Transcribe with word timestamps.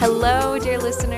Hello, 0.00 0.60
dear 0.60 0.78
listener. 0.78 1.16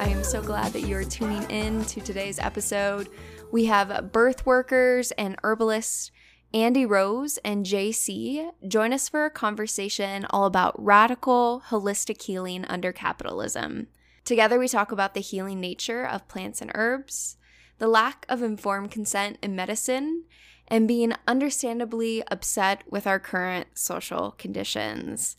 I 0.00 0.08
am 0.08 0.24
so 0.24 0.40
glad 0.40 0.72
that 0.72 0.88
you 0.88 0.96
are 0.96 1.04
tuning 1.04 1.42
in 1.50 1.84
to 1.84 2.00
today's 2.00 2.38
episode. 2.38 3.10
We 3.52 3.66
have 3.66 4.12
birth 4.12 4.46
workers 4.46 5.10
and 5.18 5.36
herbalists 5.44 6.10
Andi 6.54 6.88
Rose 6.88 7.36
and 7.44 7.66
Jaycee 7.66 8.50
join 8.66 8.94
us 8.94 9.10
for 9.10 9.26
a 9.26 9.30
conversation 9.30 10.24
all 10.30 10.46
about 10.46 10.74
radical, 10.82 11.64
holistic 11.68 12.22
healing 12.22 12.64
under 12.64 12.92
capitalism. 12.92 13.88
Together, 14.24 14.58
we 14.58 14.68
talk 14.68 14.90
about 14.90 15.12
the 15.12 15.20
healing 15.20 15.60
nature 15.60 16.06
of 16.06 16.26
plants 16.26 16.62
and 16.62 16.72
herbs, 16.74 17.36
the 17.76 17.88
lack 17.88 18.24
of 18.30 18.42
informed 18.42 18.90
consent 18.90 19.36
in 19.42 19.54
medicine, 19.54 20.24
and 20.66 20.88
being 20.88 21.12
understandably 21.28 22.26
upset 22.28 22.84
with 22.90 23.06
our 23.06 23.20
current 23.20 23.66
social 23.74 24.30
conditions 24.30 25.36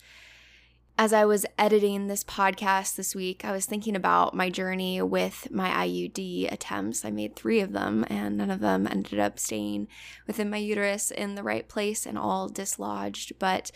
as 0.97 1.11
I 1.11 1.25
was 1.25 1.45
editing 1.57 2.07
this 2.07 2.23
podcast 2.23 2.95
this 2.95 3.13
week, 3.13 3.43
I 3.43 3.51
was 3.51 3.65
thinking 3.65 3.97
about 3.97 4.33
my 4.33 4.49
journey 4.49 5.01
with 5.01 5.51
my 5.51 5.69
IUD 5.69 6.51
attempts. 6.51 7.03
I 7.03 7.11
made 7.11 7.35
three 7.35 7.59
of 7.59 7.73
them, 7.73 8.05
and 8.07 8.37
none 8.37 8.49
of 8.49 8.61
them 8.61 8.87
ended 8.87 9.19
up 9.19 9.37
staying 9.37 9.89
within 10.25 10.49
my 10.49 10.57
uterus 10.57 11.11
in 11.11 11.35
the 11.35 11.43
right 11.43 11.67
place 11.67 12.05
and 12.05 12.17
all 12.17 12.47
dislodged. 12.47 13.33
But 13.39 13.71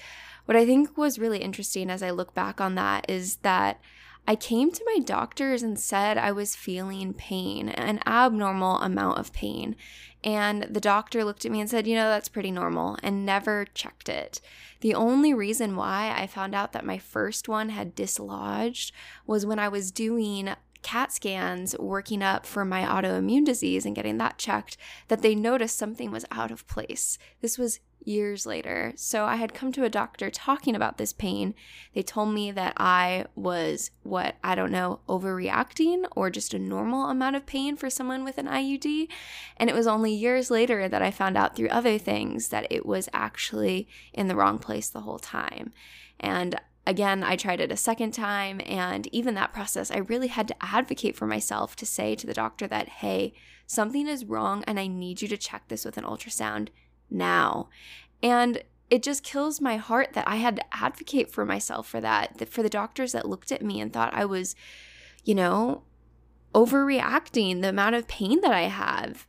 what 0.45 0.55
I 0.55 0.65
think 0.65 0.97
was 0.97 1.19
really 1.19 1.39
interesting 1.39 1.89
as 1.89 2.01
I 2.01 2.11
look 2.11 2.33
back 2.33 2.61
on 2.61 2.75
that 2.75 3.09
is 3.09 3.37
that 3.37 3.81
I 4.27 4.35
came 4.35 4.71
to 4.71 4.85
my 4.85 4.99
doctors 4.99 5.63
and 5.63 5.79
said 5.79 6.17
I 6.17 6.31
was 6.31 6.55
feeling 6.55 7.13
pain, 7.13 7.69
an 7.69 7.99
abnormal 8.05 8.77
amount 8.77 9.17
of 9.17 9.33
pain. 9.33 9.75
And 10.23 10.63
the 10.63 10.81
doctor 10.81 11.23
looked 11.23 11.45
at 11.45 11.51
me 11.51 11.61
and 11.61 11.69
said, 11.69 11.87
You 11.87 11.95
know, 11.95 12.09
that's 12.09 12.29
pretty 12.29 12.51
normal, 12.51 12.97
and 13.01 13.25
never 13.25 13.65
checked 13.73 14.09
it. 14.09 14.41
The 14.81 14.93
only 14.93 15.33
reason 15.33 15.75
why 15.75 16.13
I 16.15 16.27
found 16.27 16.53
out 16.53 16.73
that 16.73 16.85
my 16.85 16.97
first 16.97 17.49
one 17.49 17.69
had 17.69 17.95
dislodged 17.95 18.93
was 19.25 19.45
when 19.45 19.59
I 19.59 19.69
was 19.69 19.91
doing 19.91 20.49
CAT 20.81 21.11
scans 21.11 21.77
working 21.77 22.21
up 22.21 22.45
for 22.45 22.63
my 22.63 22.83
autoimmune 22.83 23.45
disease 23.45 23.85
and 23.85 23.95
getting 23.95 24.17
that 24.17 24.37
checked 24.37 24.77
that 25.07 25.21
they 25.21 25.35
noticed 25.35 25.77
something 25.77 26.11
was 26.11 26.25
out 26.31 26.51
of 26.51 26.67
place. 26.67 27.17
This 27.41 27.57
was 27.57 27.79
years 28.03 28.45
later. 28.45 28.93
So 28.95 29.25
I 29.25 29.35
had 29.35 29.53
come 29.53 29.71
to 29.73 29.83
a 29.83 29.89
doctor 29.89 30.29
talking 30.29 30.75
about 30.75 30.97
this 30.97 31.13
pain. 31.13 31.53
They 31.93 32.01
told 32.01 32.33
me 32.33 32.51
that 32.51 32.73
I 32.77 33.25
was 33.35 33.91
what 34.03 34.35
I 34.43 34.55
don't 34.55 34.71
know, 34.71 35.01
overreacting 35.07 36.05
or 36.15 36.29
just 36.29 36.53
a 36.53 36.59
normal 36.59 37.09
amount 37.09 37.35
of 37.35 37.45
pain 37.45 37.75
for 37.75 37.89
someone 37.89 38.23
with 38.23 38.37
an 38.37 38.47
IUD. 38.47 39.07
And 39.57 39.69
it 39.69 39.75
was 39.75 39.87
only 39.87 40.13
years 40.13 40.49
later 40.49 40.87
that 40.87 41.01
I 41.01 41.11
found 41.11 41.37
out 41.37 41.55
through 41.55 41.69
other 41.69 41.97
things 41.97 42.49
that 42.49 42.67
it 42.69 42.85
was 42.85 43.09
actually 43.13 43.87
in 44.13 44.27
the 44.27 44.35
wrong 44.35 44.59
place 44.59 44.89
the 44.89 45.01
whole 45.01 45.19
time. 45.19 45.73
And 46.19 46.59
Again, 46.87 47.23
I 47.23 47.35
tried 47.35 47.61
it 47.61 47.71
a 47.71 47.77
second 47.77 48.15
time, 48.15 48.61
and 48.65 49.05
even 49.13 49.35
that 49.35 49.53
process, 49.53 49.91
I 49.91 49.97
really 49.97 50.25
had 50.25 50.47
to 50.47 50.55
advocate 50.59 51.15
for 51.15 51.27
myself 51.27 51.75
to 51.75 51.85
say 51.85 52.15
to 52.15 52.25
the 52.25 52.33
doctor 52.33 52.65
that, 52.67 52.89
hey, 52.89 53.35
something 53.67 54.07
is 54.07 54.25
wrong 54.25 54.63
and 54.65 54.79
I 54.79 54.87
need 54.87 55.21
you 55.21 55.27
to 55.27 55.37
check 55.37 55.67
this 55.67 55.85
with 55.85 55.97
an 55.97 56.03
ultrasound 56.03 56.69
now. 57.09 57.69
And 58.21 58.63
it 58.89 59.03
just 59.03 59.23
kills 59.23 59.61
my 59.61 59.77
heart 59.77 60.13
that 60.13 60.27
I 60.27 60.37
had 60.37 60.57
to 60.57 60.75
advocate 60.75 61.31
for 61.31 61.45
myself 61.45 61.87
for 61.87 62.01
that, 62.01 62.37
that 62.37 62.49
for 62.49 62.63
the 62.63 62.69
doctors 62.69 63.11
that 63.11 63.27
looked 63.27 63.51
at 63.51 63.61
me 63.61 63.79
and 63.79 63.93
thought 63.93 64.13
I 64.13 64.25
was, 64.25 64.55
you 65.23 65.35
know, 65.35 65.83
overreacting 66.55 67.61
the 67.61 67.69
amount 67.69 67.95
of 67.95 68.07
pain 68.07 68.41
that 68.41 68.51
I 68.51 68.63
have 68.63 69.27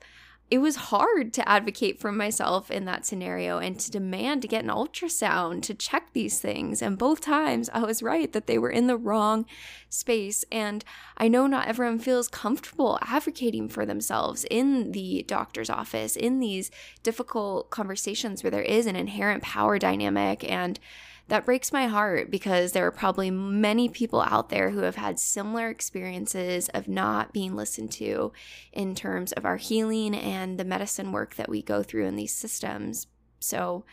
it 0.50 0.58
was 0.58 0.74
hard 0.76 1.32
to 1.32 1.48
advocate 1.48 2.00
for 2.00 2.10
myself 2.10 2.72
in 2.72 2.84
that 2.84 3.06
scenario 3.06 3.58
and 3.58 3.78
to 3.78 3.90
demand 3.90 4.42
to 4.42 4.48
get 4.48 4.64
an 4.64 4.70
ultrasound 4.70 5.62
to 5.62 5.74
check 5.74 6.12
these 6.12 6.40
things. 6.40 6.82
And 6.82 6.98
both 6.98 7.20
times 7.20 7.70
I 7.72 7.84
was 7.84 8.02
right 8.02 8.32
that 8.32 8.48
they 8.48 8.58
were 8.58 8.70
in 8.70 8.88
the 8.88 8.96
wrong 8.96 9.46
space. 9.88 10.44
And 10.50 10.84
I 11.16 11.28
know 11.28 11.46
not 11.46 11.68
everyone 11.68 12.00
feels 12.00 12.26
comfortable 12.26 12.98
advocating 13.02 13.68
for 13.68 13.86
themselves 13.86 14.44
in 14.50 14.90
the 14.90 15.24
doctor's 15.28 15.70
office, 15.70 16.16
in 16.16 16.40
these 16.40 16.72
difficult 17.04 17.70
conversations 17.70 18.42
where 18.42 18.50
there 18.50 18.62
is 18.62 18.86
an 18.86 18.96
inherent 18.96 19.44
power 19.44 19.78
dynamic 19.78 20.42
and 20.50 20.80
that 21.30 21.44
breaks 21.44 21.72
my 21.72 21.86
heart 21.86 22.28
because 22.28 22.72
there 22.72 22.84
are 22.86 22.90
probably 22.90 23.30
many 23.30 23.88
people 23.88 24.20
out 24.20 24.48
there 24.48 24.70
who 24.70 24.80
have 24.80 24.96
had 24.96 25.20
similar 25.20 25.68
experiences 25.68 26.68
of 26.70 26.88
not 26.88 27.32
being 27.32 27.54
listened 27.54 27.92
to 27.92 28.32
in 28.72 28.96
terms 28.96 29.30
of 29.32 29.46
our 29.46 29.56
healing 29.56 30.12
and 30.12 30.58
the 30.58 30.64
medicine 30.64 31.12
work 31.12 31.36
that 31.36 31.48
we 31.48 31.62
go 31.62 31.84
through 31.84 32.06
in 32.06 32.16
these 32.16 32.34
systems. 32.34 33.06
So, 33.38 33.84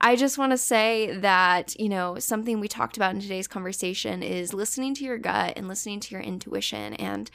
I 0.00 0.14
just 0.14 0.38
want 0.38 0.52
to 0.52 0.56
say 0.56 1.16
that, 1.18 1.74
you 1.80 1.88
know, 1.88 2.20
something 2.20 2.60
we 2.60 2.68
talked 2.68 2.96
about 2.96 3.16
in 3.16 3.20
today's 3.20 3.48
conversation 3.48 4.22
is 4.22 4.54
listening 4.54 4.94
to 4.94 5.04
your 5.04 5.18
gut 5.18 5.54
and 5.56 5.66
listening 5.66 5.98
to 5.98 6.14
your 6.14 6.20
intuition. 6.20 6.94
And 6.94 7.28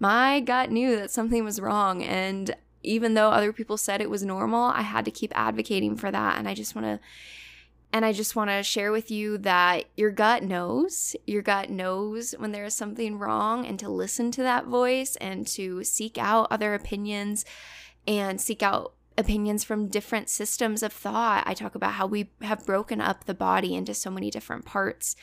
my 0.00 0.40
gut 0.40 0.72
knew 0.72 0.96
that 0.96 1.12
something 1.12 1.44
was 1.44 1.60
wrong. 1.60 2.02
And 2.02 2.56
even 2.82 3.14
though 3.14 3.30
other 3.30 3.52
people 3.52 3.76
said 3.76 4.00
it 4.00 4.10
was 4.10 4.24
normal, 4.24 4.64
I 4.64 4.82
had 4.82 5.04
to 5.04 5.12
keep 5.12 5.30
advocating 5.36 5.94
for 5.94 6.10
that. 6.10 6.38
And 6.38 6.48
I 6.48 6.54
just 6.54 6.74
want 6.74 6.86
to 6.86 6.98
and 7.92 8.04
I 8.04 8.12
just 8.12 8.36
want 8.36 8.50
to 8.50 8.62
share 8.62 8.92
with 8.92 9.10
you 9.10 9.38
that 9.38 9.86
your 9.96 10.10
gut 10.10 10.42
knows. 10.42 11.16
Your 11.26 11.42
gut 11.42 11.70
knows 11.70 12.32
when 12.38 12.52
there 12.52 12.64
is 12.64 12.74
something 12.74 13.18
wrong, 13.18 13.66
and 13.66 13.78
to 13.78 13.88
listen 13.88 14.30
to 14.32 14.42
that 14.42 14.66
voice 14.66 15.16
and 15.16 15.46
to 15.48 15.84
seek 15.84 16.18
out 16.18 16.48
other 16.50 16.74
opinions 16.74 17.44
and 18.06 18.40
seek 18.40 18.62
out 18.62 18.94
opinions 19.16 19.64
from 19.64 19.88
different 19.88 20.28
systems 20.28 20.82
of 20.82 20.92
thought. 20.92 21.42
I 21.46 21.54
talk 21.54 21.74
about 21.74 21.94
how 21.94 22.06
we 22.06 22.30
have 22.42 22.64
broken 22.64 23.00
up 23.00 23.24
the 23.24 23.34
body 23.34 23.74
into 23.74 23.92
so 23.92 24.10
many 24.10 24.30
different 24.30 24.64
parts. 24.64 25.16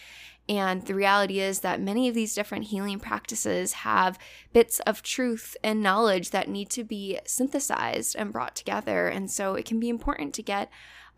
And 0.47 0.85
the 0.85 0.93
reality 0.93 1.39
is 1.39 1.61
that 1.61 1.81
many 1.81 2.07
of 2.07 2.13
these 2.13 2.35
different 2.35 2.65
healing 2.65 2.99
practices 2.99 3.73
have 3.73 4.19
bits 4.53 4.79
of 4.81 5.01
truth 5.01 5.57
and 5.63 5.81
knowledge 5.81 6.29
that 6.31 6.49
need 6.49 6.69
to 6.71 6.83
be 6.83 7.19
synthesized 7.25 8.15
and 8.15 8.31
brought 8.31 8.55
together. 8.55 9.07
And 9.07 9.31
so 9.31 9.55
it 9.55 9.65
can 9.65 9.79
be 9.79 9.89
important 9.89 10.35
to 10.35 10.43
get 10.43 10.69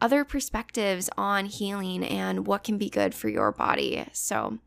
other 0.02 0.24
perspectives 0.24 1.10
on 1.18 1.46
healing 1.46 2.04
and 2.04 2.48
what 2.48 2.64
can 2.64 2.78
be 2.78 2.90
good 2.90 3.14
for 3.14 3.30
your 3.30 3.52
body. 3.52 4.06
So, 4.14 4.60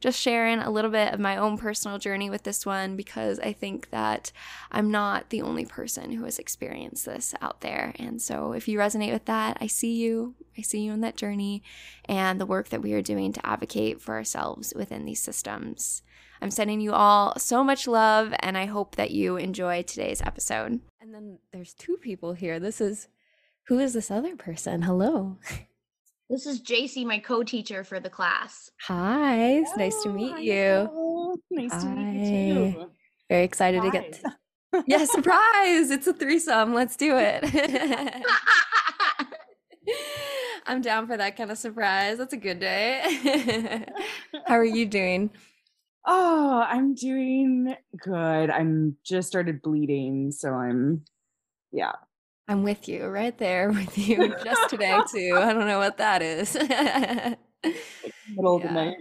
just 0.00 0.18
sharing 0.18 0.60
a 0.60 0.70
little 0.70 0.90
bit 0.90 1.12
of 1.12 1.20
my 1.20 1.36
own 1.36 1.58
personal 1.58 1.98
journey 1.98 2.30
with 2.30 2.44
this 2.44 2.64
one 2.64 2.96
because 2.96 3.38
I 3.40 3.52
think 3.52 3.90
that 3.90 4.32
I'm 4.72 4.90
not 4.90 5.28
the 5.28 5.42
only 5.42 5.66
person 5.66 6.12
who 6.12 6.24
has 6.24 6.38
experienced 6.38 7.04
this 7.04 7.34
out 7.42 7.60
there. 7.60 7.92
And 7.98 8.20
so, 8.20 8.52
if 8.52 8.66
you 8.66 8.78
resonate 8.78 9.12
with 9.12 9.26
that, 9.26 9.58
I 9.60 9.66
see 9.66 9.92
you. 9.92 10.34
I 10.56 10.62
see 10.62 10.80
you 10.80 10.92
in 10.92 11.02
that 11.02 11.16
journey 11.16 11.62
and 12.06 12.40
the 12.40 12.46
work 12.46 12.70
that 12.70 12.82
we 12.82 12.94
are 12.94 13.02
doing 13.02 13.32
to 13.34 13.46
advocate 13.46 14.00
for 14.00 14.14
ourselves 14.14 14.72
within 14.74 15.04
these 15.04 15.20
systems. 15.20 16.02
I'm 16.42 16.50
sending 16.50 16.80
you 16.80 16.92
all 16.92 17.38
so 17.38 17.62
much 17.62 17.86
love, 17.86 18.32
and 18.40 18.56
I 18.56 18.64
hope 18.64 18.96
that 18.96 19.10
you 19.10 19.36
enjoy 19.36 19.82
today's 19.82 20.22
episode. 20.22 20.80
And 21.00 21.14
then 21.14 21.38
there's 21.52 21.74
two 21.74 21.98
people 21.98 22.32
here. 22.32 22.58
This 22.58 22.80
is 22.80 23.08
who 23.68 23.78
is 23.78 23.92
this 23.92 24.10
other 24.10 24.36
person? 24.36 24.82
Hello. 24.82 25.38
This 26.32 26.46
is 26.46 26.62
Jaycee, 26.62 27.04
my 27.04 27.18
co-teacher 27.18 27.82
for 27.82 27.98
the 27.98 28.08
class. 28.08 28.70
Hi, 28.86 29.54
it's 29.54 29.76
nice 29.76 30.00
to 30.04 30.10
meet 30.12 30.38
you. 30.38 31.42
Nice 31.50 31.72
Hi. 31.72 31.80
to 31.80 31.86
meet 31.88 32.20
you 32.20 32.72
too. 32.72 32.90
Very 33.28 33.42
excited 33.42 33.82
to 33.82 33.90
get 33.90 34.12
to- 34.12 34.84
Yeah, 34.86 35.04
surprise. 35.10 35.90
It's 35.90 36.06
a 36.06 36.12
threesome. 36.12 36.72
Let's 36.72 36.94
do 36.94 37.16
it. 37.18 37.42
I'm 40.66 40.80
down 40.82 41.08
for 41.08 41.16
that 41.16 41.36
kind 41.36 41.50
of 41.50 41.58
surprise. 41.58 42.18
That's 42.18 42.32
a 42.32 42.36
good 42.36 42.60
day. 42.60 43.84
How 44.46 44.54
are 44.54 44.64
you 44.64 44.86
doing? 44.86 45.30
Oh, 46.06 46.64
I'm 46.64 46.94
doing 46.94 47.74
good. 48.00 48.50
I'm 48.50 48.96
just 49.04 49.26
started 49.26 49.62
bleeding, 49.62 50.30
so 50.30 50.52
I'm 50.52 51.02
yeah, 51.72 51.92
I'm 52.50 52.64
with 52.64 52.88
you 52.88 53.06
right 53.06 53.38
there 53.38 53.70
with 53.70 53.96
you 53.96 54.34
just 54.42 54.68
today 54.68 54.98
too. 55.14 55.38
I 55.40 55.52
don't 55.52 55.68
know 55.68 55.78
what 55.78 55.98
that 55.98 56.20
is. 56.20 56.54
Middle 58.34 58.56
of 58.56 58.62
the 58.62 58.70
night. 58.70 58.96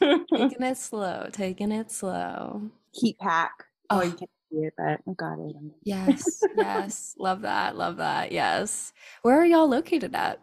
taking 0.32 0.62
it 0.62 0.78
slow, 0.78 1.28
taking 1.32 1.72
it 1.72 1.90
slow. 1.90 2.70
Heat 2.92 3.18
pack. 3.18 3.50
Oh, 3.90 3.98
oh 3.98 4.02
you 4.02 4.12
can't 4.12 4.30
see 4.48 4.58
it, 4.58 4.74
but 4.78 5.00
I 5.08 5.12
got 5.16 5.40
it. 5.40 5.56
yes, 5.82 6.40
yes. 6.56 7.16
Love 7.18 7.40
that. 7.40 7.76
Love 7.76 7.96
that. 7.96 8.30
Yes. 8.30 8.92
Where 9.22 9.40
are 9.40 9.44
y'all 9.44 9.68
located 9.68 10.14
at? 10.14 10.38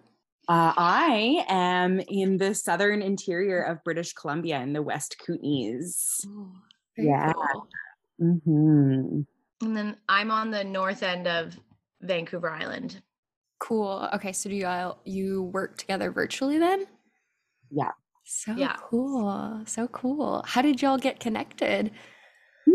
Uh, 0.49 0.73
I 0.75 1.45
am 1.47 2.01
in 2.01 2.35
the 2.35 2.53
southern 2.53 3.01
interior 3.01 3.61
of 3.61 3.81
British 3.85 4.11
Columbia 4.11 4.59
in 4.59 4.73
the 4.73 4.81
West 4.81 5.15
Kootenays. 5.25 6.25
yeah. 6.97 7.31
Cool. 7.31 7.67
hmm 8.19 9.21
And 9.61 9.77
then 9.77 9.95
I'm 10.09 10.31
on 10.31 10.51
the 10.51 10.65
north 10.65 11.01
end 11.01 11.29
of 11.29 11.57
Vancouver 12.01 12.49
Island. 12.49 13.01
Cool. 13.59 14.09
Okay, 14.13 14.31
so 14.31 14.49
do 14.49 14.55
you 14.55 14.65
all 14.65 14.99
you 15.05 15.43
work 15.43 15.77
together 15.77 16.11
virtually 16.11 16.57
then? 16.57 16.87
Yeah. 17.69 17.91
So 18.25 18.53
Yeah. 18.55 18.75
cool. 18.77 19.61
So 19.65 19.87
cool. 19.87 20.43
How 20.47 20.61
did 20.61 20.81
y'all 20.81 20.97
get 20.97 21.19
connected? 21.19 21.91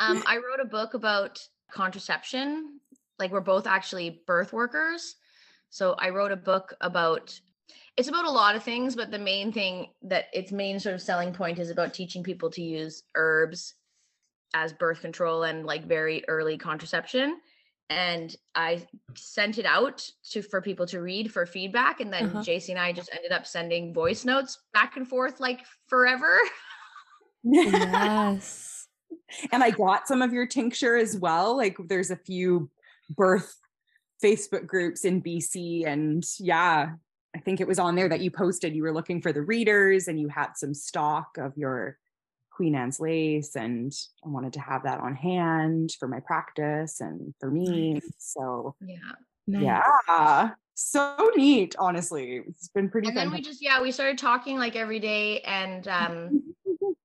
Um, 0.00 0.22
I 0.26 0.36
wrote 0.36 0.60
a 0.62 0.64
book 0.64 0.94
about 0.94 1.40
contraception. 1.72 2.78
Like 3.18 3.32
we're 3.32 3.40
both 3.40 3.66
actually 3.66 4.22
birth 4.28 4.52
workers. 4.52 5.16
So 5.70 5.94
I 5.98 6.10
wrote 6.10 6.30
a 6.30 6.36
book 6.36 6.72
about 6.80 7.38
it's 7.96 8.06
about 8.08 8.24
a 8.24 8.30
lot 8.30 8.54
of 8.54 8.62
things, 8.62 8.94
but 8.94 9.10
the 9.10 9.18
main 9.18 9.50
thing 9.50 9.88
that 10.02 10.26
its 10.32 10.52
main 10.52 10.78
sort 10.78 10.94
of 10.94 11.02
selling 11.02 11.32
point 11.32 11.58
is 11.58 11.70
about 11.70 11.94
teaching 11.94 12.22
people 12.22 12.48
to 12.50 12.62
use 12.62 13.02
herbs 13.16 13.74
as 14.54 14.72
birth 14.72 15.00
control 15.00 15.42
and 15.42 15.66
like 15.66 15.84
very 15.84 16.22
early 16.28 16.56
contraception. 16.56 17.40
And 17.90 18.34
I 18.54 18.86
sent 19.16 19.58
it 19.58 19.64
out 19.64 20.06
to 20.30 20.42
for 20.42 20.60
people 20.60 20.84
to 20.86 21.00
read 21.00 21.32
for 21.32 21.46
feedback. 21.46 22.00
And 22.00 22.12
then 22.12 22.26
Uh-huh. 22.26 22.40
Jaycee 22.40 22.70
and 22.70 22.78
I 22.78 22.92
just 22.92 23.10
ended 23.14 23.32
up 23.32 23.46
sending 23.46 23.94
voice 23.94 24.24
notes 24.24 24.58
back 24.74 24.96
and 24.96 25.08
forth 25.08 25.40
like 25.40 25.60
forever. 25.86 26.38
yes. 27.44 28.86
and 29.52 29.62
I 29.62 29.70
got 29.70 30.06
some 30.08 30.22
of 30.22 30.32
your 30.32 30.46
tincture 30.46 30.96
as 30.96 31.16
well. 31.16 31.56
Like 31.56 31.76
there's 31.88 32.10
a 32.10 32.16
few 32.16 32.70
birth 33.10 33.54
Facebook 34.22 34.66
groups 34.66 35.04
in 35.04 35.22
BC. 35.22 35.86
And 35.86 36.24
yeah, 36.38 36.90
I 37.34 37.38
think 37.40 37.60
it 37.60 37.68
was 37.68 37.78
on 37.78 37.94
there 37.94 38.08
that 38.08 38.20
you 38.20 38.30
posted 38.30 38.74
you 38.74 38.82
were 38.82 38.92
looking 38.92 39.22
for 39.22 39.32
the 39.32 39.42
readers 39.42 40.08
and 40.08 40.18
you 40.20 40.28
had 40.28 40.56
some 40.56 40.74
stock 40.74 41.38
of 41.38 41.56
your 41.56 41.96
Queen 42.58 42.74
Anne's 42.74 42.98
lace. 42.98 43.54
And 43.54 43.92
I 44.26 44.28
wanted 44.28 44.52
to 44.54 44.60
have 44.60 44.82
that 44.82 44.98
on 44.98 45.14
hand 45.14 45.92
for 45.98 46.08
my 46.08 46.18
practice 46.18 47.00
and 47.00 47.32
for 47.38 47.52
me. 47.52 48.00
So 48.18 48.74
Yeah. 48.84 48.96
Nice. 49.46 49.62
yeah, 50.08 50.50
so 50.74 51.30
neat, 51.36 51.76
honestly. 51.78 52.42
It's 52.48 52.68
been 52.68 52.90
pretty 52.90 53.08
And 53.08 53.16
then 53.16 53.30
we 53.30 53.40
just 53.40 53.62
yeah, 53.62 53.80
we 53.80 53.92
started 53.92 54.18
talking 54.18 54.58
like 54.58 54.74
every 54.74 54.98
day 54.98 55.40
and 55.42 55.86
um 55.86 56.42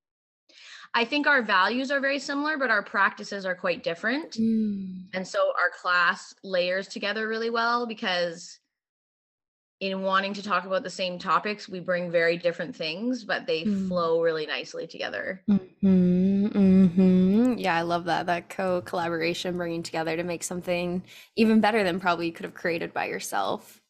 I 0.96 1.06
think 1.06 1.28
our 1.28 1.42
values 1.44 1.92
are 1.92 2.00
very 2.00 2.20
similar, 2.20 2.58
but 2.58 2.70
our 2.70 2.84
practices 2.84 3.46
are 3.46 3.56
quite 3.56 3.84
different. 3.84 4.32
Mm. 4.32 5.06
And 5.14 5.28
so 5.28 5.54
our 5.60 5.70
class 5.70 6.34
layers 6.44 6.88
together 6.88 7.28
really 7.28 7.50
well 7.50 7.86
because 7.88 8.60
in 9.92 10.02
wanting 10.02 10.34
to 10.36 10.44
talk 10.44 10.66
about 10.66 10.84
the 10.84 10.90
same 10.90 11.20
topics, 11.20 11.68
we 11.68 11.80
bring 11.80 12.10
very 12.10 12.38
different 12.38 12.76
things, 12.76 13.24
but 13.24 13.46
they 13.46 13.66
Mm. 13.66 13.88
flow 13.90 14.22
really 14.22 14.46
nicely 14.46 14.88
together. 14.88 15.42
hmm 15.48 16.48
hmm 16.48 17.54
Yeah, 17.58 17.76
I 17.76 17.82
love 17.82 18.06
that. 18.06 18.26
That 18.28 18.50
co-collaboration, 18.50 19.58
bringing 19.58 19.84
together 19.84 20.16
to 20.16 20.24
make 20.24 20.44
something 20.44 21.04
even 21.36 21.60
better 21.60 21.84
than 21.84 22.00
probably 22.00 22.28
you 22.28 22.34
could 22.34 22.46
have 22.46 22.54
created 22.54 22.94
by 22.94 23.06
yourself. 23.06 23.82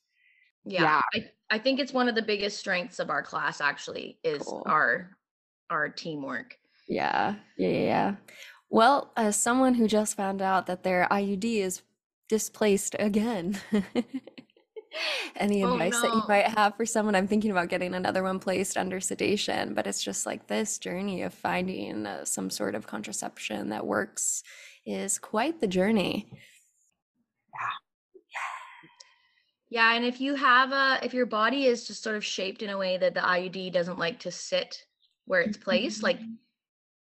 Yeah. 0.65 1.01
I, 1.13 1.31
I 1.49 1.59
think 1.59 1.79
it's 1.79 1.93
one 1.93 2.09
of 2.09 2.15
the 2.15 2.21
biggest 2.21 2.57
strengths 2.59 2.99
of 2.99 3.09
our 3.09 3.21
class 3.21 3.61
actually 3.61 4.17
is 4.23 4.41
Cool. 4.41 4.63
our 4.65 5.15
our 5.69 5.89
teamwork. 5.89 6.57
Yeah, 6.87 7.35
yeah, 7.57 7.67
yeah. 7.69 7.79
yeah. 7.79 8.15
Well, 8.69 9.11
as 9.15 9.35
someone 9.35 9.75
who 9.75 9.87
just 9.87 10.17
found 10.17 10.41
out 10.41 10.65
that 10.65 10.83
their 10.83 11.07
IUD 11.11 11.61
is 11.61 11.83
displaced 12.29 12.95
again, 12.97 13.59
any 15.35 15.63
Oh, 15.63 15.73
advice 15.73 16.01
that 16.01 16.13
you 16.13 16.23
might 16.27 16.47
have 16.47 16.75
for 16.75 16.85
someone? 16.85 17.15
I'm 17.15 17.27
thinking 17.27 17.51
about 17.51 17.69
getting 17.69 17.93
another 17.93 18.23
one 18.23 18.39
placed 18.39 18.77
under 18.77 18.99
sedation, 18.99 19.73
but 19.73 19.87
it's 19.87 20.03
just 20.03 20.25
like 20.25 20.47
this 20.47 20.77
journey 20.77 21.21
of 21.23 21.33
finding 21.33 22.05
uh, 22.05 22.25
some 22.25 22.49
sort 22.49 22.75
of 22.75 22.87
contraception 22.87 23.69
that 23.69 23.85
works 23.85 24.43
is 24.85 25.17
quite 25.19 25.59
the 25.61 25.67
journey. 25.67 26.29
Yeah, 27.53 27.69
Yeah. 29.69 29.93
and 29.95 30.05
if 30.05 30.21
you 30.21 30.35
have 30.35 30.71
a 30.71 30.99
if 31.03 31.13
your 31.13 31.25
body 31.25 31.65
is 31.65 31.87
just 31.87 32.03
sort 32.03 32.15
of 32.15 32.23
shaped 32.25 32.61
in 32.61 32.69
a 32.69 32.77
way 32.77 32.97
that 32.97 33.13
the 33.13 33.21
IUD 33.21 33.71
doesn't 33.71 33.99
like 33.99 34.19
to 34.21 34.31
sit 34.31 34.85
where 35.25 35.41
it's 35.41 35.57
placed, 35.57 36.03
like 36.03 36.19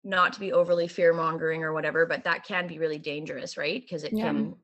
not 0.05 0.33
to 0.35 0.41
be 0.41 0.53
overly 0.53 0.89
fear 0.89 1.13
mongering 1.15 1.65
or 1.65 1.73
whatever, 1.73 2.07
but 2.07 2.25
that 2.25 2.45
can 2.45 2.67
be 2.67 2.79
really 2.79 2.99
dangerous, 2.99 3.57
right? 3.57 3.83
Because 3.83 4.05
it 4.05 4.17
Yeah. 4.17 4.33
can 4.33 4.57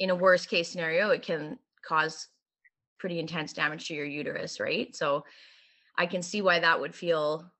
in 0.00 0.10
a 0.10 0.14
worst 0.16 0.48
case 0.50 0.70
scenario, 0.70 1.10
it 1.10 1.22
can 1.22 1.58
cause 1.86 2.28
pretty 3.04 3.18
intense 3.18 3.52
damage 3.52 3.86
to 3.86 3.94
your 3.94 4.06
uterus, 4.06 4.58
right? 4.58 4.96
So 4.96 5.26
I 5.98 6.06
can 6.06 6.22
see 6.22 6.40
why 6.40 6.60
that 6.60 6.80
would 6.80 6.94
feel 6.94 7.52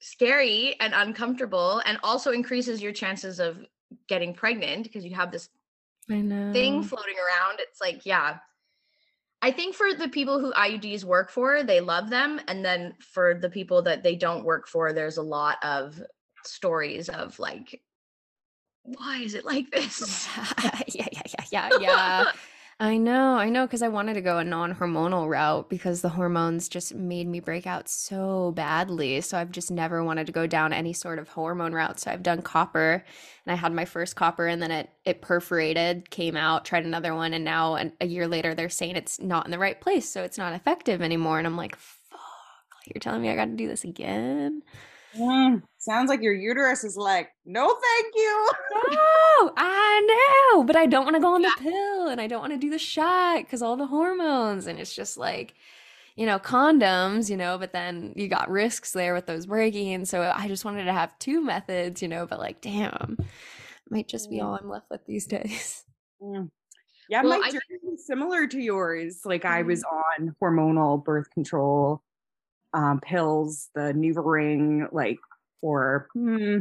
scary 0.00 0.80
and 0.80 0.94
uncomfortable 0.94 1.82
and 1.84 1.98
also 2.02 2.32
increases 2.32 2.80
your 2.80 2.92
chances 2.92 3.38
of 3.38 3.62
getting 4.08 4.32
pregnant 4.32 4.84
because 4.84 5.04
you 5.04 5.14
have 5.14 5.30
this 5.30 5.50
thing 6.08 6.82
floating 6.82 7.16
around. 7.16 7.58
It's 7.58 7.82
like, 7.82 8.06
yeah. 8.06 8.38
I 9.42 9.50
think 9.50 9.74
for 9.74 9.92
the 9.92 10.08
people 10.08 10.40
who 10.40 10.54
IUDs 10.54 11.04
work 11.04 11.30
for, 11.30 11.62
they 11.62 11.82
love 11.82 12.08
them. 12.08 12.40
And 12.48 12.64
then 12.64 12.94
for 13.00 13.34
the 13.34 13.50
people 13.50 13.82
that 13.82 14.02
they 14.02 14.16
don't 14.16 14.42
work 14.42 14.66
for, 14.66 14.94
there's 14.94 15.18
a 15.18 15.22
lot 15.22 15.62
of 15.62 16.02
stories 16.44 17.10
of 17.10 17.38
like, 17.38 17.82
why 18.84 19.18
is 19.18 19.34
it 19.34 19.44
like 19.44 19.70
this? 19.70 20.26
yeah, 20.94 21.08
yeah, 21.12 21.22
yeah, 21.26 21.44
yeah, 21.52 21.70
yeah. 21.78 22.32
I 22.80 22.96
know, 22.96 23.36
I 23.36 23.50
know, 23.50 23.66
because 23.66 23.82
I 23.82 23.88
wanted 23.88 24.14
to 24.14 24.20
go 24.20 24.38
a 24.38 24.44
non-hormonal 24.44 25.28
route 25.28 25.70
because 25.70 26.02
the 26.02 26.08
hormones 26.08 26.68
just 26.68 26.92
made 26.92 27.28
me 27.28 27.38
break 27.38 27.68
out 27.68 27.88
so 27.88 28.50
badly. 28.56 29.20
So 29.20 29.38
I've 29.38 29.52
just 29.52 29.70
never 29.70 30.02
wanted 30.02 30.26
to 30.26 30.32
go 30.32 30.48
down 30.48 30.72
any 30.72 30.92
sort 30.92 31.20
of 31.20 31.28
hormone 31.28 31.72
route. 31.72 32.00
So 32.00 32.10
I've 32.10 32.24
done 32.24 32.42
copper, 32.42 33.04
and 33.46 33.52
I 33.52 33.54
had 33.54 33.72
my 33.72 33.84
first 33.84 34.16
copper, 34.16 34.48
and 34.48 34.60
then 34.60 34.72
it 34.72 34.90
it 35.04 35.22
perforated, 35.22 36.10
came 36.10 36.36
out, 36.36 36.64
tried 36.64 36.84
another 36.84 37.14
one, 37.14 37.32
and 37.32 37.44
now 37.44 37.76
an, 37.76 37.92
a 38.00 38.06
year 38.06 38.26
later 38.26 38.54
they're 38.54 38.68
saying 38.68 38.96
it's 38.96 39.20
not 39.20 39.44
in 39.44 39.52
the 39.52 39.58
right 39.58 39.80
place, 39.80 40.08
so 40.08 40.24
it's 40.24 40.38
not 40.38 40.54
effective 40.54 41.00
anymore. 41.00 41.38
And 41.38 41.46
I'm 41.46 41.56
like, 41.56 41.76
fuck, 41.76 42.18
like 42.76 42.92
you're 42.92 43.00
telling 43.00 43.22
me 43.22 43.30
I 43.30 43.36
got 43.36 43.46
to 43.46 43.52
do 43.52 43.68
this 43.68 43.84
again? 43.84 44.62
Mm, 45.18 45.62
sounds 45.78 46.08
like 46.08 46.22
your 46.22 46.34
uterus 46.34 46.84
is 46.84 46.96
like, 46.96 47.28
no, 47.44 47.66
thank 47.68 48.14
you. 48.14 48.50
No, 48.90 49.52
I 49.56 50.50
know, 50.52 50.64
but 50.64 50.74
I 50.76 50.86
don't 50.86 51.04
want 51.04 51.14
to 51.16 51.20
go 51.20 51.34
on 51.34 51.42
the 51.42 51.52
pill 51.60 52.08
and 52.08 52.20
I 52.20 52.26
don't 52.26 52.40
want 52.40 52.52
to 52.52 52.58
do 52.58 52.70
the 52.70 52.78
shot 52.78 53.38
because 53.38 53.62
all 53.62 53.76
the 53.76 53.86
hormones. 53.86 54.66
And 54.66 54.78
it's 54.78 54.94
just 54.94 55.16
like, 55.16 55.54
you 56.16 56.26
know, 56.26 56.38
condoms, 56.38 57.30
you 57.30 57.36
know, 57.36 57.56
but 57.58 57.72
then 57.72 58.12
you 58.16 58.28
got 58.28 58.50
risks 58.50 58.92
there 58.92 59.14
with 59.14 59.26
those 59.26 59.46
breaking. 59.46 60.04
So 60.06 60.22
I 60.34 60.48
just 60.48 60.64
wanted 60.64 60.84
to 60.84 60.92
have 60.92 61.18
two 61.18 61.40
methods, 61.42 62.02
you 62.02 62.08
know, 62.08 62.26
but 62.26 62.38
like, 62.40 62.60
damn, 62.60 63.16
might 63.90 64.08
just 64.08 64.28
be 64.30 64.36
Mm. 64.36 64.44
all 64.44 64.58
I'm 64.60 64.68
left 64.68 64.90
with 64.90 65.04
these 65.06 65.26
days. 65.28 65.84
Mm. 66.22 66.50
Yeah, 67.08 67.22
Well, 67.22 67.38
my 67.38 67.46
I 67.46 67.50
journey 67.50 67.94
is 67.94 68.06
similar 68.06 68.46
to 68.46 68.58
yours. 68.58 69.20
Like 69.24 69.44
I 69.44 69.62
was 69.62 69.82
Mm-hmm. 69.84 70.26
on 70.28 70.36
hormonal 70.42 71.02
birth 71.04 71.30
control 71.30 72.02
um, 72.74 73.00
pills, 73.00 73.70
the 73.74 73.92
NuvaRing, 73.94 74.92
like 74.92 75.18
for 75.60 76.08
hmm, 76.14 76.58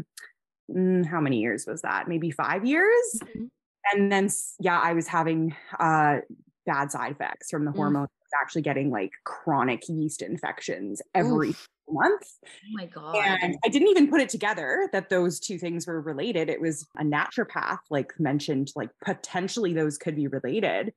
mm, 0.71 1.05
how 1.05 1.21
many 1.21 1.39
years 1.39 1.65
was 1.67 1.81
that? 1.81 2.07
Maybe 2.07 2.31
five 2.31 2.65
years. 2.65 3.19
Mhm. 3.35 3.49
And 3.93 4.11
then, 4.11 4.29
yeah, 4.59 4.79
I 4.79 4.93
was 4.93 5.07
having 5.07 5.55
uh, 5.79 6.19
bad 6.65 6.91
side 6.91 7.11
effects 7.13 7.49
from 7.49 7.65
the 7.65 7.71
Mm. 7.71 7.75
hormones. 7.75 8.09
Actually 8.41 8.63
getting 8.63 8.89
like 8.89 9.11
chronic 9.25 9.87
yeast 9.87 10.23
infections 10.23 11.03
every 11.13 11.53
month. 11.87 12.27
Oh 12.43 12.47
my 12.71 12.87
God. 12.87 13.15
And 13.43 13.55
I 13.63 13.69
didn't 13.69 13.89
even 13.89 14.09
put 14.09 14.21
it 14.21 14.29
together 14.29 14.89
that 14.91 15.09
those 15.09 15.39
two 15.39 15.59
things 15.59 15.85
were 15.85 16.01
related. 16.01 16.49
It 16.49 16.59
was 16.59 16.87
a 16.97 17.03
naturopath 17.03 17.77
like 17.91 18.11
mentioned 18.19 18.71
like 18.75 18.89
potentially 19.05 19.73
those 19.73 19.99
could 19.99 20.15
be 20.15 20.27
related. 20.27 20.93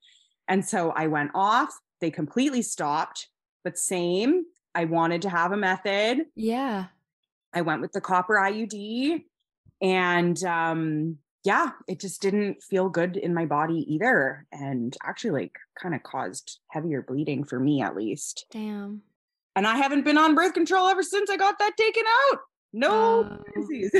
And 0.48 0.64
so 0.64 0.92
I 0.92 1.08
went 1.08 1.32
off, 1.34 1.74
they 2.00 2.10
completely 2.10 2.62
stopped, 2.62 3.28
but 3.64 3.76
same, 3.76 4.44
I 4.76 4.84
wanted 4.84 5.22
to 5.22 5.30
have 5.30 5.52
a 5.52 5.56
method. 5.56 6.26
Yeah. 6.36 6.86
I 7.54 7.62
went 7.62 7.80
with 7.80 7.92
the 7.92 8.00
copper 8.02 8.34
IUD 8.34 9.24
and 9.80 10.42
um 10.44 11.18
yeah, 11.44 11.70
it 11.88 12.00
just 12.00 12.20
didn't 12.20 12.60
feel 12.62 12.88
good 12.88 13.16
in 13.16 13.32
my 13.32 13.46
body 13.46 13.86
either 13.94 14.46
and 14.52 14.94
actually 15.04 15.30
like 15.30 15.52
kind 15.80 15.94
of 15.94 16.02
caused 16.02 16.58
heavier 16.68 17.00
bleeding 17.02 17.44
for 17.44 17.58
me 17.60 17.80
at 17.80 17.96
least. 17.96 18.44
Damn. 18.50 19.02
And 19.54 19.66
I 19.66 19.76
haven't 19.76 20.04
been 20.04 20.18
on 20.18 20.34
birth 20.34 20.52
control 20.54 20.88
ever 20.88 21.02
since 21.02 21.30
I 21.30 21.36
got 21.38 21.58
that 21.58 21.76
taken 21.78 22.02
out. 22.32 22.40
No 22.74 22.90
Oh. 22.92 23.38
disease. 23.54 23.90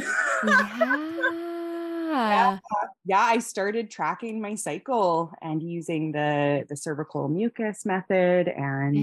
Yeah. 0.44 2.58
yeah, 3.04 3.20
I 3.20 3.38
started 3.38 3.90
tracking 3.90 4.40
my 4.40 4.54
cycle 4.56 5.32
and 5.40 5.62
using 5.62 6.12
the 6.12 6.66
the 6.68 6.76
cervical 6.76 7.28
mucus 7.28 7.86
method 7.86 8.48
and. 8.48 8.96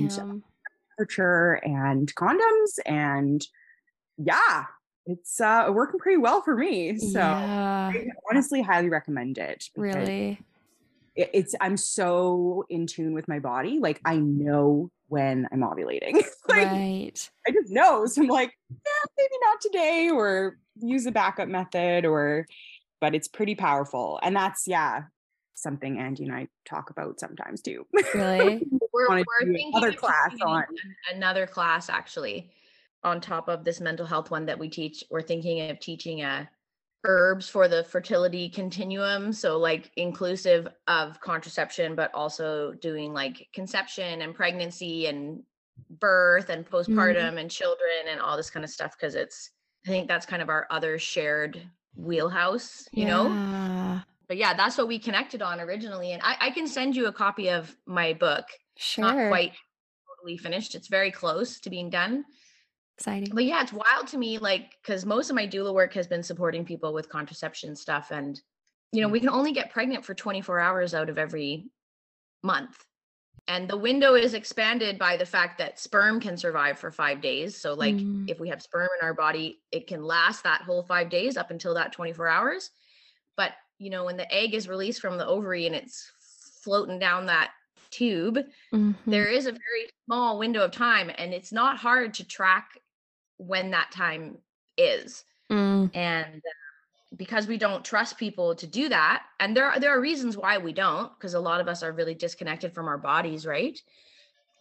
Temperature 0.97 1.53
and 1.63 2.13
condoms 2.15 2.79
and 2.85 3.45
yeah, 4.17 4.65
it's 5.05 5.41
uh 5.41 5.69
working 5.71 5.99
pretty 5.99 6.17
well 6.17 6.41
for 6.41 6.55
me. 6.55 6.97
So 6.97 7.19
Yeah. 7.19 7.91
I 7.93 8.07
honestly 8.29 8.61
highly 8.61 8.89
recommend 8.89 9.37
it. 9.37 9.69
Really. 9.75 10.39
it- 11.15 11.29
it's 11.33 11.55
I'm 11.61 11.77
so 11.77 12.65
in 12.69 12.87
tune 12.87 13.13
with 13.13 13.27
my 13.27 13.39
body. 13.39 13.79
Like 13.79 14.01
I 14.05 14.17
know 14.17 14.89
when 15.07 15.47
I'm 15.51 15.61
ovulating. 15.61 16.15
like, 16.49 16.65
right. 16.67 17.29
I 17.47 17.51
just 17.51 17.69
know. 17.71 18.05
So 18.07 18.21
I'm 18.23 18.27
like, 18.27 18.51
yeah, 18.71 19.05
maybe 19.17 19.33
not 19.43 19.61
today, 19.61 20.09
or 20.11 20.57
use 20.81 21.05
a 21.05 21.11
backup 21.11 21.47
method, 21.47 22.05
or, 22.05 22.47
but 22.99 23.13
it's 23.13 23.27
pretty 23.27 23.53
powerful. 23.53 24.19
And 24.23 24.35
that's, 24.35 24.67
yeah, 24.67 25.03
something 25.55 25.97
Andi 25.97 26.21
and 26.21 26.33
I 26.33 26.47
talk 26.65 26.89
about 26.89 27.19
sometimes 27.19 27.61
too. 27.61 27.85
Really? 28.13 28.67
We're, 28.93 29.09
wanna 29.09 29.23
we're 29.27 29.47
do 29.47 29.53
thinking 29.53 29.71
another 29.73 29.93
class 29.93 30.35
on- 30.45 30.65
another 31.11 31.47
class 31.47 31.89
actually 31.89 32.51
on 33.03 33.19
top 33.19 33.49
of 33.49 33.63
this 33.63 33.81
mental 33.81 34.05
health 34.05 34.29
one 34.29 34.45
that 34.45 34.59
we 34.59 34.69
teach. 34.69 35.03
We're 35.09 35.23
thinking 35.23 35.69
of 35.69 35.79
teaching 35.79 36.21
a 36.21 36.47
herbs 37.03 37.49
for 37.49 37.67
the 37.67 37.83
fertility 37.83 38.49
continuum. 38.49 39.33
So 39.33 39.57
like 39.57 39.91
inclusive 39.97 40.67
of 40.87 41.19
contraception, 41.21 41.95
but 41.95 42.13
also 42.13 42.73
doing 42.73 43.13
like 43.13 43.47
conception 43.53 44.21
and 44.21 44.33
pregnancy 44.33 45.07
and 45.07 45.43
birth 45.99 46.49
and 46.49 46.65
mm-hmm. 46.65 46.75
postpartum 46.75 47.39
and 47.39 47.49
children 47.49 48.07
and 48.09 48.21
all 48.21 48.37
this 48.37 48.49
kind 48.49 48.63
of 48.63 48.69
stuff. 48.69 48.95
Cause 48.99 49.15
it's 49.15 49.49
I 49.85 49.89
think 49.89 50.07
that's 50.07 50.25
kind 50.25 50.41
of 50.41 50.49
our 50.49 50.65
other 50.69 50.97
shared 50.97 51.61
wheelhouse, 51.95 52.87
you 52.93 53.05
know? 53.05 54.01
But 54.27 54.37
yeah, 54.37 54.53
that's 54.53 54.77
what 54.77 54.87
we 54.87 54.99
connected 54.99 55.41
on 55.41 55.59
originally. 55.59 56.11
And 56.11 56.21
I, 56.23 56.35
I 56.39 56.49
can 56.51 56.67
send 56.67 56.95
you 56.95 57.07
a 57.07 57.11
copy 57.13 57.49
of 57.49 57.75
my 57.85 58.13
book 58.13 58.45
Sure. 58.77 59.03
not 59.05 59.29
quite 59.29 59.53
totally 60.17 60.37
finished. 60.37 60.75
It's 60.75 60.87
very 60.87 61.11
close 61.11 61.59
to 61.61 61.69
being 61.69 61.89
done. 61.89 62.23
Exciting. 62.97 63.29
But 63.33 63.45
yeah, 63.45 63.61
it's 63.61 63.73
wild 63.73 64.07
to 64.09 64.17
me, 64.17 64.37
like, 64.37 64.71
because 64.81 65.05
most 65.05 65.29
of 65.29 65.35
my 65.35 65.47
doula 65.47 65.73
work 65.73 65.93
has 65.93 66.07
been 66.07 66.23
supporting 66.23 66.63
people 66.63 66.93
with 66.93 67.09
contraception 67.09 67.75
stuff. 67.75 68.11
And, 68.11 68.39
you 68.91 69.01
know, 69.01 69.09
we 69.09 69.19
can 69.19 69.29
only 69.29 69.51
get 69.51 69.71
pregnant 69.71 70.05
for 70.05 70.13
24 70.13 70.59
hours 70.59 70.93
out 70.93 71.09
of 71.09 71.17
every 71.17 71.65
month. 72.43 72.77
And 73.47 73.69
the 73.69 73.77
window 73.77 74.13
is 74.13 74.33
expanded 74.35 74.97
by 74.97 75.17
the 75.17 75.25
fact 75.25 75.57
that 75.57 75.79
sperm 75.79 76.21
can 76.21 76.37
survive 76.37 76.79
for 76.79 76.91
five 76.91 77.19
days. 77.19 77.57
So, 77.59 77.73
like, 77.73 77.95
Mm. 77.95 78.29
if 78.29 78.39
we 78.39 78.49
have 78.49 78.61
sperm 78.61 78.87
in 79.01 79.05
our 79.05 79.13
body, 79.13 79.59
it 79.71 79.87
can 79.87 80.01
last 80.03 80.43
that 80.43 80.61
whole 80.61 80.83
five 80.83 81.09
days 81.09 81.35
up 81.35 81.51
until 81.51 81.73
that 81.73 81.91
24 81.91 82.27
hours. 82.27 82.69
But, 83.35 83.51
you 83.79 83.89
know, 83.89 84.05
when 84.05 84.17
the 84.17 84.31
egg 84.33 84.53
is 84.53 84.67
released 84.67 85.01
from 85.01 85.17
the 85.17 85.25
ovary 85.25 85.65
and 85.65 85.75
it's 85.75 86.11
floating 86.63 86.99
down 86.99 87.25
that 87.25 87.51
tube, 87.89 88.39
Mhm. 88.73 88.95
there 89.05 89.27
is 89.27 89.45
a 89.45 89.51
very 89.51 89.89
small 90.05 90.39
window 90.39 90.63
of 90.63 90.71
time 90.71 91.11
and 91.17 91.33
it's 91.33 91.51
not 91.51 91.77
hard 91.77 92.13
to 92.15 92.27
track 92.27 92.79
when 93.37 93.71
that 93.71 93.91
time 93.91 94.37
is 94.77 95.25
Mm. 95.49 95.91
and 95.93 96.35
uh, 96.37 97.15
because 97.15 97.47
we 97.47 97.57
don't 97.57 97.85
trust 97.85 98.17
people 98.17 98.55
to 98.55 98.65
do 98.65 98.89
that 98.89 99.25
and 99.39 99.55
there 99.55 99.65
are 99.65 99.79
there 99.79 99.95
are 99.95 100.01
reasons 100.01 100.37
why 100.37 100.57
we 100.57 100.73
don't 100.73 101.13
because 101.13 101.33
a 101.33 101.39
lot 101.39 101.61
of 101.61 101.67
us 101.67 101.83
are 101.83 101.91
really 101.91 102.15
disconnected 102.15 102.73
from 102.73 102.87
our 102.87 102.97
bodies 102.97 103.45
right 103.45 103.79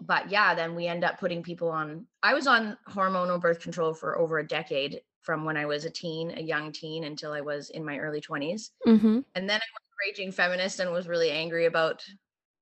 but 0.01 0.31
yeah 0.31 0.55
then 0.55 0.75
we 0.75 0.87
end 0.87 1.05
up 1.05 1.19
putting 1.19 1.43
people 1.43 1.71
on 1.71 2.07
i 2.23 2.35
was 2.35 2.47
on 2.47 2.77
hormonal 2.91 3.41
birth 3.41 3.61
control 3.61 3.95
for 3.95 4.19
over 4.19 4.39
a 4.39 4.47
decade 4.47 5.01
from 5.23 5.45
when 5.45 5.57
i 5.57 5.65
was 5.65 5.85
a 5.85 5.91
teen 5.91 6.37
a 6.37 6.41
young 6.43 6.73
teen 6.73 7.05
until 7.05 7.33
i 7.33 7.41
was 7.41 7.71
in 7.71 7.85
my 7.85 7.99
early 7.99 8.21
20s 8.21 8.71
Mhm. 8.87 9.25
and 9.35 9.49
then 9.49 9.61
I 9.61 9.69
was 9.75 9.83
a 9.89 10.09
raging 10.09 10.33
feminist 10.33 10.81
and 10.81 10.93
was 10.93 11.09
really 11.09 11.31
angry 11.31 11.67
about 11.67 12.05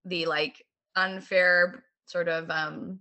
the 0.05 0.27
like 0.27 0.65
unfair 0.97 1.85
sort 2.07 2.29
of 2.29 2.51
um 2.51 3.01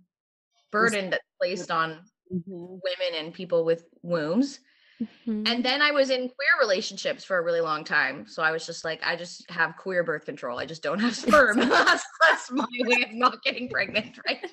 burden 0.72 1.10
that's 1.10 1.24
placed 1.38 1.70
on 1.70 2.00
Mhm. 2.32 2.80
women 2.82 3.14
and 3.18 3.34
people 3.34 3.64
with 3.64 3.84
wombs. 4.02 4.60
Mhm. 5.00 5.48
And 5.48 5.64
then 5.64 5.82
I 5.82 5.90
was 5.90 6.10
in 6.10 6.28
queer 6.28 6.54
relationships 6.60 7.24
for 7.24 7.38
a 7.38 7.42
really 7.42 7.60
long 7.60 7.82
time. 7.82 8.26
So 8.28 8.42
I 8.42 8.52
was 8.52 8.64
just 8.66 8.84
like, 8.84 9.00
I 9.02 9.16
just 9.16 9.50
have 9.50 9.76
queer 9.76 10.04
birth 10.04 10.26
control. 10.26 10.58
I 10.58 10.66
just 10.66 10.82
don't 10.82 11.00
have 11.00 11.16
sperm. 11.16 11.56
that's, 11.68 12.04
that's 12.20 12.50
my 12.52 12.66
way 12.86 13.02
of 13.02 13.12
not 13.12 13.42
getting 13.42 13.68
pregnant, 13.68 14.18
right? 14.26 14.46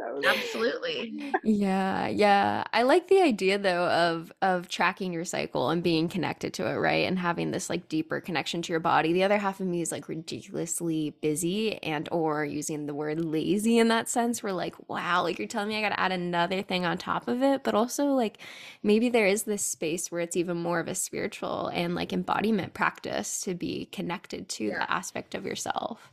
So 0.00 0.24
Absolutely. 0.26 1.12
yeah 1.42 2.08
yeah 2.08 2.64
i 2.72 2.82
like 2.82 3.08
the 3.08 3.20
idea 3.20 3.58
though 3.58 3.86
of 3.88 4.32
of 4.42 4.68
tracking 4.68 5.12
your 5.12 5.24
cycle 5.24 5.70
and 5.70 5.82
being 5.82 6.08
connected 6.08 6.52
to 6.54 6.66
it 6.66 6.74
right 6.76 7.06
and 7.06 7.18
having 7.18 7.50
this 7.50 7.70
like 7.70 7.88
deeper 7.88 8.20
connection 8.20 8.62
to 8.62 8.72
your 8.72 8.80
body 8.80 9.12
the 9.12 9.24
other 9.24 9.38
half 9.38 9.60
of 9.60 9.66
me 9.66 9.80
is 9.80 9.92
like 9.92 10.08
ridiculously 10.08 11.10
busy 11.22 11.82
and 11.82 12.08
or 12.12 12.44
using 12.44 12.86
the 12.86 12.94
word 12.94 13.24
lazy 13.24 13.78
in 13.78 13.88
that 13.88 14.08
sense 14.08 14.42
we're 14.42 14.52
like 14.52 14.74
wow 14.88 15.22
like 15.22 15.38
you're 15.38 15.48
telling 15.48 15.68
me 15.68 15.76
i 15.78 15.80
gotta 15.82 15.98
add 16.00 16.12
another 16.12 16.62
thing 16.62 16.84
on 16.84 16.98
top 16.98 17.28
of 17.28 17.42
it 17.42 17.64
but 17.64 17.74
also 17.74 18.06
like 18.06 18.38
maybe 18.82 19.08
there 19.08 19.26
is 19.26 19.44
this 19.44 19.62
space 19.62 20.10
where 20.12 20.20
it's 20.20 20.36
even 20.36 20.56
more 20.56 20.80
of 20.80 20.88
a 20.88 20.94
spiritual 20.94 21.68
and 21.68 21.94
like 21.94 22.12
embodiment 22.12 22.74
practice 22.74 23.40
to 23.40 23.54
be 23.54 23.86
connected 23.86 24.48
to 24.48 24.70
Yeah. 24.70 24.78
that 24.78 24.90
aspect 24.90 25.34
of 25.34 25.46
yourself 25.46 26.10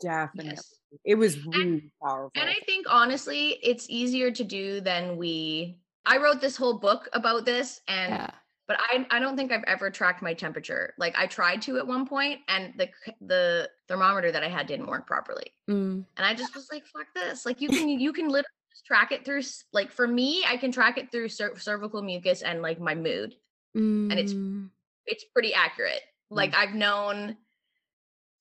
definitely. 0.00 0.56
Yes. 0.56 0.77
It 1.04 1.16
was 1.16 1.44
really 1.46 1.90
powerful. 2.02 2.32
And 2.34 2.48
I 2.48 2.58
think 2.66 2.86
honestly, 2.88 3.58
it's 3.62 3.86
easier 3.88 4.30
to 4.30 4.44
do 4.44 4.80
than 4.80 5.16
we. 5.16 5.78
I 6.06 6.16
wrote 6.18 6.40
this 6.40 6.56
whole 6.56 6.78
book 6.78 7.08
about 7.12 7.44
this, 7.44 7.80
and 7.88 8.12
yeah 8.12 8.30
but 8.66 8.76
I 8.80 9.06
I 9.10 9.18
don't 9.18 9.34
think 9.34 9.50
I've 9.50 9.64
ever 9.64 9.88
tracked 9.90 10.20
my 10.22 10.34
temperature. 10.34 10.92
Like 10.98 11.16
I 11.16 11.26
tried 11.26 11.62
to 11.62 11.78
at 11.78 11.86
one 11.86 12.06
point, 12.06 12.40
and 12.48 12.74
the 12.76 12.88
the 13.22 13.70
thermometer 13.88 14.30
that 14.30 14.44
I 14.44 14.48
had 14.48 14.66
didn't 14.66 14.86
work 14.88 15.06
properly, 15.06 15.52
Mm. 15.70 16.04
and 16.18 16.26
I 16.26 16.34
just 16.34 16.54
was 16.54 16.68
like, 16.70 16.84
"Fuck 16.86 17.06
this!" 17.14 17.46
Like 17.46 17.62
you 17.62 17.70
can 17.70 17.88
you 17.88 18.12
can 18.12 18.26
literally 18.28 18.44
just 18.70 18.84
track 18.84 19.10
it 19.10 19.24
through. 19.24 19.40
Like 19.72 19.90
for 19.90 20.06
me, 20.06 20.44
I 20.46 20.58
can 20.58 20.70
track 20.70 20.98
it 20.98 21.10
through 21.10 21.30
cer- 21.30 21.58
cervical 21.58 22.02
mucus 22.02 22.42
and 22.42 22.60
like 22.60 22.78
my 22.78 22.94
mood. 22.94 23.34
And 23.74 24.12
it's- 24.12 24.32
Mm. 24.34 24.68
It's 25.06 25.24
pretty 25.32 25.54
accurate. 25.54 26.02
Like 26.28 26.54
I've 26.54 26.74
known, 26.74 27.38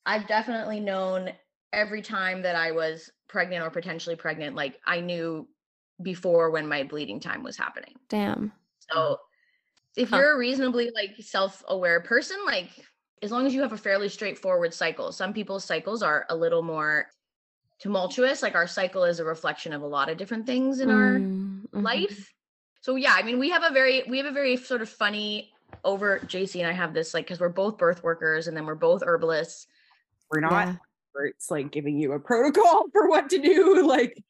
I've 0.05 0.27
definitely 0.27 0.81
known 0.81 1.31
every 1.73 2.01
time 2.01 2.41
that 2.43 2.55
I 2.55 2.71
was 2.71 3.11
pregnant 3.27 3.63
or 3.63 3.69
potentially 3.69 4.15
pregnant. 4.15 4.55
Like 4.55 4.79
I 4.85 5.01
knew 5.01 5.47
before 6.01 6.51
when 6.51 6.67
my 6.67 6.83
bleeding 6.83 7.19
time 7.19 7.43
was 7.43 7.57
happening. 7.57 7.95
damn 8.09 8.51
So 8.91 9.19
if 9.95 10.09
Huh. 10.09 10.17
you're 10.17 10.35
a 10.35 10.37
reasonably 10.37 10.91
like 10.93 11.15
self-aware 11.19 12.01
person, 12.01 12.37
like 12.45 12.69
as 13.21 13.31
long 13.31 13.47
as 13.47 13.53
you 13.53 13.61
have 13.61 13.73
a 13.73 13.77
fairly 13.77 14.09
straightforward 14.09 14.73
cycle, 14.73 15.11
some 15.11 15.33
people's 15.33 15.65
cycles 15.65 16.03
are 16.03 16.25
a 16.29 16.35
little 16.35 16.61
more 16.61 17.07
tumultuous. 17.79 18.41
Like 18.43 18.55
our 18.55 18.67
cycle 18.67 19.03
is 19.03 19.19
a 19.19 19.25
reflection 19.25 19.73
of 19.73 19.81
a 19.81 19.87
lot 19.87 20.09
of 20.09 20.17
different 20.17 20.45
things 20.45 20.79
in 20.79 20.89
our 20.91 21.19
Mm, 21.19 21.67
mhm. 21.73 21.83
life. 21.83 22.33
So 22.81 22.95
yeah, 22.95 23.13
I 23.15 23.23
mean 23.23 23.39
we 23.39 23.49
have 23.49 23.63
a 23.63 23.71
very 23.73 24.03
we 24.07 24.17
have 24.17 24.27
a 24.27 24.31
very 24.31 24.55
sort 24.55 24.81
of 24.81 24.89
funny 24.89 25.51
over 25.83 26.19
Jaycee 26.19 26.59
and 26.59 26.67
I 26.67 26.73
have 26.73 26.93
this 26.93 27.13
like 27.13 27.25
because 27.25 27.39
we're 27.39 27.49
both 27.49 27.77
birth 27.77 28.03
workers 28.03 28.47
and 28.47 28.55
then 28.55 28.65
we're 28.65 28.75
both 28.75 29.03
herbalists. 29.05 29.67
We're 30.31 30.41
not 30.41 30.67
Yeah. 30.67 30.75
Experts 31.17 31.51
like 31.51 31.71
giving 31.71 31.97
you 31.97 32.13
a 32.13 32.19
protocol 32.19 32.85
for 32.93 33.09
what 33.09 33.29
to 33.29 33.37
do. 33.39 33.87
Like 33.87 34.23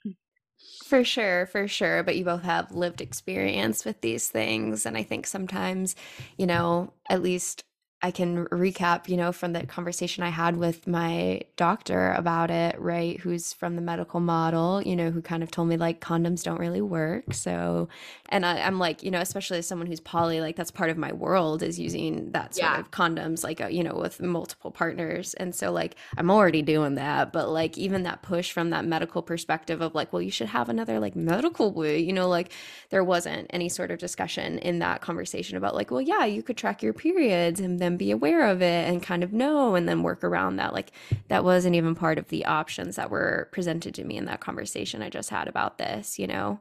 For 0.86 1.04
sure, 1.04 1.46
for 1.48 1.68
sure. 1.68 2.04
But 2.04 2.16
you 2.16 2.26
both 2.26 2.44
have 2.44 2.72
lived 2.72 3.02
experience 3.02 3.86
with 3.86 4.02
these 4.02 4.30
things. 4.30 4.86
And 4.86 4.98
I 4.98 5.04
think 5.04 5.28
sometimes, 5.28 5.96
you 6.38 6.48
know, 6.48 6.94
at 7.10 7.22
least 7.22 7.64
I 8.00 8.12
can 8.12 8.46
recap, 8.48 9.10
you 9.10 9.18
know, 9.18 9.32
from 9.32 9.54
the 9.54 9.66
conversation 9.66 10.24
I 10.24 10.30
had 10.30 10.58
with 10.58 10.86
my 10.86 11.42
doctor 11.56 12.12
about 12.14 12.52
it, 12.52 12.80
right? 12.80 13.20
Who's 13.20 13.54
from 13.54 13.76
the 13.76 13.82
medical 13.82 14.20
model, 14.20 14.84
you 14.84 14.96
know, 14.96 15.10
who 15.10 15.20
kind 15.20 15.42
of 15.42 15.50
told 15.50 15.68
me 15.68 15.78
like 15.78 16.00
condoms 16.00 16.44
don't 16.44 16.60
really 16.60 16.80
work. 16.82 17.34
So, 17.34 17.90
and 18.30 18.46
I, 18.46 18.60
I'm 18.62 18.78
like, 18.78 19.02
you 19.02 19.10
know, 19.10 19.20
especially 19.20 19.58
as 19.58 19.68
someone 19.68 19.88
who's 19.88 20.00
poly, 20.00 20.42
like 20.42 20.56
that's 20.56 20.70
part 20.70 20.92
of 20.92 20.98
my 20.98 21.12
world 21.12 21.64
is 21.64 21.80
using 21.80 22.32
that 22.34 22.54
sort 22.54 22.74
Yeah. 22.74 22.80
of 22.80 22.92
condoms, 22.92 23.44
like, 23.44 23.62
uh, 23.62 23.68
you 23.68 23.84
know, 23.84 23.96
with 23.96 24.22
multiple 24.22 24.70
partners. 24.70 25.34
And 25.34 25.56
so, 25.56 25.72
like, 25.72 25.96
I'm 26.18 26.30
already 26.30 26.62
doing 26.62 26.96
that. 26.96 27.34
But 27.34 27.50
like, 27.50 27.80
even 27.80 28.04
that 28.04 28.22
push 28.22 28.52
from 28.52 28.70
that 28.70 28.86
medical 28.86 29.24
perspective 29.24 29.82
of 29.82 29.96
like, 29.96 30.14
well, 30.14 30.22
you 30.22 30.30
should 30.30 30.50
have 30.50 30.70
another 30.70 31.00
like 31.00 31.16
medical 31.16 31.72
way, 31.74 31.98
you 31.98 32.14
know, 32.14 32.28
like 32.30 32.52
there 32.92 33.04
wasn't 33.04 33.48
any 33.50 33.70
sort 33.70 33.90
of 33.90 33.98
discussion 33.98 34.60
in 34.60 34.78
that 34.80 35.02
conversation 35.02 35.58
about 35.58 35.74
like, 35.74 35.90
well, 35.90 36.02
yeah, 36.02 36.26
you 36.26 36.44
could 36.44 36.58
track 36.58 36.84
your 36.84 36.94
periods 36.94 37.60
and 37.60 37.80
then 37.80 37.87
be 37.96 38.12
aware 38.12 38.48
of 38.48 38.62
it 38.62 38.90
and 38.90 39.02
kind 39.02 39.24
of 39.24 39.32
know 39.32 39.76
and 39.76 39.88
then 39.88 40.04
work 40.04 40.24
around 40.24 40.58
that. 40.58 40.74
Like, 40.74 40.92
that 41.30 41.46
wasn't 41.46 41.76
even 41.76 41.96
part 41.96 42.18
of 42.18 42.28
the 42.28 42.46
options 42.46 42.98
that 42.98 43.10
were 43.10 43.48
presented 43.54 43.94
to 43.96 44.04
me 44.04 44.18
in 44.18 44.26
that 44.26 44.42
conversation 44.42 45.02
I 45.02 45.10
just 45.10 45.30
had 45.30 45.48
about 45.48 45.78
this, 45.78 46.20
you 46.20 46.28
know? 46.28 46.60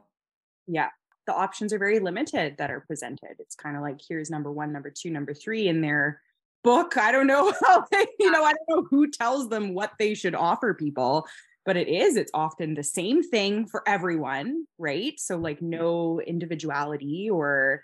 yeah 0.67 0.89
the 1.25 1.33
options 1.33 1.73
are 1.73 1.79
very 1.79 1.99
limited 1.99 2.55
that 2.57 2.69
are 2.69 2.81
presented 2.81 3.35
it's 3.39 3.55
kind 3.55 3.75
of 3.75 3.81
like 3.81 3.99
here's 4.07 4.29
number 4.29 4.51
one 4.51 4.71
number 4.71 4.93
two 4.95 5.09
number 5.09 5.33
three 5.33 5.67
in 5.67 5.81
their 5.81 6.21
book 6.63 6.97
i 6.97 7.11
don't 7.11 7.27
know 7.27 7.53
how 7.67 7.83
they 7.91 8.05
you 8.19 8.29
know 8.29 8.43
i 8.43 8.53
don't 8.53 8.69
know 8.69 8.87
who 8.89 9.09
tells 9.09 9.49
them 9.49 9.73
what 9.73 9.93
they 9.97 10.13
should 10.13 10.35
offer 10.35 10.73
people 10.73 11.25
but 11.65 11.77
it 11.77 11.87
is 11.87 12.15
it's 12.15 12.31
often 12.33 12.75
the 12.75 12.83
same 12.83 13.23
thing 13.23 13.65
for 13.65 13.81
everyone 13.87 14.65
right 14.77 15.19
so 15.19 15.37
like 15.37 15.61
no 15.61 16.21
individuality 16.21 17.29
or 17.31 17.83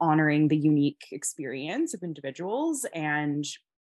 honoring 0.00 0.48
the 0.48 0.56
unique 0.56 1.08
experience 1.12 1.94
of 1.94 2.02
individuals 2.02 2.86
and 2.94 3.44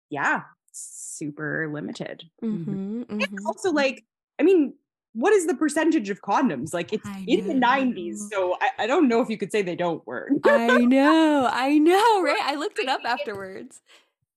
yeah 0.10 0.42
super 0.72 1.70
limited. 1.72 2.24
Mm-hmm, 2.44 3.04
and 3.10 3.40
also 3.46 3.72
like 3.72 4.04
i 4.40 4.44
mean 4.44 4.74
what 5.16 5.32
is 5.32 5.48
the 5.48 5.56
percentage 5.56 6.10
of 6.10 6.22
condoms? 6.22 6.74
Like 6.74 6.92
it's 6.92 7.08
I 7.08 7.24
in 7.26 7.48
the 7.48 7.54
90s 7.54 8.18
so 8.30 8.58
I, 8.60 8.84
I 8.84 8.88
don't 8.88 9.08
know 9.08 9.22
if 9.22 9.30
you 9.30 9.38
could 9.38 9.52
say 9.52 9.62
they 9.62 9.76
don't 9.76 10.06
work. 10.06 10.30
I 10.44 10.80
know, 10.80 11.50
I 11.52 11.78
know, 11.78 12.22
right? 12.22 12.42
I 12.44 12.56
looked 12.56 12.80
it 12.80 12.90
up 12.90 13.02
afterwards. 13.06 13.82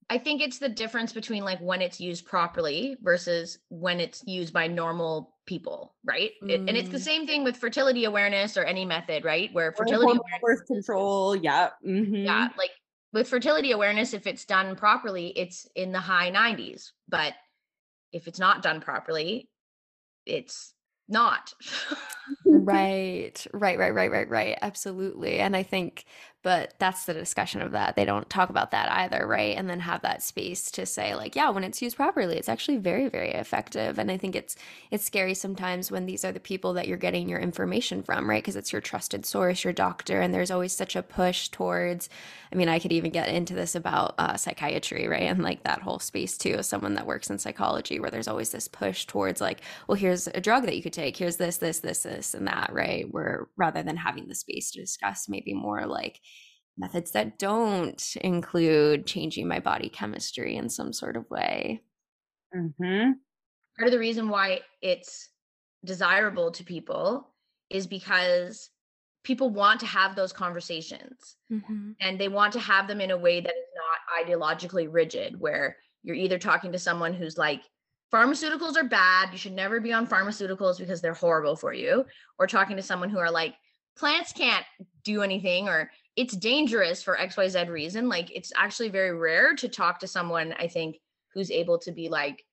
I 0.08 0.18
think 0.18 0.40
it's 0.40 0.58
the 0.58 0.68
difference 0.68 1.12
between 1.12 1.44
like 1.44 1.58
when 1.60 1.82
it's 1.82 2.00
used 2.00 2.25
properly 2.25 2.96
versus 3.02 3.58
when 3.68 4.00
it's 4.00 4.22
used 4.26 4.52
by 4.52 4.68
normal 4.68 5.34
people, 5.49 5.97
right? 6.05 6.33
It- 6.43 6.61
and 6.69 6.76
it's 6.76 6.90
the 6.90 6.99
Mm. 6.99 7.11
same 7.11 7.26
thing 7.26 7.43
with 7.43 7.57
fertility 7.57 8.05
awareness 8.05 8.57
or 8.57 8.62
any 8.64 8.85
method, 8.85 9.25
right? 9.25 9.52
Where 9.52 9.73
fertility 9.73 10.12
hormonal 10.12 10.21
awareness 10.21 10.40
birth 10.61 10.67
control. 10.67 11.35
Yeah. 11.35 11.71
mhm. 11.85 12.25
yeah 12.25 12.49
like 12.57 12.71
with 13.12 13.26
fertility 13.28 13.73
awareness 13.73 14.12
if 14.12 14.26
it's 14.26 14.45
done 14.45 14.76
properly 14.76 15.28
it's 15.28 15.67
in 15.75 15.90
the 15.93 15.99
high 16.00 16.31
90s 16.31 16.93
but 17.09 17.33
if 18.12 18.28
it's 18.28 18.38
not 18.38 18.62
done 18.62 18.81
properly 18.83 19.49
it's 20.26 20.75
not 21.09 21.55
Right, 22.45 23.47
right, 23.55 23.78
right, 23.78 23.95
right, 23.95 24.11
right, 24.11 24.28
right. 24.28 24.59
Absolutely. 24.61 25.38
And 25.38 25.57
I 25.57 25.62
think, 25.62 26.05
but 26.42 26.75
that's 26.78 27.04
the 27.04 27.14
discussion 27.14 27.61
of 27.61 27.73
that. 27.73 27.97
They 27.97 28.04
don't 28.04 28.30
talk 28.30 28.49
about 28.49 28.71
that 28.71 28.90
either, 28.92 29.26
right? 29.26 29.57
And 29.57 29.68
then 29.68 29.80
have 29.80 30.02
that 30.02 30.23
space 30.23 30.71
to 30.73 30.87
say, 30.87 31.14
like, 31.16 31.35
yeah, 31.35 31.50
when 31.50 31.64
it's 31.64 31.83
used 31.83 31.97
properly, 31.97 32.37
it's 32.37 32.49
actually 32.49 32.76
very, 32.76 33.09
very 33.09 33.33
effective. 33.33 33.99
And 33.99 34.11
I 34.11 34.16
think 34.16 34.37
it's 34.37 34.54
it's 34.90 35.04
scary 35.04 35.35
sometimes 35.35 35.90
when 35.90 36.07
these 36.07 36.25
are 36.25 36.30
the 36.30 36.38
people 36.38 36.75
that 36.75 36.87
you're 36.87 36.97
getting 36.97 37.28
your 37.28 37.40
information 37.40 38.02
from, 38.02 38.30
right? 38.30 38.42
Because 38.42 38.54
it's 38.57 38.73
your 38.73 38.80
trusted 38.80 39.26
source, 39.26 39.64
your 39.64 39.73
doctor, 39.73 40.21
and 40.21 40.33
there's 40.33 40.50
always 40.50 40.73
such 40.73 40.95
a 40.95 41.02
push 41.02 41.49
towards. 41.49 42.09
I 42.52 42.57
mean, 42.57 42.68
I 42.68 42.78
could 42.78 42.92
even 42.92 43.11
get 43.11 43.28
into 43.28 43.54
this 43.54 43.75
about 43.75 44.14
uh, 44.18 44.37
psychiatry, 44.37 45.09
right? 45.09 45.23
And 45.23 45.42
like 45.42 45.64
that 45.64 45.83
whole 45.83 45.99
space 45.99 46.38
too, 46.38 46.54
as 46.54 46.68
someone 46.68 46.95
that 46.95 47.07
works 47.07 47.30
in 47.30 47.38
psychology, 47.38 47.99
where 47.99 48.11
there's 48.11 48.28
always 48.28 48.50
this 48.50 48.68
push 48.68 49.07
towards 49.07 49.40
like, 49.40 49.61
well, 49.88 49.97
here's 49.97 50.28
a 50.28 50.40
drug 50.40 50.64
that 50.66 50.76
you 50.76 50.83
could 50.83 50.92
take, 50.92 51.16
here's 51.16 51.37
this, 51.37 51.59
this, 51.59 51.80
this, 51.80 52.04
this, 52.04 52.33
and 52.33 52.47
that, 52.47 52.71
right? 52.73 53.07
Where 53.12 53.49
rather 53.57 53.83
than 53.83 53.97
having 53.97 54.28
the 54.28 54.35
space 54.35 54.71
to 54.71 54.80
discuss 54.80 55.28
maybe 55.28 55.52
more 55.52 55.85
like 55.87 56.21
methods 56.78 57.11
that 57.11 57.38
don't 57.38 58.16
include 58.23 59.06
changing 59.06 59.47
my 59.49 59.58
body 59.61 59.88
chemistry 59.88 60.56
in 60.56 60.68
some 60.68 60.92
sort 60.92 61.16
of 61.16 61.28
way. 61.30 61.82
Mhm. 62.54 63.14
part 63.76 63.87
of 63.88 63.92
the 63.92 63.99
reason 63.99 64.28
why 64.28 64.61
it's 64.80 65.28
desirable 65.85 66.50
to 66.50 66.64
people 66.64 67.35
is 67.70 67.87
because 67.87 68.70
people 69.23 69.50
want 69.50 69.80
to 69.80 69.87
have 69.87 70.16
those 70.16 70.32
conversations 70.32 71.37
Mm-hmm. 71.52 71.92
and 72.00 72.18
they 72.18 72.28
want 72.28 72.52
to 72.54 72.61
have 72.61 72.88
them 72.88 73.00
in 73.00 73.11
a 73.11 73.16
way 73.18 73.40
that 73.40 73.52
is 73.54 73.68
not 73.76 74.26
ideologically 74.26 74.88
rigid 74.90 75.38
where 75.38 75.76
you're 76.02 76.16
either 76.16 76.38
talking 76.38 76.73
to 76.73 76.78
someone 76.78 77.12
who's 77.12 77.37
like 77.37 77.62
pharmaceuticals 78.12 78.76
are 78.76 78.85
bad 78.88 79.30
you 79.32 79.38
should 79.38 79.52
never 79.52 79.78
be 79.80 79.92
on 79.92 80.06
pharmaceuticals 80.06 80.78
because 80.78 81.00
they're 81.02 81.12
horrible 81.14 81.54
for 81.56 81.73
you 81.75 82.04
or 82.38 82.47
talking 82.47 82.76
to 82.76 82.82
someone 82.82 83.11
who 83.11 83.18
are 83.18 83.30
like 83.30 83.54
plants 83.97 84.32
can't 84.32 84.64
do 85.04 85.23
anything 85.23 85.68
or 85.68 85.90
it's 86.18 86.37
dangerous 86.37 87.00
for 87.02 87.16
xyz 87.16 87.68
reason. 87.68 88.08
Like 88.08 88.28
it's 88.38 88.52
actually 88.56 88.90
very 88.90 89.12
rare 89.16 89.54
to 89.54 89.68
talk 89.68 90.00
to 90.00 90.08
someone 90.16 90.52
i 90.58 90.66
think 90.66 90.98
who's 91.32 91.50
able 91.50 91.78
to 91.87 91.92
be 91.92 92.08
like 92.08 92.44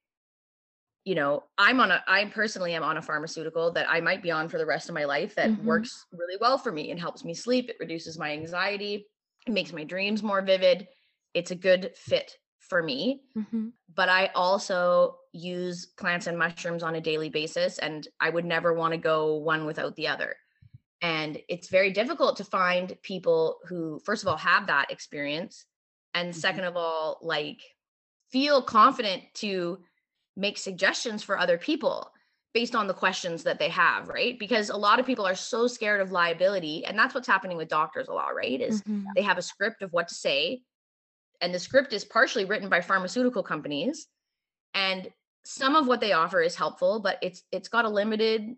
you 1.03 1.15
know 1.15 1.43
i'm 1.57 1.79
on 1.79 1.91
a 1.91 2.03
i 2.07 2.25
personally 2.25 2.73
am 2.73 2.83
on 2.83 2.97
a 2.97 3.01
pharmaceutical 3.01 3.71
that 3.71 3.89
i 3.89 3.99
might 4.01 4.21
be 4.23 4.31
on 4.31 4.47
for 4.49 4.57
the 4.57 4.65
rest 4.65 4.89
of 4.89 4.95
my 4.95 5.05
life 5.05 5.33
that 5.35 5.49
Mhm. 5.49 5.63
works 5.63 6.05
really 6.11 6.37
well 6.39 6.57
for 6.57 6.71
me. 6.71 6.91
And 6.91 6.99
helps 6.99 7.23
me 7.23 7.33
sleep. 7.33 7.69
It 7.69 7.77
reduces 7.79 8.17
my 8.17 8.31
anxiety. 8.31 9.07
It 9.47 9.53
makes 9.53 9.71
my 9.73 9.83
dreams 9.83 10.23
more 10.23 10.41
vivid. 10.41 10.87
It's 11.33 11.51
a 11.51 11.55
good 11.55 11.91
fit 11.95 12.37
for 12.59 12.81
me. 12.81 13.21
Mm-hmm. 13.37 13.69
but 13.93 14.09
i 14.09 14.23
also 14.33 15.17
use 15.31 15.77
plants 15.99 16.27
and 16.27 16.37
mushrooms 16.37 16.83
on 16.83 16.95
a 16.95 17.01
daily 17.09 17.29
basis 17.29 17.77
and 17.79 18.07
i 18.19 18.29
would 18.29 18.45
never 18.45 18.73
want 18.73 18.93
to 18.93 18.97
go 19.11 19.35
one 19.53 19.65
without 19.65 19.95
the 19.95 20.07
other 20.07 20.35
and 21.01 21.37
it's 21.49 21.67
very 21.69 21.91
difficult 21.91 22.37
to 22.37 22.43
find 22.43 22.97
people 23.01 23.57
who 23.67 23.99
first 24.05 24.23
of 24.23 24.27
all 24.27 24.37
have 24.37 24.67
that 24.67 24.91
experience 24.91 25.65
and 26.13 26.33
Mhm. 26.33 26.35
second 26.37 26.63
of 26.65 26.77
all 26.77 27.19
like 27.21 27.61
feel 28.31 28.61
confident 28.61 29.23
to 29.35 29.83
make 30.35 30.57
suggestions 30.57 31.23
for 31.23 31.37
other 31.37 31.57
people 31.57 32.11
based 32.53 32.75
on 32.75 32.87
the 32.87 32.93
questions 32.93 33.43
that 33.43 33.59
they 33.59 33.69
have 33.69 34.07
right 34.07 34.39
because 34.39 34.69
a 34.69 34.77
lot 34.77 34.99
of 34.99 35.05
people 35.05 35.25
are 35.25 35.35
so 35.35 35.67
scared 35.67 35.99
of 36.01 36.11
liability 36.11 36.85
and 36.85 36.97
that's 36.97 37.13
what's 37.13 37.27
happening 37.27 37.57
with 37.57 37.67
doctors 37.67 38.07
a 38.07 38.13
lot 38.13 38.33
right 38.35 38.61
is 38.61 38.81
Mm-hmm. 38.81 39.05
they 39.15 39.21
have 39.21 39.37
a 39.37 39.41
script 39.41 39.81
of 39.81 39.91
what 39.91 40.07
to 40.07 40.15
say 40.15 40.63
and 41.41 41.53
the 41.53 41.59
script 41.59 41.91
is 41.91 42.05
partially 42.05 42.45
written 42.45 42.69
by 42.69 42.79
pharmaceutical 42.81 43.43
companies 43.43 44.07
and 44.73 45.11
some 45.43 45.75
of 45.75 45.85
what 45.87 45.99
they 45.99 46.13
offer 46.13 46.41
is 46.41 46.55
helpful 46.55 46.99
but 46.99 47.19
it's 47.21 47.43
it's 47.51 47.67
got 47.67 47.85
a 47.85 47.89
limited 47.89 48.55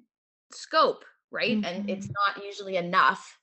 scope 0.51 1.03
right? 1.31 1.63
And 1.63 1.89
it's 1.89 2.07
not 2.07 2.43
usually 2.43 2.77
enough. 2.77 3.37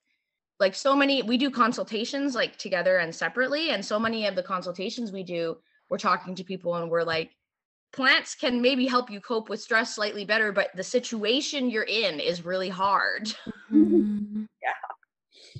Like 0.60 0.74
so 0.74 0.94
many 0.94 1.22
we 1.22 1.36
do 1.36 1.50
consultations 1.50 2.34
like 2.34 2.56
together 2.56 2.98
and 2.98 3.14
separately 3.14 3.70
and 3.70 3.84
so 3.84 3.98
many 3.98 4.26
of 4.26 4.36
the 4.36 4.42
consultations 4.42 5.10
we 5.10 5.24
do 5.24 5.56
we're 5.90 5.98
talking 5.98 6.34
to 6.36 6.44
people 6.44 6.76
and 6.76 6.90
we're 6.90 7.02
like 7.02 7.30
plants 7.92 8.34
can 8.34 8.62
maybe 8.62 8.86
help 8.86 9.10
you 9.10 9.20
cope 9.20 9.48
with 9.48 9.60
stress 9.60 9.94
slightly 9.94 10.24
better 10.24 10.52
but 10.52 10.68
the 10.76 10.82
situation 10.82 11.70
you're 11.70 11.82
in 11.82 12.20
is 12.20 12.44
really 12.44 12.68
hard. 12.68 13.34
Mm-hmm. 13.72 14.44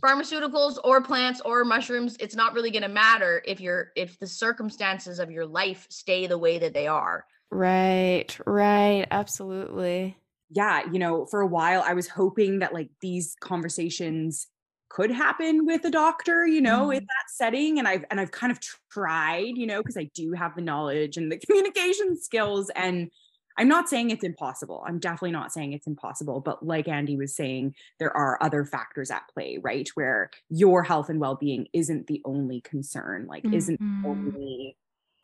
pharmaceuticals 0.00 0.76
or 0.84 1.00
plants 1.00 1.40
or 1.44 1.64
mushrooms 1.64 2.16
it's 2.20 2.34
not 2.34 2.52
really 2.52 2.70
going 2.70 2.82
to 2.82 2.88
matter 2.88 3.42
if 3.46 3.60
you're 3.60 3.90
if 3.96 4.18
the 4.18 4.26
circumstances 4.26 5.18
of 5.18 5.30
your 5.30 5.46
life 5.46 5.87
stay 5.88 6.26
the 6.26 6.38
way 6.38 6.58
that 6.58 6.74
they 6.74 6.87
are. 6.87 7.24
Right, 7.50 8.37
right, 8.46 9.06
absolutely. 9.10 10.16
Yeah, 10.54 10.82
you 10.92 10.98
know, 10.98 11.26
for 11.26 11.40
a 11.40 11.46
while 11.46 11.82
I 11.84 11.94
was 11.94 12.08
hoping 12.08 12.60
that 12.60 12.72
like 12.72 12.90
these 13.00 13.34
conversations 13.40 14.46
could 14.88 15.10
happen 15.10 15.66
with 15.66 15.84
a 15.84 15.90
doctor, 15.90 16.46
you 16.46 16.60
know, 16.60 16.90
in 16.90 16.98
Mhm. 16.98 17.08
that 17.08 17.30
setting 17.34 17.78
and 17.78 17.88
I've 17.88 18.04
and 18.10 18.20
I've 18.20 18.30
kind 18.30 18.52
of 18.52 18.60
tried, 18.92 19.56
you 19.56 19.66
know, 19.66 19.80
because 19.82 19.96
I 19.96 20.10
do 20.14 20.32
have 20.32 20.54
the 20.54 20.62
knowledge 20.62 21.16
and 21.16 21.32
the 21.32 21.38
communication 21.46 22.16
skills 22.20 22.70
and 22.76 23.10
I'm 23.56 23.68
not 23.68 23.88
saying 23.88 24.10
it's 24.10 24.24
impossible. 24.24 24.82
I'm 24.86 24.98
definitely 24.98 25.30
not 25.32 25.52
saying 25.52 25.72
it's 25.72 25.86
impossible, 25.86 26.40
but 26.40 26.64
like 26.66 26.86
Andi 26.86 27.16
was 27.16 27.34
saying, 27.36 27.74
there 28.00 28.16
are 28.16 28.36
other 28.42 28.64
factors 28.64 29.10
at 29.12 29.28
play, 29.32 29.58
right? 29.62 29.88
Where 29.94 30.30
your 30.50 30.82
health 30.82 31.08
and 31.08 31.20
well-being 31.20 31.68
isn't 31.72 32.08
the 32.08 32.20
only 32.24 32.60
concern, 32.62 33.26
like 33.28 33.48
isn't 33.52 33.78
the 34.02 34.08
Mhm. 34.08 34.34
only 34.34 34.76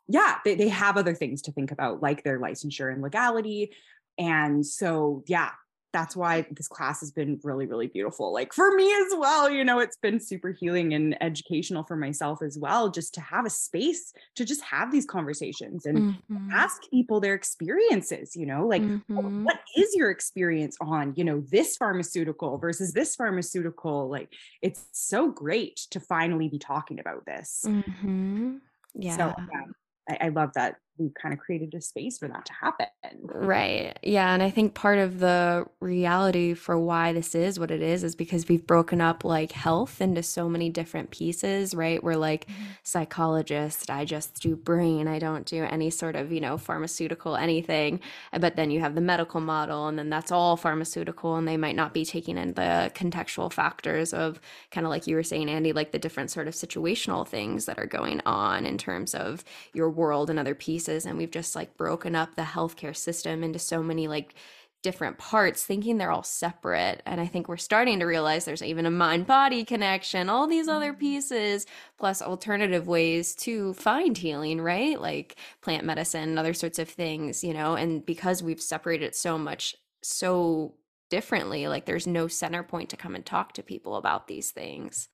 yeah, 0.08 0.38
they, 0.44 0.54
they 0.56 0.68
have 0.68 0.96
other 0.96 1.14
things 1.14 1.42
to 1.42 1.52
think 1.52 1.70
about, 1.70 2.02
like 2.02 2.24
their 2.24 2.40
licensure 2.40 2.92
and 2.92 3.02
legality. 3.02 3.72
And 4.20 4.66
so, 4.66 5.24
yeah, 5.26 5.52
that's 5.94 6.16
why 6.16 6.46
this 6.52 6.68
class 6.68 7.00
has 7.00 7.12
been 7.12 7.40
really, 7.44 7.66
really 7.66 7.88
beautiful. 7.88 8.32
Like 8.32 8.52
for 8.54 8.74
me 8.76 8.92
as 8.94 9.14
well, 9.18 9.50
you 9.50 9.64
know, 9.64 9.80
it's 9.80 9.96
been 9.96 10.20
super 10.20 10.52
healing 10.52 10.94
and 10.94 11.20
educational 11.22 11.84
for 11.84 11.96
myself 11.96 12.42
as 12.42 12.58
well, 12.58 12.90
just 12.90 13.14
to 13.14 13.22
have 13.22 13.46
a 13.46 13.50
space 13.50 14.12
to 14.36 14.44
just 14.44 14.62
have 14.62 14.92
these 14.92 15.06
conversations 15.06 15.86
and 15.86 16.04
Mhm. 16.04 16.50
ask 16.52 16.82
people 16.90 17.20
their 17.20 17.34
experiences, 17.34 18.36
you 18.36 18.46
know, 18.46 18.66
like 18.66 18.88
"Wh- 19.14 19.28
Mhm. 19.28 19.44
what 19.44 19.60
is 19.76 19.94
your 19.96 20.10
experience 20.10 20.76
on, 20.80 21.14
you 21.16 21.24
know, 21.24 21.40
this 21.50 21.76
pharmaceutical 21.76 22.58
versus 22.58 22.92
this 22.92 23.16
pharmaceutical? 23.16 24.08
Like 24.10 24.32
it's 24.62 24.86
so 24.92 25.30
great 25.30 25.76
to 25.90 26.00
finally 26.00 26.48
be 26.48 26.58
talking 26.58 27.00
about 27.00 27.24
this. 27.26 27.64
Mhm. 27.64 28.60
Yeah. 28.94 29.16
So 29.16 29.32
yeah, 29.52 29.62
I, 30.08 30.26
I 30.26 30.28
love 30.30 30.52
that 30.54 30.76
we've 31.00 31.14
kind 31.14 31.32
of 31.32 31.40
created 31.40 31.74
a 31.74 31.80
space 31.80 32.18
for 32.18 32.28
that 32.28 32.44
to 32.44 32.52
happen. 32.52 32.86
Right. 33.22 33.98
Yeah. 34.02 34.32
And 34.32 34.42
I 34.42 34.50
think 34.50 34.74
part 34.74 34.98
of 34.98 35.18
the 35.18 35.66
reality 35.80 36.54
for 36.54 36.78
why 36.78 37.12
this 37.12 37.34
is 37.34 37.58
what 37.58 37.70
it 37.70 37.80
is 37.82 38.04
is 38.04 38.14
because 38.14 38.46
we've 38.48 38.66
broken 38.66 39.00
up 39.00 39.24
like 39.24 39.52
health 39.52 40.00
into 40.00 40.22
so 40.22 40.48
many 40.48 40.68
different 40.68 41.10
pieces, 41.10 41.74
right? 41.74 42.04
We're 42.04 42.16
like 42.16 42.46
mm-hmm. 42.46 42.64
psychologist, 42.82 43.90
I 43.90 44.04
just 44.04 44.40
do 44.40 44.54
brain, 44.54 45.08
I 45.08 45.18
don't 45.18 45.46
do 45.46 45.64
any 45.64 45.90
sort 45.90 46.16
of, 46.16 46.30
you 46.30 46.40
know, 46.40 46.58
pharmaceutical 46.58 47.36
anything. 47.36 48.00
Eh, 48.32 48.38
but 48.38 48.56
then 48.56 48.70
you 48.70 48.80
have 48.80 48.94
the 48.94 49.00
medical 49.00 49.40
model, 49.40 49.88
and 49.88 49.98
then 49.98 50.10
that's 50.10 50.30
all 50.30 50.56
pharmaceutical, 50.56 51.36
and 51.36 51.48
they 51.48 51.56
might 51.56 51.76
not 51.76 51.94
be 51.94 52.04
taking 52.04 52.36
in 52.36 52.54
the 52.54 52.92
contextual 52.94 53.52
factors 53.52 54.12
of 54.12 54.40
kind 54.70 54.86
of 54.86 54.90
like 54.90 55.06
you 55.06 55.16
were 55.16 55.22
saying, 55.22 55.48
Andi, 55.48 55.74
like 55.74 55.92
the 55.92 55.98
different 55.98 56.30
sort 56.30 56.46
of 56.46 56.54
situational 56.54 57.26
things 57.26 57.64
that 57.64 57.78
are 57.78 57.86
going 57.86 58.20
on 58.26 58.66
in 58.66 58.76
terms 58.76 59.14
of 59.14 59.44
your 59.72 59.88
world 59.88 60.28
and 60.28 60.38
other 60.38 60.54
pieces. 60.54 60.89
And 60.90 61.16
we've 61.18 61.30
just 61.30 61.54
like 61.54 61.76
broken 61.76 62.14
up 62.14 62.34
the 62.34 62.42
healthcare 62.42 62.96
system 62.96 63.42
into 63.42 63.58
so 63.58 63.82
many 63.82 64.08
like 64.08 64.34
different 64.82 65.18
parts, 65.18 65.62
thinking 65.62 65.98
they're 65.98 66.10
all 66.10 66.22
separate. 66.22 67.02
And 67.04 67.20
I 67.20 67.26
think 67.26 67.48
we're 67.48 67.58
starting 67.58 67.98
to 68.00 68.06
realize 68.06 68.44
there's 68.44 68.62
even 68.62 68.86
a 68.86 68.90
mind 68.90 69.26
body 69.26 69.64
connection, 69.64 70.30
all 70.30 70.46
these 70.46 70.68
other 70.68 70.92
mm-hmm. 70.92 71.00
pieces, 71.00 71.66
plus 71.98 72.22
alternative 72.22 72.86
ways 72.86 73.34
to 73.36 73.74
find 73.74 74.16
healing, 74.16 74.60
right? 74.60 75.00
Like 75.00 75.36
plant 75.60 75.84
medicine 75.84 76.30
and 76.30 76.38
other 76.38 76.54
sorts 76.54 76.78
of 76.78 76.88
things, 76.88 77.44
you 77.44 77.52
know. 77.52 77.74
And 77.74 78.04
because 78.04 78.42
we've 78.42 78.60
separated 78.60 79.06
it 79.06 79.16
so 79.16 79.36
much, 79.36 79.76
so 80.02 80.74
differently, 81.10 81.68
like 81.68 81.84
there's 81.84 82.06
no 82.06 82.26
center 82.26 82.62
point 82.62 82.88
to 82.90 82.96
come 82.96 83.14
and 83.14 83.26
talk 83.26 83.52
to 83.54 83.62
people 83.62 83.96
about 83.96 84.28
these 84.28 84.50
things. 84.50 85.08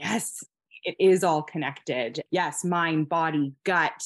Yes, 0.00 0.42
it 0.84 0.96
is 0.98 1.24
all 1.24 1.42
connected. 1.42 2.22
Yes, 2.30 2.64
mind, 2.64 3.08
body, 3.08 3.52
gut, 3.64 4.02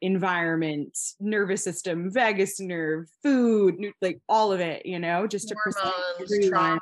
environment, 0.00 0.96
nervous 1.20 1.64
system, 1.64 2.10
vagus 2.10 2.60
nerve, 2.60 3.08
food, 3.22 3.92
like 4.00 4.20
all 4.28 4.52
of 4.52 4.60
it, 4.60 4.86
you 4.86 4.98
know, 4.98 5.26
just 5.26 5.48
to 5.48 5.56
hormones 5.56 6.32
everyone. 6.32 6.50
trauma 6.50 6.80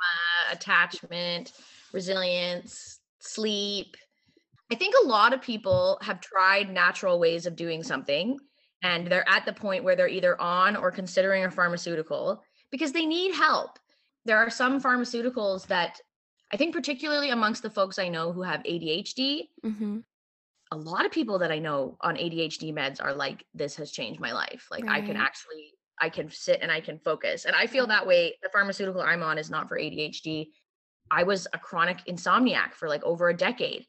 attachment 0.52 1.52
resilience 1.92 3.00
sleep 3.18 3.96
i 4.70 4.74
think 4.76 4.94
a 5.02 5.07
lot 5.07 5.33
of 5.33 5.40
people 5.42 5.98
have 6.02 6.20
tried 6.20 6.70
natural 6.70 7.18
ways 7.18 7.46
of 7.46 7.57
doing 7.57 7.83
something 7.83 8.38
and 8.83 9.07
they're 9.09 9.29
at 9.29 9.44
the 9.44 9.52
point 9.52 9.83
where 9.83 9.96
they're 9.96 10.09
either 10.09 10.40
on 10.40 10.76
or 10.76 10.90
considering 10.90 11.44
a 11.44 11.50
pharmaceutical 11.50 12.42
because 12.70 12.92
they 12.92 13.07
need 13.07 13.35
help. 13.35 13.79
There 14.24 14.38
are 14.38 14.50
some 14.50 14.81
pharmaceuticals 14.81 15.66
that 15.68 16.00
I 16.52 16.57
think, 16.57 16.74
particularly 16.74 17.31
amongst 17.31 17.62
the 17.62 17.70
folks 17.70 17.98
I 17.98 18.09
know 18.09 18.33
who 18.33 18.42
have 18.42 18.62
ADHD, 18.62 19.48
hmm 19.62 19.98
a 20.72 20.76
lot 20.76 21.07
of 21.07 21.12
people 21.12 21.38
that 21.38 21.52
I 21.52 21.59
know 21.59 21.96
on 22.00 22.16
ADHD 22.16 22.72
meds 22.74 23.02
are 23.02 23.14
like, 23.14 23.44
this 23.55 23.76
has 23.76 23.92
changed 23.92 24.20
my 24.20 24.33
life. 24.33 24.66
Like, 24.70 24.87
I 24.88 25.00
can 25.00 25.16
actually, 25.16 25.74
I 26.00 26.09
can 26.09 26.31
sit 26.31 26.61
and 26.61 26.72
I 26.72 26.81
can 26.81 26.98
focus. 26.98 27.44
And 27.44 27.55
I 27.55 27.66
feel 27.66 27.87
that 27.87 28.07
way. 28.07 28.37
The 28.42 28.48
pharmaceutical 28.48 29.00
I'm 29.00 29.22
on 29.22 29.38
is 29.38 29.50
not 29.50 29.68
for 29.68 29.79
ADHD. 29.79 30.48
I 31.11 31.22
was 31.22 31.46
a 31.52 31.59
chronic 31.59 31.98
insomniac 32.09 32.74
for 32.74 32.88
like 32.88 33.05
over 33.05 33.29
a 33.29 33.37
decade. 33.37 33.87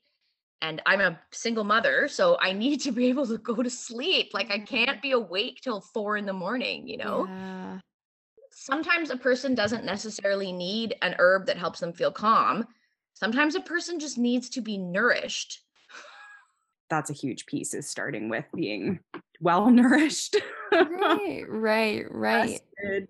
And 0.61 0.81
I'm 0.85 1.01
a 1.01 1.19
single 1.31 1.63
mother, 1.63 2.07
so 2.07 2.37
I 2.39 2.51
need 2.51 2.81
to 2.81 2.91
be 2.91 3.07
able 3.07 3.27
to 3.27 3.37
go 3.37 3.61
to 3.61 3.69
sleep. 3.69 4.31
Like 4.33 4.49
I 4.49 4.57
mm-hmm. 4.57 4.65
can't 4.65 5.01
be 5.01 5.11
awake 5.11 5.59
till 5.61 5.81
four 5.81 6.17
in 6.17 6.25
the 6.25 6.33
morning, 6.33 6.87
you 6.87 6.97
know? 6.97 7.25
Yeah. 7.27 7.79
sometimes 8.51 9.11
a 9.11 9.17
person 9.17 9.53
doesn't 9.53 9.85
necessarily 9.85 10.51
need 10.51 10.95
an 11.03 11.15
herb 11.19 11.45
that 11.45 11.57
helps 11.57 11.79
them 11.79 11.93
feel 11.93 12.11
calm. 12.11 12.65
Sometimes 13.13 13.55
a 13.55 13.61
person 13.61 13.99
just 13.99 14.17
needs 14.17 14.49
to 14.49 14.61
be 14.61 14.77
nourished. 14.77 15.61
That's 16.89 17.09
a 17.09 17.13
huge 17.13 17.45
piece 17.45 17.73
is 17.73 17.87
starting 17.89 18.29
with 18.29 18.45
being 18.55 18.99
well 19.41 19.69
nourished. 19.69 20.37
Right, 20.71 21.43
right, 21.47 22.05
right. 22.11 22.61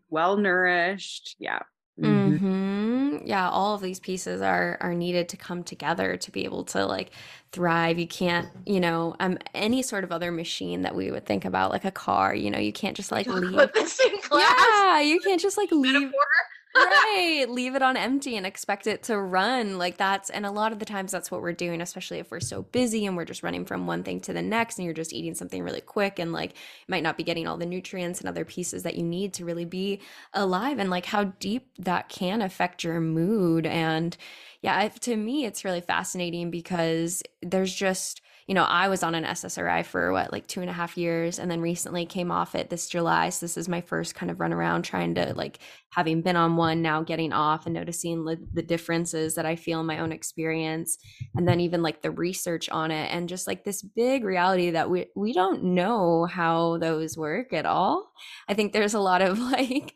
well 0.09 0.37
nourished. 0.37 1.35
Yeah. 1.39 1.59
Mhm. 1.99 2.39
hmm 2.39 3.17
Yeah, 3.25 3.49
all 3.49 3.73
of 3.73 3.81
these 3.81 3.99
pieces 3.99 4.41
are 4.41 4.77
are 4.81 4.93
needed 4.93 5.29
to 5.29 5.37
come 5.37 5.63
together 5.63 6.15
to 6.17 6.31
be 6.31 6.43
able 6.45 6.63
to 6.65 6.85
like 6.85 7.09
thrive. 7.51 7.97
You 7.97 8.07
can't, 8.07 8.47
you 8.65 8.79
know, 8.79 9.15
um, 9.19 9.37
any 9.55 9.81
sort 9.81 10.03
of 10.03 10.11
other 10.11 10.31
machine 10.31 10.83
that 10.83 10.93
we 10.95 11.09
would 11.09 11.25
think 11.25 11.43
about, 11.45 11.71
like 11.71 11.85
a 11.85 11.91
car. 11.91 12.35
You 12.35 12.51
know, 12.51 12.59
you 12.59 12.71
can't 12.71 12.95
just 12.95 13.11
like 13.11 13.25
leave. 13.27 13.53
about 13.53 13.73
this 13.73 13.99
class. 14.23 14.53
Yeah, 14.59 15.01
you 15.01 15.19
can't 15.21 15.41
just 15.41 15.57
like 15.57 15.71
leave. 15.71 16.11
Right. 16.85 17.45
Leave 17.49 17.75
it 17.75 17.81
on 17.81 17.97
empty 17.97 18.35
and 18.37 18.45
expect 18.45 18.87
it 18.87 19.03
to 19.03 19.19
run. 19.19 19.77
Like 19.77 19.97
that's 19.97 20.29
and 20.29 20.45
a 20.45 20.51
lot 20.51 20.71
of 20.71 20.79
the 20.79 20.85
times 20.85 21.11
that's 21.11 21.31
what 21.31 21.41
we're 21.41 21.53
doing 21.53 21.81
especially 21.81 22.19
if 22.19 22.31
we're 22.31 22.39
so 22.39 22.63
busy 22.63 23.05
and 23.05 23.17
we're 23.17 23.25
just 23.25 23.43
running 23.43 23.65
from 23.65 23.87
one 23.87 24.03
thing 24.03 24.19
to 24.21 24.33
the 24.33 24.41
next 24.41 24.77
and 24.77 24.85
you're 24.85 24.93
just 24.93 25.13
eating 25.13 25.33
something 25.33 25.63
really 25.63 25.81
quick 25.81 26.19
and 26.19 26.33
like 26.33 26.53
might 26.87 27.03
not 27.03 27.17
be 27.17 27.23
getting 27.23 27.47
all 27.47 27.57
the 27.57 27.65
nutrients 27.65 28.19
and 28.19 28.29
other 28.29 28.45
pieces 28.45 28.83
that 28.83 28.95
you 28.95 29.03
need 29.03 29.33
to 29.33 29.45
really 29.45 29.65
be 29.65 29.99
alive 30.33 30.79
and 30.79 30.89
like 30.89 31.05
how 31.05 31.25
deep 31.25 31.69
that 31.79 32.09
can 32.09 32.41
affect 32.41 32.83
your 32.83 32.99
mood. 32.99 33.65
And 33.65 34.15
yeah 34.61 34.87
to 34.87 35.15
me 35.15 35.45
it's 35.45 35.65
really 35.65 35.81
fascinating 35.81 36.51
because 36.51 37.23
there's 37.41 37.73
just 37.73 38.21
you 38.47 38.53
know, 38.53 38.63
I 38.63 38.87
was 38.87 39.03
on 39.03 39.13
an 39.13 39.25
SSRI 39.25 39.85
for 39.85 40.13
what, 40.13 40.31
like 40.31 40.47
two 40.47 40.61
and 40.61 40.69
a 40.69 40.73
half 40.73 40.97
years, 40.97 41.37
and 41.37 41.51
then 41.51 41.59
recently 41.59 42.05
came 42.05 42.31
off 42.31 42.55
it 42.55 42.69
this 42.69 42.87
July. 42.87 43.29
So 43.29 43.45
this 43.45 43.57
is 43.57 43.67
my 43.67 43.81
first 43.81 44.15
kind 44.15 44.31
of 44.31 44.39
run 44.39 44.53
around 44.53 44.83
trying 44.83 45.15
to 45.15 45.33
like 45.35 45.59
having 45.89 46.21
been 46.21 46.35
on 46.35 46.57
one 46.57 46.81
now, 46.81 47.01
getting 47.01 47.33
off 47.33 47.65
and 47.65 47.73
noticing 47.73 48.25
li- 48.25 48.37
the 48.53 48.61
differences 48.61 49.35
that 49.35 49.45
I 49.45 49.55
feel 49.55 49.79
in 49.79 49.85
my 49.85 49.99
own 49.99 50.11
experience, 50.11 50.97
and 51.35 51.47
then 51.47 51.59
even 51.59 51.81
like 51.81 52.01
the 52.01 52.11
research 52.11 52.69
on 52.69 52.91
it, 52.91 53.11
and 53.11 53.29
just 53.29 53.47
like 53.47 53.63
this 53.63 53.81
big 53.81 54.23
reality 54.23 54.71
that 54.71 54.89
we 54.89 55.07
we 55.15 55.33
don't 55.33 55.63
know 55.63 56.25
how 56.25 56.77
those 56.77 57.17
work 57.17 57.53
at 57.53 57.65
all. 57.65 58.11
I 58.47 58.53
think 58.53 58.73
there's 58.73 58.93
a 58.93 58.99
lot 58.99 59.21
of 59.21 59.39
like 59.51 59.93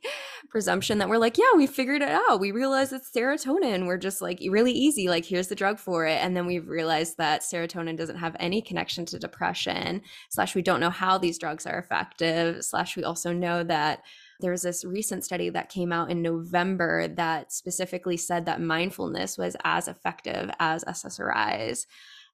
presumption 0.51 0.97
that 0.97 1.09
we're 1.09 1.17
like, 1.17 1.37
yeah, 1.37 1.53
we 1.55 1.65
figured 1.65 2.01
it 2.01 2.09
out. 2.09 2.39
We 2.39 2.51
realized 2.51 2.91
it's 2.93 3.09
serotonin. 3.09 3.87
We're 3.87 3.97
just 3.97 4.21
like 4.21 4.39
really 4.49 4.73
easy. 4.73 5.07
Like, 5.07 5.25
here's 5.25 5.47
the 5.47 5.55
drug 5.55 5.79
for 5.79 6.05
it. 6.05 6.21
And 6.21 6.35
then 6.35 6.45
we've 6.45 6.67
realized 6.67 7.17
that 7.17 7.41
serotonin 7.41 7.97
doesn't 7.97 8.17
have 8.17 8.35
any 8.39 8.61
connection 8.61 9.05
to 9.07 9.17
depression, 9.17 10.01
slash, 10.29 10.53
we 10.53 10.61
don't 10.61 10.81
know 10.81 10.89
how 10.89 11.17
these 11.17 11.39
drugs 11.39 11.65
are 11.65 11.79
effective, 11.79 12.63
slash, 12.63 12.97
we 12.97 13.03
also 13.03 13.31
know 13.31 13.63
that 13.63 14.03
there 14.41 14.51
was 14.51 14.63
this 14.63 14.83
recent 14.83 15.23
study 15.23 15.49
that 15.49 15.69
came 15.69 15.93
out 15.93 16.11
in 16.11 16.21
November 16.21 17.07
that 17.07 17.51
specifically 17.51 18.17
said 18.17 18.45
that 18.45 18.61
mindfulness 18.61 19.37
was 19.37 19.55
as 19.63 19.87
effective 19.87 20.49
as 20.59 20.83
SSRIs. 20.83 21.85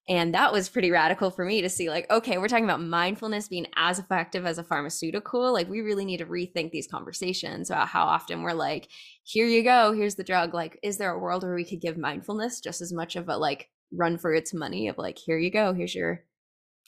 And 0.10 0.34
that 0.34 0.54
was 0.54 0.70
pretty 0.70 0.89
radical 0.89 1.30
for 1.32 1.43
me 1.43 1.62
to 1.62 1.70
see, 1.70 1.89
like, 1.89 2.10
okay, 2.10 2.38
we're 2.38 2.48
talking 2.48 2.63
about 2.63 2.82
mindfulness 2.82 3.50
being 3.50 3.67
as 3.76 4.00
effective 4.00 4.46
as 4.46 4.58
a 4.58 4.63
pharmaceutical. 4.63 5.52
Like, 5.52 5.70
we 5.70 5.82
really 5.82 6.06
need 6.06 6.20
to 6.20 6.26
rethink 6.26 6.72
these 6.72 6.88
conversations 6.88 7.70
about 7.70 7.89
how 7.89 8.06
often 8.06 8.41
we're 8.41 8.54
like, 8.54 8.88
here 9.24 9.46
you 9.46 9.63
go, 9.63 9.91
here's 9.91 10.15
the 10.15 10.24
drug. 10.24 10.54
Like, 10.54 10.80
is 10.82 10.98
there 10.98 11.12
a 11.12 11.20
world 11.20 11.43
where 11.43 11.56
we 11.56 11.65
could 11.65 11.82
give 11.82 11.98
mindfulness 11.98 12.62
just 12.62 12.80
as 12.80 12.93
much 12.93 13.17
of 13.17 13.28
a 13.28 13.36
like 13.36 13.70
run 13.91 14.17
for 14.17 14.34
its 14.34 14.54
money 14.54 14.88
of 14.88 14.98
like, 14.98 15.17
here 15.17 15.38
you 15.38 15.52
go, 15.52 15.74
here's 15.74 15.93
your. 15.93 16.24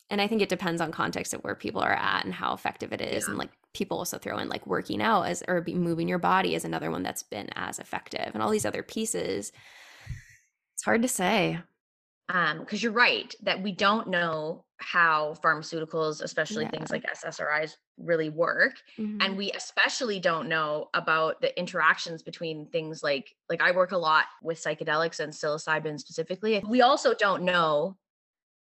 And 0.09 0.21
I 0.21 0.27
think 0.27 0.41
it 0.41 0.49
depends 0.49 0.81
on 0.81 0.91
context 0.91 1.33
of 1.33 1.41
where 1.41 1.55
people 1.55 1.81
are 1.81 1.93
at 1.93 2.23
and 2.23 2.33
how 2.33 2.53
effective 2.53 2.93
it 2.93 3.01
is. 3.01 3.25
Yeah. 3.25 3.31
And 3.31 3.37
like, 3.37 3.51
people 3.73 3.97
also 3.97 4.17
throw 4.17 4.37
in 4.39 4.49
like 4.49 4.65
working 4.65 5.01
out 5.01 5.23
as 5.23 5.43
or 5.47 5.61
be 5.61 5.75
moving 5.75 6.07
your 6.07 6.17
body 6.19 6.55
as 6.55 6.65
another 6.65 6.89
one 6.91 7.03
that's 7.03 7.23
been 7.23 7.49
as 7.55 7.79
effective 7.79 8.31
and 8.33 8.41
all 8.41 8.49
these 8.49 8.65
other 8.65 8.83
pieces. 8.83 9.51
It's 10.73 10.83
hard 10.83 11.01
to 11.03 11.07
say. 11.07 11.59
Um, 12.29 12.59
because 12.59 12.83
you're 12.83 12.91
right 12.91 13.33
that 13.41 13.61
we 13.63 13.71
don't 13.71 14.07
know 14.07 14.63
how 14.77 15.35
pharmaceuticals, 15.43 16.21
especially 16.21 16.63
Yeah. 16.65 16.69
things 16.71 16.89
like 16.91 17.03
SSRIs, 17.03 17.75
really 17.97 18.29
work. 18.29 18.75
Mhm. 18.97 19.21
and 19.21 19.35
we 19.37 19.51
especially 19.51 20.19
don't 20.19 20.47
know 20.47 20.89
about 20.93 21.41
the 21.41 21.57
interactions 21.59 22.23
between 22.23 22.65
things 22.67 23.03
like 23.03 23.35
like 23.49 23.61
i 23.61 23.71
work 23.71 23.91
a 23.91 23.97
lot 23.97 24.25
with 24.41 24.57
psychedelics 24.57 25.19
and 25.19 25.33
psilocybin 25.33 25.99
specifically 25.99 26.63
we 26.65 26.81
also 26.81 27.13
don't 27.13 27.43
know 27.43 27.97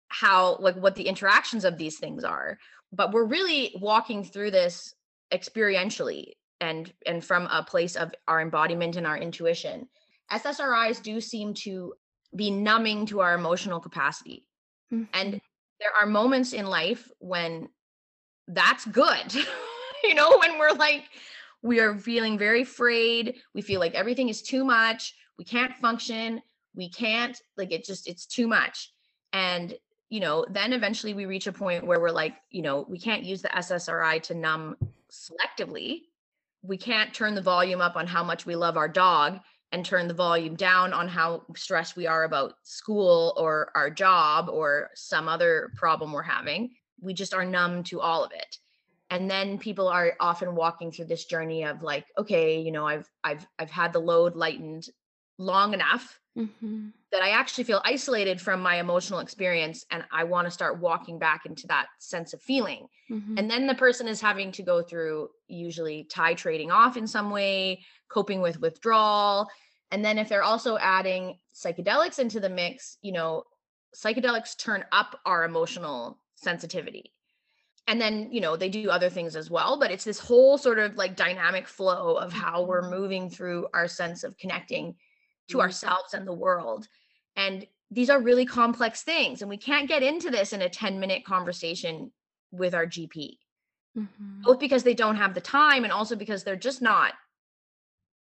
how 0.09 0.57
like 0.57 0.75
what 0.75 0.97
the 0.97 1.07
interactions 1.07 1.65
of 1.65 1.79
these 1.79 1.99
things 2.01 2.25
are 2.25 2.59
but 2.93 3.13
we're 3.13 3.25
really 3.25 3.75
walking 3.81 4.25
through 4.25 4.51
this 4.51 4.95
experientially 5.33 6.33
and 6.61 6.93
and 7.07 7.25
from 7.25 7.47
a 7.47 7.63
place 7.63 7.97
of 7.97 8.13
our 8.29 8.41
embodiment 8.41 8.97
and 8.97 9.07
our 9.07 9.17
intuition 9.17 9.89
ssris 10.33 11.03
do 11.03 11.21
seem 11.21 11.55
to 11.55 11.95
be 12.35 12.51
numbing 12.51 13.07
to 13.07 13.21
our 13.21 13.35
emotional 13.35 13.81
capacity 13.81 14.47
Mhm. 14.93 15.09
and 15.13 15.41
there 15.81 15.93
are 16.01 16.07
moments 16.07 16.53
in 16.53 16.67
life 16.67 17.11
when 17.21 17.69
that's 18.49 18.85
good. 18.87 19.35
you 20.05 20.15
know, 20.15 20.37
when 20.39 20.59
we're 20.59 20.73
like, 20.73 21.05
we 21.63 21.81
are 21.81 21.97
feeling 21.97 22.39
very 22.39 22.63
afraid, 22.63 23.37
we 23.55 23.63
feel 23.63 23.81
like 23.81 23.95
everything 23.95 24.29
is 24.29 24.43
too 24.43 24.65
much, 24.65 25.15
we 25.39 25.45
can't 25.45 25.77
function, 25.77 26.43
we 26.75 26.91
can't, 26.91 27.41
like, 27.57 27.73
it 27.73 27.85
just, 27.85 28.09
it's 28.09 28.27
too 28.27 28.47
much. 28.49 28.93
And, 29.33 29.75
you 30.11 30.19
know, 30.19 30.45
then 30.51 30.73
eventually 30.73 31.15
we 31.15 31.25
reach 31.25 31.47
a 31.47 31.53
point 31.53 31.87
where 31.87 32.01
we're 32.01 32.11
like, 32.11 32.35
you 32.51 32.63
know, 32.63 32.85
we 32.89 32.99
can't 32.99 33.23
use 33.23 33.43
the 33.43 33.49
SSRI 33.49 34.21
to 34.25 34.35
numb 34.35 34.77
selectively. 35.11 36.03
We 36.63 36.77
can't 36.77 37.15
turn 37.15 37.37
the 37.37 37.41
volume 37.41 37.81
up 37.81 37.97
on 37.97 38.09
how 38.09 38.25
much 38.25 38.45
we 38.45 38.57
love 38.57 38.77
our 38.77 38.89
dog 38.89 39.39
and 39.73 39.87
turn 39.87 40.09
the 40.09 40.15
volume 40.15 40.57
down 40.57 40.93
on 40.93 41.07
how 41.07 41.45
stressed 41.57 41.97
we 41.97 42.09
are 42.09 42.25
about 42.25 42.55
school 42.65 43.35
or 43.37 43.71
our 43.77 43.89
job 43.89 44.49
or 44.49 44.91
some 44.97 45.29
other 45.29 45.71
problem 45.77 46.13
we're 46.13 46.23
having. 46.23 46.71
We 47.01 47.15
just 47.15 47.33
are 47.33 47.45
numb 47.45 47.85
to 47.85 48.01
all 48.01 48.25
of 48.25 48.33
it. 48.33 48.57
And 49.11 49.31
then 49.31 49.59
people 49.59 49.89
are 49.89 50.15
often 50.19 50.57
walking 50.57 50.91
through 50.91 51.07
this 51.07 51.25
journey 51.25 51.65
of 51.65 51.83
like, 51.83 52.07
okay, 52.19 52.61
you 52.61 52.73
know, 52.73 52.87
I've 52.87 53.09
I've 53.23 53.47
I've 53.59 53.71
had 53.71 53.93
the 53.93 54.01
load 54.01 54.37
lightened 54.37 54.89
long 55.41 55.73
enough 55.75 56.21
Mhm. 56.37 56.93
that 57.11 57.23
I 57.23 57.31
actually 57.31 57.65
feel 57.65 57.81
isolated 57.85 58.41
from 58.41 58.61
my 58.61 58.77
emotional 58.77 59.19
experience 59.19 59.85
and 59.91 60.05
I 60.13 60.25
want 60.25 60.47
to 60.47 60.51
start 60.51 60.79
walking 60.79 61.19
back 61.19 61.45
into 61.45 61.67
that 61.67 61.89
sense 61.99 62.33
of 62.33 62.41
feeling. 62.43 62.87
Mhm. 63.11 63.37
And 63.37 63.51
then 63.51 63.67
the 63.67 63.75
person 63.75 64.07
is 64.07 64.21
having 64.21 64.53
to 64.53 64.63
go 64.63 64.81
through 64.83 65.31
usually 65.49 66.05
titrating 66.05 66.71
off 66.71 66.97
in 66.97 67.07
some 67.09 67.31
way, 67.31 67.85
coping 68.09 68.41
with 68.41 68.61
withdrawal. 68.61 69.49
And 69.91 70.05
then 70.05 70.19
if 70.19 70.29
they're 70.29 70.45
also 70.45 70.79
adding 70.79 71.41
psychedelics 71.53 72.21
into 72.21 72.39
the 72.39 72.49
mix, 72.49 72.97
you 73.03 73.11
know, 73.13 73.45
psychedelics 73.97 74.57
turn 74.57 74.85
up 74.93 75.21
our 75.27 75.45
emotional 75.45 76.21
sensitivity. 76.37 77.13
And 77.89 78.01
then, 78.01 78.31
you 78.31 78.41
know, 78.41 78.57
they 78.57 78.69
do 78.69 78.89
other 78.89 79.11
things 79.11 79.35
as 79.35 79.51
well, 79.51 79.81
but 79.81 79.91
it's 79.91 80.05
this 80.05 80.21
whole 80.21 80.59
sort 80.59 80.79
of 80.79 80.95
like 80.95 81.17
dynamic 81.17 81.67
flow 81.67 82.15
of 82.15 82.33
how 82.33 82.63
we're 82.63 82.89
moving 82.89 83.29
through 83.31 83.67
our 83.75 83.89
sense 83.89 84.23
of 84.23 84.37
connecting 84.39 84.97
to 85.51 85.61
Mhm. 85.61 85.63
ourselves 85.63 86.15
and 86.15 86.27
the 86.27 86.33
world. 86.33 86.89
And 87.37 87.67
these 87.91 88.11
are 88.11 88.21
really 88.21 88.47
complex 88.47 89.03
things. 89.03 89.43
And 89.43 89.49
we 89.49 89.57
can't 89.57 89.89
get 89.89 90.03
into 90.03 90.31
this 90.31 90.53
in 90.53 90.63
a 90.63 90.69
10 90.69 91.01
minute 91.01 91.25
conversation 91.25 92.13
with 92.53 92.75
our 92.75 92.87
GP, 92.87 93.39
Mhm. 93.95 94.43
both 94.45 94.59
because 94.61 94.85
they 94.85 94.95
don't 94.95 95.17
have 95.17 95.35
the 95.35 95.41
time 95.41 95.85
and 95.85 95.93
also 95.93 96.17
because 96.17 96.45
they're 96.45 96.57
just 96.57 96.83
not 96.83 97.15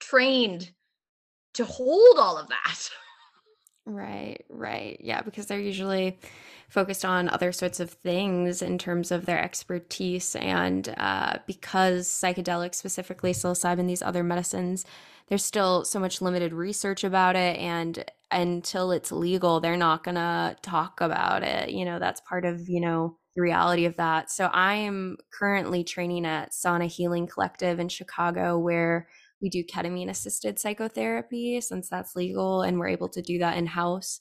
trained 0.00 0.72
to 1.54 1.64
hold 1.64 2.18
all 2.18 2.38
of 2.38 2.48
that. 2.48 2.90
Right, 3.86 4.44
right. 4.50 5.00
Yeah, 5.00 5.22
because 5.22 5.46
they're 5.46 5.60
usually 5.60 6.18
focused 6.68 7.04
on 7.04 7.28
other 7.28 7.50
sorts 7.50 7.80
of 7.80 7.90
things 7.90 8.60
in 8.62 8.78
terms 8.78 9.10
of 9.10 9.26
their 9.26 9.42
expertise. 9.42 10.36
And 10.36 10.94
uh, 10.98 11.38
because 11.46 12.08
psychedelics, 12.08 12.76
specifically 12.76 13.32
psilocybin, 13.32 13.86
these 13.86 14.02
other 14.02 14.22
medicines, 14.22 14.84
there's 15.28 15.44
still 15.44 15.84
so 15.84 15.98
much 15.98 16.20
limited 16.20 16.52
research 16.52 17.04
about 17.04 17.36
it. 17.36 17.58
And 17.58 18.04
until 18.30 18.92
it's 18.92 19.10
legal, 19.10 19.60
they're 19.60 19.76
not 19.76 20.04
going 20.04 20.16
to 20.16 20.56
talk 20.62 21.00
about 21.00 21.42
it. 21.42 21.70
You 21.70 21.84
know, 21.84 21.98
that's 21.98 22.20
part 22.20 22.44
of, 22.44 22.68
you 22.68 22.80
know, 22.80 23.16
the 23.34 23.42
reality 23.42 23.84
of 23.84 23.96
that. 23.96 24.30
So 24.30 24.46
I 24.46 24.74
am 24.74 25.16
currently 25.32 25.84
training 25.84 26.26
at 26.26 26.52
Sana 26.52 26.86
Healing 26.86 27.26
Collective 27.26 27.78
in 27.78 27.88
Chicago, 27.88 28.58
where 28.58 29.08
we 29.40 29.48
do 29.48 29.62
ketamine 29.64 30.10
assisted 30.10 30.58
psychotherapy 30.58 31.60
since 31.60 31.88
that's 31.88 32.16
legal 32.16 32.62
and 32.62 32.78
we're 32.78 32.88
able 32.88 33.08
to 33.10 33.22
do 33.22 33.38
that 33.38 33.56
in 33.56 33.66
house. 33.66 34.20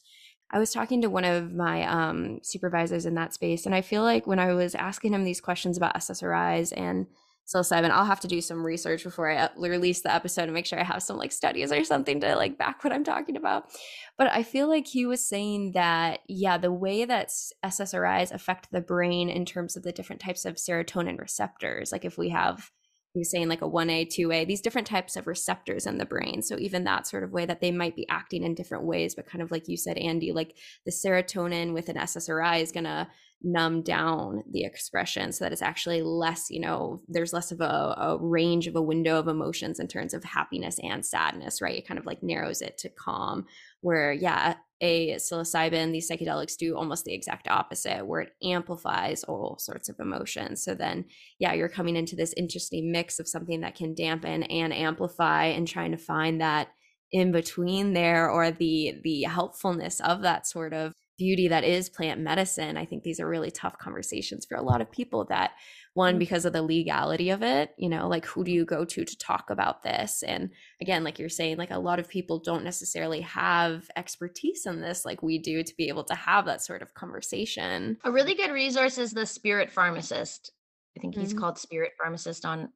I 0.50 0.60
was 0.60 0.72
talking 0.72 1.02
to 1.02 1.10
one 1.10 1.26
of 1.26 1.54
my 1.54 1.84
um, 1.84 2.40
supervisors 2.42 3.06
in 3.06 3.16
that 3.16 3.34
space, 3.34 3.66
and 3.66 3.76
I 3.76 3.82
feel 3.82 4.04
like 4.04 4.28
when 4.28 4.40
I 4.40 4.54
was 4.54 4.76
asking 4.76 5.14
him 5.14 5.24
these 5.24 5.42
questions 5.42 5.78
about 5.78 5.96
SSRIs 5.96 6.74
and 6.76 7.08
psilocybin, 7.48 7.92
I'll 7.92 8.06
have 8.06 8.20
to 8.22 8.28
do 8.28 8.42
some 8.42 8.66
research 8.66 9.04
before 9.04 9.30
I 9.30 9.50
release 9.58 10.02
the 10.02 10.14
episode 10.14 10.44
and 10.44 10.54
make 10.54 10.66
sure 10.66 10.80
I 10.80 10.84
have 10.84 11.02
some 11.02 11.18
like 11.18 11.32
studies 11.32 11.72
or 11.72 11.84
something 11.84 12.20
to 12.22 12.36
like 12.36 12.58
back 12.58 12.84
what 12.84 12.92
I'm 12.94 13.06
talking 13.06 13.38
about. 13.38 13.70
But 14.18 14.28
I 14.28 14.44
feel 14.44 14.68
like 14.68 14.88
he 14.88 15.06
was 15.06 15.28
saying 15.28 15.72
that, 15.74 16.20
yeah, 16.28 16.58
the 16.58 16.74
way 16.74 17.06
that 17.06 17.30
SSRIs 17.66 18.34
affect 18.34 18.72
the 18.72 18.82
brain 18.82 19.30
in 19.30 19.46
terms 19.46 19.78
of 19.78 19.84
the 19.84 19.94
different 19.94 20.22
types 20.22 20.46
of 20.46 20.56
serotonin 20.56 21.20
receptors, 21.20 21.92
like 21.92 22.04
if 22.04 22.18
we 22.18 22.30
have 22.30 22.70
he 23.18 23.22
was 23.22 23.32
saying 23.32 23.50
like 23.50 23.64
a 23.64 23.68
1A, 23.68 24.16
2A, 24.16 24.46
these 24.46 24.62
different 24.62 24.86
types 24.86 25.16
of 25.16 25.26
receptors 25.26 25.88
in 25.88 25.98
the 25.98 26.06
brain. 26.06 26.44
So 26.44 26.56
even 26.60 26.84
that 26.84 27.08
sort 27.08 27.24
of 27.24 27.32
way 27.32 27.48
that 27.48 27.62
they 27.62 27.72
might 27.72 27.96
be 27.96 28.08
acting 28.10 28.44
in 28.44 28.54
different 28.54 28.84
ways, 28.84 29.16
but 29.16 29.26
kind 29.26 29.42
of 29.42 29.50
like 29.50 29.68
you 29.68 29.76
said, 29.76 29.98
Andi, 29.98 30.36
like 30.36 30.56
the 30.86 30.92
serotonin 30.92 31.74
with 31.74 31.90
an 31.90 31.96
SSRI 31.96 32.62
is 32.62 32.72
going 32.72 32.84
to 32.84 33.08
numb 33.42 33.82
down 33.82 34.44
the 34.52 34.66
expression 34.66 35.32
so 35.32 35.46
that 35.46 35.52
it's 35.52 35.64
actually 35.64 36.04
less, 36.04 36.52
you 36.52 36.60
know, 36.60 37.02
there's 37.08 37.34
less 37.34 37.52
of 37.52 37.60
a, 37.60 37.64
a 37.98 38.18
range 38.22 38.68
of 38.68 38.76
a 38.76 38.82
window 38.84 39.18
of 39.18 39.28
emotions 39.28 39.80
in 39.80 39.88
terms 39.88 40.14
of 40.14 40.24
happiness 40.24 40.78
and 40.84 41.04
sadness, 41.04 41.60
right? 41.60 41.76
It 41.76 41.88
kind 41.88 42.00
of 42.00 42.06
like 42.06 42.22
narrows 42.22 42.62
it 42.62 42.78
to 42.80 42.90
calm 42.90 43.48
where 43.82 44.12
yeah 44.12 44.56
a 44.82 45.16
psilocybin 45.16 45.92
these 45.92 46.10
psychedelics 46.10 46.58
do 46.58 46.76
almost 46.76 47.06
the 47.06 47.14
exact 47.14 47.48
opposite 47.48 48.06
where 48.06 48.22
it 48.22 48.34
amplifies 48.44 49.24
all 49.24 49.58
sorts 49.60 49.90
of 49.90 50.00
emotions. 50.00 50.64
So 50.64 50.76
then 50.76 51.06
yeah 51.40 51.54
you're 51.54 51.70
coming 51.70 51.96
into 51.96 52.16
this 52.16 52.34
interesting 52.38 52.92
mix 52.92 53.20
of 53.20 53.28
something 53.28 53.62
that 53.62 53.76
can 53.76 53.96
dampen 53.96 54.44
and 54.44 54.74
amplify 54.74 55.46
and 55.46 55.68
trying 55.68 55.92
to 55.92 55.98
find 55.98 56.42
that 56.42 56.70
in 57.12 57.32
between 57.32 57.94
there 57.94 58.30
or 58.30 58.52
the 58.52 58.96
the 59.04 59.24
helpfulness 59.24 60.00
of 60.02 60.22
that 60.22 60.46
sort 60.46 60.74
of 60.74 60.94
beauty 61.18 61.48
that 61.48 61.64
is 61.64 61.90
plant 61.90 62.22
medicine. 62.22 62.78
I 62.78 62.86
think 62.86 63.04
these 63.04 63.20
are 63.20 63.28
really 63.28 63.52
tough 63.52 63.78
conversations 63.80 64.46
for 64.46 64.56
a 64.56 64.62
lot 64.62 64.82
of 64.82 64.92
people 64.92 65.26
that 65.30 65.52
one 65.98 66.16
mm. 66.16 66.20
because 66.20 66.46
of 66.46 66.54
the 66.54 66.62
legality 66.62 67.32
of 67.32 67.42
it 67.42 67.74
you 67.78 67.90
know 67.90 68.08
like 68.08 68.26
who 68.26 68.44
do 68.44 68.52
you 68.52 68.64
go 68.64 68.86
to 68.86 69.04
to 69.04 69.18
talk 69.18 69.50
about 69.50 69.84
this? 69.84 70.24
And 70.24 70.52
again 70.82 71.04
like 71.04 71.20
you're 71.20 71.28
saying 71.30 71.58
like 71.58 71.72
a 71.72 71.80
lot 71.80 72.00
of 72.00 72.08
people 72.08 72.40
don't 72.40 72.64
necessarily 72.64 73.22
have 73.22 73.90
expertise 73.96 74.66
in 74.66 74.80
this 74.80 75.04
like 75.04 75.22
we 75.24 75.40
do 75.40 75.64
to 75.64 75.76
be 75.76 75.88
able 75.88 76.04
to 76.06 76.16
have 76.16 76.46
that 76.46 76.62
sort 76.62 76.82
of 76.82 76.94
conversation. 76.94 77.98
A 78.04 78.12
really 78.12 78.36
good 78.36 78.52
resource 78.52 78.98
is 78.98 79.12
the 79.12 79.26
spirit 79.26 79.72
pharmacist. 79.72 80.52
I 80.96 81.02
think 81.02 81.16
he's 81.16 81.30
mm-hmm. 81.30 81.40
called 81.40 81.58
spirit 81.58 81.92
pharmacist 82.00 82.46
on 82.46 82.70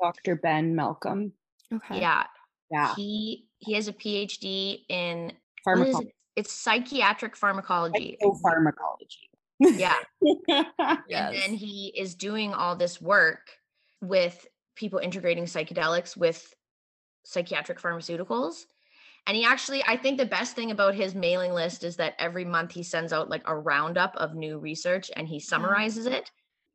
dr 0.00 0.36
ben 0.36 0.74
malcolm. 0.74 1.32
Okay. 1.74 2.00
Yeah. 2.00 2.24
Yeah. 2.70 2.94
He 2.94 3.48
he 3.58 3.74
has 3.74 3.88
a 3.88 3.92
phd 3.92 4.84
in 4.88 5.32
pharmacology 5.64 6.08
it? 6.08 6.14
it's 6.36 6.52
psychiatric 6.52 7.36
pharmacology. 7.36 8.16
Pharmacology 8.42 9.27
yeah. 9.60 9.96
yes. 10.20 10.66
And 11.10 11.34
then 11.34 11.54
he 11.54 11.92
is 11.96 12.14
doing 12.14 12.52
all 12.52 12.76
this 12.76 13.00
work 13.00 13.50
with 14.00 14.46
people 14.76 14.98
integrating 14.98 15.44
psychedelics 15.44 16.16
with 16.16 16.54
psychiatric 17.24 17.80
pharmaceuticals. 17.80 18.64
And 19.26 19.36
he 19.36 19.44
actually, 19.44 19.84
I 19.84 19.96
think 19.96 20.18
the 20.18 20.26
best 20.26 20.56
thing 20.56 20.70
about 20.70 20.94
his 20.94 21.14
mailing 21.14 21.52
list 21.52 21.84
is 21.84 21.96
that 21.96 22.14
every 22.18 22.44
month 22.44 22.72
he 22.72 22.82
sends 22.82 23.12
out 23.12 23.28
like 23.28 23.42
a 23.46 23.54
roundup 23.54 24.16
of 24.16 24.34
new 24.34 24.58
research 24.58 25.10
and 25.16 25.28
he 25.28 25.36
mm-hmm. 25.36 25.42
summarizes 25.42 26.06
it. 26.06 26.30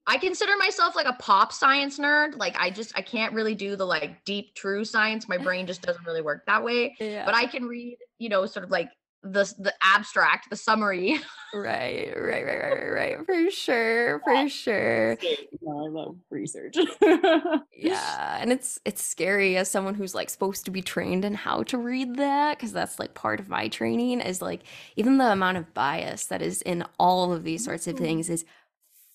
I 0.06 0.18
consider 0.18 0.52
myself 0.58 0.96
like 0.96 1.08
a 1.08 1.14
pop 1.14 1.54
science 1.54 1.98
nerd. 1.98 2.38
Like 2.38 2.56
I 2.60 2.70
just 2.70 2.92
I 2.96 3.02
can't 3.02 3.34
really 3.34 3.56
do 3.56 3.76
the 3.76 3.86
like 3.86 4.24
deep 4.26 4.54
true 4.54 4.84
science. 4.84 5.30
My 5.30 5.38
brain 5.38 5.66
just 5.66 5.82
doesn't 5.82 6.06
really 6.06 6.22
work 6.22 6.46
that 6.46 6.64
way. 6.64 6.96
Yeah. 7.00 7.26
But 7.26 7.36
I 7.36 7.46
can 7.46 7.64
read, 7.64 7.98
you 8.20 8.28
know, 8.28 8.46
sort 8.46 8.66
of 8.66 8.70
like 8.70 8.90
the 9.24 9.54
the 9.58 9.74
abstract, 9.82 10.50
the 10.50 10.56
summary. 10.56 11.18
right, 11.54 12.14
right, 12.16 12.46
right, 12.46 12.62
right, 12.62 12.92
right, 12.92 13.26
for 13.26 13.50
sure, 13.50 14.20
for 14.20 14.34
yeah. 14.34 14.48
sure. 14.48 15.18
No, 15.62 15.86
I 15.86 15.90
love 15.90 16.18
research. 16.30 16.76
yeah, 17.78 18.38
and 18.42 18.52
it's 18.52 18.80
it's 18.84 19.04
scary 19.04 19.56
as 19.56 19.72
someone 19.72 19.96
who's 19.96 20.14
like 20.14 20.30
supposed 20.30 20.66
to 20.66 20.72
be 20.72 20.82
trained 20.82 21.24
in 21.24 21.36
how 21.36 21.64
to 21.64 21.78
read 21.78 22.18
that 22.18 22.58
because 22.58 22.74
that's 22.74 23.00
like 23.00 23.14
part 23.14 23.40
of 23.40 23.48
my 23.48 23.70
training 23.70 24.20
is 24.20 24.42
like 24.42 24.62
even 24.98 25.18
the 25.18 25.32
amount 25.32 25.58
of 25.58 25.74
bias 25.74 26.26
that 26.26 26.42
is 26.42 26.62
in 26.62 26.84
all 27.00 27.32
of 27.32 27.44
these 27.44 27.64
sorts 27.64 27.88
of 27.88 27.98
things 27.98 28.30
is 28.30 28.44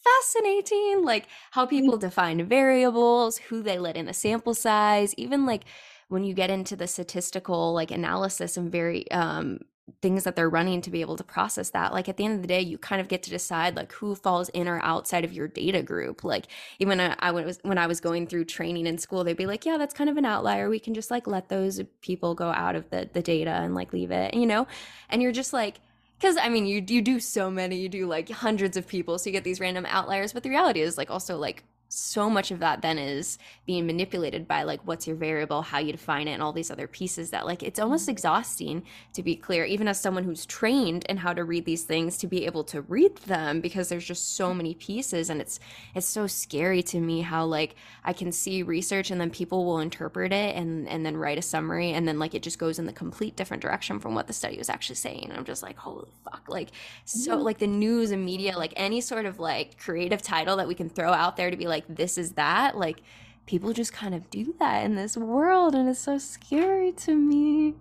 fascinating 0.03 1.05
like 1.05 1.27
how 1.51 1.67
mm. 1.67 1.71
people 1.71 1.99
define 1.99 2.47
variables 2.47 3.37
who 3.37 3.63
they 3.63 3.79
let 3.79 3.97
in 3.97 4.07
the 4.07 4.15
sample 4.15 4.55
size 4.55 5.13
even 5.17 5.45
like 5.45 5.65
when 6.09 6.25
you 6.25 6.33
get 6.33 6.51
into 6.51 6.77
the 6.77 6.87
statistical 6.87 7.75
like 7.75 7.91
analysis 7.91 8.57
and 8.57 8.73
very 8.73 9.11
um 9.11 9.59
things 10.03 10.25
that 10.25 10.37
they're 10.37 10.49
running 10.49 10.81
to 10.81 10.91
be 10.91 11.01
able 11.01 11.17
to 11.17 11.25
process 11.25 11.71
that 11.71 11.93
like 11.93 12.09
at 12.09 12.17
the 12.17 12.25
end 12.25 12.35
of 12.35 12.43
the 12.43 12.49
day 12.49 12.61
you 12.61 12.79
kind 12.79 13.01
of 13.01 13.09
get 13.09 13.23
to 13.23 13.31
decide 13.31 13.77
like 13.77 13.93
who 13.93 14.15
falls 14.15 14.49
in 14.51 14.69
or 14.69 14.81
outside 14.83 15.25
of 15.25 15.33
your 15.33 15.49
data 15.49 15.83
group 15.83 16.25
like 16.25 16.47
even 16.79 17.01
I, 17.01 17.17
I 17.19 17.31
was 17.31 17.59
when 17.63 17.79
i 17.79 17.87
was 17.87 18.01
going 18.01 18.27
through 18.27 18.45
training 18.47 18.87
in 18.87 18.99
school 18.99 19.25
they'd 19.25 19.37
be 19.37 19.47
like 19.47 19.65
yeah 19.65 19.79
that's 19.79 19.95
kind 19.95 20.11
of 20.11 20.17
an 20.17 20.25
outlier 20.25 20.69
we 20.69 20.79
can 20.79 20.95
just 20.95 21.11
like 21.11 21.27
let 21.27 21.49
those 21.49 21.81
people 22.01 22.35
go 22.35 22.49
out 22.49 22.77
of 22.77 22.89
the 22.91 23.09
the 23.13 23.23
data 23.23 23.51
and 23.51 23.75
like 23.75 23.93
leave 23.93 24.11
it 24.11 24.35
you 24.35 24.47
know 24.47 24.67
and 25.11 25.23
you're 25.23 25.33
just 25.33 25.53
like 25.53 25.81
because 26.19 26.37
I 26.37 26.49
mean, 26.49 26.67
you 26.67 26.85
you 26.89 27.01
do 27.01 27.21
so 27.21 27.49
many, 27.49 27.77
you 27.77 27.89
do 27.89 28.07
like 28.07 28.29
hundreds 28.29 28.77
of 28.77 28.89
people, 28.89 29.19
so 29.19 29.31
you 29.31 29.33
get 29.33 29.45
these 29.45 29.61
random 29.61 29.87
outliers. 29.87 30.33
But 30.33 30.43
the 30.43 30.51
reality 30.51 30.81
is, 30.81 30.99
like, 30.99 31.11
also 31.11 31.39
like 31.39 31.63
so 31.89 32.29
much 32.29 32.51
of 32.51 32.59
that 32.59 32.83
then 32.83 32.99
is 32.99 33.39
being 33.67 33.87
manipulated 33.87 34.47
by 34.47 34.63
like 34.63 34.81
what's 34.87 35.07
your 35.07 35.17
variable 35.17 35.63
how 35.63 35.79
you 35.79 35.91
define 35.91 36.29
it 36.29 36.33
and 36.33 36.43
all 36.43 36.53
these 36.53 36.71
other 36.71 36.87
pieces 36.87 37.31
that 37.31 37.47
like 37.47 37.63
it's 37.63 37.81
almost 37.81 38.05
mm-hmm. 38.05 38.13
exhausting 38.13 38.83
to 39.15 39.23
be 39.23 39.35
clear 39.35 39.65
even 39.65 39.89
as 39.89 39.99
someone 39.99 40.25
who's 40.25 40.45
trained 40.45 41.05
in 41.09 41.17
how 41.17 41.33
to 41.33 41.45
read 41.45 41.65
these 41.65 41.85
things 41.85 42.19
to 42.19 42.27
be 42.27 42.45
able 42.45 42.63
to 42.63 42.83
read 42.83 43.17
them 43.19 43.61
because 43.61 43.89
there's 43.89 44.05
just 44.05 44.37
so 44.37 44.53
many 44.53 44.75
pieces 44.75 45.31
and 45.31 45.41
it's 45.41 45.59
it's 45.95 46.07
so 46.07 46.27
scary 46.27 46.83
to 46.83 47.01
me 47.01 47.23
how 47.23 47.45
like 47.45 47.75
i 48.05 48.13
can 48.13 48.31
see 48.31 48.63
research 48.63 49.11
and 49.11 49.21
then 49.21 49.31
people 49.31 49.65
will 49.65 49.81
interpret 49.81 50.33
it 50.33 50.55
and 50.57 50.87
and 50.89 51.07
then 51.07 51.17
write 51.17 51.39
a 51.39 51.43
summary 51.43 51.93
and 51.93 52.07
then 52.07 52.19
like 52.19 52.35
it 52.35 52.43
just 52.43 52.59
goes 52.59 52.79
in 52.79 52.85
the 52.85 52.93
complete 52.93 53.35
different 53.35 53.63
direction 53.63 53.99
from 53.99 54.15
what 54.15 54.27
the 54.27 54.33
study 54.33 54.59
was 54.59 54.69
actually 54.69 54.95
saying 54.95 55.25
and 55.31 55.39
i'm 55.39 55.45
just 55.45 55.63
like 55.63 55.77
holy 55.79 56.09
fuck 56.23 56.43
like 56.49 56.69
so 57.07 57.37
like 57.37 57.59
the 57.59 57.67
news 57.67 58.11
and 58.11 58.25
media 58.25 58.57
like 58.59 58.75
any 58.77 59.01
sort 59.01 59.25
of 59.25 59.41
like 59.41 59.79
creative 59.79 60.21
title 60.21 60.57
that 60.57 60.69
we 60.69 60.75
can 60.75 60.89
throw 60.89 61.13
out 61.13 61.37
there 61.37 61.51
to 61.51 61.57
be 61.57 61.67
like 61.67 61.78
like 61.79 61.97
this 61.97 62.19
is 62.19 62.33
that 62.33 62.77
like 62.77 63.03
people 63.47 63.73
just 63.73 63.93
kind 63.93 64.15
of 64.15 64.29
do 64.31 64.55
that 64.59 64.85
in 64.85 64.95
this 64.95 65.17
world 65.17 65.75
and 65.75 65.89
it's 65.89 66.01
so 66.01 66.19
scary 66.19 66.93
to 66.93 67.15
me 67.15 67.75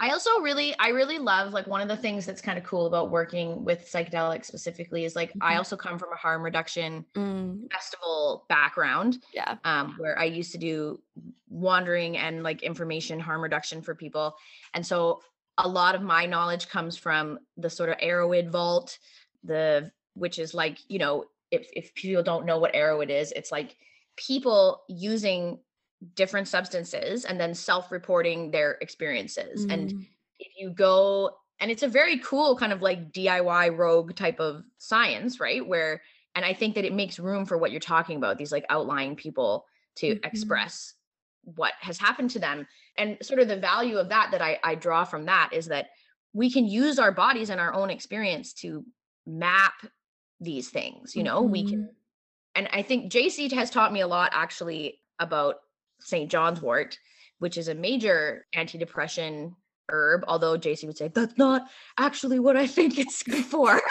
I 0.00 0.10
also 0.10 0.40
really, 0.40 0.74
I 0.78 0.88
really 0.88 1.18
love 1.18 1.52
like 1.52 1.66
one 1.66 1.80
of 1.80 1.88
the 1.88 1.96
things 1.96 2.26
that's 2.26 2.40
kind 2.40 2.58
of 2.58 2.64
cool 2.64 2.86
about 2.86 3.10
working 3.10 3.64
with 3.64 3.90
psychedelics 3.90 4.46
specifically 4.46 5.04
is 5.04 5.14
like 5.14 5.30
mm-hmm. 5.30 5.42
I 5.42 5.56
also 5.56 5.76
come 5.76 5.98
from 5.98 6.12
a 6.12 6.16
harm 6.16 6.42
reduction 6.42 7.04
mm. 7.14 7.70
festival 7.70 8.46
background. 8.48 9.18
Yeah. 9.32 9.56
Um, 9.64 9.94
where 9.98 10.18
I 10.18 10.24
used 10.24 10.52
to 10.52 10.58
do 10.58 11.00
wandering 11.48 12.16
and 12.16 12.42
like 12.42 12.62
information 12.62 13.20
harm 13.20 13.42
reduction 13.42 13.82
for 13.82 13.94
people. 13.94 14.34
And 14.74 14.84
so 14.84 15.20
a 15.56 15.68
lot 15.68 15.94
of 15.94 16.02
my 16.02 16.26
knowledge 16.26 16.68
comes 16.68 16.96
from 16.96 17.38
the 17.56 17.70
sort 17.70 17.90
of 17.90 17.98
Erowid 17.98 18.50
vault, 18.50 18.98
the 19.44 19.90
which 20.14 20.38
is 20.38 20.52
like, 20.52 20.78
you 20.88 20.98
know, 20.98 21.24
if 21.50 21.68
if 21.74 21.94
people 21.94 22.22
don't 22.22 22.46
know 22.46 22.58
what 22.58 22.74
Erowid 22.74 23.10
is, 23.10 23.32
it's 23.32 23.52
like 23.52 23.76
people 24.16 24.82
using 24.88 25.58
different 26.14 26.46
substances 26.46 27.24
and 27.24 27.40
then 27.40 27.54
self-reporting 27.54 28.50
their 28.50 28.72
experiences. 28.80 29.66
Mm. 29.66 29.72
And 29.72 30.06
if 30.38 30.52
you 30.58 30.70
go 30.70 31.32
and 31.60 31.70
it's 31.70 31.82
a 31.82 31.88
very 31.88 32.18
cool 32.18 32.56
kind 32.56 32.72
of 32.72 32.82
like 32.82 33.12
DIY 33.12 33.76
rogue 33.76 34.14
type 34.14 34.38
of 34.38 34.62
science, 34.78 35.40
right? 35.40 35.66
Where 35.66 36.02
and 36.34 36.44
I 36.44 36.54
think 36.54 36.76
that 36.76 36.84
it 36.84 36.92
makes 36.92 37.18
room 37.18 37.46
for 37.46 37.58
what 37.58 37.72
you're 37.72 37.80
talking 37.80 38.16
about, 38.16 38.38
these 38.38 38.52
like 38.52 38.64
outlying 38.68 39.16
people 39.16 39.66
to 39.96 40.14
mm-hmm. 40.14 40.24
express 40.24 40.94
what 41.42 41.72
has 41.80 41.98
happened 41.98 42.30
to 42.30 42.38
them. 42.38 42.66
And 42.96 43.16
sort 43.22 43.40
of 43.40 43.48
the 43.48 43.56
value 43.56 43.96
of 43.96 44.10
that 44.10 44.30
that 44.32 44.42
I, 44.42 44.58
I 44.62 44.74
draw 44.74 45.04
from 45.04 45.24
that 45.26 45.50
is 45.52 45.66
that 45.66 45.88
we 46.32 46.50
can 46.50 46.66
use 46.66 46.98
our 46.98 47.10
bodies 47.10 47.50
and 47.50 47.60
our 47.60 47.72
own 47.72 47.90
experience 47.90 48.52
to 48.54 48.84
map 49.26 49.74
these 50.40 50.70
things 50.70 51.14
you 51.16 51.22
know 51.22 51.42
mm-hmm. 51.42 51.52
we 51.52 51.64
can 51.64 51.78
mm-hmm. 51.80 51.92
and 52.54 52.68
i 52.72 52.82
think 52.82 53.12
Jaycee 53.12 53.52
has 53.52 53.70
taught 53.70 53.92
me 53.92 54.00
a 54.00 54.06
lot 54.06 54.30
actually 54.32 55.00
about 55.18 55.56
st 56.00 56.30
john's 56.30 56.62
wort 56.62 56.98
which 57.38 57.56
is 57.56 57.68
a 57.68 57.74
major 57.74 58.46
antidepressant 58.54 59.54
herb 59.88 60.24
although 60.28 60.58
Jaycee 60.58 60.86
would 60.86 60.98
say 60.98 61.08
that's 61.08 61.38
not 61.38 61.62
actually 61.98 62.38
what 62.38 62.56
i 62.56 62.66
think 62.66 62.98
it's 62.98 63.22
good 63.22 63.44
for 63.44 63.80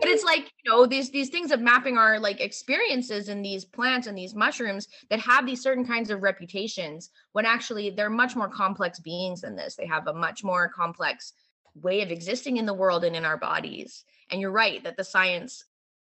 but 0.00 0.08
it's 0.08 0.24
like 0.24 0.50
you 0.62 0.70
know 0.70 0.86
these 0.86 1.10
these 1.10 1.30
things 1.30 1.50
of 1.50 1.60
mapping 1.60 1.96
our 1.96 2.18
like 2.18 2.40
experiences 2.40 3.28
in 3.28 3.42
these 3.42 3.64
plants 3.64 4.06
and 4.06 4.16
these 4.16 4.34
mushrooms 4.34 4.88
that 5.10 5.18
have 5.20 5.46
these 5.46 5.62
certain 5.62 5.86
kinds 5.86 6.10
of 6.10 6.22
reputations 6.22 7.10
when 7.32 7.46
actually 7.46 7.90
they're 7.90 8.10
much 8.10 8.36
more 8.36 8.48
complex 8.48 9.00
beings 9.00 9.40
than 9.40 9.56
this 9.56 9.76
they 9.76 9.86
have 9.86 10.06
a 10.06 10.14
much 10.14 10.44
more 10.44 10.68
complex 10.68 11.32
way 11.80 12.02
of 12.02 12.10
existing 12.10 12.56
in 12.56 12.66
the 12.66 12.74
world 12.74 13.04
and 13.04 13.16
in 13.16 13.24
our 13.24 13.36
bodies. 13.36 14.04
And 14.30 14.40
you're 14.40 14.50
right 14.50 14.82
that 14.84 14.96
the 14.96 15.04
science, 15.04 15.64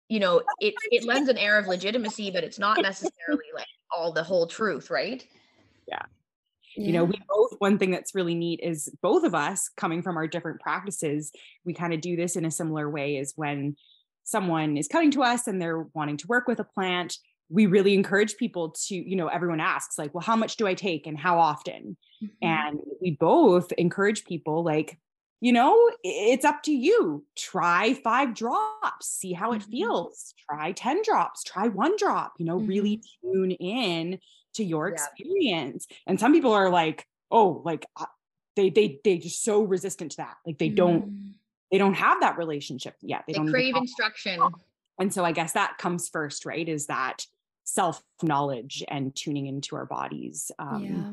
you 0.09 0.21
know 0.21 0.43
it 0.61 0.75
it 0.91 1.05
lends 1.05 1.31
an 1.31 1.39
air 1.39 1.57
of 1.59 1.67
legitimacy 1.69 2.31
but 2.31 2.45
it's 2.45 2.59
not 2.59 2.83
necessarily 2.83 3.45
like 3.55 3.67
all 3.97 4.13
the 4.13 4.23
whole 4.23 4.47
truth 4.47 4.91
right 4.91 5.27
Yeah. 5.89 6.03
you 6.77 6.93
know 6.93 7.05
we 7.05 7.15
both 7.27 7.55
one 7.61 7.79
thing 7.79 7.93
that's 7.93 8.15
really 8.15 8.35
neat 8.35 8.61
is 8.63 8.91
both 9.01 9.25
of 9.25 9.35
us 9.35 9.71
coming 9.75 10.03
from 10.03 10.19
our 10.19 10.27
different 10.27 10.61
practices 10.61 11.33
we 11.65 11.73
kind 11.73 11.95
of 11.95 12.03
do 12.03 12.15
this 12.17 12.37
in 12.37 12.45
a 12.45 12.51
similar 12.51 12.91
way 12.91 13.17
is 13.17 13.33
when 13.37 13.75
someone 14.25 14.77
is 14.77 14.89
coming 14.89 15.13
to 15.13 15.23
us 15.23 15.47
and 15.47 15.63
they're 15.63 15.87
wanting 15.95 16.19
to 16.19 16.27
work 16.27 16.47
with 16.47 16.59
a 16.61 16.65
plant 16.65 17.17
we 17.49 17.65
really 17.65 17.95
encourage 17.95 18.37
people 18.37 18.71
to 18.89 18.95
you 18.95 19.17
know 19.17 19.29
everyone 19.29 19.61
asks 19.61 19.97
like 19.99 20.13
well 20.13 20.23
how 20.23 20.37
much 20.37 20.57
do 20.57 20.67
i 20.67 20.75
take 20.75 21.07
and 21.07 21.17
how 21.19 21.39
often 21.39 21.97
Mhm. 22.23 22.31
and 22.43 22.81
we 23.01 23.13
both 23.13 23.73
encourage 23.73 24.25
people 24.27 24.63
like 24.63 24.99
you 25.43 25.53
know 25.53 25.75
it's 26.05 26.45
up 26.45 26.63
to 26.63 26.73
you. 26.73 27.25
Try 27.37 27.95
five 27.95 28.33
drops 28.33 29.07
see 29.09 29.33
how 29.33 29.53
it 29.53 29.63
Mhm. 29.63 29.71
feels. 29.71 30.35
Try 30.49 30.73
10 30.73 31.03
drops 31.03 31.43
try 31.43 31.69
one 31.69 31.97
drop 31.97 32.35
you 32.39 32.47
know 32.47 32.57
really 32.59 33.03
tune 33.21 33.51
in 33.51 34.19
to 34.55 34.63
your 34.65 34.89
Yeah. 34.89 34.95
experience. 34.95 35.87
And 36.07 36.19
some 36.21 36.33
people 36.33 36.53
are 36.53 36.71
like 36.71 37.07
oh 37.31 37.61
like 37.65 37.85
they 38.57 38.71
they 38.71 39.01
they 39.05 39.19
just 39.19 39.43
so 39.43 39.63
resistant 39.63 40.13
to 40.13 40.17
that. 40.19 40.37
Like 40.47 40.59
they 40.59 40.69
don't 40.69 41.05
Mm. 41.11 41.33
they 41.73 41.79
don't 41.79 41.95
have 41.95 42.21
that 42.21 42.37
relationship 42.39 42.95
yet. 43.01 43.25
They, 43.27 43.33
they 43.33 43.39
don't 43.41 43.51
crave 43.51 43.75
instruction. 43.77 44.39
and 44.99 45.13
so 45.13 45.25
i 45.25 45.33
guess 45.33 45.53
that 45.55 45.79
comes 45.79 46.09
first 46.09 46.45
right 46.47 46.69
is 46.69 46.87
that 46.87 47.27
self 47.65 48.03
knowledge 48.23 48.85
and 48.89 49.15
tuning 49.17 49.47
into 49.47 49.75
our 49.75 49.87
bodies 49.87 50.53
um, 50.59 50.85
yeah. 50.85 51.05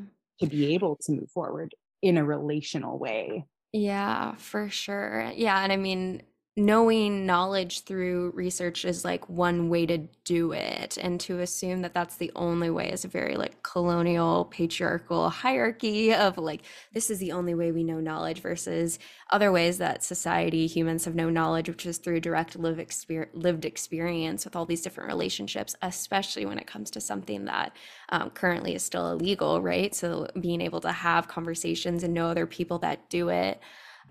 to 0.41 0.47
be 0.55 0.73
able 0.75 0.97
to 0.97 1.13
move 1.13 1.31
forward 1.31 1.73
in 2.01 2.17
a 2.17 2.25
relational 2.25 2.99
way 2.99 3.45
Yeah, 3.71 4.35
for 4.35 4.69
sure. 4.69 5.31
Yeah, 5.35 5.61
and 5.63 5.71
I 5.71 5.77
mean, 5.77 6.23
knowing 6.57 7.25
knowledge 7.25 7.83
through 7.85 8.31
research 8.35 8.83
is 8.83 9.05
like 9.05 9.29
one 9.29 9.69
way 9.69 9.85
to 9.85 9.97
do 10.25 10.51
it, 10.51 10.97
and 10.97 11.19
to 11.21 11.39
assume 11.39 11.81
that 11.81 11.93
that's 11.93 12.17
the 12.17 12.31
only 12.35 12.69
way 12.69 12.91
is 12.91 13.05
a 13.05 13.07
very 13.07 13.37
like 13.37 13.63
colonial 13.63 14.45
patriarchal 14.45 15.29
hierarchy 15.29 16.13
of 16.13 16.37
like 16.37 16.61
this 16.93 17.09
is 17.09 17.19
the 17.19 17.31
only 17.31 17.53
way 17.53 17.71
we 17.71 17.83
know 17.83 17.99
knowledge 17.99 18.41
versus 18.41 18.99
other 19.31 19.51
ways 19.51 19.77
that 19.77 20.03
society 20.03 20.67
humans 20.67 21.05
have 21.05 21.15
known 21.15 21.33
knowledge, 21.33 21.69
which 21.69 21.85
is 21.85 21.97
through 21.97 22.19
direct 22.19 22.57
live 22.57 22.77
exper- 22.77 23.29
lived 23.33 23.63
experience 23.63 24.43
with 24.43 24.55
all 24.55 24.65
these 24.65 24.81
different 24.81 25.09
relationships, 25.09 25.75
especially 25.81 26.45
when 26.45 26.59
it 26.59 26.67
comes 26.67 26.91
to 26.91 26.99
something 26.99 27.45
that 27.45 27.75
um, 28.09 28.29
currently 28.31 28.75
is 28.75 28.83
still 28.83 29.11
illegal, 29.11 29.61
right? 29.61 29.95
So 29.95 30.27
being 30.41 30.61
able 30.61 30.81
to 30.81 30.91
have 30.91 31.27
conversations 31.27 32.03
and 32.03 32.13
know 32.13 32.27
other 32.27 32.45
people 32.47 32.79
that 32.79 33.09
do 33.09 33.29
it, 33.29 33.61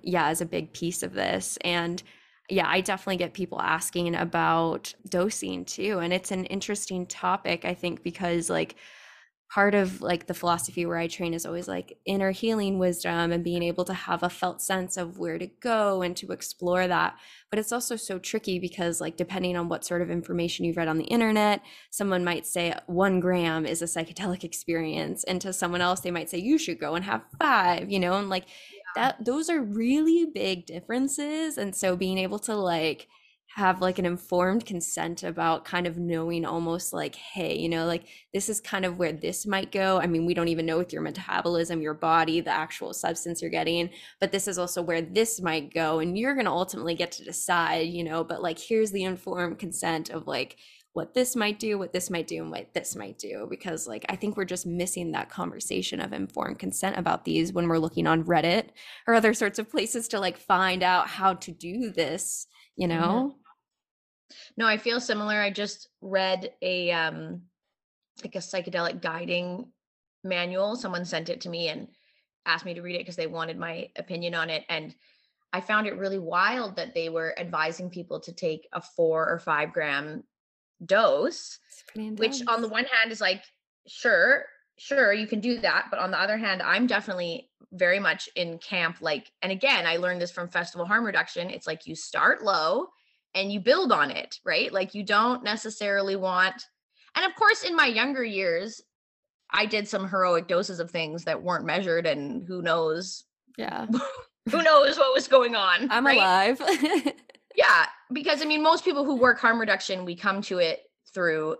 yeah, 0.02 0.30
is 0.30 0.40
a 0.40 0.46
big 0.46 0.72
piece 0.72 1.02
of 1.02 1.12
this. 1.12 1.58
And 1.62 2.02
yeah, 2.48 2.66
I 2.66 2.80
definitely 2.80 3.18
get 3.18 3.34
people 3.34 3.60
asking 3.60 4.14
about 4.14 4.94
dosing 5.08 5.64
too. 5.64 5.98
And 5.98 6.12
it's 6.12 6.30
an 6.30 6.46
interesting 6.46 7.06
topic, 7.06 7.64
I 7.64 7.74
think, 7.74 8.02
because 8.02 8.48
like 8.48 8.76
part 9.50 9.74
of 9.74 10.02
like 10.02 10.26
the 10.26 10.34
philosophy 10.34 10.84
where 10.84 10.98
I 10.98 11.06
train 11.06 11.32
is 11.32 11.46
always 11.46 11.66
like 11.66 11.96
inner 12.04 12.32
healing 12.32 12.78
wisdom 12.78 13.32
and 13.32 13.42
being 13.42 13.62
able 13.62 13.84
to 13.86 13.94
have 13.94 14.22
a 14.22 14.28
felt 14.28 14.60
sense 14.60 14.98
of 14.98 15.18
where 15.18 15.38
to 15.38 15.46
go 15.46 16.02
and 16.02 16.14
to 16.18 16.32
explore 16.32 16.86
that. 16.86 17.16
But 17.50 17.58
it's 17.58 17.72
also 17.72 17.96
so 17.96 18.18
tricky 18.18 18.58
because 18.58 19.00
like 19.00 19.16
depending 19.16 19.56
on 19.56 19.70
what 19.70 19.86
sort 19.86 20.02
of 20.02 20.10
information 20.10 20.66
you've 20.66 20.76
read 20.76 20.88
on 20.88 20.98
the 20.98 21.04
internet, 21.04 21.62
someone 21.90 22.24
might 22.24 22.46
say 22.46 22.74
one 22.86 23.20
gram 23.20 23.64
is 23.64 23.80
a 23.80 23.86
psychedelic 23.86 24.44
experience. 24.44 25.24
And 25.24 25.40
to 25.40 25.52
someone 25.54 25.80
else, 25.80 26.00
they 26.00 26.10
might 26.10 26.28
say 26.28 26.38
you 26.38 26.58
should 26.58 26.78
go 26.78 26.94
and 26.94 27.04
have 27.06 27.24
five, 27.38 27.90
you 27.90 28.00
know, 28.00 28.14
and 28.14 28.28
like 28.28 28.44
that 28.98 29.24
those 29.24 29.48
are 29.48 29.62
really 29.62 30.26
big 30.26 30.66
differences. 30.66 31.56
And 31.56 31.72
so 31.72 31.94
being 31.94 32.18
able 32.18 32.40
to 32.40 32.56
like 32.56 33.06
have 33.54 33.80
like 33.80 34.00
an 34.00 34.04
informed 34.04 34.66
consent 34.66 35.22
about 35.22 35.64
kind 35.64 35.86
of 35.86 35.96
knowing 35.96 36.44
almost 36.44 36.92
like 36.92 37.14
hey 37.14 37.56
you 37.56 37.68
know 37.68 37.86
like 37.86 38.04
this 38.34 38.48
is 38.50 38.60
kind 38.60 38.84
of 38.84 38.98
where 38.98 39.10
this 39.10 39.46
might 39.46 39.72
go 39.72 39.98
i 39.98 40.06
mean 40.06 40.26
we 40.26 40.34
don't 40.34 40.48
even 40.48 40.66
know 40.66 40.76
with 40.76 40.92
your 40.92 41.00
metabolism 41.00 41.80
your 41.80 41.94
body 41.94 42.42
the 42.42 42.50
actual 42.50 42.92
substance 42.92 43.40
you're 43.40 43.50
getting 43.50 43.88
but 44.20 44.32
this 44.32 44.46
is 44.46 44.58
also 44.58 44.82
where 44.82 45.00
this 45.00 45.40
might 45.40 45.72
go 45.72 45.98
and 45.98 46.18
you're 46.18 46.34
going 46.34 46.44
to 46.44 46.52
ultimately 46.52 46.94
get 46.94 47.10
to 47.10 47.24
decide 47.24 47.88
you 47.88 48.04
know 48.04 48.22
but 48.22 48.42
like 48.42 48.58
here's 48.58 48.90
the 48.90 49.02
informed 49.02 49.58
consent 49.58 50.10
of 50.10 50.26
like 50.26 50.56
what 50.94 51.14
this 51.14 51.36
might 51.36 51.58
do 51.58 51.78
what 51.78 51.92
this 51.92 52.10
might 52.10 52.26
do 52.26 52.42
and 52.42 52.50
what 52.50 52.72
this 52.74 52.96
might 52.96 53.18
do 53.18 53.46
because 53.48 53.86
like 53.86 54.04
i 54.08 54.16
think 54.16 54.36
we're 54.36 54.44
just 54.44 54.66
missing 54.66 55.12
that 55.12 55.30
conversation 55.30 56.00
of 56.00 56.12
informed 56.12 56.58
consent 56.58 56.96
about 56.96 57.24
these 57.24 57.52
when 57.52 57.68
we're 57.68 57.78
looking 57.78 58.06
on 58.06 58.24
reddit 58.24 58.70
or 59.06 59.14
other 59.14 59.32
sorts 59.34 59.58
of 59.58 59.70
places 59.70 60.08
to 60.08 60.18
like 60.18 60.36
find 60.38 60.82
out 60.82 61.06
how 61.08 61.34
to 61.34 61.52
do 61.52 61.90
this 61.90 62.46
you 62.76 62.86
Mhm. 62.88 62.90
know 62.90 63.36
No, 64.58 64.66
I 64.66 64.76
feel 64.76 65.00
similar. 65.00 65.40
I 65.40 65.50
just 65.50 65.88
read 66.02 66.52
a 66.60 66.90
um 66.92 67.42
like 68.22 68.34
a 68.34 68.38
psychedelic 68.38 69.00
guiding 69.00 69.72
manual. 70.24 70.76
Someone 70.76 71.04
sent 71.04 71.28
it 71.28 71.40
to 71.42 71.48
me 71.48 71.68
and 71.68 71.88
asked 72.44 72.64
me 72.66 72.74
to 72.74 72.82
read 72.82 72.96
it 72.96 73.00
because 73.00 73.16
they 73.16 73.26
wanted 73.26 73.56
my 73.58 73.88
opinion 73.96 74.34
on 74.34 74.50
it. 74.50 74.64
And 74.68 74.94
I 75.52 75.60
found 75.62 75.86
it 75.86 75.96
really 75.96 76.18
wild 76.18 76.76
that 76.76 76.94
they 76.94 77.08
were 77.08 77.38
advising 77.38 77.88
people 77.90 78.20
to 78.20 78.32
take 78.32 78.68
a 78.72 78.82
four 78.82 79.26
or 79.30 79.38
five 79.38 79.72
gram 79.72 80.24
dose, 80.84 81.58
which 81.94 82.42
on 82.46 82.62
the 82.62 82.68
one 82.68 82.84
hand 82.84 83.12
is 83.12 83.20
like, 83.20 83.42
sure, 83.86 84.44
sure, 84.78 85.12
you 85.12 85.26
can 85.26 85.40
do 85.40 85.60
that. 85.60 85.86
But 85.90 86.00
on 86.00 86.10
the 86.10 86.20
other 86.20 86.36
hand, 86.36 86.62
I'm 86.62 86.86
definitely 86.86 87.50
very 87.72 87.98
much 87.98 88.28
in 88.36 88.58
camp. 88.58 88.98
Like, 89.00 89.30
and 89.42 89.52
again, 89.52 89.86
I 89.86 89.96
learned 89.96 90.20
this 90.20 90.30
from 90.30 90.48
festival 90.48 90.86
harm 90.86 91.04
reduction. 91.04 91.50
It's 91.50 91.66
like 91.66 91.86
you 91.86 91.94
start 91.94 92.42
low 92.42 92.88
and 93.34 93.52
you 93.52 93.60
build 93.60 93.92
on 93.92 94.10
it, 94.10 94.38
right? 94.44 94.72
Like 94.72 94.94
you 94.94 95.02
don't 95.02 95.44
necessarily 95.44 96.16
want, 96.16 96.64
and 97.14 97.24
of 97.26 97.34
course, 97.34 97.62
in 97.62 97.76
my 97.76 97.86
younger 97.86 98.24
years, 98.24 98.80
I 99.50 99.66
did 99.66 99.88
some 99.88 100.08
heroic 100.08 100.46
doses 100.46 100.78
of 100.78 100.90
things 100.90 101.24
that 101.24 101.42
weren't 101.42 101.64
measured, 101.64 102.06
and 102.06 102.46
who 102.46 102.60
knows, 102.62 103.24
yeah 103.58 103.86
who 104.50 104.62
knows 104.62 104.96
what 104.96 105.12
was 105.12 105.28
going 105.28 105.54
on. 105.54 105.90
i'm 105.90 106.06
right? 106.06 106.16
alive 106.16 106.60
Yeah, 107.58 107.86
because 108.12 108.40
I 108.40 108.44
mean, 108.44 108.62
most 108.62 108.84
people 108.84 109.04
who 109.04 109.16
work 109.16 109.40
harm 109.40 109.58
reduction, 109.58 110.04
we 110.04 110.14
come 110.14 110.42
to 110.42 110.58
it 110.58 110.82
through 111.12 111.56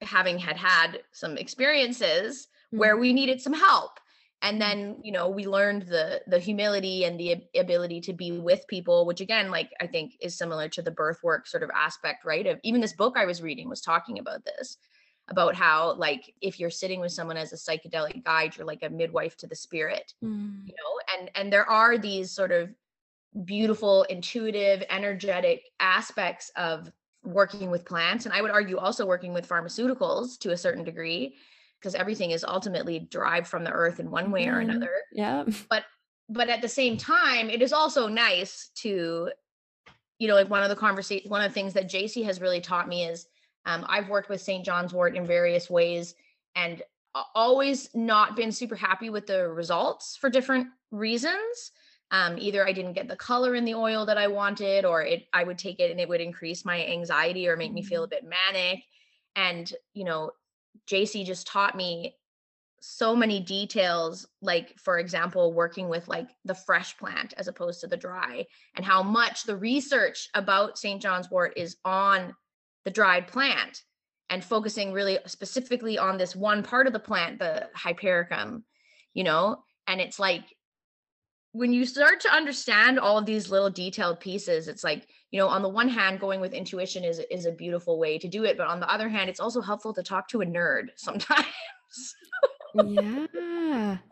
having 0.00 0.38
had 0.38 0.56
had 0.56 1.00
some 1.12 1.36
experiences 1.36 2.46
where 2.70 2.96
we 2.96 3.12
needed 3.12 3.40
some 3.40 3.52
help. 3.52 3.98
And 4.42 4.60
then 4.60 4.98
you 5.02 5.10
know 5.10 5.28
we 5.28 5.46
learned 5.46 5.82
the 5.82 6.20
the 6.28 6.38
humility 6.38 7.04
and 7.04 7.18
the 7.18 7.38
ability 7.58 8.02
to 8.02 8.12
be 8.12 8.30
with 8.32 8.64
people 8.68 9.06
which 9.06 9.22
again 9.22 9.50
like 9.50 9.70
i 9.80 9.86
think 9.86 10.12
is 10.20 10.36
similar 10.36 10.68
to 10.68 10.82
the 10.82 10.90
birth 10.90 11.20
work 11.22 11.46
sort 11.46 11.62
of 11.62 11.70
aspect 11.74 12.24
right 12.24 12.46
of 12.46 12.60
even 12.62 12.82
this 12.82 12.92
book 12.92 13.14
i 13.16 13.24
was 13.24 13.40
reading 13.40 13.66
was 13.66 13.80
talking 13.80 14.18
about 14.18 14.44
this 14.44 14.76
about 15.28 15.54
how 15.56 15.94
like 15.94 16.34
if 16.42 16.60
you're 16.60 16.70
sitting 16.70 17.00
with 17.00 17.12
someone 17.12 17.38
as 17.38 17.52
a 17.54 17.56
psychedelic 17.56 18.22
guide 18.24 18.54
you're 18.54 18.66
like 18.66 18.82
a 18.82 18.90
midwife 18.90 19.36
to 19.38 19.46
the 19.46 19.56
spirit 19.56 20.12
Mm. 20.22 20.66
you 20.66 20.74
know 20.80 20.92
and 21.18 21.30
and 21.34 21.50
there 21.50 21.68
are 21.68 21.96
these 21.96 22.30
sort 22.30 22.52
of 22.52 22.68
beautiful 23.44 24.04
intuitive 24.04 24.82
energetic 24.88 25.64
aspects 25.80 26.50
of 26.56 26.90
working 27.22 27.70
with 27.70 27.84
plants 27.84 28.24
and 28.24 28.32
i 28.32 28.40
would 28.40 28.50
argue 28.50 28.78
also 28.78 29.04
working 29.04 29.32
with 29.34 29.48
pharmaceuticals 29.48 30.38
to 30.38 30.52
a 30.52 30.56
certain 30.56 30.84
degree 30.84 31.34
because 31.80 31.94
everything 31.94 32.30
is 32.30 32.44
ultimately 32.44 33.00
derived 33.10 33.46
from 33.46 33.64
the 33.64 33.70
earth 33.70 34.00
in 34.00 34.10
one 34.10 34.30
way 34.30 34.46
or 34.46 34.54
Mhm. 34.56 34.70
another 34.70 34.90
yeah 35.12 35.44
but 35.68 35.84
but 36.28 36.48
at 36.48 36.62
the 36.62 36.68
same 36.68 36.96
time 36.96 37.50
it 37.50 37.62
is 37.62 37.72
also 37.72 38.06
nice 38.06 38.70
to 38.76 39.30
you 40.18 40.28
know 40.28 40.34
like 40.34 40.48
one 40.48 40.62
of 40.62 40.68
the 40.68 40.76
conversation 40.76 41.28
one 41.28 41.42
of 41.42 41.50
the 41.50 41.54
things 41.54 41.74
that 41.74 41.90
Jaycee 41.90 42.24
has 42.24 42.40
really 42.40 42.60
taught 42.60 42.88
me 42.88 43.04
is 43.04 43.26
um, 43.66 43.84
i've 43.88 44.08
worked 44.08 44.28
with 44.28 44.40
st 44.40 44.64
john's 44.64 44.94
wort 44.94 45.16
in 45.16 45.26
various 45.26 45.68
ways 45.68 46.14
and 46.54 46.82
always 47.34 47.88
not 47.94 48.36
been 48.36 48.52
super 48.52 48.76
happy 48.76 49.10
with 49.10 49.26
the 49.26 49.48
results 49.48 50.16
for 50.16 50.30
different 50.30 50.68
reasons 50.90 51.72
um, 52.10 52.36
either 52.38 52.66
i 52.66 52.72
didn't 52.72 52.92
get 52.92 53.08
the 53.08 53.16
color 53.16 53.54
in 53.54 53.64
the 53.64 53.74
oil 53.74 54.06
that 54.06 54.18
i 54.18 54.26
wanted 54.26 54.84
or 54.84 55.02
it 55.02 55.26
i 55.32 55.42
would 55.42 55.58
take 55.58 55.80
it 55.80 55.90
and 55.90 56.00
it 56.00 56.08
would 56.08 56.20
increase 56.20 56.64
my 56.64 56.84
anxiety 56.86 57.48
or 57.48 57.56
make 57.56 57.72
me 57.72 57.82
feel 57.82 58.04
a 58.04 58.08
bit 58.08 58.24
manic. 58.24 58.82
And 59.34 59.70
you 59.92 60.04
know 60.04 60.30
Jaycee 60.88 61.26
just 61.26 61.46
taught 61.46 61.76
me 61.76 62.16
so 62.80 63.16
many 63.16 63.40
details 63.40 64.26
like 64.40 64.78
for 64.78 64.98
example 64.98 65.52
working 65.52 65.88
with 65.88 66.06
like 66.08 66.28
the 66.44 66.54
fresh 66.54 66.96
plant 66.96 67.34
as 67.36 67.48
opposed 67.48 67.80
to 67.80 67.86
the 67.86 67.96
dry 67.96 68.46
and 68.76 68.84
how 68.84 69.02
much 69.02 69.44
the 69.44 69.56
research 69.56 70.28
about 70.34 70.78
st 70.78 71.02
john's 71.02 71.30
wort 71.30 71.54
is 71.56 71.76
on 71.84 72.34
the 72.84 72.90
dried 72.90 73.26
plant 73.26 73.82
and 74.30 74.44
focusing 74.44 74.92
really 74.92 75.18
specifically 75.26 75.98
on 75.98 76.18
this 76.18 76.36
one 76.36 76.62
part 76.62 76.86
of 76.86 76.92
the 76.92 76.98
plant 76.98 77.38
the 77.38 77.68
hypericum 77.74 78.62
you 79.16 79.24
know? 79.24 79.64
And 79.88 80.00
it's 80.00 80.20
like 80.20 80.44
when 81.56 81.72
you 81.72 81.86
start 81.86 82.20
to 82.20 82.32
understand 82.32 82.98
all 82.98 83.18
of 83.18 83.26
these 83.26 83.50
little 83.50 83.70
detailed 83.70 84.20
pieces 84.20 84.68
it's 84.68 84.84
like 84.84 85.06
you 85.30 85.40
know 85.40 85.48
on 85.48 85.62
the 85.62 85.68
one 85.68 85.88
hand 85.88 86.20
going 86.20 86.40
with 86.40 86.52
intuition 86.52 87.02
is 87.04 87.20
is 87.30 87.46
a 87.46 87.52
beautiful 87.52 87.98
way 87.98 88.18
to 88.18 88.28
do 88.28 88.44
it 88.44 88.56
but 88.56 88.66
on 88.66 88.80
the 88.80 88.90
other 88.92 89.08
hand 89.08 89.30
it's 89.30 89.40
also 89.40 89.60
helpful 89.60 89.92
to 89.92 90.02
talk 90.02 90.28
to 90.28 90.42
a 90.42 90.46
nerd 90.46 90.88
sometimes 90.96 91.46
yeah 92.74 93.96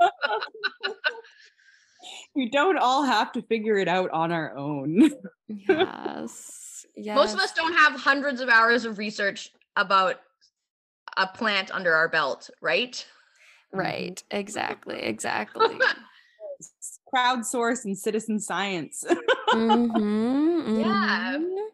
we 2.35 2.49
don't 2.49 2.79
all 2.79 3.05
have 3.05 3.33
to 3.33 3.43
figure 3.43 3.77
it 3.79 3.89
out 3.89 4.11
on 4.11 4.33
our 4.33 4.57
own. 4.57 5.11
yes. 5.49 6.87
yes. 6.97 7.17
Most 7.17 7.35
of 7.35 7.41
us 7.41 7.53
don't 7.53 7.75
have 7.75 7.95
hundreds 7.95 8.41
of 8.41 8.49
hours 8.49 8.85
of 8.85 8.99
research 8.99 9.51
about 9.77 10.21
a 11.17 11.27
plant 11.27 11.73
under 11.73 11.95
our 11.95 12.09
belt, 12.09 12.51
right? 12.61 13.05
Right. 13.73 14.23
Exactly. 14.31 15.01
Exactly. 15.01 15.79
Crowdsource 17.15 17.85
and 17.85 17.97
citizen 17.97 18.41
science. 18.41 19.05
Mhm, 19.53 20.77
Yeah. 20.77 21.39
mhm. 21.39 21.69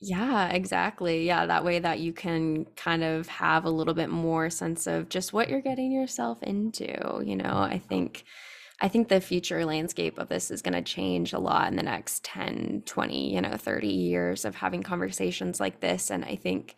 Yeah, 0.00 0.48
exactly. 0.50 1.24
Yeah, 1.26 1.46
that 1.46 1.64
way 1.64 1.78
that 1.78 2.00
you 2.00 2.12
can 2.12 2.66
kind 2.76 3.02
of 3.02 3.28
have 3.28 3.64
a 3.64 3.70
little 3.70 3.94
bit 3.94 4.10
more 4.10 4.50
sense 4.50 4.86
of 4.86 5.08
just 5.08 5.32
what 5.32 5.48
you're 5.48 5.62
getting 5.62 5.90
yourself 5.90 6.42
into, 6.42 7.22
you 7.24 7.34
know. 7.34 7.56
I 7.58 7.78
think 7.78 8.24
I 8.82 8.88
think 8.88 9.08
the 9.08 9.20
future 9.22 9.64
landscape 9.64 10.18
of 10.18 10.28
this 10.28 10.50
is 10.50 10.62
going 10.62 10.74
to 10.74 10.82
change 10.82 11.32
a 11.32 11.38
lot 11.38 11.68
in 11.68 11.76
the 11.76 11.82
next 11.82 12.24
10, 12.24 12.82
20, 12.86 13.34
you 13.34 13.40
know, 13.40 13.56
30 13.56 13.88
years 13.88 14.44
of 14.44 14.54
having 14.56 14.82
conversations 14.82 15.60
like 15.60 15.80
this 15.80 16.10
and 16.10 16.24
I 16.24 16.36
think 16.36 16.76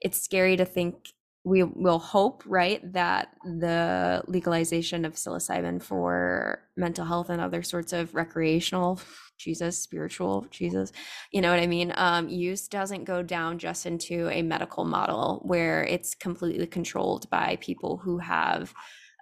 it's 0.00 0.20
scary 0.22 0.56
to 0.58 0.64
think 0.66 1.08
we 1.44 1.62
will 1.62 1.98
hope, 1.98 2.42
right, 2.46 2.80
that 2.92 3.34
the 3.44 4.22
legalization 4.26 5.04
of 5.04 5.14
psilocybin 5.14 5.82
for 5.82 6.60
mental 6.76 7.04
health 7.04 7.30
and 7.30 7.40
other 7.40 7.62
sorts 7.62 7.92
of 7.94 8.14
recreational, 8.14 9.00
Jesus, 9.38 9.78
spiritual, 9.78 10.46
Jesus, 10.50 10.92
you 11.32 11.40
know 11.40 11.50
what 11.50 11.60
I 11.60 11.66
mean? 11.66 11.94
Um, 11.96 12.28
use 12.28 12.68
doesn't 12.68 13.04
go 13.04 13.22
down 13.22 13.58
just 13.58 13.86
into 13.86 14.28
a 14.28 14.42
medical 14.42 14.84
model 14.84 15.40
where 15.42 15.82
it's 15.84 16.14
completely 16.14 16.66
controlled 16.66 17.28
by 17.30 17.56
people 17.60 17.96
who 17.96 18.18
have 18.18 18.74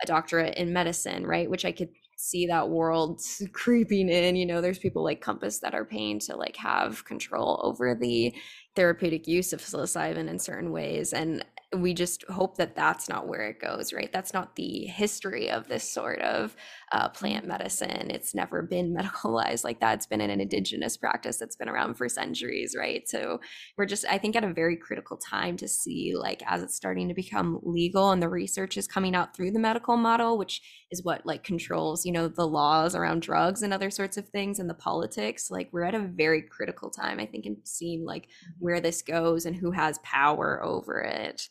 a 0.03 0.07
doctorate 0.07 0.57
in 0.57 0.73
medicine, 0.73 1.25
right? 1.25 1.49
Which 1.49 1.65
I 1.65 1.73
could 1.73 1.91
see 2.17 2.47
that 2.47 2.69
world 2.69 3.21
creeping 3.53 4.09
in. 4.09 4.35
You 4.35 4.47
know, 4.47 4.61
there's 4.61 4.79
people 4.79 5.05
like 5.05 5.21
Compass 5.21 5.61
that 5.61 5.75
are 5.75 5.85
paying 5.85 6.19
to 6.21 6.37
like 6.37 6.57
have 6.57 7.05
control 7.05 7.61
over 7.63 7.95
the 7.95 8.35
therapeutic 8.75 9.27
use 9.27 9.53
of 9.53 9.61
psilocybin 9.61 10.29
in 10.29 10.39
certain 10.39 10.73
ways. 10.73 11.13
And 11.13 11.45
we 11.77 11.93
just 11.93 12.25
hope 12.31 12.57
that 12.57 12.75
that's 12.75 13.11
not 13.11 13.29
where 13.29 13.49
it 13.51 13.61
goes, 13.61 13.93
right? 13.93 14.11
That's 14.11 14.33
not 14.33 14.57
the 14.57 14.87
history 14.87 15.51
of 15.51 15.69
this 15.69 15.91
sort 15.91 16.19
of 16.21 16.57
uh, 16.93 17.11
plant 17.11 17.47
medicine. 17.47 18.11
It's 18.11 18.35
never 18.35 18.63
been 18.63 18.95
medicalized 18.99 19.65
like 19.65 19.81
that. 19.81 19.95
It's 19.95 20.07
been 20.07 20.23
an 20.23 20.41
indigenous 20.41 20.97
practice 20.97 21.37
that's 21.37 21.57
been 21.57 21.69
around 21.69 21.95
for 21.95 22.09
centuries, 22.09 22.75
right? 22.79 23.07
So 23.07 23.41
we're 23.77 23.87
just, 23.87 24.07
I 24.09 24.17
think, 24.17 24.35
at 24.35 24.45
a 24.45 24.53
very 24.53 24.77
critical 24.77 25.19
time 25.19 25.59
to 25.59 25.69
see, 25.69 26.15
like, 26.17 26.43
as 26.47 26.63
it's 26.63 26.75
starting 26.75 27.09
to 27.09 27.15
become 27.15 27.61
legal 27.63 28.13
and 28.13 28.23
the 28.23 28.31
research 28.31 28.79
is 28.79 28.89
coming 28.89 29.15
out 29.15 29.37
through 29.37 29.51
the 29.51 29.59
medical 29.59 29.99
model, 29.99 30.39
which 30.39 30.63
is 30.91 31.05
what 31.05 31.27
like 31.27 31.45
controls, 31.45 32.07
you 32.07 32.13
know, 32.13 32.29
the 32.29 32.47
laws 32.47 32.95
around 32.95 33.23
drugs 33.23 33.63
and 33.63 33.75
other 33.75 33.91
sorts 33.91 34.17
of 34.17 34.29
things 34.29 34.59
and 34.59 34.71
the 34.71 34.75
politics. 34.75 35.51
Like, 35.51 35.69
we're 35.73 35.83
at 35.83 35.95
a 35.95 36.01
very 36.01 36.43
critical 36.43 36.91
time, 36.91 37.21
I 37.21 37.27
think, 37.27 37.47
in 37.47 37.59
seeing 37.65 38.05
like 38.05 38.25
mm-hmm. 38.25 38.53
where 38.59 38.81
this 38.81 39.03
goes 39.03 39.45
and 39.47 39.55
who 39.55 39.71
has 39.71 39.99
power 39.99 40.63
over 40.63 41.01
it. 41.01 41.49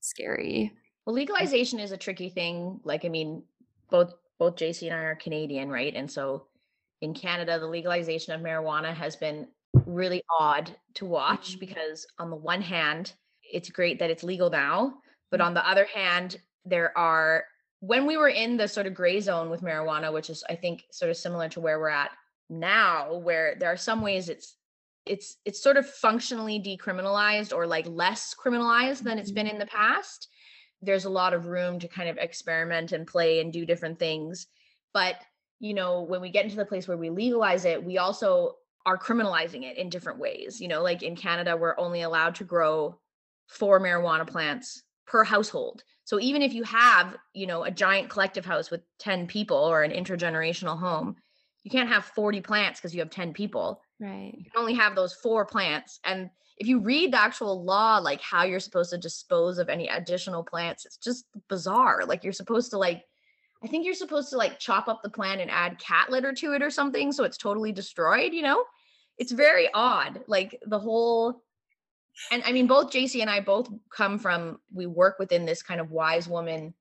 Scary. 0.00 0.72
Well, 1.06 1.14
legalization 1.14 1.78
is 1.78 1.92
a 1.92 1.96
tricky 1.96 2.30
thing. 2.30 2.80
Like, 2.84 3.04
I 3.04 3.08
mean, 3.08 3.42
both 3.90 4.12
both 4.38 4.56
Jaycee 4.56 4.86
and 4.86 4.94
I 4.94 5.02
are 5.02 5.16
Canadian, 5.16 5.68
right? 5.68 5.94
And 5.94 6.10
so 6.10 6.46
in 7.02 7.14
Canada, 7.14 7.58
the 7.58 7.66
legalization 7.66 8.32
of 8.34 8.40
marijuana 8.40 8.94
has 8.94 9.16
been 9.16 9.46
really 9.86 10.22
odd 10.38 10.70
to 10.94 11.04
watch 11.04 11.50
mm-hmm. 11.50 11.60
because 11.60 12.06
on 12.18 12.30
the 12.30 12.36
one 12.36 12.62
hand, 12.62 13.12
it's 13.42 13.70
great 13.70 13.98
that 13.98 14.10
it's 14.10 14.24
legal 14.24 14.50
now, 14.50 14.94
but 15.30 15.40
mm-hmm. 15.40 15.48
on 15.48 15.54
the 15.54 15.68
other 15.68 15.86
hand, 15.92 16.40
there 16.64 16.96
are 16.96 17.44
when 17.80 18.06
we 18.06 18.16
were 18.16 18.28
in 18.28 18.56
the 18.56 18.68
sort 18.68 18.86
of 18.86 18.94
gray 18.94 19.20
zone 19.20 19.50
with 19.50 19.62
marijuana, 19.62 20.12
which 20.12 20.30
is 20.30 20.44
I 20.48 20.54
think 20.54 20.84
sort 20.90 21.10
of 21.10 21.16
similar 21.16 21.48
to 21.50 21.60
where 21.60 21.78
we're 21.78 21.88
at 21.88 22.10
now, 22.48 23.14
where 23.14 23.56
there 23.58 23.72
are 23.72 23.76
some 23.76 24.02
ways 24.02 24.28
it's 24.28 24.56
it's 25.06 25.36
it's 25.44 25.62
sort 25.62 25.76
of 25.76 25.88
functionally 25.88 26.60
decriminalized 26.60 27.54
or 27.54 27.66
like 27.66 27.86
less 27.88 28.34
criminalized 28.34 29.02
than 29.02 29.18
it's 29.18 29.30
mm-hmm. 29.30 29.36
been 29.36 29.46
in 29.46 29.58
the 29.58 29.66
past 29.66 30.28
there's 30.82 31.04
a 31.04 31.10
lot 31.10 31.34
of 31.34 31.44
room 31.44 31.78
to 31.78 31.86
kind 31.88 32.08
of 32.08 32.16
experiment 32.16 32.92
and 32.92 33.06
play 33.06 33.40
and 33.40 33.52
do 33.52 33.66
different 33.66 33.98
things. 33.98 34.46
But 34.94 35.16
you 35.60 35.74
know 35.74 36.00
when 36.00 36.20
we 36.20 36.30
get 36.30 36.44
into 36.44 36.56
the 36.56 36.64
place 36.64 36.88
where 36.88 36.96
we 36.96 37.10
legalize 37.10 37.64
it 37.64 37.84
we 37.84 37.98
also 37.98 38.56
are 38.86 38.98
criminalizing 38.98 39.62
it 39.62 39.76
in 39.76 39.90
different 39.90 40.18
ways 40.18 40.60
you 40.60 40.66
know 40.66 40.82
like 40.82 41.02
in 41.02 41.14
canada 41.14 41.56
we're 41.56 41.78
only 41.78 42.02
allowed 42.02 42.34
to 42.34 42.44
grow 42.44 42.98
four 43.46 43.78
marijuana 43.78 44.26
plants 44.26 44.82
per 45.06 45.22
household 45.22 45.84
so 46.10 46.18
even 46.18 46.42
if 46.42 46.52
you 46.52 46.64
have 46.64 47.16
you 47.34 47.46
know 47.46 47.62
a 47.62 47.70
giant 47.70 48.10
collective 48.10 48.44
house 48.44 48.68
with 48.68 48.80
10 48.98 49.28
people 49.28 49.56
or 49.56 49.84
an 49.84 49.92
intergenerational 49.92 50.76
home 50.76 51.14
you 51.62 51.70
can't 51.70 51.88
have 51.88 52.04
40 52.04 52.40
plants 52.40 52.80
because 52.80 52.94
you 52.94 53.00
have 53.00 53.10
10 53.10 53.32
people. 53.32 53.80
Right. 54.00 54.34
you 54.36 54.50
can 54.50 54.58
only 54.60 54.72
have 54.74 54.94
those 54.94 55.12
four 55.12 55.44
plants. 55.44 56.00
And 56.04 56.30
if 56.56 56.66
you 56.66 56.80
read 56.80 57.12
the 57.12 57.20
actual 57.20 57.62
law 57.64 57.98
like 57.98 58.20
how 58.22 58.42
you're 58.42 58.58
supposed 58.58 58.90
to 58.90 58.98
dispose 58.98 59.58
of 59.58 59.68
any 59.68 59.86
additional 59.86 60.42
plants 60.42 60.84
it's 60.84 60.96
just 60.96 61.26
bizarre. 61.48 62.04
Like 62.04 62.24
you're 62.24 62.32
supposed 62.32 62.70
to 62.72 62.78
like 62.78 63.04
i 63.62 63.68
think 63.68 63.84
you're 63.84 63.94
supposed 63.94 64.30
to 64.30 64.36
like 64.36 64.58
chop 64.58 64.88
up 64.88 65.02
the 65.02 65.10
plant 65.10 65.40
and 65.40 65.50
add 65.50 65.78
cat 65.78 66.10
litter 66.10 66.32
to 66.32 66.54
it 66.54 66.62
or 66.62 66.70
something 66.70 67.12
so 67.12 67.24
it's 67.24 67.36
totally 67.36 67.70
destroyed 67.70 68.32
you 68.32 68.42
know? 68.42 68.64
It's 69.16 69.32
very 69.32 69.68
odd. 69.74 70.22
Like 70.26 70.58
the 70.66 70.78
whole 70.80 71.42
and 72.30 72.42
i 72.44 72.52
mean 72.52 72.66
both 72.66 72.90
Jaycee 72.90 73.20
and 73.20 73.30
i 73.30 73.40
both 73.40 73.68
come 73.90 74.18
from 74.18 74.58
we 74.72 74.86
work 74.86 75.18
within 75.18 75.44
this 75.44 75.62
kind 75.62 75.80
of 75.80 75.90
wise 75.90 76.28
woman 76.28 76.74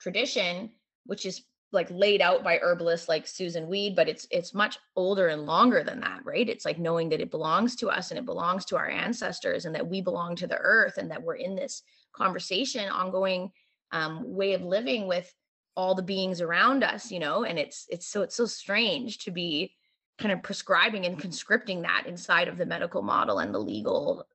tradition 0.00 0.70
which 1.06 1.26
is 1.26 1.44
like 1.74 1.90
laid 1.90 2.22
out 2.22 2.42
by 2.42 2.58
herbalists 2.62 3.08
like 3.08 3.26
Susun 3.26 3.66
Weed, 3.66 3.96
but 3.96 4.08
it's 4.08 4.26
it's 4.30 4.54
much 4.54 4.78
older 4.96 5.28
and 5.28 5.44
longer 5.44 5.82
than 5.82 6.00
that, 6.00 6.20
right? 6.24 6.48
It's 6.48 6.64
like 6.64 6.78
knowing 6.78 7.10
that 7.10 7.20
it 7.20 7.30
belongs 7.30 7.76
to 7.76 7.90
us 7.90 8.10
and 8.10 8.18
it 8.18 8.24
belongs 8.24 8.64
to 8.66 8.76
our 8.76 8.88
ancestors 8.88 9.66
and 9.66 9.74
that 9.74 9.86
we 9.86 10.00
belong 10.00 10.36
to 10.36 10.46
the 10.46 10.56
earth 10.56 10.96
and 10.96 11.10
that 11.10 11.22
we're 11.22 11.34
in 11.34 11.56
this 11.56 11.82
conversation, 12.14 12.88
ongoing 12.88 13.50
um, 13.92 14.22
way 14.24 14.54
of 14.54 14.62
living 14.62 15.06
with 15.06 15.30
all 15.76 15.94
the 15.94 16.02
beings 16.02 16.40
around 16.40 16.84
us, 16.84 17.10
you 17.10 17.18
know. 17.18 17.44
And 17.44 17.58
it's 17.58 17.86
it's 17.90 18.06
so 18.06 18.22
it's 18.22 18.36
so 18.36 18.46
strange 18.46 19.18
to 19.18 19.30
be 19.30 19.74
kind 20.16 20.32
of 20.32 20.42
prescribing 20.42 21.04
and 21.04 21.18
conscripting 21.18 21.82
that 21.82 22.04
inside 22.06 22.46
of 22.46 22.56
the 22.56 22.66
medical 22.66 23.02
model 23.02 23.40
and 23.40 23.52
the 23.52 23.58
legal 23.58 24.26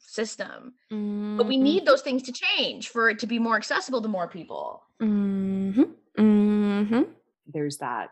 system. 0.00 0.74
But 0.90 1.46
we 1.46 1.56
need 1.56 1.86
those 1.86 2.02
things 2.02 2.22
to 2.24 2.32
change 2.32 2.88
for 2.88 3.08
it 3.08 3.18
to 3.20 3.26
be 3.26 3.38
more 3.38 3.56
accessible 3.56 4.02
to 4.02 4.08
more 4.08 4.28
people. 4.28 4.82
Mhm. 5.00 5.94
Mhm. 6.16 7.14
There's 7.46 7.78
that 7.78 8.10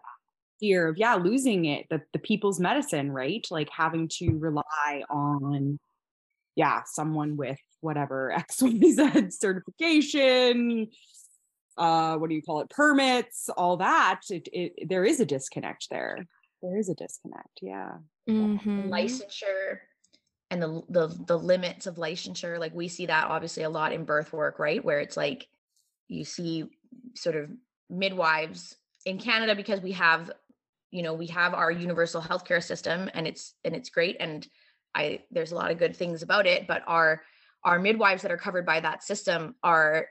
fear 0.61 0.89
of, 0.89 0.97
yeah, 0.97 1.15
losing 1.17 1.65
it, 1.67 1.87
the, 1.91 2.03
the 2.13 2.19
people's 2.19 2.59
medicine, 2.61 3.11
right? 3.13 3.47
Like 3.51 3.69
having 3.71 4.09
to 4.19 4.39
rely 4.39 5.03
on, 5.11 5.79
yeah, 6.55 6.83
someone 6.85 7.37
with 7.37 7.61
whatever 7.81 8.33
XYZ 8.37 9.33
certification, 9.33 10.89
uh, 11.77 12.17
what 12.17 12.29
do 12.29 12.35
you 12.35 12.43
call 12.43 12.61
it, 12.61 12.71
permits, 12.71 13.49
all 13.51 13.77
that. 13.79 14.23
It, 14.31 14.49
it, 14.53 14.89
there 14.89 15.05
is 15.05 15.21
a 15.21 15.27
disconnect 15.27 15.89
there. 15.91 16.27
There 16.63 16.77
is 16.79 16.89
a 16.89 16.95
disconnect. 16.95 17.61
Yeah. 17.63 17.99
Mhm. 18.29 18.89
licensure 18.91 19.79
and 20.51 20.63
the, 20.63 20.83
the 20.89 21.25
the 21.27 21.39
limits 21.39 21.87
of 21.87 21.97
licensure 21.97 22.59
like 22.59 22.75
we 22.75 22.89
see 22.89 23.07
that 23.07 23.29
obviously 23.29 23.63
a 23.63 23.71
lot 23.71 23.93
in 23.93 24.05
birth 24.05 24.33
work 24.33 24.59
right? 24.59 24.85
Where 24.85 25.01
it's 25.01 25.17
like 25.17 25.47
you 26.09 26.25
see 26.25 26.65
sort 27.15 27.37
of 27.37 27.51
midwives 27.91 28.77
in 29.05 29.19
Canada 29.19 29.55
because 29.55 29.81
we 29.81 29.93
have 29.93 30.31
you 30.91 31.03
know 31.03 31.15
we 31.15 31.27
have 31.27 31.55
our 31.55 31.71
universal 31.71 32.23
healthcare 32.23 32.63
system 32.63 33.11
and 33.15 33.27
it's 33.27 33.55
and 33.65 33.75
it's 33.75 33.91
great 33.91 34.17
and 34.21 34.47
I 34.95 35.21
there's 35.31 35.53
a 35.53 35.57
lot 35.57 35.71
of 35.71 35.79
good 35.79 35.97
things 35.97 36.23
about 36.23 36.47
it 36.47 36.67
but 36.67 36.83
our 36.87 37.23
our 37.65 37.79
midwives 37.79 38.23
that 38.23 38.33
are 38.33 38.39
covered 38.39 38.65
by 38.65 38.81
that 38.81 39.03
system 39.03 39.55
are 39.63 40.07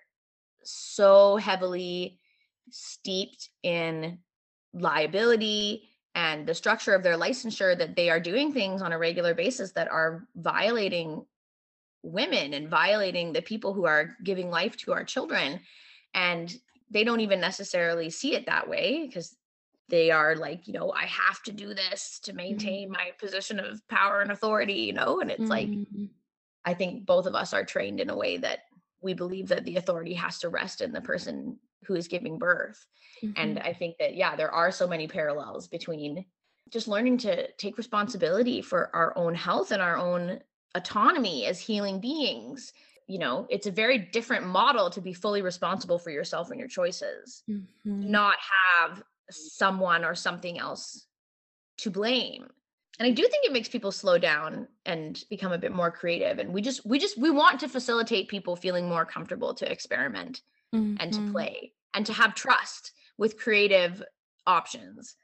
so 0.64 1.38
heavily 1.38 2.20
steeped 2.70 3.50
in 3.64 4.20
liability 4.74 5.90
and 6.18 6.48
the 6.48 6.56
structure 6.56 6.96
of 6.96 7.04
their 7.04 7.16
licensure 7.16 7.78
that 7.78 7.96
they 7.96 8.10
are 8.10 8.20
doing 8.20 8.52
things 8.52 8.82
on 8.82 8.92
a 8.92 8.98
regular 8.98 9.36
basis 9.36 9.74
that 9.74 9.88
are 9.88 10.28
violating 10.36 11.24
women 12.02 12.56
and 12.56 12.70
violating 12.70 13.34
the 13.34 13.42
people 13.44 13.72
who 13.72 13.86
are 13.86 14.16
giving 14.24 14.50
life 14.50 14.76
to 14.78 14.94
our 14.94 15.04
children. 15.04 15.60
And 16.16 16.52
they 16.90 17.04
don't 17.04 17.20
even 17.20 17.40
necessarily 17.40 18.10
see 18.10 18.34
it 18.34 18.48
that 18.48 18.68
way 18.68 19.06
because 19.06 19.38
they 19.90 20.10
are 20.12 20.36
like 20.36 20.68
you 20.68 20.74
know 20.74 20.92
i 20.92 21.06
have 21.06 21.42
to 21.44 21.54
do 21.54 21.74
this 21.74 22.20
to 22.20 22.34
maintain 22.34 22.92
my 22.92 23.12
position 23.20 23.58
of 23.58 23.88
power 23.88 24.20
and 24.20 24.32
authority 24.32 24.74
you 24.74 24.94
know? 24.94 25.22
And 25.22 25.32
it's 25.32 25.50
like 25.50 25.70
Mhm. 25.70 26.10
I 26.66 26.74
think 26.74 27.06
both 27.06 27.28
of 27.28 27.36
us 27.36 27.54
are 27.54 27.64
trained 27.64 28.02
in 28.02 28.10
a 28.10 28.18
way 28.18 28.38
that 28.38 28.60
we 29.02 29.14
believe 29.14 29.50
that 29.50 29.64
the 29.64 29.78
authority 29.78 30.16
has 30.16 30.40
to 30.40 30.50
rest 30.50 30.82
in 30.82 30.92
the 30.92 31.02
person 31.02 31.60
who 31.86 31.96
is 31.96 32.08
giving 32.08 32.38
birth. 32.38 32.86
And 33.36 33.58
Mhm. 33.58 33.66
I 33.66 33.74
think 33.74 33.98
that, 34.00 34.16
yeah, 34.16 34.36
there 34.36 34.52
are 34.52 34.72
so 34.72 34.88
many 34.88 35.08
parallels 35.08 35.68
between 35.68 36.26
just 36.70 36.88
learning 36.88 37.20
to 37.20 37.52
take 37.54 37.78
responsibility 37.78 38.62
for 38.62 38.94
our 38.96 39.18
own 39.18 39.36
health 39.36 39.72
and 39.72 39.82
our 39.82 39.98
own 39.98 40.42
autonomy 40.76 41.46
as 41.46 41.60
healing 41.60 42.00
beings. 42.00 42.74
You 43.08 43.20
know, 43.20 43.48
it's 43.50 43.68
a 43.68 43.72
very 43.72 43.98
different 43.98 44.46
model 44.48 44.90
to 44.90 45.02
be 45.02 45.14
fully 45.14 45.42
responsible 45.42 45.98
for 46.00 46.10
yourself 46.12 46.52
and 46.52 46.60
your 46.60 46.68
choices, 46.68 47.44
Mhm. 47.48 47.64
not 47.86 48.38
have 48.80 49.04
someone 49.30 50.04
or 50.06 50.16
something 50.16 50.58
else 50.58 51.08
to 51.78 51.92
blame 51.92 52.50
and 53.00 53.08
i 53.08 53.12
do 53.12 53.22
think 53.24 53.46
it 53.46 53.52
makes 53.52 53.70
people 53.70 53.92
slow 53.92 54.18
down 54.18 54.68
and 54.86 55.24
become 55.30 55.52
a 55.52 55.58
bit 55.58 55.72
more 55.72 55.92
creative 55.92 56.40
and 56.40 56.54
we 56.54 56.62
just 56.62 56.86
we 56.86 56.98
just 57.00 57.18
we 57.18 57.30
want 57.30 57.60
to 57.60 57.70
facilitate 57.70 58.28
people 58.28 58.56
feeling 58.56 58.88
more 58.88 59.06
comfortable 59.06 59.54
to 59.54 59.72
experiment 59.72 60.42
and 61.00 61.14
to 61.14 61.22
Mhm. 61.22 61.24
play 61.24 61.74
and 61.94 62.06
to 62.06 62.14
have 62.14 62.36
trust 62.36 62.92
with 63.18 63.38
creative 63.40 64.04
options 64.46 65.16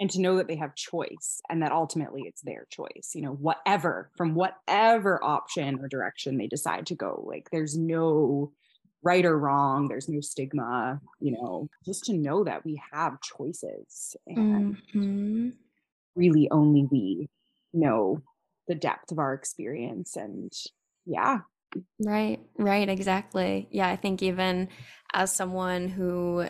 and 0.00 0.10
to 0.10 0.20
know 0.20 0.36
that 0.36 0.48
they 0.48 0.56
have 0.56 0.74
choice 0.74 1.40
and 1.48 1.62
that 1.62 1.72
ultimately 1.72 2.24
it's 2.26 2.42
their 2.42 2.66
choice 2.70 3.12
you 3.14 3.22
know 3.22 3.32
whatever 3.34 4.10
from 4.16 4.34
whatever 4.34 5.22
option 5.24 5.78
or 5.80 5.88
direction 5.88 6.38
they 6.38 6.46
decide 6.46 6.86
to 6.86 6.94
go 6.94 7.24
like 7.26 7.48
there's 7.50 7.78
no 7.78 8.52
right 9.02 9.24
or 9.24 9.38
wrong 9.38 9.88
there's 9.88 10.08
no 10.08 10.20
stigma 10.20 11.00
you 11.20 11.32
know 11.32 11.68
just 11.84 12.04
to 12.04 12.14
know 12.14 12.44
that 12.44 12.64
we 12.64 12.80
have 12.92 13.20
choices 13.22 14.16
and 14.26 14.76
Mhm. 14.94 15.52
really 16.14 16.48
only 16.50 16.86
we 16.90 17.28
know 17.72 18.22
the 18.68 18.74
depth 18.74 19.12
of 19.12 19.18
our 19.18 19.34
experience 19.34 20.16
and 20.16 20.52
yeah 21.04 21.40
Right, 22.00 22.38
right, 22.58 22.88
exactly. 22.88 23.68
Yeah, 23.70 23.88
I 23.88 23.96
think 23.96 24.22
even 24.22 24.68
as 25.14 25.34
someone 25.34 25.88
who 25.88 26.46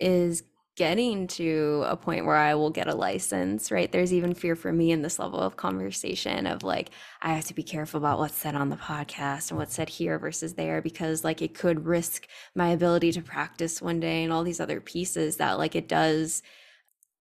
is 0.00 0.42
getting 0.76 1.26
to 1.26 1.84
a 1.88 1.96
point 1.96 2.24
where 2.24 2.36
I 2.36 2.54
will 2.54 2.70
get 2.70 2.86
a 2.86 2.94
license, 2.94 3.70
right? 3.72 3.90
There's 3.90 4.12
even 4.12 4.32
fear 4.34 4.54
for 4.54 4.72
me 4.72 4.92
in 4.92 5.02
this 5.02 5.18
level 5.18 5.40
of 5.40 5.56
conversation 5.56 6.46
of 6.46 6.62
like, 6.62 6.90
I 7.20 7.34
have 7.34 7.44
to 7.46 7.54
be 7.54 7.64
careful 7.64 7.98
about 7.98 8.18
what's 8.20 8.36
said 8.36 8.54
on 8.54 8.68
the 8.68 8.76
podcast 8.76 9.50
and 9.50 9.58
what's 9.58 9.74
said 9.74 9.88
here 9.88 10.18
versus 10.20 10.54
there 10.54 10.80
because 10.80 11.24
like 11.24 11.42
it 11.42 11.54
could 11.54 11.84
risk 11.84 12.28
my 12.54 12.68
ability 12.68 13.10
to 13.12 13.22
practice 13.22 13.82
one 13.82 13.98
day 13.98 14.22
and 14.22 14.32
all 14.32 14.44
these 14.44 14.60
other 14.60 14.80
pieces 14.80 15.36
that 15.38 15.58
like 15.58 15.74
it 15.74 15.88
does 15.88 16.42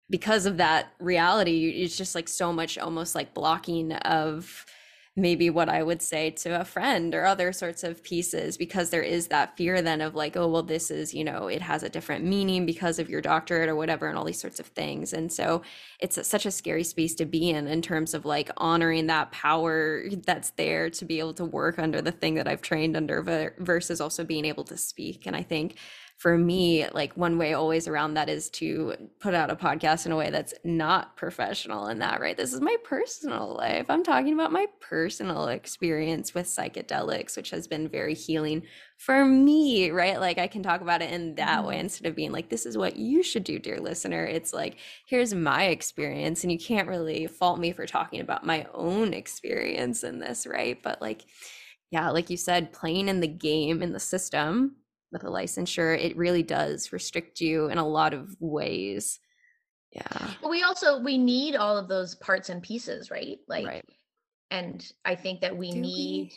because 0.09 0.45
of 0.45 0.57
that 0.57 0.88
reality 0.99 1.69
it's 1.84 1.97
just 1.97 2.13
like 2.15 2.28
so 2.28 2.53
much 2.53 2.78
almost 2.78 3.15
like 3.15 3.34
blocking 3.34 3.91
of 3.93 4.65
maybe 5.18 5.49
what 5.49 5.70
I 5.70 5.82
would 5.82 6.01
say 6.01 6.30
to 6.32 6.59
a 6.59 6.66
friend 6.66 7.16
or 7.16 7.26
other 7.26 7.53
sorts 7.53 7.84
of 7.86 8.03
pieces 8.03 8.57
because 8.57 8.89
there 8.89 9.01
is 9.01 9.28
that 9.30 9.55
fear 9.55 9.82
then 9.82 10.01
of 10.01 10.13
like, 10.13 10.36
oh, 10.36 10.47
well, 10.47 10.63
this 10.63 10.91
is, 10.91 11.13
you 11.13 11.24
know, 11.24 11.47
it 11.47 11.61
has 11.61 11.84
a 11.84 11.89
different 11.89 12.26
meaning 12.26 12.66
because 12.66 12.99
of 12.99 13.09
your 13.09 13.22
doctorate 13.22 13.70
or 13.70 13.76
whatever, 13.78 14.07
and 14.07 14.18
all 14.18 14.26
these 14.26 14.41
sorts 14.41 14.59
of 14.59 14.66
things. 14.68 15.13
And 15.13 15.32
so 15.32 15.61
it's 15.99 16.18
a- 16.18 16.24
such 16.26 16.45
a 16.45 16.51
scary 16.51 16.84
space 16.84 17.16
to 17.16 17.26
be 17.26 17.49
in, 17.49 17.66
in 17.68 17.82
terms 17.82 18.13
of 18.13 18.26
like 18.26 18.49
honoring 18.57 19.07
that 19.07 19.32
power 19.32 20.03
that's 20.26 20.49
there 20.51 20.89
to 20.89 21.05
be 21.05 21.20
able 21.20 21.34
to 21.36 21.45
work 21.45 21.80
under 21.80 22.01
the 22.01 22.11
thing 22.11 22.36
that 22.36 22.47
I've 22.47 22.61
trained 22.61 22.97
under 22.97 23.22
ver- 23.22 23.55
versus 23.59 24.01
also 24.01 24.26
being 24.26 24.43
able 24.45 24.66
to 24.66 24.78
speak. 24.78 25.26
And 25.26 25.36
I 25.36 25.43
think 25.43 25.78
for 26.18 26.38
me, 26.38 26.88
like 26.93 27.18
one 27.18 27.38
way 27.38 27.53
always 27.53 27.89
around 27.89 28.13
that 28.13 28.30
is 28.30 28.49
to 28.49 28.93
put 29.20 29.34
out 29.34 29.49
a 29.49 29.55
podcast 29.55 30.05
in 30.05 30.13
a 30.13 30.16
way 30.16 30.30
that's 30.30 30.53
not 30.63 31.18
professional 31.18 31.88
in 31.88 31.99
that, 31.99 32.22
right? 32.22 32.38
This 32.38 32.53
is 32.53 32.61
my 32.61 32.76
personal 32.86 33.53
life. 33.53 33.88
I'm 33.89 34.03
talking 34.03 34.34
about 34.34 34.53
my 34.53 34.66
personal 34.80 35.49
experience 35.49 36.34
with 36.34 36.45
psychedelics, 36.45 37.36
which 37.36 37.49
has 37.49 37.68
been 37.68 37.89
very 37.89 38.13
healing 38.13 38.63
for 38.97 39.26
me, 39.26 39.91
right? 39.91 40.18
Like 40.18 40.38
I 40.38 40.47
can 40.47 40.63
talk 40.63 40.80
about 40.80 41.01
it 41.01 41.11
in 41.11 41.36
that 41.36 41.66
way 41.66 41.76
mm-hmm. 41.76 41.82
instead 41.82 42.07
of 42.07 42.16
being 42.16 42.32
like, 42.32 42.47
this 42.47 42.66
is 42.66 42.78
what 42.78 42.95
you 42.95 43.22
should 43.22 43.43
do, 43.43 43.59
dear 43.59 43.82
listener. 43.82 44.24
It's 44.24 44.53
like, 44.53 44.78
here's 45.07 45.34
my 45.34 45.66
experience. 45.66 46.43
And 46.43 46.51
you 46.51 46.57
can't 46.57 46.88
really 46.88 47.28
fault 47.28 47.59
me 47.59 47.74
for 47.74 47.86
talking 47.86 48.22
about 48.22 48.45
my 48.45 48.68
own 48.74 49.13
experience 49.13 50.05
in 50.05 50.20
this, 50.20 50.47
right? 50.47 50.82
But 50.82 51.01
like, 51.01 51.26
yeah, 51.91 52.09
like 52.09 52.30
you 52.30 52.38
said, 52.38 52.72
playing 52.72 53.09
in 53.09 53.20
the 53.20 53.28
game 53.28 53.84
in 53.84 53.91
the 53.91 53.99
system 53.99 54.78
with 55.16 55.24
a 55.24 55.34
licensure, 55.34 55.97
it 55.97 56.18
really 56.18 56.43
does 56.43 56.91
restrict 56.91 57.39
you 57.39 57.68
in 57.68 57.78
a 57.78 57.88
lot 57.88 58.13
of 58.13 58.36
ways. 58.41 59.20
Yeah. 59.93 60.32
but 60.41 60.49
we 60.49 60.61
also 60.61 60.99
we 60.99 61.18
need 61.18 61.55
all 61.55 61.78
of 61.78 61.88
those 61.88 62.16
parts 62.16 62.49
and 62.49 62.61
pieces 62.61 63.09
right 63.09 63.38
like 63.47 63.66
right. 63.66 63.86
and 64.51 64.86
i 65.05 65.16
think 65.16 65.39
that 65.39 65.55
we 65.55 65.72
Do 65.72 65.80
need 65.80 66.34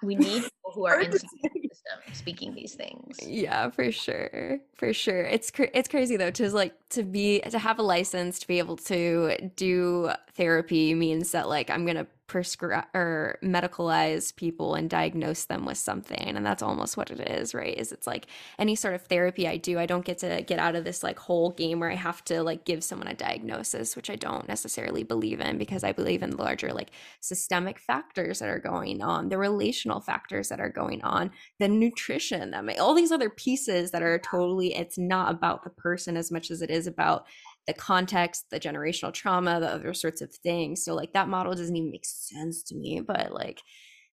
we 0.00 0.14
need 0.26 0.44
people 0.44 0.72
who 0.74 0.86
are 0.86 0.94
Hard 0.94 1.06
to 1.06 1.12
inside 1.12 1.50
the 1.54 1.68
system 1.74 2.14
speaking 2.14 2.54
these 2.54 2.76
things 2.76 3.16
Yeah, 3.20 3.70
for 3.70 3.90
sure. 3.90 4.60
For 4.76 4.92
sure. 4.92 5.22
It's 5.22 5.50
cra- 5.50 5.70
it's 5.74 5.88
crazy 5.88 6.16
though 6.16 6.30
to 6.30 6.50
like 6.50 6.74
to 6.90 7.02
be 7.02 7.40
to 7.40 7.58
have 7.58 7.80
a 7.80 7.82
license 7.82 8.38
to 8.38 8.46
be 8.46 8.58
able 8.58 8.76
to 8.76 9.50
do 9.56 10.10
therapy 10.38 10.94
means 10.94 11.32
that 11.32 11.48
like 11.48 11.68
I'm 11.68 11.84
going 11.84 11.96
to 11.96 12.06
prescribe 12.28 12.84
or 12.94 13.38
medicalize 13.42 14.36
people 14.36 14.74
and 14.74 14.90
diagnose 14.90 15.46
them 15.46 15.64
with 15.64 15.78
something 15.78 16.36
and 16.36 16.44
that's 16.44 16.62
almost 16.62 16.94
what 16.94 17.10
it 17.10 17.20
is, 17.20 17.54
right? 17.54 17.76
Is 17.76 17.90
it's 17.90 18.06
like 18.06 18.26
any 18.58 18.76
sort 18.76 18.94
of 18.94 19.02
therapy 19.02 19.48
I 19.48 19.56
do, 19.56 19.78
I 19.78 19.86
don't 19.86 20.04
get 20.04 20.18
to 20.18 20.42
get 20.46 20.58
out 20.58 20.76
of 20.76 20.84
this 20.84 21.02
like 21.02 21.18
whole 21.18 21.50
game 21.50 21.80
where 21.80 21.90
I 21.90 21.96
have 21.96 22.22
to 22.26 22.42
like 22.42 22.66
give 22.66 22.84
someone 22.84 23.08
a 23.08 23.14
diagnosis, 23.14 23.96
which 23.96 24.10
I 24.10 24.16
don't 24.16 24.46
necessarily 24.46 25.02
believe 25.02 25.40
in 25.40 25.56
because 25.56 25.82
I 25.82 25.92
believe 25.92 26.22
in 26.22 26.30
the 26.30 26.36
larger 26.36 26.72
like 26.72 26.90
systemic 27.20 27.78
factors 27.78 28.38
that 28.38 28.50
are 28.50 28.60
going 28.60 29.02
on, 29.02 29.30
the 29.30 29.38
relational 29.38 30.00
factors 30.00 30.50
that 30.50 30.60
are 30.60 30.68
going 30.68 31.02
on, 31.02 31.30
the 31.58 31.68
nutrition 31.68 32.50
that 32.50 32.64
may 32.64 32.76
all 32.76 32.94
these 32.94 33.12
other 33.12 33.30
pieces 33.30 33.90
that 33.90 34.02
are 34.02 34.18
totally 34.18 34.74
it's 34.74 34.98
not 34.98 35.32
about 35.32 35.64
the 35.64 35.70
person 35.70 36.16
as 36.16 36.30
much 36.30 36.50
as 36.50 36.60
it 36.60 36.70
is 36.70 36.86
about 36.86 37.26
the 37.68 37.74
context 37.74 38.46
the 38.50 38.58
generational 38.58 39.12
trauma 39.12 39.60
the 39.60 39.68
other 39.68 39.94
sorts 39.94 40.20
of 40.20 40.34
things. 40.34 40.82
So 40.84 40.94
like 40.94 41.12
that 41.12 41.28
model 41.28 41.54
doesn't 41.54 41.76
even 41.76 41.92
make 41.92 42.04
sense 42.04 42.64
to 42.64 42.74
me 42.74 43.00
but 43.00 43.30
like 43.30 43.60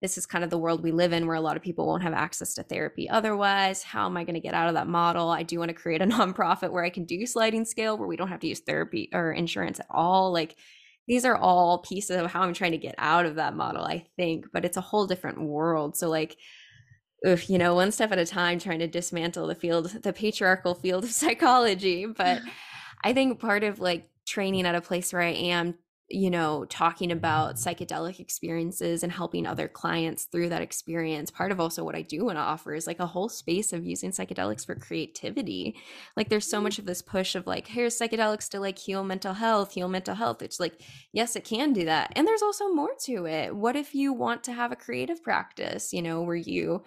this 0.00 0.18
is 0.18 0.26
kind 0.26 0.42
of 0.42 0.50
the 0.50 0.58
world 0.58 0.82
we 0.82 0.90
live 0.90 1.12
in 1.12 1.28
where 1.28 1.36
a 1.36 1.40
lot 1.40 1.56
of 1.56 1.62
people 1.62 1.86
won't 1.86 2.02
have 2.02 2.12
access 2.12 2.54
to 2.54 2.64
therapy 2.64 3.08
otherwise. 3.08 3.84
How 3.84 4.06
am 4.06 4.16
i 4.16 4.24
going 4.24 4.34
to 4.34 4.40
get 4.40 4.54
out 4.54 4.66
of 4.66 4.74
that 4.74 4.88
model? 4.88 5.30
I 5.30 5.44
do 5.44 5.60
want 5.60 5.68
to 5.68 5.74
create 5.74 6.02
a 6.02 6.06
nonprofit 6.16 6.72
where 6.72 6.82
i 6.82 6.90
can 6.90 7.04
do 7.04 7.24
sliding 7.26 7.64
scale 7.64 7.96
where 7.96 8.08
we 8.08 8.16
don't 8.16 8.28
have 8.28 8.40
to 8.40 8.48
use 8.48 8.60
therapy 8.60 9.10
or 9.12 9.32
insurance 9.32 9.78
at 9.78 9.86
all. 9.90 10.32
Like 10.32 10.56
these 11.06 11.24
are 11.24 11.36
all 11.36 11.82
pieces 11.82 12.16
of 12.16 12.30
how 12.30 12.42
i'm 12.42 12.54
trying 12.54 12.72
to 12.72 12.78
get 12.78 12.94
out 12.96 13.26
of 13.26 13.34
that 13.34 13.56
model 13.56 13.84
i 13.84 14.06
think 14.16 14.46
but 14.52 14.64
it's 14.64 14.76
a 14.76 14.80
whole 14.80 15.06
different 15.06 15.40
world. 15.40 15.96
So 15.96 16.08
like 16.08 16.36
oof, 17.26 17.48
you 17.48 17.58
know, 17.58 17.74
one 17.74 17.92
step 17.92 18.12
at 18.12 18.18
a 18.18 18.26
time 18.26 18.58
trying 18.58 18.80
to 18.80 18.88
dismantle 18.88 19.46
the 19.46 19.54
field, 19.54 19.86
the 20.02 20.12
patriarchal 20.12 20.74
field 20.74 21.04
of 21.04 21.10
psychology. 21.22 22.06
But 22.06 22.42
I 23.04 23.12
think 23.12 23.40
part 23.40 23.64
of 23.64 23.80
like 23.80 24.08
training 24.26 24.66
at 24.66 24.74
a 24.74 24.80
place 24.80 25.12
where 25.12 25.22
I 25.22 25.30
am, 25.32 25.74
you 26.08 26.30
know, 26.30 26.66
talking 26.66 27.10
about 27.10 27.56
psychedelic 27.56 28.20
experiences 28.20 29.02
and 29.02 29.10
helping 29.10 29.46
other 29.46 29.66
clients 29.66 30.24
through 30.24 30.50
that 30.50 30.60
experience, 30.60 31.30
part 31.30 31.50
of 31.50 31.58
also 31.58 31.84
what 31.84 31.94
I 31.94 32.02
do 32.02 32.24
want 32.26 32.36
to 32.36 32.42
offer 32.42 32.74
is 32.74 32.86
like 32.86 33.00
a 33.00 33.06
whole 33.06 33.30
space 33.30 33.72
of 33.72 33.86
using 33.86 34.10
psychedelics 34.10 34.66
for 34.66 34.74
creativity. 34.74 35.74
Like 36.16 36.28
there's 36.28 36.46
so 36.46 36.58
mm-hmm. 36.58 36.64
much 36.64 36.78
of 36.78 36.84
this 36.84 37.00
push 37.00 37.34
of 37.34 37.46
like, 37.46 37.66
here's 37.66 37.98
psychedelics 37.98 38.48
to 38.50 38.60
like 38.60 38.78
heal 38.78 39.02
mental 39.04 39.32
health, 39.32 39.72
heal 39.72 39.88
mental 39.88 40.14
health. 40.14 40.42
It's 40.42 40.60
like, 40.60 40.82
yes, 41.12 41.34
it 41.34 41.44
can 41.44 41.72
do 41.72 41.86
that. 41.86 42.12
And 42.14 42.26
there's 42.26 42.42
also 42.42 42.68
more 42.68 42.94
to 43.04 43.26
it. 43.26 43.56
What 43.56 43.74
if 43.74 43.94
you 43.94 44.12
want 44.12 44.44
to 44.44 44.52
have 44.52 44.70
a 44.70 44.76
creative 44.76 45.22
practice, 45.22 45.92
you 45.94 46.02
know, 46.02 46.20
where 46.20 46.36
you 46.36 46.84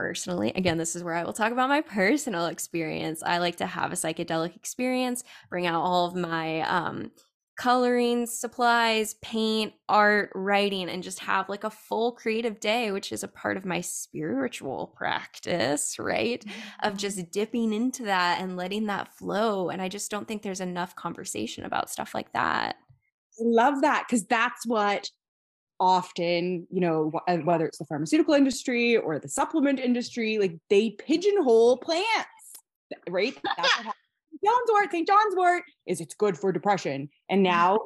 personally 0.00 0.50
again 0.54 0.78
this 0.78 0.96
is 0.96 1.04
where 1.04 1.12
i 1.12 1.22
will 1.22 1.34
talk 1.34 1.52
about 1.52 1.68
my 1.68 1.82
personal 1.82 2.46
experience. 2.46 3.22
I 3.22 3.36
like 3.36 3.56
to 3.56 3.66
have 3.66 3.92
a 3.92 3.96
psychedelic 3.96 4.56
experience 4.56 5.24
bring 5.50 5.66
out 5.66 5.82
all 5.82 6.06
of 6.06 6.14
my 6.14 6.62
um 6.62 7.10
coloring 7.58 8.24
supplies 8.24 9.12
paint 9.20 9.74
art 9.90 10.30
writing 10.34 10.88
and 10.88 11.02
just 11.02 11.18
have 11.18 11.50
like 11.50 11.64
a 11.64 11.70
full 11.70 12.12
creative 12.12 12.60
day 12.60 12.92
which 12.92 13.12
is 13.12 13.22
a 13.22 13.28
part 13.28 13.58
of 13.58 13.66
my 13.66 13.82
spiritual 13.82 14.94
practice 14.96 15.98
right? 15.98 16.42
Of 16.82 16.96
just 16.96 17.30
dipping 17.30 17.74
into 17.74 18.04
that 18.04 18.40
and 18.40 18.56
letting 18.56 18.86
that 18.86 19.14
flow 19.18 19.68
and 19.68 19.82
i 19.82 19.88
just 19.90 20.10
don't 20.10 20.26
think 20.26 20.40
there's 20.40 20.62
enough 20.62 20.96
conversation 20.96 21.66
about 21.66 21.90
stuff 21.90 22.14
like 22.14 22.32
that. 22.32 22.76
I 23.38 23.42
love 23.42 23.82
that 23.82 24.06
because 24.08 24.24
that's 24.24 24.66
what 24.66 25.10
often, 25.80 26.66
you 26.70 26.80
know, 26.80 27.10
whether 27.44 27.66
it's 27.66 27.78
the 27.78 27.86
pharmaceutical 27.86 28.34
industry 28.34 28.96
or 28.96 29.18
the 29.18 29.28
supplement 29.28 29.80
industry, 29.80 30.38
like 30.38 30.56
they 30.68 30.90
pigeonhole 30.90 31.78
plants, 31.78 32.28
right? 33.08 33.36
That's 33.56 33.84
what. 33.84 33.94
John's 34.42 34.70
wort, 34.70 34.90
St. 34.90 35.06
John's 35.06 35.36
wort 35.36 35.64
is 35.86 36.00
it's 36.00 36.14
good 36.14 36.38
for 36.38 36.50
depression. 36.50 37.10
And 37.28 37.42
now 37.42 37.78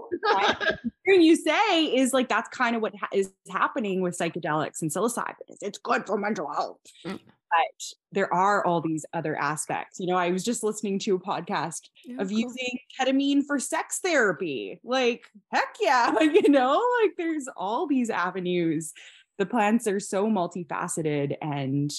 hearing 1.05 1.23
you 1.23 1.35
say 1.37 1.87
is 1.87 2.13
like 2.13 2.29
that's 2.29 2.49
kind 2.51 2.77
of 2.77 2.83
what 2.83 2.95
ha- 2.95 3.09
is 3.13 3.33
happening 3.51 4.03
with 4.03 4.17
psychedelics 4.17 4.83
and 4.83 4.91
psilocybin. 4.91 5.35
is 5.49 5.59
It's 5.63 5.79
good 5.79 6.07
for 6.07 6.17
mental 6.17 6.53
health. 6.53 6.79
Mm. 7.07 7.19
But 7.57 7.85
there 8.13 8.33
are 8.33 8.65
all 8.65 8.81
these 8.81 9.05
other 9.13 9.37
aspects. 9.37 10.01
You 10.01 10.07
know, 10.07 10.17
I 10.17 10.31
was 10.31 10.45
just 10.45 10.63
listening 10.63 10.99
to 11.01 11.17
a 11.17 11.21
podcast 11.21 11.89
of 12.19 12.33
using 12.33 12.79
ketamine 12.99 13.45
for 13.45 13.59
sex 13.59 14.01
therapy. 14.01 14.81
Like, 14.83 15.27
heck 15.53 15.77
yeah, 15.81 16.19
you 16.21 16.49
know, 16.49 16.83
like 17.03 17.13
there's 17.17 17.49
all 17.57 17.87
these 17.87 18.11
avenues. 18.11 18.93
The 19.39 19.47
plants 19.47 19.87
are 19.87 20.01
so 20.01 20.27
multifaceted 20.29 21.37
and 21.43 21.93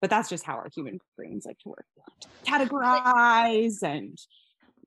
but 0.00 0.10
that's 0.10 0.28
just 0.28 0.44
how 0.44 0.54
our 0.54 0.68
human 0.74 0.98
brains 1.16 1.46
like 1.46 1.58
to 1.60 1.68
work. 1.68 1.86
Categorize 2.44 3.82
and 3.82 4.18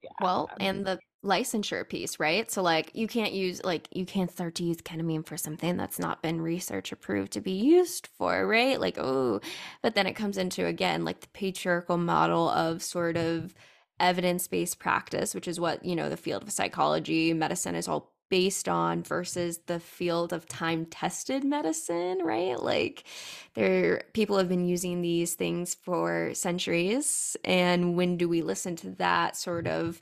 yeah. 0.03 0.09
Well, 0.21 0.49
and 0.59 0.85
the 0.85 0.99
licensure 1.25 1.87
piece, 1.87 2.19
right? 2.19 2.49
So 2.49 2.61
like 2.61 2.91
you 2.93 3.07
can't 3.07 3.33
use 3.33 3.63
like 3.63 3.87
you 3.91 4.05
can't 4.05 4.31
start 4.31 4.55
to 4.55 4.63
use 4.63 4.77
ketamine 4.77 5.25
for 5.25 5.37
something 5.37 5.75
that's 5.75 5.99
not 5.99 6.21
been 6.21 6.39
research 6.39 6.91
approved 6.91 7.33
to 7.33 7.41
be 7.41 7.51
used 7.51 8.07
for, 8.17 8.47
right? 8.47 8.79
Like, 8.79 8.97
oh, 8.97 9.41
but 9.81 9.95
then 9.95 10.07
it 10.07 10.13
comes 10.13 10.37
into 10.37 10.65
again 10.65 11.03
like 11.03 11.21
the 11.21 11.27
patriarchal 11.29 11.97
model 11.97 12.49
of 12.49 12.83
sort 12.83 13.17
of 13.17 13.53
evidence-based 13.99 14.77
practice, 14.77 15.33
which 15.33 15.47
is 15.47 15.59
what, 15.59 15.83
you 15.83 15.95
know, 15.95 16.09
the 16.09 16.17
field 16.17 16.43
of 16.43 16.51
psychology, 16.51 17.33
medicine 17.33 17.75
is 17.75 17.87
all 17.87 18.11
based 18.29 18.67
on 18.67 19.03
versus 19.03 19.59
the 19.67 19.79
field 19.79 20.33
of 20.33 20.47
time-tested 20.47 21.43
medicine, 21.43 22.19
right? 22.23 22.59
Like 22.61 23.03
there 23.53 24.03
people 24.13 24.37
have 24.37 24.49
been 24.49 24.65
using 24.65 25.01
these 25.01 25.35
things 25.35 25.75
for 25.75 26.31
centuries 26.33 27.37
and 27.43 27.95
when 27.95 28.17
do 28.17 28.27
we 28.27 28.41
listen 28.41 28.75
to 28.77 28.91
that 28.91 29.35
sort 29.35 29.67
of 29.67 30.01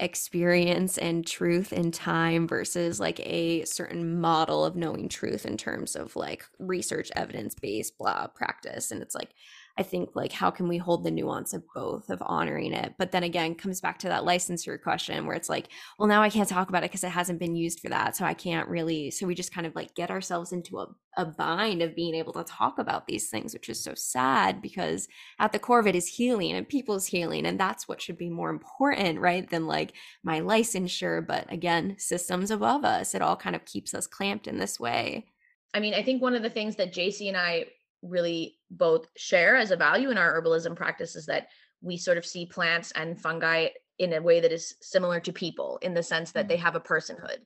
experience 0.00 0.98
and 0.98 1.26
truth 1.26 1.72
in 1.72 1.92
time 1.92 2.48
versus 2.48 2.98
like 2.98 3.20
a 3.20 3.64
certain 3.66 4.20
model 4.20 4.64
of 4.64 4.74
knowing 4.74 5.08
truth 5.08 5.44
in 5.44 5.56
terms 5.56 5.94
of 5.94 6.16
like 6.16 6.44
research 6.58 7.10
evidence 7.14 7.54
based 7.54 7.98
blah 7.98 8.26
practice. 8.28 8.90
And 8.90 9.02
it's 9.02 9.14
like 9.14 9.30
I 9.78 9.82
think 9.82 10.10
like 10.14 10.32
how 10.32 10.50
can 10.50 10.68
we 10.68 10.76
hold 10.76 11.04
the 11.04 11.10
nuance 11.10 11.52
of 11.52 11.62
both 11.74 12.10
of 12.10 12.22
honoring 12.24 12.72
it? 12.72 12.94
But 12.98 13.12
then 13.12 13.22
again, 13.22 13.54
comes 13.54 13.80
back 13.80 13.98
to 14.00 14.08
that 14.08 14.24
licensure 14.24 14.80
question 14.80 15.26
where 15.26 15.36
it's 15.36 15.48
like, 15.48 15.68
well, 15.98 16.08
now 16.08 16.22
I 16.22 16.30
can't 16.30 16.48
talk 16.48 16.68
about 16.68 16.82
it 16.82 16.90
because 16.90 17.04
it 17.04 17.10
hasn't 17.10 17.38
been 17.38 17.56
used 17.56 17.80
for 17.80 17.88
that. 17.88 18.16
So 18.16 18.24
I 18.24 18.34
can't 18.34 18.68
really 18.68 19.10
so 19.10 19.26
we 19.26 19.34
just 19.34 19.54
kind 19.54 19.66
of 19.66 19.74
like 19.74 19.94
get 19.94 20.10
ourselves 20.10 20.52
into 20.52 20.78
a, 20.78 20.86
a 21.16 21.24
bind 21.24 21.82
of 21.82 21.96
being 21.96 22.14
able 22.14 22.32
to 22.34 22.44
talk 22.44 22.78
about 22.78 23.06
these 23.06 23.30
things, 23.30 23.52
which 23.52 23.68
is 23.68 23.82
so 23.82 23.94
sad 23.94 24.60
because 24.60 25.08
at 25.38 25.52
the 25.52 25.58
core 25.58 25.80
of 25.80 25.86
it 25.86 25.96
is 25.96 26.06
healing 26.06 26.52
and 26.52 26.68
people's 26.68 27.06
healing. 27.06 27.46
And 27.46 27.58
that's 27.58 27.88
what 27.88 28.02
should 28.02 28.18
be 28.18 28.30
more 28.30 28.50
important, 28.50 29.20
right? 29.20 29.48
Than 29.48 29.66
like 29.66 29.92
my 30.22 30.40
licensure. 30.40 31.26
But 31.26 31.50
again, 31.52 31.96
systems 31.98 32.50
above 32.50 32.84
us. 32.84 33.14
It 33.14 33.22
all 33.22 33.36
kind 33.36 33.56
of 33.56 33.64
keeps 33.64 33.94
us 33.94 34.06
clamped 34.06 34.46
in 34.46 34.58
this 34.58 34.78
way. 34.78 35.26
I 35.72 35.80
mean, 35.80 35.94
I 35.94 36.02
think 36.02 36.20
one 36.20 36.34
of 36.34 36.42
the 36.42 36.50
things 36.50 36.76
that 36.76 36.92
Jaycee 36.92 37.28
and 37.28 37.36
I 37.36 37.66
really 38.02 38.58
both 38.70 39.08
share 39.16 39.56
as 39.56 39.70
a 39.70 39.76
value 39.76 40.10
in 40.10 40.18
our 40.18 40.40
herbalism 40.40 40.76
practice 40.76 41.16
is 41.16 41.26
that 41.26 41.48
we 41.82 41.96
sort 41.96 42.18
of 42.18 42.26
see 42.26 42.46
plants 42.46 42.92
and 42.92 43.20
fungi 43.20 43.68
in 43.98 44.12
a 44.14 44.22
way 44.22 44.40
that 44.40 44.52
is 44.52 44.74
similar 44.80 45.20
to 45.20 45.32
people 45.32 45.78
in 45.82 45.94
the 45.94 46.02
sense 46.02 46.32
that 46.32 46.48
they 46.48 46.56
Mm. 46.56 46.60
have 46.60 46.74
a 46.76 46.80
personhood. 46.80 47.38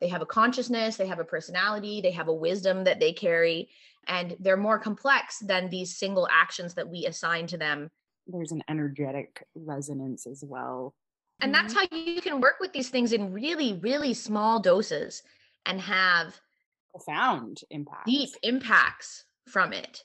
They 0.00 0.08
have 0.08 0.22
a 0.22 0.26
consciousness, 0.26 0.96
they 0.96 1.06
have 1.06 1.20
a 1.20 1.24
personality, 1.24 2.00
they 2.00 2.10
have 2.10 2.28
a 2.28 2.34
wisdom 2.34 2.84
that 2.84 3.00
they 3.00 3.12
carry, 3.12 3.70
and 4.06 4.36
they're 4.40 4.56
more 4.56 4.78
complex 4.78 5.38
than 5.38 5.70
these 5.70 5.96
single 5.96 6.28
actions 6.30 6.74
that 6.74 6.88
we 6.88 7.06
assign 7.06 7.46
to 7.48 7.56
them. 7.56 7.88
There's 8.26 8.52
an 8.52 8.62
energetic 8.68 9.46
resonance 9.54 10.26
as 10.26 10.44
well. 10.46 10.94
And 11.40 11.54
that's 11.54 11.74
how 11.74 11.82
you 11.90 12.20
can 12.20 12.40
work 12.40 12.56
with 12.60 12.72
these 12.72 12.88
things 12.88 13.12
in 13.12 13.32
really, 13.32 13.74
really 13.74 14.14
small 14.14 14.60
doses 14.60 15.22
and 15.66 15.80
have 15.80 16.40
Profound 16.92 17.60
impact. 17.70 18.06
deep 18.06 18.30
impacts 18.42 19.24
from 19.46 19.72
it. 19.72 20.04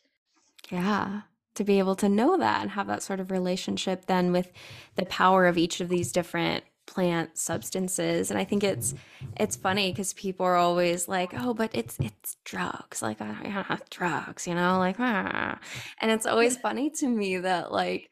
Yeah. 0.70 1.22
To 1.56 1.64
be 1.64 1.80
able 1.80 1.96
to 1.96 2.10
know 2.10 2.38
that 2.38 2.62
and 2.62 2.72
have 2.72 2.88
that 2.88 3.04
sort 3.04 3.20
of 3.20 3.32
relationship 3.32 4.06
then 4.06 4.32
with 4.32 4.52
the 4.96 5.06
power 5.06 5.48
of 5.48 5.58
each 5.58 5.82
of 5.82 5.90
these 5.90 6.12
different 6.12 6.64
plant 6.88 7.38
substances. 7.38 8.32
And 8.32 8.40
I 8.40 8.44
think 8.44 8.64
it's 8.64 8.96
it's 9.36 9.56
funny 9.56 9.92
because 9.92 10.14
people 10.14 10.46
are 10.46 10.56
always 10.56 11.08
like, 11.08 11.34
oh, 11.36 11.54
but 11.54 11.70
it's 11.74 11.98
it's 12.00 12.38
drugs. 12.44 13.02
Like 13.02 13.22
I 13.22 13.28
don't 13.28 13.52
have 13.52 13.90
drugs, 13.90 14.48
you 14.48 14.56
know, 14.56 14.80
like 14.80 14.96
ah. 15.00 15.60
And 16.02 16.10
it's 16.10 16.26
always 16.26 16.58
funny 16.66 16.90
to 16.92 17.08
me 17.08 17.38
that 17.38 17.72
like 17.72 18.10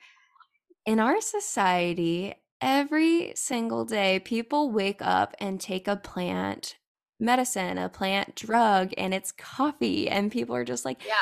in 0.85 0.99
our 0.99 1.19
society, 1.21 2.35
every 2.61 3.33
single 3.35 3.85
day 3.85 4.19
people 4.19 4.69
wake 4.71 5.01
up 5.01 5.35
and 5.39 5.59
take 5.59 5.87
a 5.87 5.95
plant 5.95 6.75
medicine, 7.19 7.77
a 7.77 7.89
plant 7.89 8.35
drug, 8.35 8.93
and 8.97 9.13
it's 9.13 9.31
coffee. 9.31 10.09
And 10.09 10.31
people 10.31 10.55
are 10.55 10.65
just 10.65 10.83
like, 10.85 11.01
Yeah. 11.05 11.13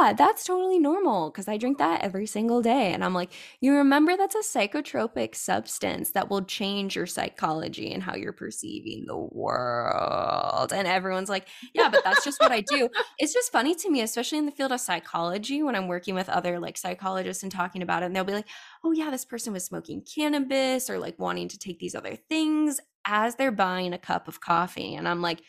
yeah, 0.00 0.12
that's 0.12 0.44
totally 0.44 0.78
normal 0.78 1.30
because 1.30 1.48
I 1.48 1.56
drink 1.56 1.78
that 1.78 2.02
every 2.02 2.26
single 2.26 2.62
day. 2.62 2.92
And 2.92 3.04
I'm 3.04 3.14
like, 3.14 3.32
you 3.60 3.74
remember 3.74 4.16
that's 4.16 4.34
a 4.34 4.38
psychotropic 4.58 5.34
substance 5.34 6.12
that 6.12 6.30
will 6.30 6.42
change 6.42 6.94
your 6.96 7.06
psychology 7.06 7.92
and 7.92 8.02
how 8.02 8.14
you're 8.14 8.32
perceiving 8.32 9.04
the 9.06 9.16
world. 9.16 10.72
And 10.72 10.86
everyone's 10.86 11.28
like, 11.28 11.48
yeah, 11.74 11.88
but 11.88 12.04
that's 12.04 12.24
just 12.24 12.40
what 12.40 12.52
I 12.52 12.60
do. 12.62 12.88
It's 13.18 13.34
just 13.34 13.52
funny 13.52 13.74
to 13.74 13.90
me, 13.90 14.00
especially 14.00 14.38
in 14.38 14.46
the 14.46 14.52
field 14.52 14.72
of 14.72 14.80
psychology, 14.80 15.62
when 15.62 15.74
I'm 15.76 15.88
working 15.88 16.14
with 16.14 16.28
other 16.28 16.58
like 16.58 16.78
psychologists 16.78 17.42
and 17.42 17.52
talking 17.52 17.82
about 17.82 18.02
it. 18.02 18.06
And 18.06 18.16
they'll 18.16 18.24
be 18.24 18.32
like, 18.32 18.48
oh, 18.82 18.92
yeah, 18.92 19.10
this 19.10 19.24
person 19.26 19.52
was 19.52 19.64
smoking 19.64 20.02
cannabis 20.02 20.88
or 20.88 20.98
like 20.98 21.18
wanting 21.18 21.48
to 21.48 21.58
take 21.58 21.78
these 21.78 21.94
other 21.94 22.16
things 22.16 22.80
as 23.10 23.34
they're 23.34 23.50
buying 23.50 23.92
a 23.92 23.98
cup 23.98 24.28
of 24.28 24.40
coffee. 24.40 24.94
And 24.94 25.08
I'm 25.08 25.20
like, 25.20 25.42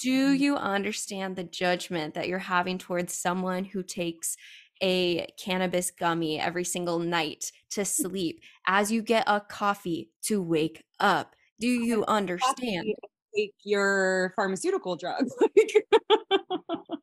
do 0.00 0.28
mm-hmm. 0.28 0.42
you 0.42 0.56
understand 0.56 1.36
the 1.36 1.44
judgment 1.44 2.14
that 2.14 2.28
you're 2.28 2.38
having 2.38 2.78
towards 2.78 3.12
someone 3.12 3.64
who 3.64 3.82
takes 3.82 4.36
a 4.82 5.26
cannabis 5.38 5.90
gummy 5.90 6.40
every 6.40 6.64
single 6.64 6.98
night 7.00 7.50
to 7.70 7.82
mm-hmm. 7.82 8.02
sleep 8.02 8.40
as 8.66 8.90
you 8.90 9.02
get 9.02 9.24
a 9.26 9.40
coffee 9.40 10.10
to 10.22 10.40
wake 10.40 10.84
up? 11.00 11.34
Do 11.58 11.66
you 11.66 12.04
understand? 12.06 12.94
Take 13.36 13.54
your 13.62 14.32
pharmaceutical 14.36 14.96
drug. 14.96 15.26
Like, 15.40 15.86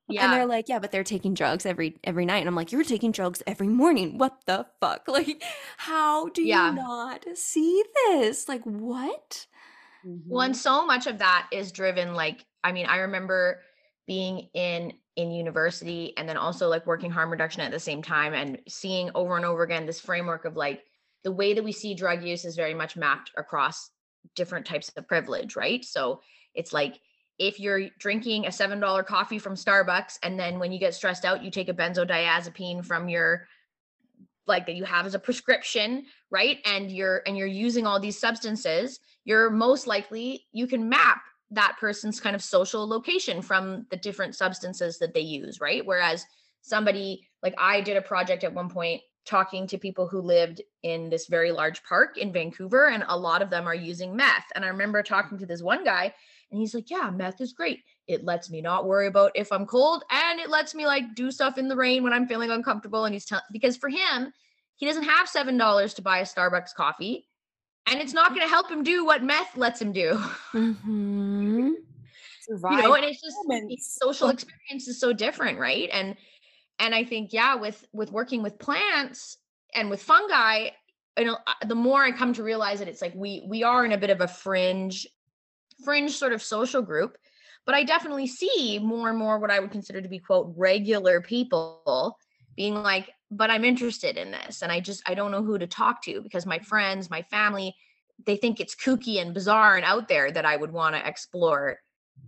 Yeah. 0.09 0.23
And 0.23 0.33
they're 0.33 0.45
like, 0.45 0.69
yeah, 0.69 0.79
but 0.79 0.91
they're 0.91 1.03
taking 1.03 1.33
drugs 1.33 1.65
every 1.65 1.97
every 2.03 2.25
night. 2.25 2.37
And 2.37 2.47
I'm 2.47 2.55
like, 2.55 2.71
you're 2.71 2.85
taking 2.85 3.11
drugs 3.11 3.43
every 3.45 3.67
morning. 3.67 4.17
What 4.17 4.37
the 4.45 4.65
fuck? 4.79 5.07
Like, 5.07 5.43
how 5.77 6.29
do 6.29 6.41
Yeah. 6.43 6.69
you 6.69 6.75
not 6.77 7.25
see 7.35 7.83
this? 8.07 8.47
Like, 8.47 8.63
what? 8.63 9.47
Well, 10.03 10.41
and 10.41 10.53
mm-hmm. 10.53 10.59
so 10.59 10.85
much 10.85 11.07
of 11.07 11.19
that 11.19 11.47
is 11.51 11.71
driven 11.71 12.13
like 12.13 12.45
I 12.63 12.71
mean, 12.71 12.85
I 12.85 12.97
remember 12.97 13.61
being 14.07 14.49
in 14.53 14.93
in 15.15 15.31
university 15.31 16.13
and 16.17 16.29
then 16.29 16.37
also 16.37 16.67
like 16.67 16.85
working 16.85 17.11
harm 17.11 17.31
reduction 17.31 17.61
at 17.61 17.71
the 17.71 17.79
same 17.79 18.01
time 18.01 18.33
and 18.33 18.59
seeing 18.67 19.09
over 19.15 19.35
and 19.35 19.45
over 19.45 19.63
again 19.63 19.85
this 19.85 19.99
framework 19.99 20.45
of 20.45 20.55
like 20.55 20.83
the 21.23 21.31
way 21.31 21.53
that 21.53 21.63
we 21.63 21.71
see 21.71 21.95
drug 21.95 22.23
use 22.23 22.45
is 22.45 22.55
very 22.55 22.73
much 22.73 22.95
mapped 22.95 23.31
across 23.35 23.89
different 24.35 24.65
types 24.65 24.91
of 24.95 25.07
privilege, 25.07 25.55
right? 25.55 25.83
So 25.83 26.21
it's 26.53 26.71
like 26.71 26.99
if 27.39 27.59
you're 27.59 27.89
drinking 27.99 28.45
a 28.45 28.49
$7 28.49 29.05
coffee 29.05 29.39
from 29.39 29.55
Starbucks 29.55 30.19
and 30.23 30.39
then 30.39 30.59
when 30.59 30.71
you 30.71 30.79
get 30.79 30.93
stressed 30.93 31.25
out 31.25 31.43
you 31.43 31.51
take 31.51 31.69
a 31.69 31.73
benzodiazepine 31.73 32.85
from 32.85 33.09
your 33.09 33.47
like 34.47 34.65
that 34.65 34.75
you 34.75 34.83
have 34.83 35.05
as 35.05 35.15
a 35.15 35.19
prescription, 35.19 36.05
right? 36.31 36.59
And 36.65 36.91
you're 36.91 37.21
and 37.25 37.37
you're 37.37 37.47
using 37.47 37.85
all 37.85 37.99
these 37.99 38.19
substances, 38.19 38.99
you're 39.25 39.49
most 39.49 39.87
likely 39.87 40.45
you 40.51 40.67
can 40.67 40.89
map 40.89 41.21
that 41.51 41.77
person's 41.79 42.19
kind 42.19 42.35
of 42.35 42.43
social 42.43 42.87
location 42.87 43.41
from 43.41 43.85
the 43.89 43.97
different 43.97 44.35
substances 44.35 44.99
that 44.99 45.13
they 45.13 45.21
use, 45.21 45.61
right? 45.61 45.85
Whereas 45.85 46.25
somebody 46.61 47.27
like 47.41 47.55
I 47.57 47.81
did 47.81 47.97
a 47.97 48.01
project 48.01 48.43
at 48.43 48.53
one 48.53 48.69
point 48.69 49.01
talking 49.25 49.67
to 49.67 49.77
people 49.77 50.07
who 50.07 50.21
lived 50.21 50.61
in 50.83 51.09
this 51.09 51.27
very 51.27 51.51
large 51.51 51.83
park 51.83 52.17
in 52.17 52.31
Vancouver 52.31 52.87
and 52.87 53.03
a 53.07 53.17
lot 53.17 53.41
of 53.41 53.49
them 53.49 53.67
are 53.67 53.75
using 53.75 54.15
meth. 54.15 54.45
And 54.55 54.63
I 54.63 54.69
remember 54.69 55.03
talking 55.03 55.37
to 55.37 55.45
this 55.45 55.61
one 55.61 55.83
guy 55.83 56.13
and 56.51 56.59
he's 56.59 56.73
like, 56.73 56.89
"Yeah, 56.89 57.09
meth 57.09 57.41
is 57.41 57.53
great. 57.53 57.83
It 58.07 58.23
lets 58.23 58.49
me 58.49 58.61
not 58.61 58.85
worry 58.85 59.07
about 59.07 59.31
if 59.35 59.51
I'm 59.51 59.65
cold 59.65 60.03
and 60.09 60.39
it 60.39 60.49
lets 60.49 60.73
me 60.73 60.85
like 60.85 61.15
do 61.15 61.31
stuff 61.31 61.57
in 61.57 61.67
the 61.67 61.75
rain 61.75 62.03
when 62.03 62.13
I'm 62.13 62.27
feeling 62.27 62.51
uncomfortable." 62.51 63.05
And 63.05 63.13
he's 63.13 63.25
telling 63.25 63.43
because 63.51 63.77
for 63.77 63.89
him, 63.89 64.31
he 64.75 64.85
doesn't 64.85 65.03
have 65.03 65.27
$7 65.27 65.93
to 65.95 66.01
buy 66.01 66.19
a 66.19 66.23
Starbucks 66.23 66.73
coffee 66.75 67.27
and 67.87 68.01
it's 68.01 68.13
not 68.13 68.29
going 68.29 68.41
to 68.41 68.47
help 68.47 68.69
him 68.69 68.83
do 68.83 69.05
what 69.05 69.23
meth 69.23 69.55
lets 69.55 69.81
him 69.81 69.91
do. 69.91 70.15
hmm 70.51 71.71
Survive. 72.41 72.71
you 72.77 72.83
know 72.83 72.95
and 72.95 73.05
it's 73.05 73.21
just 73.21 73.37
it's 73.69 73.97
social 73.99 74.29
experience 74.29 74.87
is 74.87 74.99
so 74.99 75.11
different 75.11 75.59
right 75.59 75.89
and 75.91 76.15
and 76.79 76.93
i 76.95 77.03
think 77.03 77.33
yeah 77.33 77.55
with 77.55 77.85
with 77.93 78.11
working 78.11 78.41
with 78.43 78.57
plants 78.59 79.37
and 79.75 79.89
with 79.89 80.01
fungi 80.01 80.69
you 81.17 81.25
know 81.25 81.37
uh, 81.47 81.65
the 81.67 81.75
more 81.75 82.03
i 82.03 82.11
come 82.11 82.33
to 82.33 82.43
realize 82.43 82.79
that 82.79 82.87
it's 82.87 83.01
like 83.01 83.13
we 83.15 83.45
we 83.49 83.63
are 83.63 83.85
in 83.85 83.91
a 83.91 83.97
bit 83.97 84.09
of 84.09 84.21
a 84.21 84.27
fringe 84.27 85.05
fringe 85.83 86.15
sort 86.15 86.33
of 86.33 86.41
social 86.41 86.81
group 86.81 87.17
but 87.65 87.75
i 87.75 87.83
definitely 87.83 88.27
see 88.27 88.79
more 88.81 89.09
and 89.09 89.17
more 89.17 89.39
what 89.39 89.51
i 89.51 89.59
would 89.59 89.71
consider 89.71 90.01
to 90.01 90.09
be 90.09 90.19
quote 90.19 90.53
regular 90.55 91.21
people 91.21 92.17
being 92.55 92.75
like 92.75 93.09
but 93.31 93.51
i'm 93.51 93.63
interested 93.63 94.17
in 94.17 94.31
this 94.31 94.61
and 94.61 94.71
i 94.71 94.79
just 94.79 95.01
i 95.07 95.13
don't 95.13 95.31
know 95.31 95.43
who 95.43 95.57
to 95.57 95.67
talk 95.67 96.01
to 96.01 96.21
because 96.21 96.45
my 96.45 96.59
friends 96.59 97.09
my 97.09 97.21
family 97.23 97.75
they 98.25 98.35
think 98.35 98.59
it's 98.59 98.75
kooky 98.75 99.21
and 99.21 99.33
bizarre 99.33 99.75
and 99.75 99.85
out 99.85 100.07
there 100.07 100.31
that 100.31 100.45
i 100.45 100.55
would 100.55 100.71
want 100.71 100.95
to 100.95 101.07
explore 101.07 101.77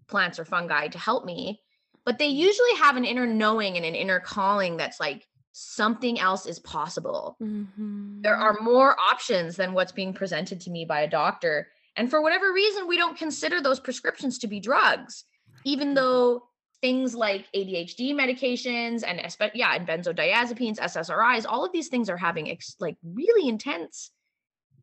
plants 0.08 0.40
or 0.40 0.46
fungi 0.46 0.88
to 0.88 1.00
help 1.00 1.26
me 1.26 1.62
but 2.06 2.18
they 2.18 2.28
usually 2.28 2.76
have 2.80 2.98
an 2.98 3.06
inner 3.06 3.26
knowing 3.28 3.76
and 3.76 3.86
an 3.86 3.96
inner 3.96 4.20
calling 4.20 4.78
that's 4.78 5.00
like 5.00 5.26
something 5.52 6.20
else 6.20 6.46
is 6.46 6.60
possible 6.60 7.36
Mm-hmm. 7.42 8.22
there 8.22 8.36
are 8.36 8.58
more 8.62 8.98
options 9.00 9.56
than 9.56 9.74
what's 9.74 9.94
being 9.94 10.14
presented 10.14 10.60
to 10.62 10.70
me 10.70 10.84
by 10.84 11.02
a 11.02 11.10
doctor 11.10 11.70
and 12.00 12.10
for 12.10 12.22
whatever 12.22 12.52
reason 12.54 12.88
we 12.88 12.98
don't 12.98 13.18
consider 13.18 13.62
those 13.62 13.80
prescriptions 13.80 14.38
to 14.40 14.48
be 14.48 14.60
drugs 14.60 15.26
even 15.66 15.94
though 15.94 16.44
things 16.82 17.14
like 17.14 17.46
adhd 17.54 18.00
medications 18.14 19.04
and 19.06 19.20
yeah 19.54 19.76
and 19.76 19.86
benzodiazepines 19.88 20.80
ssris 20.80 21.46
all 21.48 21.66
of 21.66 21.72
these 21.74 21.90
things 21.90 22.10
are 22.10 22.18
having 22.18 22.50
ex- 22.50 22.78
like 22.80 22.96
really 23.04 23.48
intense 23.50 24.12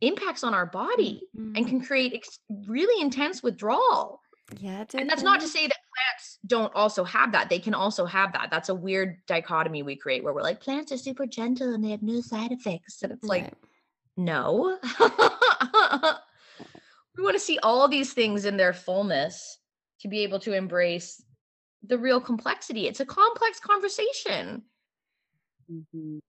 impacts 0.01 0.43
on 0.43 0.53
our 0.53 0.65
body 0.67 1.21
Mm-hmm. 1.35 1.55
and 1.55 1.67
can 1.67 1.81
create 1.81 2.13
ex- 2.13 2.39
really 2.67 3.01
intense 3.01 3.41
withdrawal 3.43 4.21
yeah, 4.61 4.85
and 4.93 5.09
that's 5.09 5.23
not 5.23 5.41
to 5.41 5.47
say 5.47 5.67
that 5.67 5.75
plants 5.93 6.39
don't 6.45 6.73
also 6.73 7.03
have 7.03 7.33
that. 7.33 7.49
They 7.49 7.59
can 7.59 7.73
also 7.73 8.05
have 8.05 8.31
that. 8.31 8.47
That's 8.49 8.69
a 8.69 8.75
weird 8.75 9.17
dichotomy 9.27 9.83
we 9.83 9.97
create 9.97 10.23
where 10.23 10.33
we're 10.33 10.41
like, 10.41 10.61
plants 10.61 10.89
are 10.93 10.97
super 10.97 11.25
gentle 11.25 11.73
and 11.73 11.83
they 11.83 11.89
have 11.89 12.01
no 12.01 12.21
side 12.21 12.53
effects. 12.53 13.03
And 13.03 13.11
it's 13.11 13.25
like, 13.25 13.51
No. 14.15 14.79
we 17.17 17.23
want 17.23 17.35
to 17.35 17.39
see 17.39 17.59
all 17.59 17.87
these 17.87 18.13
things 18.13 18.45
in 18.45 18.57
their 18.57 18.73
fullness 18.73 19.59
to 20.01 20.07
be 20.07 20.19
able 20.19 20.39
to 20.41 20.53
embrace 20.53 21.23
the 21.83 21.97
real 21.97 22.21
complexity. 22.21 22.87
It's 22.87 22.99
a 22.99 23.05
complex 23.05 23.59
conversation. 23.59 24.65
Mhm. 25.69 26.19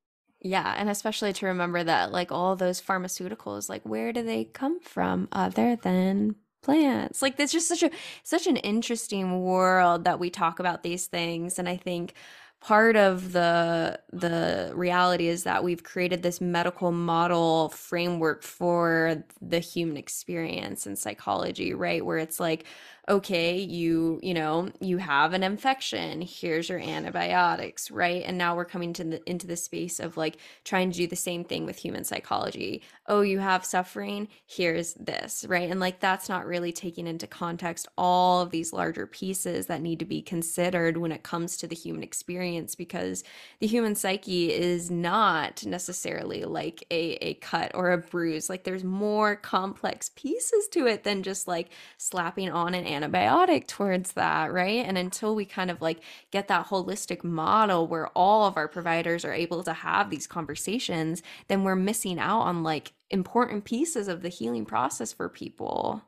Yeah, 0.40 0.74
and 0.76 0.88
especially 0.88 1.32
to 1.34 1.46
remember 1.46 1.82
that 1.84 2.12
like 2.12 2.30
all 2.32 2.56
those 2.56 2.80
pharmaceuticals, 2.80 3.68
like 3.68 3.82
where 3.84 4.12
do 4.12 4.22
they 4.22 4.44
come 4.44 4.80
from 4.80 5.28
other 5.32 5.76
than 5.76 6.36
plants? 6.62 7.22
Like 7.22 7.36
there's 7.36 7.52
just 7.52 7.68
such 7.68 7.82
a 7.82 7.90
such 8.22 8.46
an 8.46 8.56
interesting 8.58 9.42
world 9.42 10.04
that 10.04 10.20
we 10.20 10.30
talk 10.30 10.60
about 10.60 10.82
these 10.82 11.06
things 11.06 11.58
and 11.58 11.68
I 11.68 11.76
think 11.76 12.14
part 12.60 12.96
of 12.96 13.32
the 13.32 14.00
the 14.12 14.72
reality 14.74 15.28
is 15.28 15.44
that 15.44 15.62
we've 15.62 15.84
created 15.84 16.22
this 16.22 16.40
medical 16.40 16.90
model 16.90 17.68
framework 17.70 18.42
for 18.42 19.22
the 19.40 19.60
human 19.60 19.96
experience 19.96 20.86
and 20.86 20.98
psychology, 20.98 21.72
right? 21.72 22.04
Where 22.04 22.18
it's 22.18 22.40
like 22.40 22.64
okay, 23.08 23.58
you, 23.58 24.20
you 24.22 24.34
know, 24.34 24.68
you 24.80 24.98
have 24.98 25.32
an 25.32 25.42
infection, 25.42 26.20
here's 26.20 26.68
your 26.68 26.78
antibiotics, 26.78 27.90
right? 27.90 28.22
And 28.26 28.36
now 28.36 28.54
we're 28.54 28.66
coming 28.66 28.92
to 28.94 29.04
the 29.04 29.30
into 29.30 29.46
the 29.46 29.56
space 29.56 29.98
of 29.98 30.16
like 30.16 30.36
trying 30.64 30.90
to 30.90 30.96
do 30.96 31.06
the 31.06 31.16
same 31.16 31.42
thing 31.42 31.64
with 31.64 31.78
human 31.78 32.04
psychology. 32.04 32.82
Oh, 33.06 33.22
you 33.22 33.38
have 33.38 33.64
suffering, 33.64 34.28
here's 34.46 34.92
this, 34.94 35.46
right? 35.48 35.70
And 35.70 35.80
like 35.80 36.00
that's 36.00 36.28
not 36.28 36.46
really 36.46 36.70
taking 36.70 37.06
into 37.06 37.26
context 37.26 37.88
all 37.96 38.42
of 38.42 38.50
these 38.50 38.74
larger 38.74 39.06
pieces 39.06 39.66
that 39.66 39.80
need 39.80 39.98
to 40.00 40.04
be 40.04 40.20
considered 40.20 40.98
when 40.98 41.12
it 41.12 41.22
comes 41.22 41.56
to 41.58 41.66
the 41.66 41.74
human 41.74 42.02
experience 42.02 42.74
because 42.74 43.24
the 43.60 43.66
human 43.66 43.94
psyche 43.94 44.52
is 44.52 44.90
not 44.90 45.64
necessarily 45.64 46.44
like 46.44 46.84
a 46.90 47.08
a 47.22 47.34
cut 47.34 47.70
or 47.74 47.92
a 47.92 47.98
bruise. 47.98 48.50
Like 48.50 48.64
there's 48.64 48.84
more 48.84 49.34
complex 49.36 50.10
pieces 50.14 50.68
to 50.72 50.86
it 50.86 51.04
than 51.04 51.22
just 51.22 51.48
like 51.48 51.70
slapping 51.96 52.50
on 52.50 52.74
an 52.74 52.97
antibiotic 53.00 53.66
towards 53.66 54.12
that, 54.12 54.52
right? 54.52 54.84
And 54.84 54.98
until 54.98 55.34
we 55.34 55.44
kind 55.44 55.70
of 55.70 55.80
like 55.80 56.00
get 56.30 56.48
that 56.48 56.66
holistic 56.66 57.24
model 57.24 57.86
where 57.86 58.08
all 58.08 58.46
of 58.46 58.56
our 58.56 58.68
providers 58.68 59.24
are 59.24 59.32
able 59.32 59.62
to 59.64 59.72
have 59.72 60.10
these 60.10 60.26
conversations, 60.26 61.22
then 61.48 61.64
we're 61.64 61.76
missing 61.76 62.18
out 62.18 62.40
on 62.42 62.62
like 62.62 62.92
important 63.10 63.64
pieces 63.64 64.08
of 64.08 64.22
the 64.22 64.28
healing 64.28 64.64
process 64.66 65.12
for 65.12 65.28
people. 65.28 66.02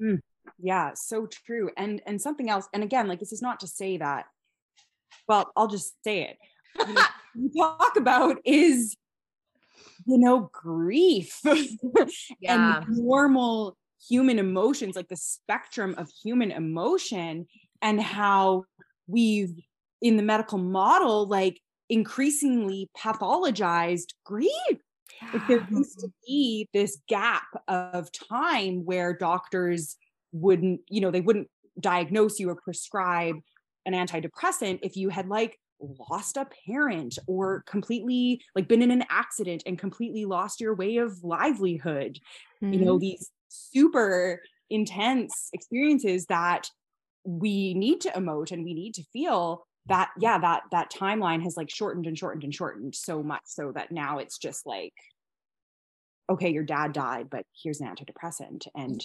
Mm. 0.00 0.20
yeah 0.58 0.92
so 0.94 1.26
true 1.26 1.70
and 1.76 2.02
and 2.06 2.20
something 2.20 2.50
else 2.50 2.68
and 2.74 2.82
again 2.82 3.08
like 3.08 3.18
this 3.18 3.32
is 3.32 3.40
not 3.40 3.60
to 3.60 3.66
say 3.66 3.96
that 3.96 4.26
well 5.26 5.50
i'll 5.56 5.68
just 5.68 5.94
say 6.04 6.22
it 6.22 6.36
you 6.86 6.92
know, 6.92 7.02
we 7.34 7.50
talk 7.58 7.96
about 7.96 8.36
is 8.44 8.94
you 10.06 10.18
know 10.18 10.50
grief 10.52 11.40
Yeah. 12.40 12.82
and 12.82 12.98
normal 12.98 13.76
human 14.08 14.38
emotions 14.38 14.96
like 14.96 15.08
the 15.08 15.16
spectrum 15.16 15.94
of 15.98 16.10
human 16.22 16.50
emotion 16.50 17.46
and 17.82 18.00
how 18.00 18.64
we've 19.06 19.52
in 20.02 20.16
the 20.16 20.22
medical 20.22 20.58
model 20.58 21.26
like 21.26 21.60
increasingly 21.88 22.90
pathologized 22.96 24.14
grief. 24.24 24.52
Like 25.32 25.46
there 25.46 25.60
used 25.70 25.98
to 26.00 26.08
be 26.26 26.68
this 26.72 26.98
gap 27.08 27.46
of 27.68 28.10
time 28.12 28.84
where 28.84 29.16
doctors 29.16 29.96
wouldn't 30.32 30.80
you 30.88 31.00
know 31.00 31.10
they 31.10 31.20
wouldn't 31.20 31.48
diagnose 31.80 32.38
you 32.38 32.50
or 32.50 32.56
prescribe 32.56 33.36
an 33.86 33.92
antidepressant 33.92 34.80
if 34.82 34.96
you 34.96 35.08
had 35.08 35.28
like 35.28 35.58
lost 36.10 36.36
a 36.36 36.46
parent 36.66 37.18
or 37.26 37.62
completely 37.66 38.40
like 38.54 38.66
been 38.68 38.82
in 38.82 38.90
an 38.90 39.04
accident 39.10 39.62
and 39.66 39.78
completely 39.78 40.24
lost 40.24 40.60
your 40.60 40.74
way 40.74 40.96
of 40.96 41.22
livelihood. 41.22 42.18
You 42.70 42.80
know 42.84 42.98
Mhm. 42.98 42.98
these 42.98 43.30
super 43.48 44.40
intense 44.70 45.50
experiences 45.52 46.26
that 46.26 46.68
we 47.24 47.74
need 47.74 48.00
to 48.00 48.10
emote 48.10 48.52
and 48.52 48.64
we 48.64 48.74
need 48.74 48.94
to 48.94 49.02
feel 49.12 49.66
that 49.86 50.10
yeah 50.18 50.38
that 50.38 50.62
that 50.72 50.90
timeline 50.92 51.42
has 51.42 51.56
like 51.56 51.70
shortened 51.70 52.06
and 52.06 52.18
shortened 52.18 52.44
and 52.44 52.54
shortened 52.54 52.94
so 52.94 53.22
much 53.22 53.42
so 53.44 53.72
that 53.72 53.92
now 53.92 54.18
it's 54.18 54.38
just 54.38 54.66
like 54.66 54.94
okay 56.30 56.50
your 56.50 56.64
dad 56.64 56.92
died 56.92 57.28
but 57.30 57.44
here's 57.62 57.80
an 57.80 57.88
antidepressant. 57.88 58.66
And 58.74 59.04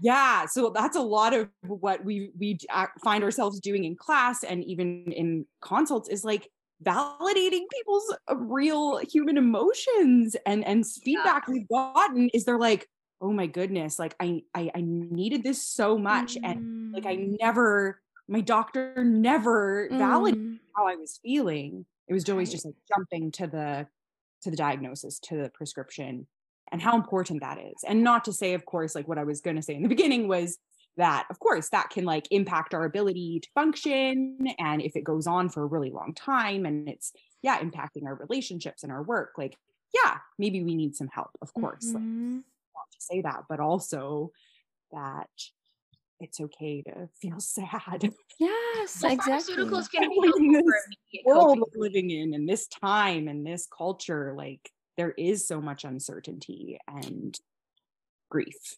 yeah 0.00 0.46
so 0.46 0.70
that's 0.70 0.96
a 0.96 1.02
lot 1.02 1.34
of 1.34 1.48
what 1.66 2.04
we 2.04 2.30
we 2.38 2.58
find 3.02 3.22
ourselves 3.22 3.60
doing 3.60 3.84
in 3.84 3.96
class 3.96 4.42
and 4.42 4.64
even 4.64 5.12
in 5.12 5.46
consults 5.60 6.08
is 6.08 6.24
like 6.24 6.48
validating 6.82 7.64
people's 7.72 8.16
real 8.36 8.98
human 8.98 9.36
emotions 9.36 10.36
and 10.46 10.64
and 10.64 10.86
feedback 10.86 11.46
we've 11.48 11.68
gotten 11.68 12.28
is 12.30 12.44
they're 12.44 12.58
like 12.58 12.88
oh 13.24 13.32
my 13.32 13.46
goodness 13.46 13.98
like 13.98 14.14
I, 14.20 14.42
I 14.54 14.70
i 14.74 14.80
needed 14.82 15.42
this 15.42 15.60
so 15.62 15.96
much 15.98 16.36
and 16.44 16.92
like 16.94 17.06
i 17.06 17.16
Mm. 17.16 17.36
never 17.40 18.00
my 18.28 18.40
doctor 18.40 19.02
never 19.04 19.88
validated 19.90 20.40
Mm. 20.40 20.58
how 20.76 20.86
i 20.86 20.94
was 20.96 21.18
feeling 21.22 21.86
it 22.08 22.12
was 22.12 22.28
always 22.28 22.50
just 22.52 22.64
like 22.66 22.74
jumping 22.94 23.30
to 23.32 23.46
the 23.46 23.86
to 24.42 24.50
the 24.50 24.56
diagnosis 24.56 25.18
to 25.20 25.36
the 25.42 25.50
prescription 25.58 26.26
and 26.70 26.82
how 26.82 26.94
important 26.96 27.40
that 27.40 27.58
is 27.58 27.78
and 27.88 28.02
not 28.04 28.24
to 28.26 28.32
say 28.32 28.54
of 28.54 28.66
course 28.66 28.94
like 28.94 29.08
what 29.08 29.18
i 29.18 29.24
was 29.24 29.40
going 29.40 29.56
to 29.56 29.62
say 29.62 29.74
in 29.74 29.82
the 29.82 29.88
beginning 29.96 30.28
was 30.28 30.58
that 30.96 31.26
of 31.30 31.38
course 31.40 31.70
that 31.70 31.90
can 31.90 32.04
like 32.04 32.26
impact 32.30 32.74
our 32.74 32.84
ability 32.84 33.40
to 33.42 33.48
function 33.54 34.46
and 34.58 34.82
if 34.82 34.94
it 34.96 35.02
goes 35.12 35.26
on 35.26 35.48
for 35.48 35.62
a 35.62 35.66
really 35.74 35.90
long 35.90 36.12
time 36.14 36.66
and 36.66 36.88
it's 36.88 37.12
yeah 37.42 37.58
impacting 37.60 38.04
our 38.06 38.14
relationships 38.14 38.82
and 38.84 38.92
our 38.92 39.02
work 39.02 39.32
like 39.38 39.56
yeah 39.94 40.18
maybe 40.38 40.62
we 40.62 40.74
need 40.74 40.94
some 40.94 41.08
help 41.08 41.30
of 41.42 41.52
course 41.54 41.92
like 41.94 42.02
Mhm. 42.02 42.36
not 42.36 42.44
to 42.90 42.98
say 43.00 43.22
that 43.22 43.42
but 43.48 43.60
also 43.60 44.30
that 44.92 45.28
it's 46.20 46.40
okay 46.40 46.82
to 46.82 47.08
feel 47.20 47.40
sad 47.40 48.12
Yes, 48.40 49.00
Well, 49.02 49.12
exactly. 49.12 49.54
pharmaceuticals 49.54 49.90
can 49.90 50.08
be 50.10 50.32
In 50.36 50.52
this 50.52 50.64
world 51.24 51.58
coping. 51.58 51.64
we're 51.74 51.82
living 51.82 52.10
in 52.10 52.34
in 52.34 52.46
this 52.46 52.66
time 52.66 53.28
and 53.28 53.46
this 53.46 53.66
culture 53.76 54.34
like 54.36 54.70
there 54.96 55.12
is 55.12 55.46
so 55.46 55.60
much 55.60 55.84
uncertainty 55.84 56.78
and 56.88 57.38
grief 58.30 58.76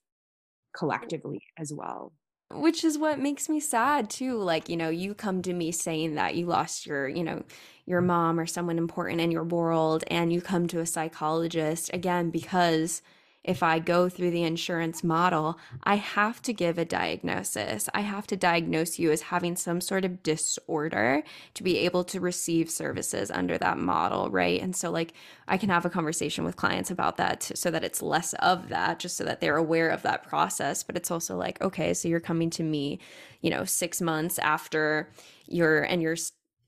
collectively 0.77 1.43
as 1.59 1.73
well 1.73 2.13
which 2.53 2.85
is 2.85 2.97
what 2.99 3.19
makes 3.19 3.49
me 3.49 3.59
sad 3.59 4.09
too 4.11 4.39
like 4.39 4.69
you 4.69 4.77
know 4.77 4.89
you 4.91 5.15
come 5.15 5.43
to 5.43 5.53
me 5.53 5.73
saying 5.73 6.15
that 6.15 6.35
you 6.37 6.47
lost 6.47 6.87
your 6.87 7.09
you 7.09 7.25
know 7.25 7.43
your 7.87 8.01
mom 8.01 8.39
or 8.39 8.47
someone 8.47 8.79
important 8.79 9.21
in 9.21 9.31
your 9.31 9.45
world 9.45 10.05
and 10.11 10.33
you 10.33 10.41
come 10.41 10.67
to 10.69 10.81
a 10.81 10.87
psychologist 10.87 11.91
again 11.93 12.31
because 12.31 13.03
if 13.47 13.63
i 13.63 13.79
go 13.79 14.09
through 14.09 14.31
the 14.31 14.43
insurance 14.43 15.03
model 15.03 15.59
i 15.85 15.97
have 15.97 16.43
to 16.43 16.53
give 16.53 16.79
a 16.79 16.85
diagnosis. 16.85 17.89
I 17.95 18.01
have 18.01 18.27
to 18.29 18.37
diagnose 18.37 18.99
you 18.99 19.11
as 19.11 19.23
having 19.23 19.57
some 19.57 19.81
sort 19.81 20.05
of 20.05 20.23
disorder 20.23 21.23
to 21.55 21.63
be 21.63 21.79
able 21.79 22.05
to 22.05 22.21
receive 22.21 22.71
services 22.71 23.31
under 23.31 23.59
that 23.59 23.79
model 23.79 24.31
right? 24.31 24.61
And 24.61 24.75
so 24.75 24.91
like 24.91 25.13
i 25.49 25.57
can 25.57 25.69
have 25.71 25.85
a 25.85 25.91
conversation 25.91 26.45
with 26.45 26.57
clients 26.57 26.91
about 26.91 27.17
that 27.19 27.41
t- 27.43 27.57
so 27.57 27.71
that 27.71 27.85
it's 27.85 28.03
less 28.03 28.35
of 28.35 28.69
that 28.69 28.99
just 28.99 29.17
so 29.17 29.25
that 29.25 29.41
they're 29.41 29.57
aware 29.57 29.91
of 29.91 30.03
that 30.03 30.27
process. 30.27 30.83
But 30.83 30.97
it's 30.97 31.11
also 31.11 31.37
like 31.37 31.61
okay 31.63 31.95
so 31.95 32.09
you're 32.09 32.21
coming 32.21 32.51
to 32.51 32.63
me 32.63 32.99
you 33.41 33.51
know 33.51 33.65
6 33.65 34.01
months 34.01 34.39
after 34.39 35.11
you're 35.47 35.83
and 35.83 36.03
you're 36.03 36.17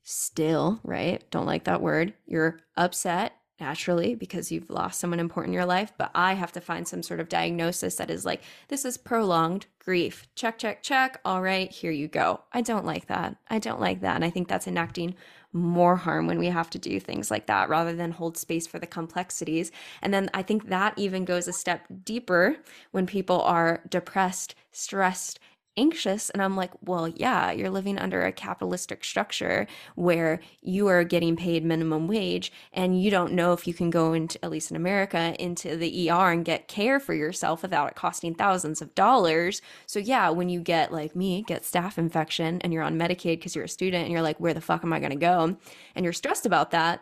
still 0.03 0.79
right? 0.83 1.23
Don't 1.31 1.45
like 1.45 1.65
that 1.65 1.81
word. 1.81 2.13
You're 2.25 2.61
upset 2.77 3.33
naturally 3.59 4.15
because 4.15 4.51
you've 4.51 4.69
lost 4.69 4.99
someone 4.99 5.19
important 5.19 5.51
in 5.51 5.53
your 5.53 5.65
life 5.65 5.91
but 5.97 6.11
i 6.15 6.33
have 6.33 6.51
to 6.51 6.61
find 6.61 6.87
some 6.87 7.03
sort 7.03 7.19
of 7.19 7.29
diagnosis 7.29 7.95
that 7.95 8.09
is 8.09 8.25
like 8.25 8.41
this 8.67 8.85
is 8.85 8.97
prolonged 8.97 9.65
grief. 9.89 10.27
Check 10.35 10.59
check 10.59 10.83
check. 10.83 11.19
All 11.25 11.41
right 11.41 11.71
here 11.71 11.89
you 11.89 12.07
go. 12.07 12.41
I 12.53 12.61
don't 12.61 12.85
like 12.85 13.07
that. 13.07 13.37
I 13.47 13.57
don't 13.57 13.79
like 13.81 14.01
that. 14.01 14.13
And 14.13 14.23
i 14.23 14.29
think 14.29 14.47
that's 14.47 14.67
enacting 14.67 15.15
more 15.51 15.95
harm 15.95 16.27
when 16.27 16.37
we 16.37 16.45
have 16.45 16.69
to 16.69 16.77
do 16.77 16.99
things 16.99 17.31
like 17.31 17.47
that 17.47 17.69
rather 17.69 17.95
than 17.95 18.11
hold 18.11 18.37
space 18.37 18.67
for 18.67 18.77
the 18.77 18.85
complexities. 18.85 19.71
And 20.03 20.13
then 20.13 20.29
i 20.33 20.43
think 20.43 20.69
that 20.69 20.93
even 20.95 21.25
goes 21.25 21.47
a 21.47 21.53
step 21.53 21.87
deeper 22.03 22.57
when 22.91 23.07
people 23.07 23.41
are 23.41 23.81
depressed 23.89 24.53
stressed 24.71 25.39
anxious 25.79 26.29
and 26.31 26.41
i'm 26.41 26.55
like 26.55 26.71
well 26.83 27.07
yeah 27.07 27.51
you're 27.51 27.69
living 27.69 27.97
under 27.97 28.25
a 28.25 28.31
capitalistic 28.31 29.03
structure 29.03 29.65
where 29.95 30.39
you 30.61 30.87
are 30.87 31.03
getting 31.03 31.35
paid 31.35 31.63
minimum 31.63 32.07
wage 32.07 32.51
and 32.73 33.01
you 33.01 33.09
don't 33.09 33.33
know 33.33 33.53
if 33.53 33.67
you 33.67 33.73
can 33.73 33.89
go 33.89 34.13
into 34.13 34.43
at 34.43 34.51
least 34.51 34.71
in 34.71 34.77
america 34.77 35.35
into 35.39 35.77
the 35.77 36.09
er 36.09 36.31
and 36.31 36.45
get 36.45 36.67
care 36.67 36.99
for 36.99 37.13
yourself 37.13 37.61
without 37.61 37.89
it 37.89 37.95
costing 37.95 38.33
thousands 38.33 38.81
of 38.81 38.93
dollars. 38.95 39.61
So 39.85 39.99
yeah 39.99 40.29
when 40.29 40.49
you 40.49 40.61
get 40.61 40.91
like 40.91 41.15
me 41.15 41.43
get 41.43 41.63
staph 41.63 41.97
infection 41.97 42.61
and 42.61 42.73
you're 42.73 42.83
on 42.83 42.97
medicaid 42.97 43.37
because 43.37 43.55
you're 43.55 43.65
a 43.65 43.69
student 43.69 44.03
and 44.03 44.11
you're 44.11 44.21
like 44.21 44.39
where 44.39 44.53
the 44.53 44.61
fuck 44.61 44.83
am 44.83 44.93
i 44.93 44.99
going 44.99 45.11
to 45.11 45.15
go? 45.15 45.57
And 45.95 46.03
you're 46.03 46.13
stressed 46.13 46.45
about 46.45 46.71
that 46.71 47.01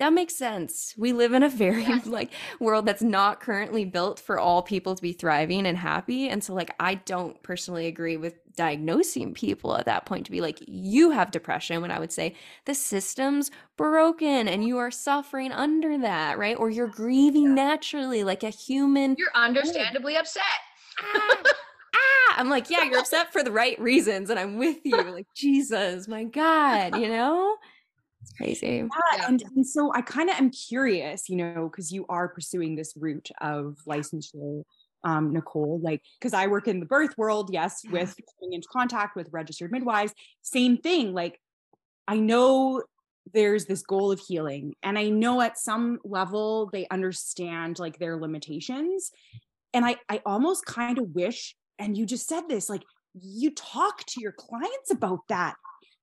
that 0.00 0.14
makes 0.14 0.34
sense. 0.34 0.94
We 0.96 1.12
live 1.12 1.34
in 1.34 1.42
a 1.42 1.48
very 1.50 1.84
like 2.06 2.32
world 2.58 2.86
that's 2.86 3.02
not 3.02 3.40
currently 3.40 3.84
built 3.84 4.18
for 4.18 4.38
all 4.38 4.62
people 4.62 4.94
to 4.94 5.02
be 5.02 5.12
thriving 5.12 5.66
and 5.66 5.76
happy. 5.76 6.28
And 6.28 6.42
so 6.42 6.54
like 6.54 6.74
I 6.80 6.94
don't 6.94 7.40
personally 7.42 7.86
agree 7.86 8.16
with 8.16 8.34
diagnosing 8.56 9.34
people 9.34 9.76
at 9.76 9.84
that 9.84 10.06
point 10.06 10.24
to 10.24 10.32
be 10.32 10.40
like 10.40 10.58
you 10.66 11.10
have 11.10 11.30
depression 11.30 11.82
when 11.82 11.90
I 11.90 11.98
would 11.98 12.12
say 12.12 12.34
the 12.64 12.74
system's 12.74 13.50
broken 13.76 14.48
and 14.48 14.66
you 14.66 14.78
are 14.78 14.90
suffering 14.90 15.52
under 15.52 15.98
that, 15.98 16.38
right? 16.38 16.56
Or 16.56 16.70
you're 16.70 16.88
grieving 16.88 17.54
naturally 17.54 18.24
like 18.24 18.42
a 18.42 18.50
human. 18.50 19.16
You're 19.18 19.28
understandably 19.34 20.16
upset. 20.16 20.42
ah, 21.14 21.42
ah. 21.44 22.34
I'm 22.38 22.48
like, 22.48 22.70
yeah, 22.70 22.84
you're 22.84 23.00
upset 23.00 23.34
for 23.34 23.42
the 23.42 23.52
right 23.52 23.78
reasons 23.78 24.30
and 24.30 24.38
I'm 24.38 24.56
with 24.56 24.78
you. 24.82 24.96
Like 24.96 25.26
Jesus, 25.34 26.08
my 26.08 26.24
god, 26.24 26.96
you 26.96 27.08
know? 27.08 27.56
It's 28.22 28.32
crazy. 28.32 28.66
Yeah, 28.66 28.86
Yeah. 29.16 29.26
And, 29.28 29.42
and 29.56 29.66
so 29.66 29.92
I 29.94 30.02
kind 30.02 30.30
of 30.30 30.36
am 30.36 30.50
curious, 30.50 31.28
you 31.28 31.36
know, 31.36 31.68
because 31.70 31.92
you 31.92 32.06
are 32.08 32.28
pursuing 32.28 32.76
this 32.76 32.92
route 32.96 33.30
of 33.40 33.78
licensure, 33.86 34.62
um, 35.04 35.32
Nicole, 35.32 35.80
like, 35.82 36.02
because 36.18 36.34
I 36.34 36.46
work 36.46 36.68
in 36.68 36.80
the 36.80 36.86
birth 36.86 37.16
world, 37.16 37.50
yes, 37.52 37.82
with 37.90 38.14
coming 38.38 38.52
into 38.54 38.68
contact 38.70 39.16
with 39.16 39.28
registered 39.32 39.72
midwives, 39.72 40.12
same 40.42 40.76
thing. 40.76 41.14
Like, 41.14 41.40
I 42.06 42.18
know 42.18 42.82
there's 43.32 43.66
this 43.66 43.82
goal 43.82 44.12
of 44.12 44.20
healing, 44.20 44.74
and 44.82 44.98
I 44.98 45.08
know 45.08 45.40
at 45.40 45.58
some 45.58 45.98
level 46.04 46.68
they 46.72 46.86
understand 46.90 47.78
like 47.78 47.98
their 47.98 48.18
limitations. 48.18 49.10
And 49.72 49.84
I, 49.84 49.96
I 50.08 50.20
almost 50.26 50.66
kind 50.66 50.98
of 50.98 51.14
wish, 51.14 51.54
and 51.78 51.96
you 51.96 52.04
just 52.04 52.28
said 52.28 52.48
this, 52.48 52.68
like, 52.68 52.82
you 53.14 53.52
talk 53.52 54.04
to 54.06 54.20
your 54.20 54.32
clients 54.32 54.90
about 54.90 55.20
that 55.28 55.54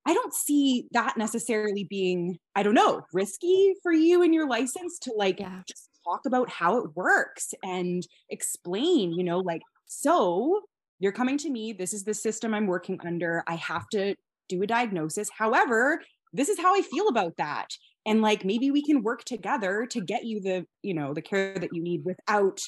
I 0.06 0.14
don't 0.14 0.32
see 0.34 0.88
that 0.92 1.16
necessarily 1.16 1.84
being, 1.84 2.38
I 2.54 2.62
don't 2.62 2.74
know, 2.74 3.02
risky 3.12 3.74
for 3.82 3.92
you 3.92 4.22
and 4.22 4.34
your 4.34 4.48
license 4.48 4.98
to 5.00 5.12
like 5.16 5.38
Yeah. 5.38 5.62
just 5.68 5.90
talk 6.04 6.20
about 6.26 6.48
how 6.50 6.78
it 6.78 6.96
works 6.96 7.52
and 7.62 8.02
explain, 8.30 9.12
you 9.12 9.22
know, 9.24 9.38
like, 9.40 9.62
so 9.86 10.62
you're 10.98 11.12
coming 11.12 11.38
to 11.38 11.50
me. 11.50 11.72
This 11.72 11.92
is 11.92 12.04
the 12.04 12.14
system 12.14 12.54
I'm 12.54 12.66
working 12.66 12.98
under. 13.04 13.44
I 13.46 13.56
have 13.56 13.88
to 13.90 14.14
do 14.48 14.62
a 14.62 14.66
diagnosis. 14.66 15.28
However, 15.36 16.02
this 16.32 16.48
is 16.48 16.58
how 16.58 16.74
I 16.74 16.82
feel 16.82 17.08
about 17.08 17.36
that. 17.36 17.68
And 18.06 18.22
like 18.22 18.44
maybe 18.44 18.70
we 18.70 18.82
can 18.82 19.02
work 19.02 19.24
together 19.24 19.86
to 19.90 20.00
get 20.00 20.24
you 20.24 20.40
the, 20.40 20.66
you 20.82 20.94
know, 20.94 21.12
the 21.14 21.22
care 21.22 21.58
that 21.58 21.72
you 21.72 21.82
need 21.82 22.04
without 22.04 22.60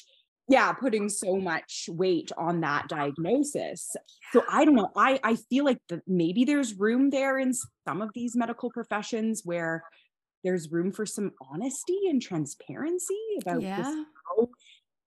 yeah 0.51 0.73
putting 0.73 1.09
so 1.09 1.37
much 1.37 1.89
weight 1.89 2.31
on 2.37 2.61
that 2.61 2.87
diagnosis. 2.89 3.95
So 4.33 4.43
i 4.51 4.65
don't 4.65 4.75
know 4.75 4.91
i 4.95 5.19
i 5.23 5.35
feel 5.35 5.65
like 5.65 5.79
that 5.89 6.01
maybe 6.07 6.43
there's 6.45 6.73
room 6.75 7.09
there 7.09 7.39
in 7.39 7.53
some 7.87 8.01
of 8.01 8.11
these 8.13 8.35
medical 8.35 8.69
professions 8.69 9.41
where 9.43 9.83
there's 10.43 10.71
room 10.71 10.91
for 10.91 11.05
some 11.05 11.31
honesty 11.51 11.99
and 12.09 12.21
transparency 12.21 13.19
about 13.41 13.61
Yeah. 13.63 13.83
how 13.83 14.49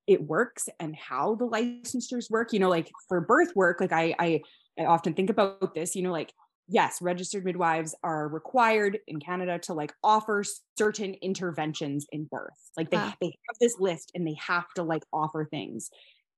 it 0.06 0.22
works 0.22 0.68
and 0.78 0.94
how 0.94 1.34
the 1.34 1.46
licensures 1.46 2.30
work. 2.30 2.52
You 2.52 2.60
know 2.60 2.68
like 2.70 2.90
for 3.08 3.20
birth 3.20 3.54
work 3.54 3.80
like 3.80 3.92
i 3.92 4.14
i, 4.18 4.40
I 4.78 4.84
often 4.84 5.14
think 5.14 5.30
about 5.30 5.74
this 5.74 5.94
you 5.96 6.02
know 6.02 6.12
like 6.12 6.32
yes 6.68 7.00
registered 7.02 7.44
midwives 7.44 7.94
are 8.02 8.28
required 8.28 8.98
in 9.06 9.20
canada 9.20 9.58
to 9.58 9.74
like 9.74 9.92
offer 10.02 10.42
certain 10.78 11.14
interventions 11.22 12.06
in 12.12 12.24
birth. 12.30 12.70
Like 12.76 12.90
they, 12.90 12.96
Wow. 12.96 13.14
they 13.20 13.26
have 13.28 13.56
this 13.60 13.76
list 13.78 14.10
and 14.14 14.26
they 14.26 14.34
have 14.34 14.66
to 14.76 14.82
like 14.82 15.02
offer 15.12 15.44
things. 15.44 15.90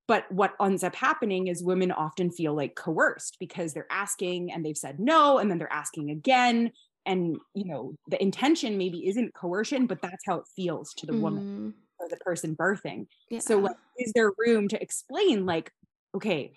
But 0.08 0.30
what 0.30 0.54
ends 0.60 0.84
up 0.84 0.94
happening 0.94 1.48
is 1.48 1.64
women 1.64 1.90
often 1.92 2.30
feel 2.30 2.54
like 2.54 2.76
coerced 2.76 3.38
because 3.40 3.74
they're 3.74 3.90
asking 3.90 4.52
and 4.52 4.64
they've 4.64 4.76
said 4.76 5.00
no 5.00 5.38
and 5.38 5.50
then 5.50 5.58
they're 5.58 5.72
asking 5.72 6.10
again. 6.10 6.72
And 7.06 7.38
you 7.54 7.64
know 7.66 7.94
the 8.08 8.20
intention 8.22 8.78
maybe 8.78 9.08
isn't 9.08 9.34
coercion 9.34 9.86
but 9.86 10.02
that's 10.02 10.24
how 10.26 10.36
it 10.36 10.46
feels 10.56 10.92
to 10.94 11.06
the 11.06 11.14
woman 11.14 11.42
Mm, 11.48 11.74
or 11.98 12.08
the 12.08 12.16
person 12.18 12.56
birthing. 12.56 13.06
Yeah. 13.30 13.40
so 13.40 13.58
like, 13.58 13.76
is 13.98 14.12
there 14.14 14.32
room 14.38 14.68
to 14.68 14.82
explain 14.82 15.46
like 15.46 15.72
okay 16.14 16.52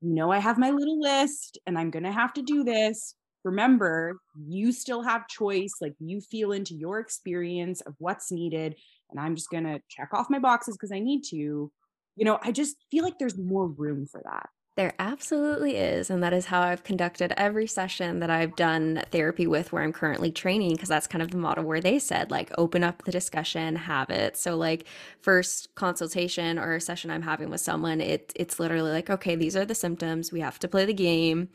you 0.00 0.14
know 0.14 0.30
i 0.30 0.38
have 0.38 0.58
my 0.58 0.70
little 0.70 1.00
list 1.00 1.58
and 1.66 1.78
i'm 1.78 1.90
going 1.90 2.04
to 2.04 2.12
have 2.12 2.32
to 2.34 2.42
do 2.42 2.64
this. 2.64 3.14
Remember 3.44 4.18
you 4.44 4.72
still 4.72 5.02
have 5.02 5.28
choice 5.28 5.74
like 5.80 5.94
you 6.00 6.20
feel 6.20 6.50
into 6.50 6.74
your 6.74 6.98
experience 6.98 7.80
of 7.82 7.94
what's 7.98 8.32
needed 8.32 8.74
and 9.10 9.20
i'm 9.20 9.36
just 9.36 9.50
going 9.50 9.64
to 9.64 9.80
check 9.88 10.08
off 10.12 10.30
my 10.30 10.40
boxes 10.40 10.76
because 10.76 10.92
i 10.92 10.98
need 10.98 11.22
to. 11.30 11.70
You 12.18 12.24
know 12.24 12.38
i 12.42 12.50
just 12.50 12.76
feel 12.90 13.04
like 13.04 13.18
there's 13.18 13.38
more 13.38 13.68
room 13.68 14.06
for 14.06 14.22
that 14.24 14.48
There 14.76 14.92
absolutely 14.98 15.76
is. 15.76 16.10
And 16.10 16.22
that 16.22 16.34
is 16.34 16.46
how 16.46 16.60
I've 16.60 16.84
conducted 16.84 17.32
every 17.38 17.66
session 17.66 18.18
that 18.20 18.28
I've 18.28 18.54
done 18.56 19.02
therapy 19.10 19.46
with 19.46 19.72
where 19.72 19.82
I'm 19.82 19.92
currently 19.92 20.30
training, 20.30 20.72
because 20.72 20.90
that's 20.90 21.06
kind 21.06 21.22
of 21.22 21.30
the 21.30 21.38
model 21.38 21.64
where 21.64 21.80
they 21.80 21.98
said, 21.98 22.30
like, 22.30 22.52
open 22.58 22.84
up 22.84 23.02
the 23.04 23.10
discussion, 23.10 23.74
have 23.76 24.10
it. 24.10 24.36
So, 24.36 24.54
like, 24.54 24.84
first 25.22 25.74
consultation 25.76 26.58
or 26.58 26.78
session 26.78 27.10
I'm 27.10 27.22
having 27.22 27.48
with 27.48 27.62
someone, 27.62 28.02
it, 28.02 28.34
it's 28.36 28.60
literally 28.60 28.90
like, 28.90 29.08
okay, 29.08 29.34
these 29.34 29.56
are 29.56 29.64
the 29.64 29.74
symptoms. 29.74 30.30
We 30.30 30.40
have 30.40 30.58
to 30.58 30.68
play 30.68 30.84
the 30.84 30.92
game. 30.92 31.48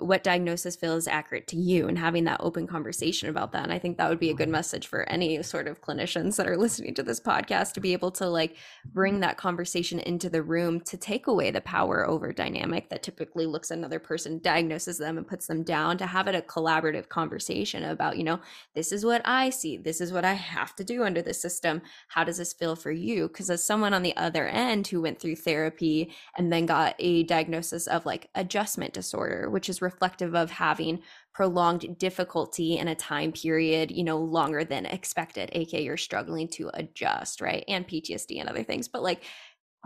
What 0.00 0.24
diagnosis 0.24 0.76
feels 0.76 1.06
accurate 1.06 1.46
to 1.48 1.56
you 1.56 1.88
and 1.88 1.98
having 1.98 2.24
that 2.24 2.40
open 2.40 2.66
conversation 2.66 3.28
about 3.28 3.52
that. 3.52 3.64
And 3.64 3.72
I 3.72 3.78
think 3.78 3.98
that 3.98 4.08
would 4.08 4.18
be 4.18 4.30
a 4.30 4.34
good 4.34 4.44
mm-hmm. 4.44 4.52
message 4.52 4.86
for 4.86 5.08
any 5.08 5.42
sort 5.42 5.68
of 5.68 5.80
clinicians 5.80 6.36
that 6.36 6.48
are 6.48 6.56
listening 6.56 6.94
to 6.94 7.02
this 7.02 7.20
podcast 7.20 7.72
to 7.72 7.80
be 7.80 7.92
able 7.92 8.10
to 8.12 8.28
like 8.28 8.56
bring 8.84 9.20
that 9.20 9.36
conversation 9.36 10.00
into 10.00 10.28
the 10.28 10.42
room 10.42 10.80
to 10.80 10.96
take 10.96 11.26
away 11.26 11.50
the 11.50 11.60
power 11.60 12.08
over 12.08 12.32
dynamic 12.32 12.88
that 12.90 13.02
typically 13.02 13.46
looks 13.46 13.70
at 13.70 13.78
another 13.78 13.98
person, 13.98 14.40
diagnoses 14.42 14.98
them, 14.98 15.18
and 15.18 15.26
puts 15.26 15.46
them 15.46 15.62
down 15.62 15.98
to 15.98 16.06
have 16.06 16.28
it 16.28 16.34
a 16.34 16.40
collaborative 16.40 17.08
conversation 17.08 17.84
about, 17.84 18.16
you 18.16 18.24
know, 18.24 18.40
this 18.74 18.92
is 18.92 19.04
what 19.04 19.22
I 19.24 19.50
see, 19.50 19.76
this 19.76 20.00
is 20.00 20.12
what 20.12 20.24
I 20.24 20.34
have 20.34 20.74
to 20.76 20.84
do 20.84 21.04
under 21.04 21.22
the 21.22 21.34
system. 21.34 21.82
How 22.08 22.24
does 22.24 22.38
this 22.38 22.52
feel 22.52 22.76
for 22.76 22.90
you? 22.90 23.28
Because 23.28 23.50
as 23.50 23.64
someone 23.64 23.94
on 23.94 24.02
the 24.02 24.16
other 24.16 24.46
end 24.46 24.86
who 24.88 25.02
went 25.02 25.20
through 25.20 25.36
therapy 25.36 26.12
and 26.36 26.52
then 26.52 26.66
got 26.66 26.94
a 26.98 27.22
diagnosis 27.24 27.86
of 27.86 28.06
like 28.06 28.28
adjustment 28.34 28.92
disorder, 28.92 29.50
which 29.50 29.68
is 29.68 29.82
reflective 29.90 30.34
of 30.34 30.50
having 30.50 31.02
prolonged 31.34 31.98
difficulty 31.98 32.78
in 32.78 32.88
a 32.88 32.94
time 32.94 33.32
period, 33.32 33.90
you 33.90 34.04
know, 34.04 34.18
longer 34.18 34.64
than 34.64 34.86
expected, 34.86 35.50
aka 35.52 35.82
you're 35.82 35.96
struggling 35.96 36.48
to 36.48 36.70
adjust, 36.74 37.40
right? 37.40 37.64
And 37.68 37.86
PTSD 37.86 38.40
and 38.40 38.48
other 38.48 38.62
things. 38.62 38.88
But 38.88 39.02
like, 39.02 39.22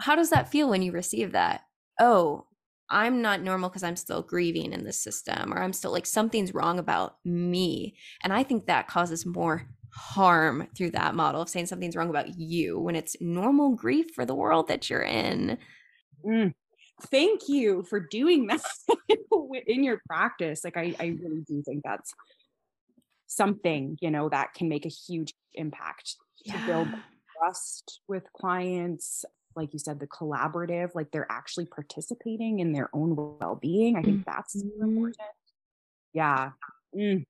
how 0.01 0.15
does 0.17 0.31
that 0.31 0.51
feel 0.51 0.69
when 0.69 0.83
you 0.83 0.93
receive 0.93 1.33
that? 1.33 1.63
Oh, 2.01 2.47
I'm 2.91 3.23
not 3.23 3.43
normal 3.43 3.71
because 3.71 3.83
I'm 3.83 3.97
still 3.97 4.23
grieving 4.23 4.73
in 4.73 4.85
this 4.85 5.01
system, 5.01 5.53
or 5.53 5.63
I'm 5.63 5.73
still 5.73 5.93
like 5.93 6.07
something's 6.07 6.55
wrong 6.55 6.79
about 6.79 7.17
me. 7.25 7.97
And 8.23 8.33
I 8.33 8.43
think 8.43 8.67
that 8.67 8.89
causes 8.89 9.25
more 9.25 9.67
harm 9.95 10.67
through 10.77 10.91
that 10.91 11.15
model 11.15 11.43
of 11.43 11.49
saying 11.49 11.67
something's 11.67 11.97
wrong 11.97 12.11
about 12.11 12.37
you 12.39 12.79
when 12.81 12.97
it's 12.97 13.17
normal 13.21 13.75
grief 13.75 14.07
for 14.15 14.27
the 14.27 14.35
world 14.35 14.69
that 14.69 14.91
you're 14.91 15.03
in. 15.03 15.57
Mm. 16.27 16.53
Thank 17.03 17.49
you 17.49 17.85
for 17.85 18.01
doing 18.01 18.47
that 18.49 18.63
in 19.67 19.85
your 19.85 20.01
practice. 20.07 20.65
Like 20.65 20.77
I, 20.77 20.95
I 20.99 21.17
really 21.23 21.43
do 21.47 21.63
think 21.63 21.83
that's 21.85 22.13
something, 23.27 23.99
you 24.01 24.11
know, 24.11 24.29
that 24.29 24.55
can 24.55 24.69
make 24.69 24.87
a 24.87 24.91
huge 24.91 25.33
impact 25.55 26.17
to 26.47 26.59
build 26.67 26.95
trust 27.39 28.01
with 28.09 28.25
clients. 28.33 29.25
Like 29.57 29.73
you 29.73 29.79
said, 29.79 30.01
the 30.01 30.07
collaborative, 30.07 30.95
like 30.95 31.11
they're 31.11 31.31
actually 31.31 31.67
participating 31.67 32.59
in 32.59 32.73
their 32.73 32.91
own 32.93 33.15
well-being. 33.17 33.97
I 33.97 34.03
think 34.03 34.25
that's 34.27 34.57
Mhm. 34.57 34.71
important. 34.81 35.17
Yeah. 36.13 36.53
Mm. 36.95 37.25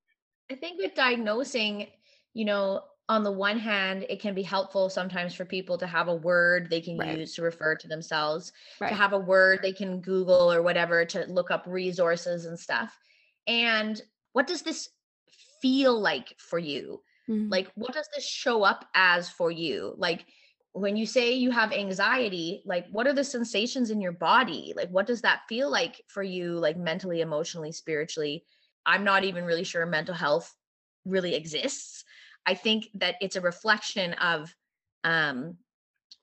I 0.51 0.57
think 0.57 0.79
with 0.79 0.95
diagnosing, 0.95 1.89
you 2.33 2.45
know, 2.45 2.85
on 3.09 3.23
the 3.23 3.33
one 3.33 3.59
hand, 3.59 4.07
it 4.09 4.21
can 4.21 4.35
be 4.35 4.43
helpful 4.43 4.89
sometimes 4.89 5.35
for 5.35 5.45
people 5.45 5.77
to 5.79 5.87
have 5.87 6.09
a 6.09 6.15
word 6.15 6.71
they 6.71 6.81
can 6.81 6.97
Right. 6.97 7.21
use 7.21 7.35
to 7.35 7.43
refer 7.43 7.77
to 7.77 7.89
themselves, 7.89 8.53
Right. 8.81 8.89
to 8.89 8.95
have 8.95 9.13
a 9.13 9.19
word 9.19 9.61
they 9.63 9.73
can 9.73 10.01
Google 10.01 10.53
or 10.53 10.63
whatever 10.63 11.05
to 11.07 11.27
look 11.27 11.51
up 11.51 11.65
resources 11.67 12.47
and 12.47 12.59
stuff. 12.59 12.99
And 13.47 14.01
what 14.33 14.47
does 14.47 14.63
this 14.63 14.91
feel 15.61 15.99
like 16.01 16.39
for 16.41 16.59
you? 16.59 17.03
Mhm. 17.29 17.55
Like, 17.55 17.71
what 17.75 17.93
does 17.93 18.09
this 18.15 18.27
show 18.27 18.63
up 18.63 18.89
as 18.95 19.29
for 19.29 19.51
you? 19.51 19.95
Like, 19.99 20.27
when 20.73 20.97
you 20.97 21.07
say 21.07 21.33
you 21.33 21.51
have 21.51 21.73
anxiety, 21.73 22.63
like, 22.65 22.89
what 22.89 23.07
are 23.07 23.13
the 23.13 23.23
sensations 23.23 23.91
in 23.91 24.01
your 24.01 24.13
body? 24.13 24.73
Like, 24.75 24.89
what 24.91 25.07
does 25.07 25.21
that 25.23 25.43
feel 25.49 25.71
like 25.71 26.01
for 26.09 26.23
you, 26.23 26.55
like, 26.59 26.77
mentally, 26.77 27.21
emotionally, 27.21 27.71
spiritually? 27.71 28.45
I'm 28.87 29.05
not 29.05 29.25
even 29.25 29.45
really 29.45 29.65
sure 29.65 29.87
mental 29.87 30.15
health 30.15 30.57
really 31.05 31.35
exists. 31.35 32.05
I 32.47 32.55
think 32.55 32.89
that 32.95 33.17
it's 33.21 33.37
a 33.37 33.41
reflection 33.41 34.15
of 34.15 34.55
um, 35.03 35.57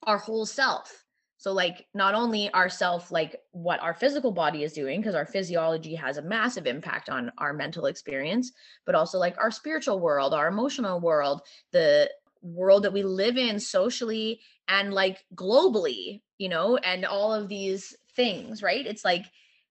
our 0.03 0.17
whole 0.17 0.45
self. 0.45 1.05
So, 1.37 1.53
like, 1.53 1.87
not 1.95 2.13
only 2.13 2.53
ourself, 2.53 3.11
like 3.11 3.35
what 3.51 3.79
our 3.79 3.95
physical 3.95 4.31
body 4.31 4.63
is 4.63 4.73
doing, 4.73 5.01
because 5.01 5.15
our 5.15 5.25
physiology 5.25 5.95
has 5.95 6.17
a 6.17 6.21
massive 6.21 6.67
impact 6.67 7.09
on 7.09 7.31
our 7.39 7.51
mental 7.51 7.87
experience, 7.87 8.51
but 8.85 8.93
also 8.93 9.17
like 9.17 9.37
our 9.39 9.49
spiritual 9.49 9.99
world, 9.99 10.35
our 10.35 10.47
emotional 10.47 10.99
world, 10.99 11.41
the 11.71 12.11
world 12.43 12.83
that 12.83 12.93
we 12.93 13.01
live 13.01 13.37
in 13.37 13.59
socially 13.59 14.39
and 14.67 14.93
like 14.93 15.25
globally, 15.35 16.21
you 16.37 16.49
know, 16.49 16.77
and 16.77 17.05
all 17.05 17.33
of 17.33 17.47
these 17.47 17.95
things, 18.15 18.61
right? 18.61 18.85
It's 18.85 19.05
like 19.05 19.25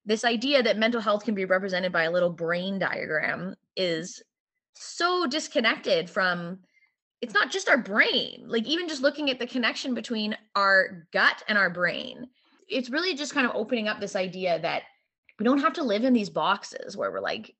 this 0.05 0.25
idea 0.25 0.63
that 0.63 0.77
mental 0.77 1.01
health 1.01 1.23
can 1.23 1.35
be 1.35 1.45
represented 1.45 1.91
by 1.91 2.03
a 2.03 2.11
little 2.11 2.29
brain 2.29 2.79
diagram 2.79 3.55
is 3.75 4.21
so 4.73 5.27
disconnected 5.27 6.09
from 6.09 6.59
it's 7.21 7.33
not 7.33 7.51
just 7.51 7.69
our 7.69 7.77
brain. 7.77 8.43
Like 8.47 8.65
even 8.65 8.87
just 8.87 9.03
looking 9.03 9.29
at 9.29 9.39
the 9.39 9.47
connection 9.47 9.93
between 9.93 10.35
our 10.55 11.07
gut 11.13 11.43
and 11.47 11.57
our 11.57 11.69
brain, 11.69 12.27
it's 12.67 12.89
really 12.89 13.13
just 13.13 13.33
kind 13.33 13.45
of 13.45 13.55
opening 13.55 13.87
up 13.87 13.99
this 13.99 14.15
idea 14.15 14.59
that 14.59 14.83
we 15.37 15.45
don't 15.45 15.59
have 15.59 15.73
to 15.73 15.83
live 15.83 16.03
in 16.03 16.13
these 16.13 16.29
boxes 16.29 16.97
where 16.97 17.11
we're 17.11 17.19
like, 17.19 17.55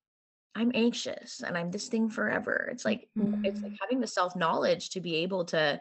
I'm 0.56 0.72
anxious 0.74 1.42
and 1.42 1.58
I'm 1.58 1.72
this 1.72 1.88
thing 1.88 2.10
forever. 2.10 2.70
It's 2.72 2.86
like 2.86 3.08
mm-hmm. 3.18 3.46
it's 3.46 3.62
like 3.62 3.72
mm. 3.72 3.78
having 3.80 4.02
the 4.02 4.08
self-knowledge 4.08 4.90
to 4.90 5.00
be 5.00 5.16
able 5.18 5.46
to 5.46 5.80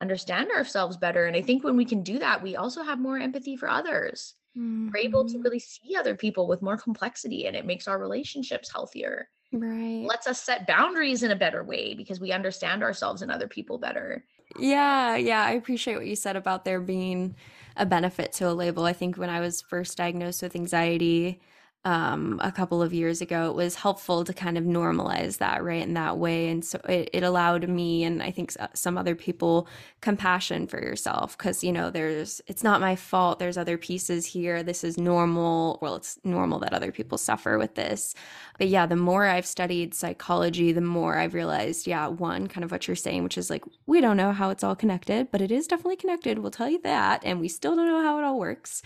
understand 0.00 0.50
ourselves 0.50 0.96
better. 0.96 1.26
And 1.26 1.36
I 1.36 1.42
think 1.42 1.64
when 1.64 1.76
we 1.76 1.84
can 1.84 2.02
do 2.02 2.18
that, 2.18 2.42
we 2.42 2.56
also 2.56 2.82
have 2.82 2.98
more 2.98 3.18
empathy 3.18 3.56
for 3.56 3.70
others. 3.70 4.34
Mm-hmm. 4.58 4.90
We're 4.92 5.00
able 5.00 5.24
to 5.26 5.34
mm-hmm. 5.34 5.42
really 5.42 5.60
see 5.60 5.96
other 5.96 6.14
people 6.14 6.46
with 6.46 6.60
more 6.60 6.76
complexity 6.76 7.46
and 7.46 7.56
it 7.56 7.64
makes 7.64 7.88
our 7.88 7.98
relationships 7.98 8.70
healthier. 8.70 9.28
Right. 9.52 10.04
Lets 10.06 10.26
us 10.26 10.42
set 10.42 10.66
boundaries 10.66 11.22
in 11.22 11.30
a 11.30 11.36
better 11.36 11.62
way 11.62 11.94
because 11.94 12.20
we 12.20 12.32
understand 12.32 12.82
ourselves 12.82 13.22
and 13.22 13.30
other 13.30 13.48
people 13.48 13.78
better. 13.78 14.24
Yeah, 14.58 15.16
yeah. 15.16 15.44
I 15.44 15.52
appreciate 15.52 15.96
what 15.96 16.06
you 16.06 16.16
said 16.16 16.36
about 16.36 16.64
there 16.64 16.80
being 16.80 17.34
a 17.76 17.86
benefit 17.86 18.32
to 18.34 18.48
a 18.48 18.52
label. 18.52 18.84
I 18.84 18.92
think 18.92 19.16
when 19.16 19.30
I 19.30 19.40
was 19.40 19.62
first 19.62 19.96
diagnosed 19.96 20.42
with 20.42 20.56
anxiety, 20.56 21.40
um, 21.84 22.38
a 22.42 22.52
couple 22.52 22.80
of 22.80 22.94
years 22.94 23.20
ago, 23.20 23.50
it 23.50 23.56
was 23.56 23.74
helpful 23.74 24.22
to 24.22 24.32
kind 24.32 24.56
of 24.56 24.62
normalize 24.62 25.38
that, 25.38 25.64
right, 25.64 25.82
in 25.82 25.94
that 25.94 26.16
way. 26.16 26.48
And 26.48 26.64
so 26.64 26.80
it, 26.88 27.10
it 27.12 27.22
allowed 27.24 27.68
me 27.68 28.04
and 28.04 28.22
I 28.22 28.30
think 28.30 28.54
some 28.72 28.96
other 28.96 29.16
people 29.16 29.66
compassion 30.00 30.68
for 30.68 30.80
yourself 30.80 31.36
because, 31.36 31.64
you 31.64 31.72
know, 31.72 31.90
there's, 31.90 32.40
it's 32.46 32.62
not 32.62 32.80
my 32.80 32.94
fault. 32.94 33.40
There's 33.40 33.58
other 33.58 33.78
pieces 33.78 34.26
here. 34.26 34.62
This 34.62 34.84
is 34.84 34.96
normal. 34.96 35.80
Well, 35.82 35.96
it's 35.96 36.20
normal 36.22 36.60
that 36.60 36.72
other 36.72 36.92
people 36.92 37.18
suffer 37.18 37.58
with 37.58 37.74
this. 37.74 38.14
But 38.58 38.68
yeah, 38.68 38.86
the 38.86 38.94
more 38.94 39.26
I've 39.26 39.46
studied 39.46 39.92
psychology, 39.92 40.70
the 40.70 40.80
more 40.80 41.18
I've 41.18 41.34
realized, 41.34 41.88
yeah, 41.88 42.06
one, 42.06 42.46
kind 42.46 42.62
of 42.62 42.70
what 42.70 42.86
you're 42.86 42.94
saying, 42.94 43.24
which 43.24 43.38
is 43.38 43.50
like, 43.50 43.64
we 43.86 44.00
don't 44.00 44.16
know 44.16 44.30
how 44.30 44.50
it's 44.50 44.62
all 44.62 44.76
connected, 44.76 45.32
but 45.32 45.40
it 45.40 45.50
is 45.50 45.66
definitely 45.66 45.96
connected. 45.96 46.38
We'll 46.38 46.52
tell 46.52 46.70
you 46.70 46.80
that. 46.82 47.22
And 47.24 47.40
we 47.40 47.48
still 47.48 47.74
don't 47.74 47.88
know 47.88 48.02
how 48.02 48.18
it 48.18 48.24
all 48.24 48.38
works. 48.38 48.82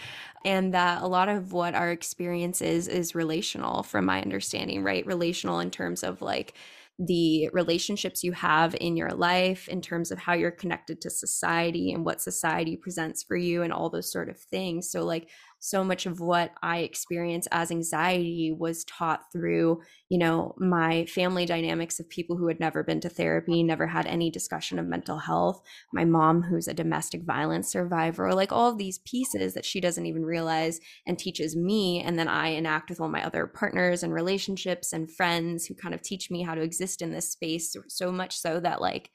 And 0.47 0.73
that 0.73 1.03
a 1.03 1.07
lot 1.09 1.29
of 1.29 1.53
what 1.53 1.75
our 1.75 1.91
experience 1.91 2.63
is 2.63 2.86
is 2.89 3.15
relational 3.15 3.83
from 3.83 4.05
my 4.05 4.21
understanding 4.21 4.83
right? 4.83 5.07
Relational 5.07 5.61
in 5.61 5.71
terms 5.71 6.03
of 6.03 6.23
like 6.23 6.55
the 6.99 7.51
relationships 7.53 8.25
you 8.25 8.33
have 8.33 8.75
in 8.81 8.97
your 8.97 9.11
life 9.11 9.69
in 9.69 9.83
terms 9.83 10.11
of 10.11 10.19
how 10.19 10.33
you're 10.33 10.51
connected 10.51 11.01
to 11.01 11.11
society 11.11 11.93
and 11.93 12.05
what 12.05 12.23
society 12.23 12.75
presents 12.75 13.23
for 13.23 13.37
you 13.37 13.63
and 13.63 13.73
all 13.73 13.91
those 13.91 14.11
sort 14.11 14.31
of 14.31 14.39
things. 14.39 14.91
So 14.91 15.05
like 15.05 15.29
so 15.59 15.83
much 15.83 16.07
of 16.07 16.21
what 16.21 16.53
I 16.63 16.79
experience 16.79 17.49
as 17.51 17.71
anxiety 17.71 18.55
was 18.57 18.85
taught 18.85 19.33
through, 19.33 19.81
you 20.09 20.19
know, 20.19 20.55
my 20.59 21.07
family 21.07 21.47
dynamics 21.47 21.99
of 21.99 22.09
people 22.09 22.37
who 22.37 22.47
had 22.47 22.61
never 22.61 22.83
been 22.83 23.01
to 23.01 23.09
therapy, 23.09 23.63
never 23.63 23.87
had 23.87 24.07
any 24.07 24.31
discussion 24.31 24.79
of 24.79 24.87
mental 24.87 25.19
health, 25.19 25.63
my 25.93 26.05
mom, 26.05 26.43
who's 26.43 26.69
a 26.69 26.75
domestic 26.75 27.23
violence 27.23 27.69
survivor, 27.69 28.33
like 28.35 28.53
all 28.53 28.71
of 28.71 28.79
these 28.79 28.99
pieces 28.99 29.55
that 29.55 29.65
she 29.65 29.81
doesn't 29.81 30.07
even 30.07 30.25
realize 30.25 30.79
and 31.07 31.19
teaches 31.19 31.57
me. 31.57 32.01
And 32.01 32.19
then 32.19 32.29
I 32.29 32.49
enact 32.49 32.91
with 32.91 33.01
all 33.01 33.09
my 33.09 33.25
other 33.25 33.47
partners 33.47 34.03
and 34.03 34.13
relationships 34.13 34.93
and 34.93 35.11
friends 35.11 35.67
who 35.67 35.75
kind 35.75 35.95
of 35.95 36.03
teach 36.03 36.31
me 36.31 36.43
how 36.43 36.55
to 36.55 36.63
exist 36.63 37.03
in 37.03 37.11
this 37.13 37.33
space 37.33 37.75
so 37.89 38.13
much 38.13 38.37
so 38.37 38.61
that, 38.61 38.81
like, 38.81 39.11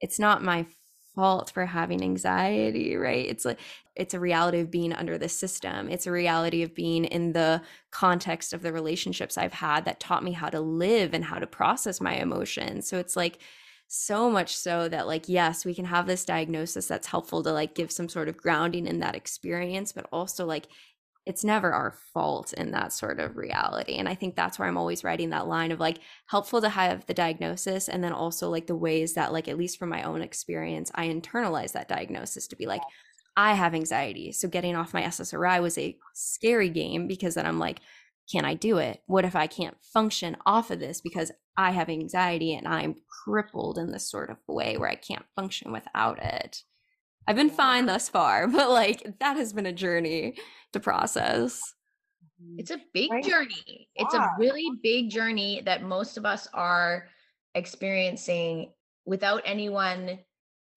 it's 0.00 0.18
not 0.18 0.42
my 0.42 0.66
fault 1.14 1.50
for 1.50 1.66
having 1.66 2.02
anxiety, 2.02 2.96
right? 2.96 3.26
It's 3.26 3.44
like 3.44 3.58
it's 3.96 4.14
a 4.14 4.20
reality 4.20 4.60
of 4.60 4.70
being 4.70 4.92
under 4.92 5.16
the 5.16 5.28
system. 5.28 5.88
It's 5.88 6.06
a 6.06 6.12
reality 6.12 6.62
of 6.62 6.74
being 6.74 7.04
in 7.04 7.32
the 7.32 7.62
context 7.90 8.52
of 8.52 8.62
the 8.62 8.72
relationships 8.72 9.38
I've 9.38 9.52
had 9.52 9.84
that 9.84 10.00
taught 10.00 10.24
me 10.24 10.32
how 10.32 10.48
to 10.48 10.60
live 10.60 11.14
and 11.14 11.24
how 11.24 11.38
to 11.38 11.46
process 11.46 12.00
my 12.00 12.14
emotions. 12.14 12.88
So 12.88 12.98
it's 12.98 13.16
like 13.16 13.38
so 13.86 14.30
much 14.30 14.56
so 14.56 14.88
that 14.88 15.06
like 15.06 15.28
yes, 15.28 15.64
we 15.64 15.74
can 15.74 15.84
have 15.84 16.06
this 16.06 16.24
diagnosis 16.24 16.86
that's 16.86 17.06
helpful 17.06 17.42
to 17.42 17.52
like 17.52 17.74
give 17.74 17.92
some 17.92 18.08
sort 18.08 18.28
of 18.28 18.36
grounding 18.36 18.86
in 18.86 19.00
that 19.00 19.14
experience, 19.14 19.92
but 19.92 20.06
also 20.12 20.44
like 20.46 20.66
it's 21.26 21.44
never 21.44 21.72
our 21.72 21.94
fault 22.12 22.52
in 22.52 22.72
that 22.72 22.92
sort 22.92 23.18
of 23.18 23.36
reality. 23.36 23.94
And 23.94 24.08
I 24.08 24.14
think 24.14 24.36
that's 24.36 24.58
where 24.58 24.68
I'm 24.68 24.76
always 24.76 25.04
writing 25.04 25.30
that 25.30 25.46
line 25.46 25.72
of 25.72 25.80
like 25.80 25.98
helpful 26.26 26.60
to 26.60 26.68
have 26.68 27.06
the 27.06 27.14
diagnosis 27.14 27.88
and 27.88 28.04
then 28.04 28.12
also 28.12 28.50
like 28.50 28.66
the 28.66 28.76
ways 28.76 29.14
that 29.14 29.32
like 29.32 29.48
at 29.48 29.56
least 29.56 29.78
from 29.78 29.88
my 29.88 30.02
own 30.02 30.20
experience 30.20 30.90
I 30.94 31.08
internalize 31.08 31.72
that 31.72 31.88
diagnosis 31.88 32.46
to 32.48 32.56
be 32.56 32.66
like 32.66 32.82
I 33.36 33.54
have 33.54 33.74
anxiety. 33.74 34.32
So 34.32 34.48
getting 34.48 34.76
off 34.76 34.94
my 34.94 35.02
SSRI 35.02 35.60
was 35.60 35.78
a 35.78 35.96
scary 36.14 36.68
game 36.68 37.08
because 37.08 37.34
then 37.34 37.46
I'm 37.46 37.58
like 37.58 37.80
can 38.32 38.46
I 38.46 38.54
do 38.54 38.78
it? 38.78 39.02
What 39.06 39.26
if 39.26 39.36
I 39.36 39.46
can't 39.46 39.76
function 39.82 40.36
off 40.46 40.70
of 40.70 40.80
this 40.80 41.00
because 41.02 41.30
I 41.58 41.72
have 41.72 41.90
anxiety 41.90 42.54
and 42.54 42.66
I'm 42.66 42.96
crippled 43.22 43.76
in 43.76 43.92
this 43.92 44.10
sort 44.10 44.30
of 44.30 44.38
way 44.48 44.78
where 44.78 44.88
I 44.88 44.94
can't 44.94 45.26
function 45.36 45.72
without 45.72 46.22
it? 46.22 46.62
I've 47.26 47.36
been 47.36 47.50
fine 47.50 47.86
thus 47.86 48.08
far, 48.08 48.46
but 48.48 48.70
like 48.70 49.18
that 49.20 49.36
has 49.36 49.52
been 49.52 49.66
a 49.66 49.72
journey 49.72 50.36
to 50.72 50.80
process. 50.80 51.60
Mm-hmm. 52.42 52.58
It's 52.58 52.70
a 52.70 52.80
big 52.92 53.10
right? 53.10 53.24
journey. 53.24 53.88
Yeah. 53.96 54.04
It's 54.04 54.14
a 54.14 54.28
really 54.38 54.68
big 54.82 55.10
journey 55.10 55.62
that 55.64 55.82
most 55.82 56.16
of 56.16 56.26
us 56.26 56.48
are 56.52 57.08
experiencing 57.54 58.72
without 59.06 59.42
anyone 59.44 60.18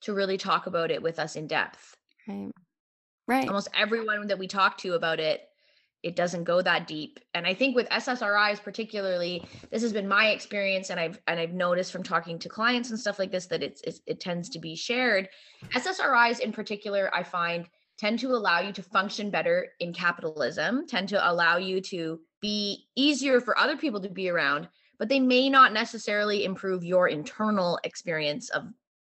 to 0.02 0.14
really 0.14 0.38
talk 0.38 0.68
about 0.68 0.92
it 0.92 1.02
with 1.02 1.20
us 1.20 1.36
in 1.36 1.48
depth. 1.48 1.96
Right. 2.28 2.52
Right. 3.28 3.48
Almost 3.48 3.70
everyone 3.74 4.28
that 4.28 4.40
we 4.40 4.48
talk 4.48 4.78
to 4.80 4.94
about 4.94 5.20
it 5.20 5.42
it 6.04 6.16
doesn't 6.16 6.44
go 6.44 6.62
that 6.62 6.88
deep. 6.88 7.20
And 7.34 7.46
i 7.46 7.54
think 7.54 7.76
with 7.76 7.90
ssris 7.90 8.64
particularly 8.64 9.46
this 9.72 9.82
has 9.82 9.94
been 9.94 10.08
my 10.08 10.30
experience 10.30 10.90
and 10.90 11.00
i've 11.00 11.20
and 11.28 11.40
i've 11.40 11.54
noticed 11.54 11.92
from 11.92 12.04
talking 12.04 12.40
to 12.40 12.50
clients 12.50 12.90
and 12.90 13.00
stuff 13.00 13.20
like 13.20 13.32
this 13.32 13.48
that 13.48 13.64
it's, 13.64 13.82
it's 13.82 14.02
it 14.06 14.20
tends 14.20 14.50
to 14.50 14.60
be 14.60 14.76
shared. 14.76 15.30
Ssris 15.74 16.40
in 16.40 16.52
particular 16.52 17.14
i 17.14 17.24
find 17.24 17.68
tend 17.98 18.20
to 18.20 18.28
allow 18.28 18.60
you 18.60 18.72
to 18.72 18.84
function 18.84 19.32
better 19.32 19.70
in 19.80 19.92
capitalism 19.94 20.86
tend 20.88 21.10
to 21.10 21.32
allow 21.32 21.58
you 21.58 21.82
to 21.82 22.20
be 22.42 22.86
easier 22.96 23.42
for 23.42 23.58
other 23.58 23.76
people 23.76 24.00
to 24.00 24.10
be 24.10 24.30
around 24.30 24.68
but 25.00 25.10
they 25.10 25.20
may 25.20 25.50
not 25.50 25.74
necessarily 25.74 26.44
improve 26.44 26.84
your 26.84 27.08
internal 27.08 27.80
experience 27.84 28.50
of 28.50 28.64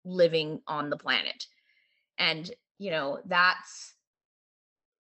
living 0.06 0.62
on 0.68 0.90
the 0.90 0.98
planet. 0.98 1.46
And 2.18 2.50
you 2.80 2.92
know 2.92 3.20
that's 3.26 3.93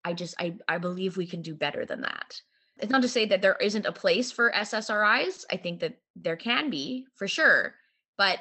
I 0.06 0.14
just 0.14 0.36
I 0.40 0.56
I 0.68 0.78
believe 0.78 1.18
we 1.18 1.28
can 1.28 1.42
do 1.42 1.56
better 1.56 1.86
than 1.86 2.02
that. 2.02 2.42
It's 2.80 2.92
not 2.92 3.02
to 3.04 3.08
say 3.08 3.26
that 3.26 3.42
there 3.42 3.56
isn't 3.62 3.86
a 3.86 3.92
place 3.92 4.32
for 4.32 4.52
SSRIs. 4.52 5.46
I 5.52 5.58
think 5.58 5.80
that 5.82 5.98
there 6.16 6.36
can 6.36 6.70
be 6.70 7.06
for 7.16 7.28
sure, 7.28 7.76
but 8.18 8.40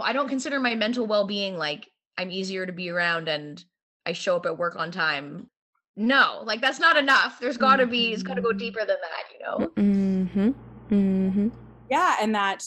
I 0.00 0.12
don't 0.12 0.28
consider 0.28 0.60
my 0.60 0.74
mental 0.74 1.06
well-being 1.06 1.56
like 1.58 1.90
I'm 2.16 2.30
easier 2.30 2.64
to 2.66 2.72
be 2.72 2.88
around 2.90 3.28
and 3.28 3.62
I 4.06 4.12
show 4.12 4.36
up 4.36 4.46
at 4.46 4.58
work 4.58 4.76
on 4.76 4.90
time. 4.90 5.50
No, 5.96 6.42
like 6.44 6.60
that's 6.60 6.80
not 6.80 6.96
enough. 6.96 7.38
There's 7.40 7.56
got 7.56 7.76
to 7.76 7.86
be 7.86 8.12
it's 8.12 8.22
got 8.22 8.34
to 8.34 8.42
go 8.42 8.50
mm-hmm. 8.50 8.58
deeper 8.58 8.80
than 8.80 8.96
that, 9.00 9.32
you 9.32 9.38
know. 9.44 9.68
Mhm. 9.76 10.54
Mhm. 10.90 11.52
Yeah, 11.90 12.16
and 12.20 12.34
that 12.34 12.64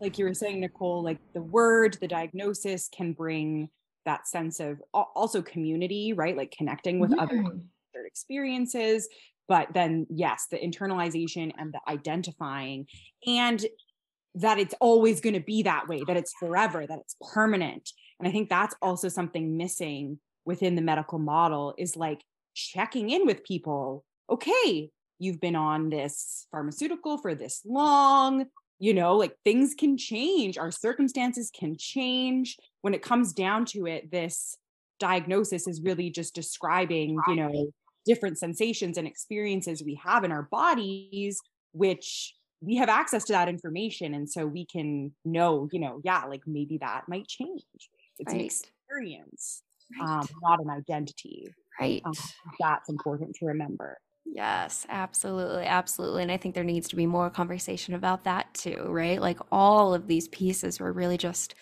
like 0.00 0.18
you 0.18 0.24
were 0.24 0.34
saying 0.34 0.60
Nicole, 0.60 1.02
like 1.02 1.18
the 1.34 1.42
word, 1.42 1.98
the 2.00 2.08
diagnosis 2.08 2.88
can 2.88 3.12
bring 3.12 3.68
that 4.06 4.26
sense 4.26 4.60
of 4.60 4.80
also 4.92 5.42
community, 5.42 6.12
right? 6.12 6.36
Like 6.36 6.50
connecting 6.56 6.98
with 6.98 7.10
yeah. 7.10 7.22
other 7.22 7.44
experiences. 8.06 9.08
But 9.48 9.68
then, 9.74 10.06
yes, 10.08 10.46
the 10.50 10.58
internalization 10.58 11.52
and 11.58 11.72
the 11.72 11.80
identifying, 11.88 12.86
and 13.26 13.64
that 14.36 14.60
it's 14.60 14.74
always 14.80 15.20
going 15.20 15.34
to 15.34 15.40
be 15.40 15.64
that 15.64 15.88
way, 15.88 16.02
that 16.06 16.16
it's 16.16 16.32
forever, 16.38 16.86
that 16.86 16.98
it's 17.00 17.16
permanent. 17.32 17.90
And 18.18 18.28
I 18.28 18.30
think 18.30 18.48
that's 18.48 18.76
also 18.80 19.08
something 19.08 19.56
missing 19.56 20.20
within 20.44 20.76
the 20.76 20.82
medical 20.82 21.18
model 21.18 21.74
is 21.78 21.96
like 21.96 22.22
checking 22.54 23.10
in 23.10 23.26
with 23.26 23.44
people. 23.44 24.04
Okay, 24.30 24.90
you've 25.18 25.40
been 25.40 25.56
on 25.56 25.90
this 25.90 26.46
pharmaceutical 26.52 27.18
for 27.18 27.34
this 27.34 27.60
long 27.64 28.46
you 28.80 28.92
know 28.92 29.16
like 29.16 29.36
things 29.44 29.74
can 29.78 29.96
change 29.96 30.58
our 30.58 30.72
circumstances 30.72 31.50
can 31.56 31.76
change. 31.78 32.56
When 32.80 32.94
it 32.94 33.02
comes 33.02 33.32
down 33.32 33.66
to 33.66 33.86
it 33.86 34.10
this 34.10 34.56
diagnosis 34.98 35.66
is 35.66 35.80
really 35.82 36.10
just 36.10 36.34
describing 36.34 37.18
you 37.28 37.36
know 37.36 37.72
different 38.06 38.38
sensations 38.38 38.98
and 38.98 39.06
experiences 39.06 39.82
we 39.84 40.00
have 40.02 40.24
in 40.24 40.32
our 40.32 40.48
bodies 40.50 41.40
which 41.72 42.34
we 42.60 42.76
have 42.76 42.88
access 42.88 43.24
to 43.24 43.32
that 43.32 43.48
information 43.48 44.14
and 44.14 44.28
so 44.28 44.46
we 44.46 44.66
can 44.66 45.12
know 45.24 45.68
you 45.72 45.80
know 45.80 46.00
yeah 46.04 46.24
like 46.24 46.42
maybe 46.46 46.78
that 46.78 47.04
might 47.08 47.26
change. 47.26 47.62
It's 48.18 48.32
right. 48.32 48.40
an 48.40 48.46
experience 48.46 49.62
right. 49.98 50.20
um, 50.20 50.28
not 50.42 50.60
an 50.60 50.70
identity 50.70 51.52
right. 51.80 52.02
um, 52.04 52.12
that's 52.58 52.88
important 52.88 53.34
to 53.36 53.46
remember 53.46 53.98
Yes, 54.32 54.86
absolutely. 54.88 55.64
Absolutely. 55.64 56.22
And 56.22 56.30
I 56.30 56.36
think 56.36 56.54
there 56.54 56.62
needs 56.64 56.88
to 56.90 56.96
be 56.96 57.06
more 57.06 57.30
conversation 57.30 57.94
about 57.94 58.24
that 58.24 58.52
too, 58.54 58.86
right? 58.88 59.20
Like 59.20 59.38
all 59.50 59.92
of 59.92 60.06
these 60.06 60.28
pieces 60.28 60.78
were 60.78 60.92
really 60.92 61.18
just 61.18 61.54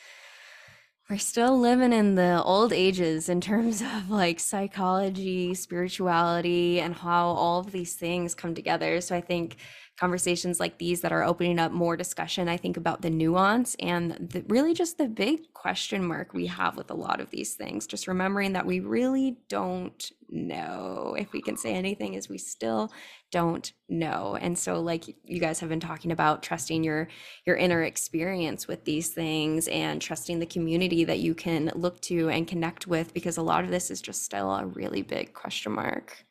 we're 1.09 1.16
still 1.16 1.59
living 1.59 1.93
in 1.95 2.16
the 2.16 2.43
old 2.43 2.73
ages 2.73 3.29
in 3.31 3.41
terms 3.41 3.81
of 3.81 4.11
like 4.11 4.39
psychology, 4.39 5.55
spirituality, 5.55 6.81
and 6.81 6.95
how 6.95 7.29
all 7.29 7.61
of 7.61 7.73
these 7.73 7.95
things 7.95 8.35
come 8.35 8.55
together. 8.55 9.01
So 9.01 9.16
I 9.16 9.23
think 9.23 9.57
conversations 9.99 10.61
like 10.61 10.79
these 10.79 11.01
that 11.01 11.13
are 11.13 11.25
opening 11.25 11.59
up 11.59 11.73
more 11.73 11.97
discussion, 11.97 12.49
I 12.49 12.57
think 12.57 12.77
about 12.77 13.03
the 13.03 13.11
nuance 13.11 13.75
and 13.81 14.13
the, 14.13 14.45
really 14.49 14.73
just 14.73 14.97
the 14.97 15.09
big 15.09 15.53
question 15.55 16.07
mark 16.07 16.33
we 16.33 16.47
have 16.47 16.77
with 16.77 16.91
a 16.91 16.95
lot 16.95 17.21
of 17.21 17.31
these 17.31 17.55
things. 17.55 17.87
Just 17.87 18.07
remembering 18.07 18.53
that 18.53 18.65
we 18.65 18.79
really 18.79 19.39
don't 19.49 20.11
know. 20.29 21.17
If 21.19 21.33
we 21.33 21.43
can 21.43 21.57
say 21.57 21.75
anything, 21.75 22.15
is 22.15 22.29
we 22.29 22.39
still 22.39 22.93
don't 23.33 23.73
know. 23.89 24.39
And 24.41 24.57
so, 24.57 24.81
like 24.81 25.05
you 25.25 25.41
guys 25.41 25.59
have 25.61 25.69
been 25.69 25.81
talking 25.81 26.13
about, 26.13 26.45
trusting 26.45 26.85
your 26.85 27.09
your 27.45 27.57
inner 27.57 27.83
experience 27.83 28.69
with 28.69 28.85
these 28.85 29.09
things 29.09 29.67
and 29.69 30.01
trusting 30.01 30.39
the 30.39 30.47
community 30.47 31.05
that 31.05 31.19
you 31.19 31.35
can 31.35 31.73
look 31.75 32.01
to 32.03 32.29
and 32.29 32.47
connect 32.47 32.87
with, 32.87 33.13
because 33.15 33.37
a 33.37 33.43
lot 33.43 33.65
of 33.65 33.71
this 33.71 33.91
is 33.91 34.01
just 34.01 34.25
still 34.25 34.53
a 34.53 34.65
really 34.65 35.03
big 35.03 35.35
question 35.35 35.73
mark. 35.73 36.25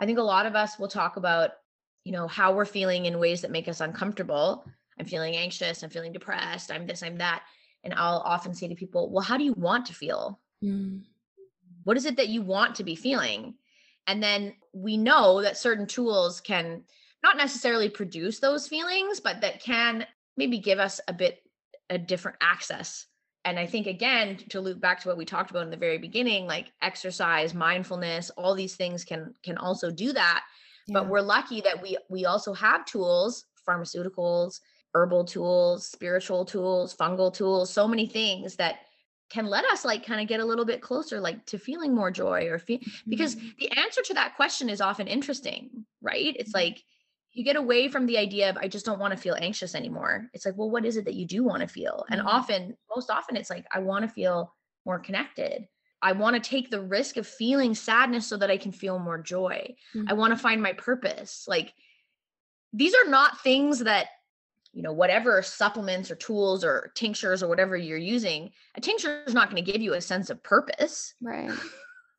I 0.00 0.06
think 0.06 0.18
a 0.18 0.22
lot 0.22 0.46
of 0.46 0.54
us 0.54 0.78
will 0.78 0.88
talk 0.88 1.16
about 1.16 1.50
you 2.08 2.12
know 2.12 2.26
how 2.26 2.54
we're 2.54 2.64
feeling 2.64 3.04
in 3.04 3.18
ways 3.18 3.42
that 3.42 3.50
make 3.50 3.68
us 3.68 3.82
uncomfortable. 3.82 4.64
I'm 4.98 5.04
feeling 5.04 5.36
anxious 5.36 5.82
i'm 5.82 5.90
feeling 5.90 6.10
depressed 6.10 6.72
i'm 6.72 6.86
this 6.86 7.02
i'm 7.02 7.18
that. 7.18 7.42
And 7.84 7.92
i'll 7.94 8.22
often 8.24 8.54
say 8.54 8.66
to 8.66 8.74
people 8.74 9.10
well 9.10 9.22
how 9.22 9.36
do 9.36 9.44
you 9.44 9.52
want 9.52 9.84
to 9.86 9.92
feel? 9.92 10.40
Mm. 10.64 11.02
what 11.84 11.98
is 11.98 12.06
it 12.06 12.16
that 12.16 12.28
you 12.28 12.40
want 12.40 12.76
to 12.76 12.84
be 12.84 12.96
feeling? 12.96 13.54
And 14.06 14.22
then 14.22 14.54
we 14.72 14.96
know 14.96 15.42
that 15.42 15.58
certain 15.58 15.86
tools 15.86 16.40
can 16.40 16.82
not 17.22 17.36
necessarily 17.36 17.90
produce 17.90 18.40
those 18.40 18.66
feelings 18.66 19.20
but 19.20 19.42
that 19.42 19.62
can 19.62 20.06
maybe 20.38 20.58
give 20.58 20.78
us 20.78 21.02
a 21.08 21.12
bit 21.12 21.42
a 21.90 21.98
different 21.98 22.38
access. 22.40 23.04
And 23.44 23.58
i 23.58 23.66
think 23.66 23.86
again 23.86 24.38
to 24.48 24.62
loop 24.62 24.80
back 24.80 25.02
to 25.02 25.08
what 25.08 25.18
we 25.18 25.26
talked 25.26 25.50
about 25.50 25.64
in 25.64 25.70
the 25.70 25.76
very 25.76 25.98
beginning 25.98 26.46
like 26.46 26.72
exercise 26.80 27.52
mindfulness 27.52 28.30
all 28.30 28.54
these 28.54 28.76
things 28.76 29.04
can 29.04 29.34
can 29.42 29.58
also 29.58 29.90
do 29.90 30.14
that 30.14 30.44
but 30.88 31.08
we're 31.08 31.20
lucky 31.20 31.60
that 31.60 31.80
we 31.82 31.96
we 32.08 32.24
also 32.24 32.52
have 32.52 32.84
tools 32.84 33.44
pharmaceuticals 33.68 34.60
herbal 34.94 35.24
tools 35.24 35.86
spiritual 35.86 36.44
tools 36.44 36.96
fungal 36.96 37.32
tools 37.32 37.70
so 37.70 37.86
many 37.86 38.06
things 38.06 38.56
that 38.56 38.76
can 39.30 39.46
let 39.46 39.64
us 39.66 39.84
like 39.84 40.06
kind 40.06 40.20
of 40.20 40.26
get 40.26 40.40
a 40.40 40.44
little 40.44 40.64
bit 40.64 40.80
closer 40.80 41.20
like 41.20 41.44
to 41.46 41.58
feeling 41.58 41.94
more 41.94 42.10
joy 42.10 42.46
or 42.46 42.58
feel 42.58 42.78
because 43.08 43.36
mm-hmm. 43.36 43.48
the 43.58 43.70
answer 43.78 44.02
to 44.02 44.14
that 44.14 44.36
question 44.36 44.68
is 44.68 44.80
often 44.80 45.06
interesting 45.06 45.70
right 46.00 46.34
it's 46.38 46.50
mm-hmm. 46.50 46.64
like 46.64 46.82
you 47.32 47.44
get 47.44 47.56
away 47.56 47.88
from 47.88 48.06
the 48.06 48.16
idea 48.16 48.48
of 48.48 48.56
i 48.56 48.66
just 48.66 48.86
don't 48.86 48.98
want 48.98 49.12
to 49.12 49.20
feel 49.20 49.36
anxious 49.38 49.74
anymore 49.74 50.28
it's 50.32 50.46
like 50.46 50.56
well 50.56 50.70
what 50.70 50.86
is 50.86 50.96
it 50.96 51.04
that 51.04 51.14
you 51.14 51.26
do 51.26 51.44
want 51.44 51.60
to 51.60 51.68
feel 51.68 52.04
and 52.10 52.20
mm-hmm. 52.20 52.28
often 52.28 52.76
most 52.94 53.10
often 53.10 53.36
it's 53.36 53.50
like 53.50 53.66
i 53.72 53.78
want 53.78 54.02
to 54.02 54.10
feel 54.10 54.54
more 54.86 54.98
connected 54.98 55.66
I 56.00 56.12
want 56.12 56.34
to 56.34 56.50
take 56.50 56.70
the 56.70 56.80
risk 56.80 57.16
of 57.16 57.26
feeling 57.26 57.74
sadness 57.74 58.26
so 58.26 58.36
that 58.36 58.50
I 58.50 58.56
can 58.56 58.72
feel 58.72 58.98
more 58.98 59.18
joy. 59.18 59.74
Mm-hmm. 59.94 60.08
I 60.08 60.12
want 60.12 60.32
to 60.32 60.38
find 60.38 60.62
my 60.62 60.72
purpose. 60.72 61.44
Like 61.48 61.74
these 62.72 62.94
are 62.94 63.10
not 63.10 63.40
things 63.42 63.80
that, 63.80 64.06
you 64.72 64.82
know, 64.82 64.92
whatever 64.92 65.42
supplements 65.42 66.10
or 66.10 66.14
tools 66.14 66.64
or 66.64 66.92
tinctures 66.94 67.42
or 67.42 67.48
whatever 67.48 67.76
you're 67.76 67.98
using, 67.98 68.50
a 68.76 68.80
tincture 68.80 69.24
is 69.26 69.34
not 69.34 69.50
going 69.50 69.62
to 69.62 69.72
give 69.72 69.82
you 69.82 69.94
a 69.94 70.00
sense 70.00 70.30
of 70.30 70.42
purpose. 70.42 71.14
Right. 71.20 71.50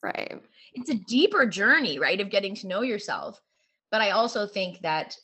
Right. 0.02 0.42
it's 0.74 0.90
a 0.90 0.96
deeper 0.96 1.46
journey, 1.46 2.00
right, 2.00 2.22
of 2.22 2.30
getting 2.30 2.56
to 2.56 2.68
know 2.68 2.84
yourself. 2.84 3.42
But 3.92 4.00
I 4.00 4.12
also 4.12 4.48
think 4.48 4.80
that 4.80 5.18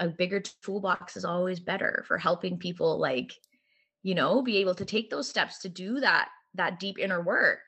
a 0.00 0.08
bigger 0.08 0.42
toolbox 0.62 1.16
is 1.16 1.24
always 1.24 1.60
better 1.60 2.04
for 2.08 2.18
helping 2.18 2.58
people 2.58 2.98
like, 2.98 3.32
you 4.02 4.16
know, 4.16 4.42
be 4.42 4.56
able 4.56 4.74
to 4.74 4.84
take 4.84 5.08
those 5.08 5.28
steps 5.28 5.58
to 5.60 5.68
do 5.68 6.00
that 6.00 6.30
that 6.54 6.80
deep 6.80 6.98
inner 6.98 7.22
work 7.22 7.60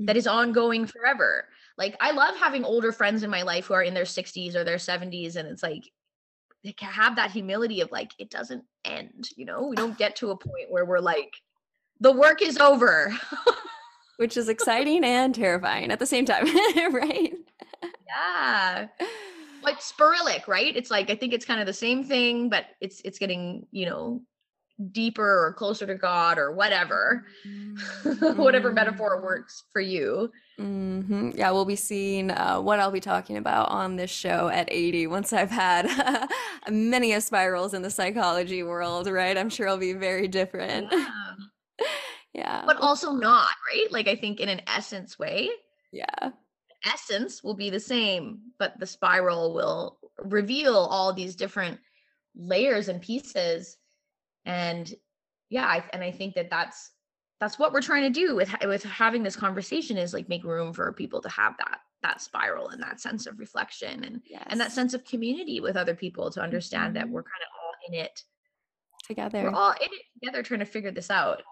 that 0.00 0.16
mm-hmm. 0.16 0.28
ongoing 0.28 0.86
forever. 0.86 1.46
Like 1.78 1.96
I 2.00 2.12
love 2.12 2.36
having 2.36 2.64
older 2.64 2.92
friends 2.92 3.22
in 3.22 3.30
my 3.30 3.42
life 3.42 3.66
who 3.66 3.74
are 3.74 3.82
in 3.82 3.94
their 3.94 4.04
60s 4.04 4.54
or 4.54 4.64
their 4.64 4.76
70s 4.76 5.36
and 5.36 5.48
it's 5.48 5.62
like 5.62 5.84
they 6.64 6.72
can 6.72 6.90
have 6.90 7.16
that 7.16 7.30
humility 7.30 7.80
of 7.80 7.92
like 7.92 8.12
it 8.18 8.30
doesn't 8.30 8.64
end, 8.84 9.28
you 9.36 9.44
know? 9.44 9.66
We 9.68 9.76
don't 9.76 9.98
get 9.98 10.16
to 10.16 10.30
a 10.30 10.36
point 10.36 10.70
where 10.70 10.84
we're 10.84 11.00
like 11.00 11.34
the 12.00 12.12
work 12.12 12.42
is 12.42 12.58
over. 12.58 13.14
Which 14.16 14.36
is 14.36 14.48
exciting 14.48 15.04
and 15.04 15.34
terrifying 15.34 15.90
at 15.90 15.98
the 15.98 16.06
same 16.06 16.24
time, 16.24 16.46
right? 16.92 17.32
Yeah. 18.06 18.88
Like 19.62 19.80
Spiralic, 19.80 20.46
right? 20.46 20.76
It's 20.76 20.92
like 20.92 21.10
I 21.10 21.16
think 21.16 21.32
it's 21.32 21.44
kind 21.44 21.58
of 21.58 21.66
the 21.66 21.72
same 21.72 22.04
thing, 22.04 22.48
but 22.48 22.66
it's 22.80 23.00
it's 23.00 23.18
getting, 23.18 23.66
you 23.72 23.86
know, 23.86 24.22
deeper 24.92 25.46
or 25.46 25.52
closer 25.54 25.86
to 25.86 25.94
God 25.94 26.38
or 26.38 26.52
whatever, 26.52 27.26
mm-hmm. 27.46 28.36
whatever 28.42 28.72
metaphor 28.72 29.22
works 29.22 29.64
for 29.72 29.80
you. 29.80 30.30
Mm-hmm. 30.58 31.30
Yeah, 31.34 31.50
we'll 31.50 31.64
be 31.64 31.76
seeing 31.76 32.30
uh, 32.30 32.60
what 32.60 32.78
I'll 32.78 32.90
be 32.90 33.00
talking 33.00 33.36
about 33.36 33.70
on 33.70 33.96
this 33.96 34.10
show 34.10 34.48
at 34.48 34.68
80 34.70 35.06
once 35.06 35.32
I've 35.32 35.50
had 35.50 35.88
many 36.70 37.12
a 37.12 37.20
spirals 37.20 37.74
in 37.74 37.82
the 37.82 37.90
psychology 37.90 38.62
world, 38.62 39.06
right? 39.06 39.36
I'm 39.36 39.50
sure 39.50 39.66
it'll 39.66 39.78
be 39.78 39.92
very 39.94 40.28
different. 40.28 40.92
Yeah. 40.92 41.08
yeah. 42.34 42.62
But 42.66 42.78
also 42.78 43.12
not, 43.12 43.50
right? 43.72 43.90
Like, 43.90 44.08
I 44.08 44.16
think 44.16 44.40
in 44.40 44.48
an 44.48 44.62
essence 44.66 45.18
way. 45.18 45.48
Yeah. 45.92 46.30
Essence 46.84 47.42
will 47.42 47.56
be 47.56 47.70
the 47.70 47.80
same, 47.80 48.40
but 48.58 48.78
the 48.78 48.86
spiral 48.86 49.54
will 49.54 49.98
reveal 50.18 50.76
all 50.76 51.12
these 51.12 51.34
different 51.34 51.78
layers 52.34 52.88
and 52.88 53.00
pieces 53.00 53.78
and 54.46 54.94
yeah 55.50 55.66
I, 55.66 55.84
and 55.92 56.02
i 56.02 56.10
think 56.10 56.34
that 56.34 56.48
that's 56.50 56.92
that's 57.40 57.58
what 57.58 57.72
we're 57.72 57.82
trying 57.82 58.10
to 58.10 58.20
do 58.20 58.34
with 58.34 58.54
with 58.64 58.82
having 58.82 59.22
this 59.22 59.36
conversation 59.36 59.98
is 59.98 60.14
like 60.14 60.28
make 60.28 60.44
room 60.44 60.72
for 60.72 60.90
people 60.92 61.20
to 61.20 61.28
have 61.28 61.56
that 61.58 61.80
that 62.02 62.20
spiral 62.20 62.68
and 62.68 62.82
that 62.82 63.00
sense 63.00 63.26
of 63.26 63.38
reflection 63.38 64.04
and 64.04 64.22
yes. 64.24 64.44
and 64.48 64.60
that 64.60 64.72
sense 64.72 64.94
of 64.94 65.04
community 65.04 65.60
with 65.60 65.76
other 65.76 65.94
people 65.94 66.30
to 66.30 66.40
understand 66.40 66.94
mm-hmm. 66.94 67.06
that 67.06 67.10
we're 67.10 67.22
kind 67.22 67.42
of 67.42 67.48
all 67.60 67.72
in 67.88 68.04
it 68.04 68.22
together 69.06 69.42
we're 69.42 69.50
all 69.50 69.72
in 69.72 69.88
it 69.90 70.02
together 70.20 70.42
trying 70.42 70.60
to 70.60 70.66
figure 70.66 70.90
this 70.90 71.10
out 71.10 71.42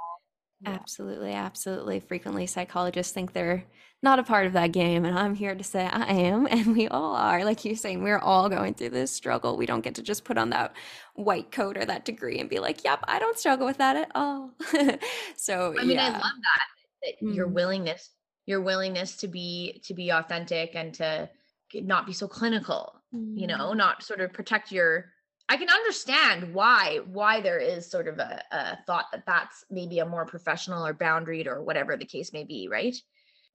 Absolutely, 0.66 1.32
absolutely. 1.32 2.00
Frequently, 2.00 2.46
psychologists 2.46 3.12
think 3.12 3.32
they're 3.32 3.64
not 4.02 4.18
a 4.18 4.22
part 4.22 4.46
of 4.46 4.52
that 4.52 4.72
game, 4.72 5.04
and 5.04 5.18
I'm 5.18 5.34
here 5.34 5.54
to 5.54 5.64
say 5.64 5.86
I 5.86 6.12
am, 6.12 6.46
and 6.50 6.76
we 6.76 6.86
all 6.88 7.14
are. 7.16 7.44
Like 7.44 7.64
you're 7.64 7.74
saying, 7.74 8.02
we're 8.02 8.18
all 8.18 8.48
going 8.48 8.74
through 8.74 8.90
this 8.90 9.10
struggle. 9.10 9.56
We 9.56 9.66
don't 9.66 9.80
get 9.80 9.94
to 9.96 10.02
just 10.02 10.24
put 10.24 10.38
on 10.38 10.50
that 10.50 10.74
white 11.14 11.50
coat 11.50 11.76
or 11.76 11.84
that 11.84 12.04
degree 12.04 12.38
and 12.38 12.48
be 12.48 12.60
like, 12.60 12.84
"Yep, 12.84 13.00
I 13.04 13.18
don't 13.18 13.38
struggle 13.38 13.66
with 13.66 13.78
that 13.78 13.96
at 13.96 14.10
all." 14.14 14.50
so, 15.36 15.74
I 15.78 15.84
mean, 15.84 15.96
yeah. 15.96 16.06
I 16.06 16.10
love 16.10 16.20
that, 16.22 16.66
that 17.02 17.26
mm. 17.26 17.34
your 17.34 17.48
willingness, 17.48 18.10
your 18.46 18.60
willingness 18.60 19.16
to 19.16 19.28
be 19.28 19.82
to 19.86 19.94
be 19.94 20.10
authentic 20.10 20.74
and 20.74 20.92
to 20.94 21.28
not 21.74 22.06
be 22.06 22.12
so 22.12 22.28
clinical. 22.28 22.94
Mm. 23.14 23.40
You 23.40 23.46
know, 23.46 23.72
not 23.72 24.02
sort 24.02 24.20
of 24.20 24.32
protect 24.32 24.70
your 24.70 25.13
I 25.48 25.56
can 25.56 25.68
understand 25.68 26.54
why 26.54 27.00
why 27.06 27.40
there 27.40 27.58
is 27.58 27.90
sort 27.90 28.08
of 28.08 28.18
a, 28.18 28.42
a 28.50 28.78
thought 28.86 29.06
that 29.12 29.26
that's 29.26 29.64
maybe 29.70 29.98
a 29.98 30.06
more 30.06 30.24
professional 30.24 30.86
or 30.86 30.94
boundaried 30.94 31.46
or 31.46 31.62
whatever 31.62 31.96
the 31.96 32.06
case 32.06 32.32
may 32.32 32.44
be, 32.44 32.68
right? 32.70 32.96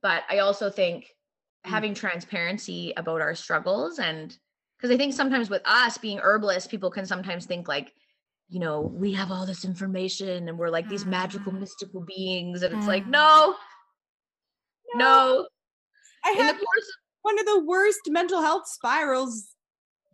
But 0.01 0.23
I 0.29 0.39
also 0.39 0.69
think 0.69 1.07
having 1.63 1.93
transparency 1.93 2.93
about 2.95 3.21
our 3.21 3.35
struggles 3.35 3.99
and 3.99 4.37
because 4.77 4.93
I 4.93 4.97
think 4.97 5.13
sometimes 5.13 5.49
with 5.49 5.61
us 5.65 5.97
being 5.97 6.19
herbalists, 6.19 6.69
people 6.69 6.89
can 6.89 7.05
sometimes 7.05 7.45
think 7.45 7.67
like, 7.67 7.91
you 8.47 8.61
know, 8.61 8.79
we 8.79 9.11
have 9.13 9.29
all 9.29 9.45
this 9.45 9.65
information 9.65 10.47
and 10.47 10.57
we're 10.57 10.69
like 10.69 10.87
these 10.87 11.05
magical 11.05 11.51
ah. 11.53 11.59
mystical 11.59 11.99
beings, 12.01 12.61
and 12.63 12.73
it's 12.73 12.87
like, 12.87 13.05
no, 13.05 13.55
no. 14.93 14.99
no. 14.99 15.47
I 16.23 16.31
had 16.31 16.55
one 17.23 17.39
of 17.39 17.45
the 17.45 17.63
worst 17.65 17.99
mental 18.07 18.41
health 18.41 18.67
spirals 18.67 19.48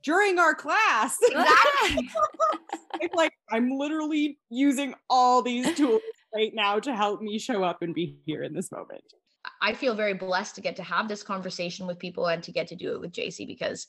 during 0.05 0.39
our 0.39 0.55
class. 0.55 1.17
Exactly. 1.27 2.09
it's 3.01 3.15
like 3.15 3.33
I'm 3.51 3.71
literally 3.71 4.37
using 4.49 4.93
all 5.09 5.41
these 5.41 5.75
tools 5.75 6.01
right 6.33 6.53
now 6.53 6.79
to 6.79 6.95
help 6.95 7.21
me 7.21 7.37
show 7.37 7.63
up 7.63 7.81
and 7.81 7.93
be 7.93 8.17
here 8.25 8.43
in 8.43 8.53
this 8.53 8.71
moment. 8.71 9.03
I 9.61 9.73
feel 9.73 9.95
very 9.95 10.13
blessed 10.13 10.55
to 10.55 10.61
get 10.61 10.77
to 10.77 10.83
have 10.83 11.07
this 11.07 11.23
conversation 11.23 11.87
with 11.87 11.99
people 11.99 12.27
and 12.27 12.41
to 12.43 12.51
get 12.51 12.67
to 12.67 12.75
do 12.75 12.93
it 12.93 13.01
with 13.01 13.11
Jaycee 13.11 13.47
because 13.47 13.87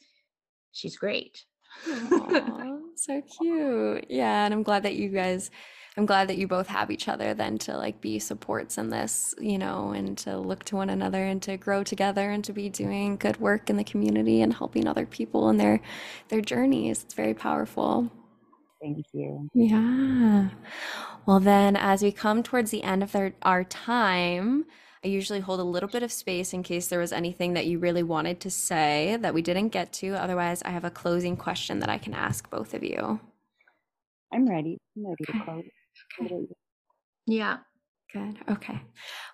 she's 0.73 0.97
great. 0.97 1.45
Aww, 1.86 2.81
so 2.97 3.23
cute. 3.39 4.07
Yeah, 4.11 4.45
and 4.45 4.53
I'm 4.53 4.62
glad 4.62 4.82
that 4.82 4.97
you 4.97 5.09
guys 5.11 5.51
I'm 5.97 6.06
glad 6.06 6.28
that 6.28 6.36
you 6.36 6.47
both 6.47 6.66
have 6.66 6.90
each 6.90 7.09
other 7.09 7.32
then 7.32 7.56
to 7.59 7.77
like 7.77 8.02
be 8.02 8.18
supports 8.18 8.77
in 8.77 8.90
this, 8.90 9.35
you 9.40 9.56
know, 9.56 9.93
and 9.93 10.16
to 10.18 10.36
look 10.36 10.62
to 10.64 10.77
one 10.77 10.90
another 10.90 11.24
and 11.24 11.40
to 11.43 11.56
grow 11.56 11.82
together 11.82 12.31
and 12.31 12.44
to 12.44 12.52
be 12.52 12.68
doing 12.68 13.16
good 13.16 13.40
work 13.40 13.70
in 13.70 13.78
the 13.78 13.85
community 13.85 14.43
and 14.43 14.52
helping 14.52 14.86
other 14.86 15.06
people 15.06 15.48
in 15.48 15.56
their 15.56 15.81
their 16.28 16.43
journeys. 16.43 17.02
It's 17.05 17.14
very 17.14 17.32
powerful. 17.32 18.10
Thank 18.82 19.06
you. 19.14 19.48
Yeah. 19.55 20.51
Well, 21.24 21.40
then, 21.40 21.77
as 21.77 22.02
we 22.02 22.12
come 22.12 22.43
towards 22.43 22.70
the 22.70 22.82
end 22.82 23.02
of 23.02 23.12
their, 23.12 23.32
our 23.43 23.64
time, 23.64 24.66
I 25.02 25.09
usually 25.09 25.40
hold 25.40 25.60
a 25.60 25.64
little 25.64 25.89
bit 25.89 26.02
of 26.02 26.12
space 26.12 26.52
in 26.52 26.62
case 26.62 26.89
there 26.89 27.01
was 27.01 27.12
anything 27.12 27.55
that 27.55 27.66
you 27.66 27.78
really 27.78 28.02
wanted 28.02 28.39
to 28.40 28.51
say 28.51 29.16
that 29.20 29.35
we 29.35 29.43
didn't 29.43 29.70
get 29.70 29.93
to. 29.94 30.14
Otherwise, 30.14 30.62
I 30.64 30.70
have 30.70 30.85
a 30.85 30.90
closing 30.90 31.36
question 31.36 31.81
that 31.81 31.89
I 31.89 31.98
can 31.98 32.12
ask 32.14 32.51
both 32.51 32.74
of 32.74 32.85
you. 32.85 33.20
I'm 34.32 34.48
ready. 34.48 34.78
I'm 34.97 35.06
ready 35.06 35.24
to 35.27 35.44
close. 35.44 35.64
Yeah. 37.27 37.59
Good. 38.13 38.39
Okay. 38.49 38.81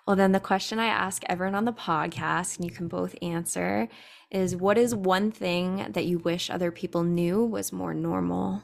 Well, 0.07 0.15
then 0.15 0.31
the 0.31 0.39
question 0.39 0.79
I 0.79 0.87
ask 0.87 1.23
everyone 1.29 1.55
on 1.55 1.65
the 1.65 1.73
podcast, 1.73 2.57
and 2.57 2.65
you 2.65 2.71
can 2.71 2.87
both 2.87 3.15
answer, 3.21 3.87
is 4.31 4.55
what 4.55 4.77
is 4.77 4.95
one 4.95 5.31
thing 5.31 5.87
that 5.91 6.05
you 6.05 6.17
wish 6.19 6.49
other 6.49 6.71
people 6.71 7.03
knew 7.03 7.45
was 7.45 7.71
more 7.71 7.93
normal? 7.93 8.63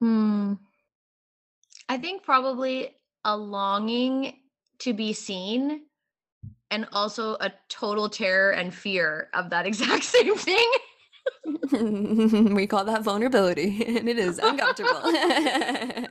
Hmm. 0.00 0.54
I 1.88 1.98
think 1.98 2.22
probably 2.22 2.96
a 3.24 3.36
longing 3.36 4.36
to 4.80 4.94
be 4.94 5.12
seen 5.12 5.82
and 6.70 6.86
also 6.92 7.34
a 7.34 7.52
total 7.68 8.08
terror 8.08 8.52
and 8.52 8.72
fear 8.72 9.28
of 9.34 9.50
that 9.50 9.66
exact 9.70 10.04
same 10.04 10.36
thing. 10.36 10.70
we 12.54 12.66
call 12.66 12.84
that 12.84 13.02
vulnerability, 13.02 13.84
and 13.86 14.08
it 14.08 14.18
is 14.18 14.38
uncomfortable. 14.38 15.02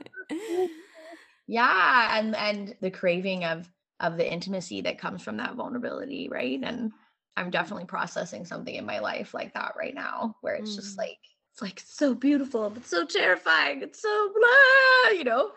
yeah, 1.50 2.16
and 2.18 2.36
and 2.36 2.76
the 2.80 2.92
craving 2.92 3.44
of 3.44 3.68
of 3.98 4.16
the 4.16 4.32
intimacy 4.32 4.82
that 4.82 4.98
comes 4.98 5.20
from 5.20 5.36
that 5.38 5.56
vulnerability, 5.56 6.28
right? 6.30 6.60
And 6.62 6.92
I'm 7.36 7.50
definitely 7.50 7.86
processing 7.86 8.44
something 8.44 8.74
in 8.74 8.86
my 8.86 9.00
life 9.00 9.34
like 9.34 9.52
that 9.54 9.72
right 9.76 9.94
now 9.94 10.36
where 10.42 10.54
it's 10.54 10.76
just 10.76 10.94
Mm. 10.94 10.98
like 10.98 11.18
it's 11.52 11.60
like 11.60 11.82
so 11.84 12.14
beautiful 12.14 12.70
but 12.70 12.86
so 12.86 13.04
terrifying. 13.04 13.82
It's 13.82 14.00
so 14.00 14.32
blah, 14.32 15.10
you 15.10 15.24
know. 15.24 15.50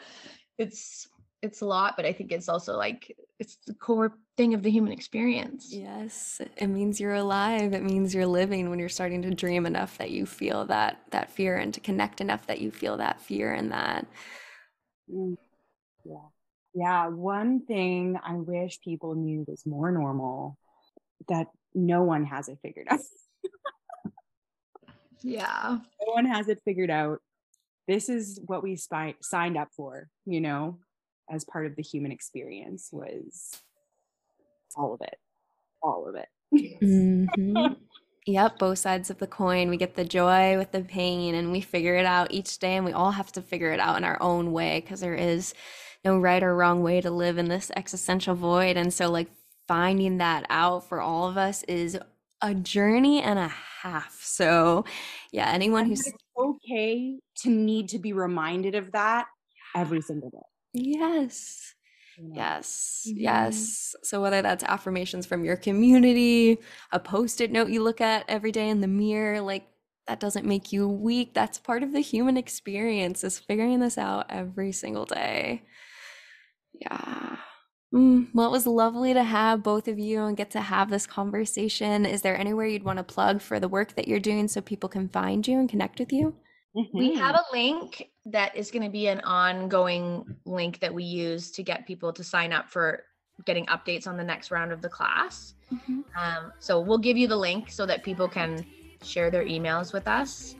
It's 0.58 1.08
it's 1.44 1.62
a 1.62 1.66
lot, 1.66 1.96
but 1.96 2.06
I 2.08 2.14
think 2.14 2.32
it's 2.32 2.50
also 2.50 2.76
like 2.76 3.16
it's 3.40 3.58
the 3.68 3.76
core 3.76 4.14
thing 4.36 4.56
of 4.56 4.64
the 4.64 4.72
human 4.72 4.94
experience. 4.94 5.72
yes, 5.72 6.42
it 6.58 6.68
means 6.68 7.00
you're 7.00 7.14
alive. 7.14 7.74
It 7.74 7.84
means 7.84 8.16
you're 8.16 8.26
living 8.26 8.72
when 8.72 8.80
you're 8.80 8.90
starting 8.90 9.22
to 9.22 9.32
dream 9.32 9.68
enough 9.68 10.00
that 10.00 10.10
you 10.10 10.26
feel 10.26 10.66
that 10.66 11.02
that 11.12 11.30
fear 11.30 11.58
and 11.58 11.72
to 11.76 11.80
connect 11.80 12.20
enough 12.20 12.48
that 12.48 12.62
you 12.62 12.72
feel 12.72 12.98
that 12.98 13.22
fear 13.22 13.54
and 13.54 13.72
that. 13.72 14.08
Yeah. 16.06 16.28
Yeah. 16.74 17.08
One 17.08 17.66
thing 17.66 18.18
I 18.24 18.34
wish 18.36 18.80
people 18.82 19.16
knew 19.16 19.46
was 19.48 19.66
more 19.66 19.92
normal 19.92 20.58
that 21.30 21.48
no 21.74 22.04
one 22.04 22.26
has 22.26 22.50
it 22.50 22.60
figured 22.62 22.88
out. 22.90 23.00
Yeah. 25.26 25.78
no 26.06 26.14
one 26.14 26.26
has 26.26 26.50
it 26.50 26.62
figured 26.66 26.90
out. 26.90 27.20
This 27.88 28.10
is 28.10 28.42
what 28.46 28.62
we 28.62 28.76
spy- 28.76 29.16
signed 29.22 29.58
up 29.58 29.70
for, 29.76 30.10
you 30.26 30.42
know, 30.42 30.80
as 31.32 31.46
part 31.46 31.66
of 31.66 31.76
the 31.78 31.82
human 31.82 32.12
experience 32.12 32.90
was 32.92 33.52
all 34.76 34.94
of 34.94 35.02
it. 35.02 35.16
All 35.82 36.08
of 36.08 36.16
it. 36.16 36.28
Mhm. 36.82 37.78
Yep, 38.26 38.58
both 38.58 38.80
sides 38.80 39.10
of 39.10 39.18
the 39.20 39.28
coin. 39.28 39.70
We 39.70 39.76
get 39.76 39.96
the 39.96 40.06
joy 40.06 40.58
with 40.58 40.72
the 40.72 40.80
pain, 40.82 41.36
and 41.36 41.52
we 41.52 41.60
figure 41.60 41.96
it 41.96 42.06
out 42.06 42.32
each 42.32 42.58
day, 42.58 42.78
and 42.78 42.86
we 42.86 42.94
all 42.94 43.12
have 43.12 43.34
to 43.34 43.42
figure 43.42 43.74
it 43.74 43.82
out 43.82 43.98
in 43.98 44.06
our 44.06 44.18
own 44.22 44.54
way 44.54 44.80
because 44.80 45.02
there 45.02 45.14
is 45.14 45.54
no 46.06 46.20
right 46.20 46.44
or 46.44 46.56
wrong 46.56 46.84
way 46.84 47.02
to 47.02 47.12
live 47.12 47.38
in 47.38 47.48
this 47.50 47.72
existential 47.76 48.36
void. 48.36 48.78
And 48.78 48.94
so, 48.94 49.10
like, 49.10 49.30
finding 49.68 50.18
that 50.18 50.46
out 50.50 50.88
for 50.88 51.00
all 51.02 51.28
of 51.30 51.38
us 51.38 51.64
is 51.64 51.98
a 52.42 52.54
journey 52.54 53.22
and 53.22 53.40
a 53.40 53.48
half. 53.48 54.22
So, 54.22 54.86
yeah, 55.32 55.50
anyone 55.52 55.86
who's, 55.86 56.14
okay 56.38 57.20
to 57.38 57.50
need 57.50 57.90
to 57.90 58.00
be 58.00 58.14
reminded 58.14 58.76
of 58.76 58.92
that 58.94 59.28
every 59.76 60.02
single 60.02 60.30
day. 60.30 60.40
yes. 60.74 61.74
Yes, 62.36 63.14
Mhm. 63.14 63.16
yes. 63.18 63.96
So 64.04 64.22
whether 64.22 64.42
that's 64.44 64.64
affirmations 64.66 65.26
from 65.26 65.46
your 65.46 65.58
community, 65.58 66.60
a 66.92 67.00
post-it 67.00 67.52
note 67.52 67.70
you 67.70 67.84
look 67.84 68.02
at 68.02 68.26
every 68.30 68.52
day 68.52 68.70
in 68.70 68.82
the 68.82 68.88
mirror, 68.88 69.42
like 69.42 69.68
that 70.08 70.20
doesn't 70.20 70.46
make 70.46 70.72
you 70.74 70.88
weak. 70.88 71.34
That's 71.34 71.60
part 71.60 71.84
of 71.84 71.94
the 71.94 72.02
human 72.02 72.38
experience 72.38 73.24
is 73.24 73.40
figuring 73.40 73.80
this 73.82 73.98
out 73.98 74.28
every 74.30 74.72
single 74.74 75.06
day. 75.06 75.64
Yeah. 76.74 77.38
Mm, 77.94 78.30
well, 78.34 78.48
it 78.48 78.52
was 78.52 78.66
lovely 78.66 79.14
to 79.14 79.24
have 79.24 79.62
both 79.62 79.88
of 79.88 80.00
you 80.00 80.24
and 80.24 80.36
get 80.36 80.50
to 80.52 80.62
have 80.62 80.90
this 80.90 81.06
conversation. 81.06 82.06
Is 82.06 82.24
there 82.24 82.36
anywhere 82.36 82.66
you'd 82.66 82.84
want 82.84 82.98
to 82.98 83.04
plug 83.04 83.42
for 83.42 83.60
the 83.60 83.68
work 83.68 83.96
that 83.96 84.08
you're 84.08 84.20
doing 84.20 84.48
so 84.48 84.62
people 84.62 84.90
can 84.90 85.10
find 85.10 85.48
you 85.48 85.60
and 85.60 85.70
connect 85.70 86.00
with 86.00 86.12
you? 86.12 86.36
We 86.94 87.12
Mhm. 87.12 87.18
have 87.20 87.36
a 87.36 87.44
link 87.54 88.10
that 88.26 88.56
is 88.56 88.72
going 88.72 88.82
to 88.84 88.90
be 88.90 89.08
an 89.08 89.20
ongoing 89.22 90.26
link 90.46 90.80
that 90.80 90.92
we 90.92 91.04
use 91.04 91.52
to 91.52 91.62
get 91.62 91.86
people 91.86 92.12
to 92.14 92.24
sign 92.24 92.52
up 92.52 92.68
for 92.68 93.04
getting 93.46 93.68
updates 93.68 94.08
on 94.08 94.18
the 94.18 94.24
next 94.24 94.50
round 94.50 94.72
of 94.72 94.82
the 94.82 94.90
class. 94.90 95.54
Um, 96.16 96.52
so 96.60 96.80
we'll 96.80 96.98
give 96.98 97.16
you 97.18 97.28
the 97.28 97.36
link 97.38 97.70
so 97.70 97.86
that 97.86 98.04
people 98.04 98.28
can 98.28 98.66
share 99.04 99.30
their 99.30 99.46
emails 99.46 99.94
with 99.94 100.08
us. 100.08 100.56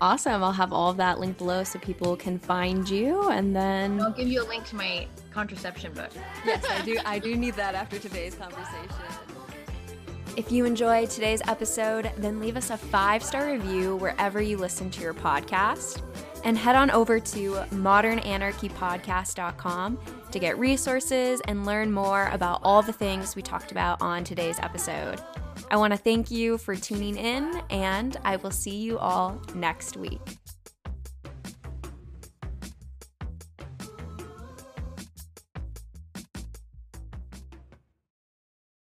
Awesome. 0.00 0.42
I'll 0.42 0.52
have 0.52 0.72
all 0.72 0.90
of 0.90 0.96
that 0.98 1.20
linked 1.20 1.38
below 1.38 1.64
so 1.64 1.78
people 1.78 2.16
can 2.16 2.38
find 2.38 2.88
you 2.88 3.28
and 3.30 3.54
then 3.54 4.00
I'll 4.00 4.12
give 4.12 4.28
you 4.28 4.42
a 4.42 4.48
link 4.48 4.64
to 4.66 4.76
my 4.76 5.06
contraception 5.32 5.92
book. 5.92 6.10
Yes, 6.44 6.64
I 6.68 6.82
do. 6.82 6.98
I 7.04 7.18
do 7.18 7.36
need 7.36 7.54
that 7.54 7.74
after 7.74 7.98
today's 7.98 8.34
conversation. 8.34 8.88
If 10.36 10.50
you 10.50 10.64
enjoyed 10.64 11.10
today's 11.10 11.40
episode, 11.46 12.10
then 12.18 12.40
leave 12.40 12.56
us 12.56 12.70
a 12.70 12.76
five 12.76 13.22
star 13.22 13.52
review 13.52 13.94
wherever 13.96 14.42
you 14.42 14.56
listen 14.56 14.90
to 14.90 15.00
your 15.00 15.14
podcast. 15.14 16.02
And 16.42 16.58
head 16.58 16.74
on 16.76 16.90
over 16.90 17.20
to 17.20 17.52
modernanarchypodcast.com 17.70 19.98
to 20.30 20.38
get 20.38 20.58
resources 20.58 21.40
and 21.46 21.64
learn 21.64 21.90
more 21.92 22.28
about 22.32 22.60
all 22.62 22.82
the 22.82 22.92
things 22.92 23.34
we 23.36 23.42
talked 23.42 23.70
about 23.70 24.02
on 24.02 24.24
today's 24.24 24.58
episode. 24.58 25.22
I 25.70 25.76
want 25.76 25.92
to 25.92 25.96
thank 25.96 26.30
you 26.30 26.58
for 26.58 26.74
tuning 26.76 27.16
in, 27.16 27.62
and 27.70 28.16
I 28.24 28.36
will 28.36 28.50
see 28.50 28.76
you 28.76 28.98
all 28.98 29.40
next 29.54 29.96
week. 29.96 30.20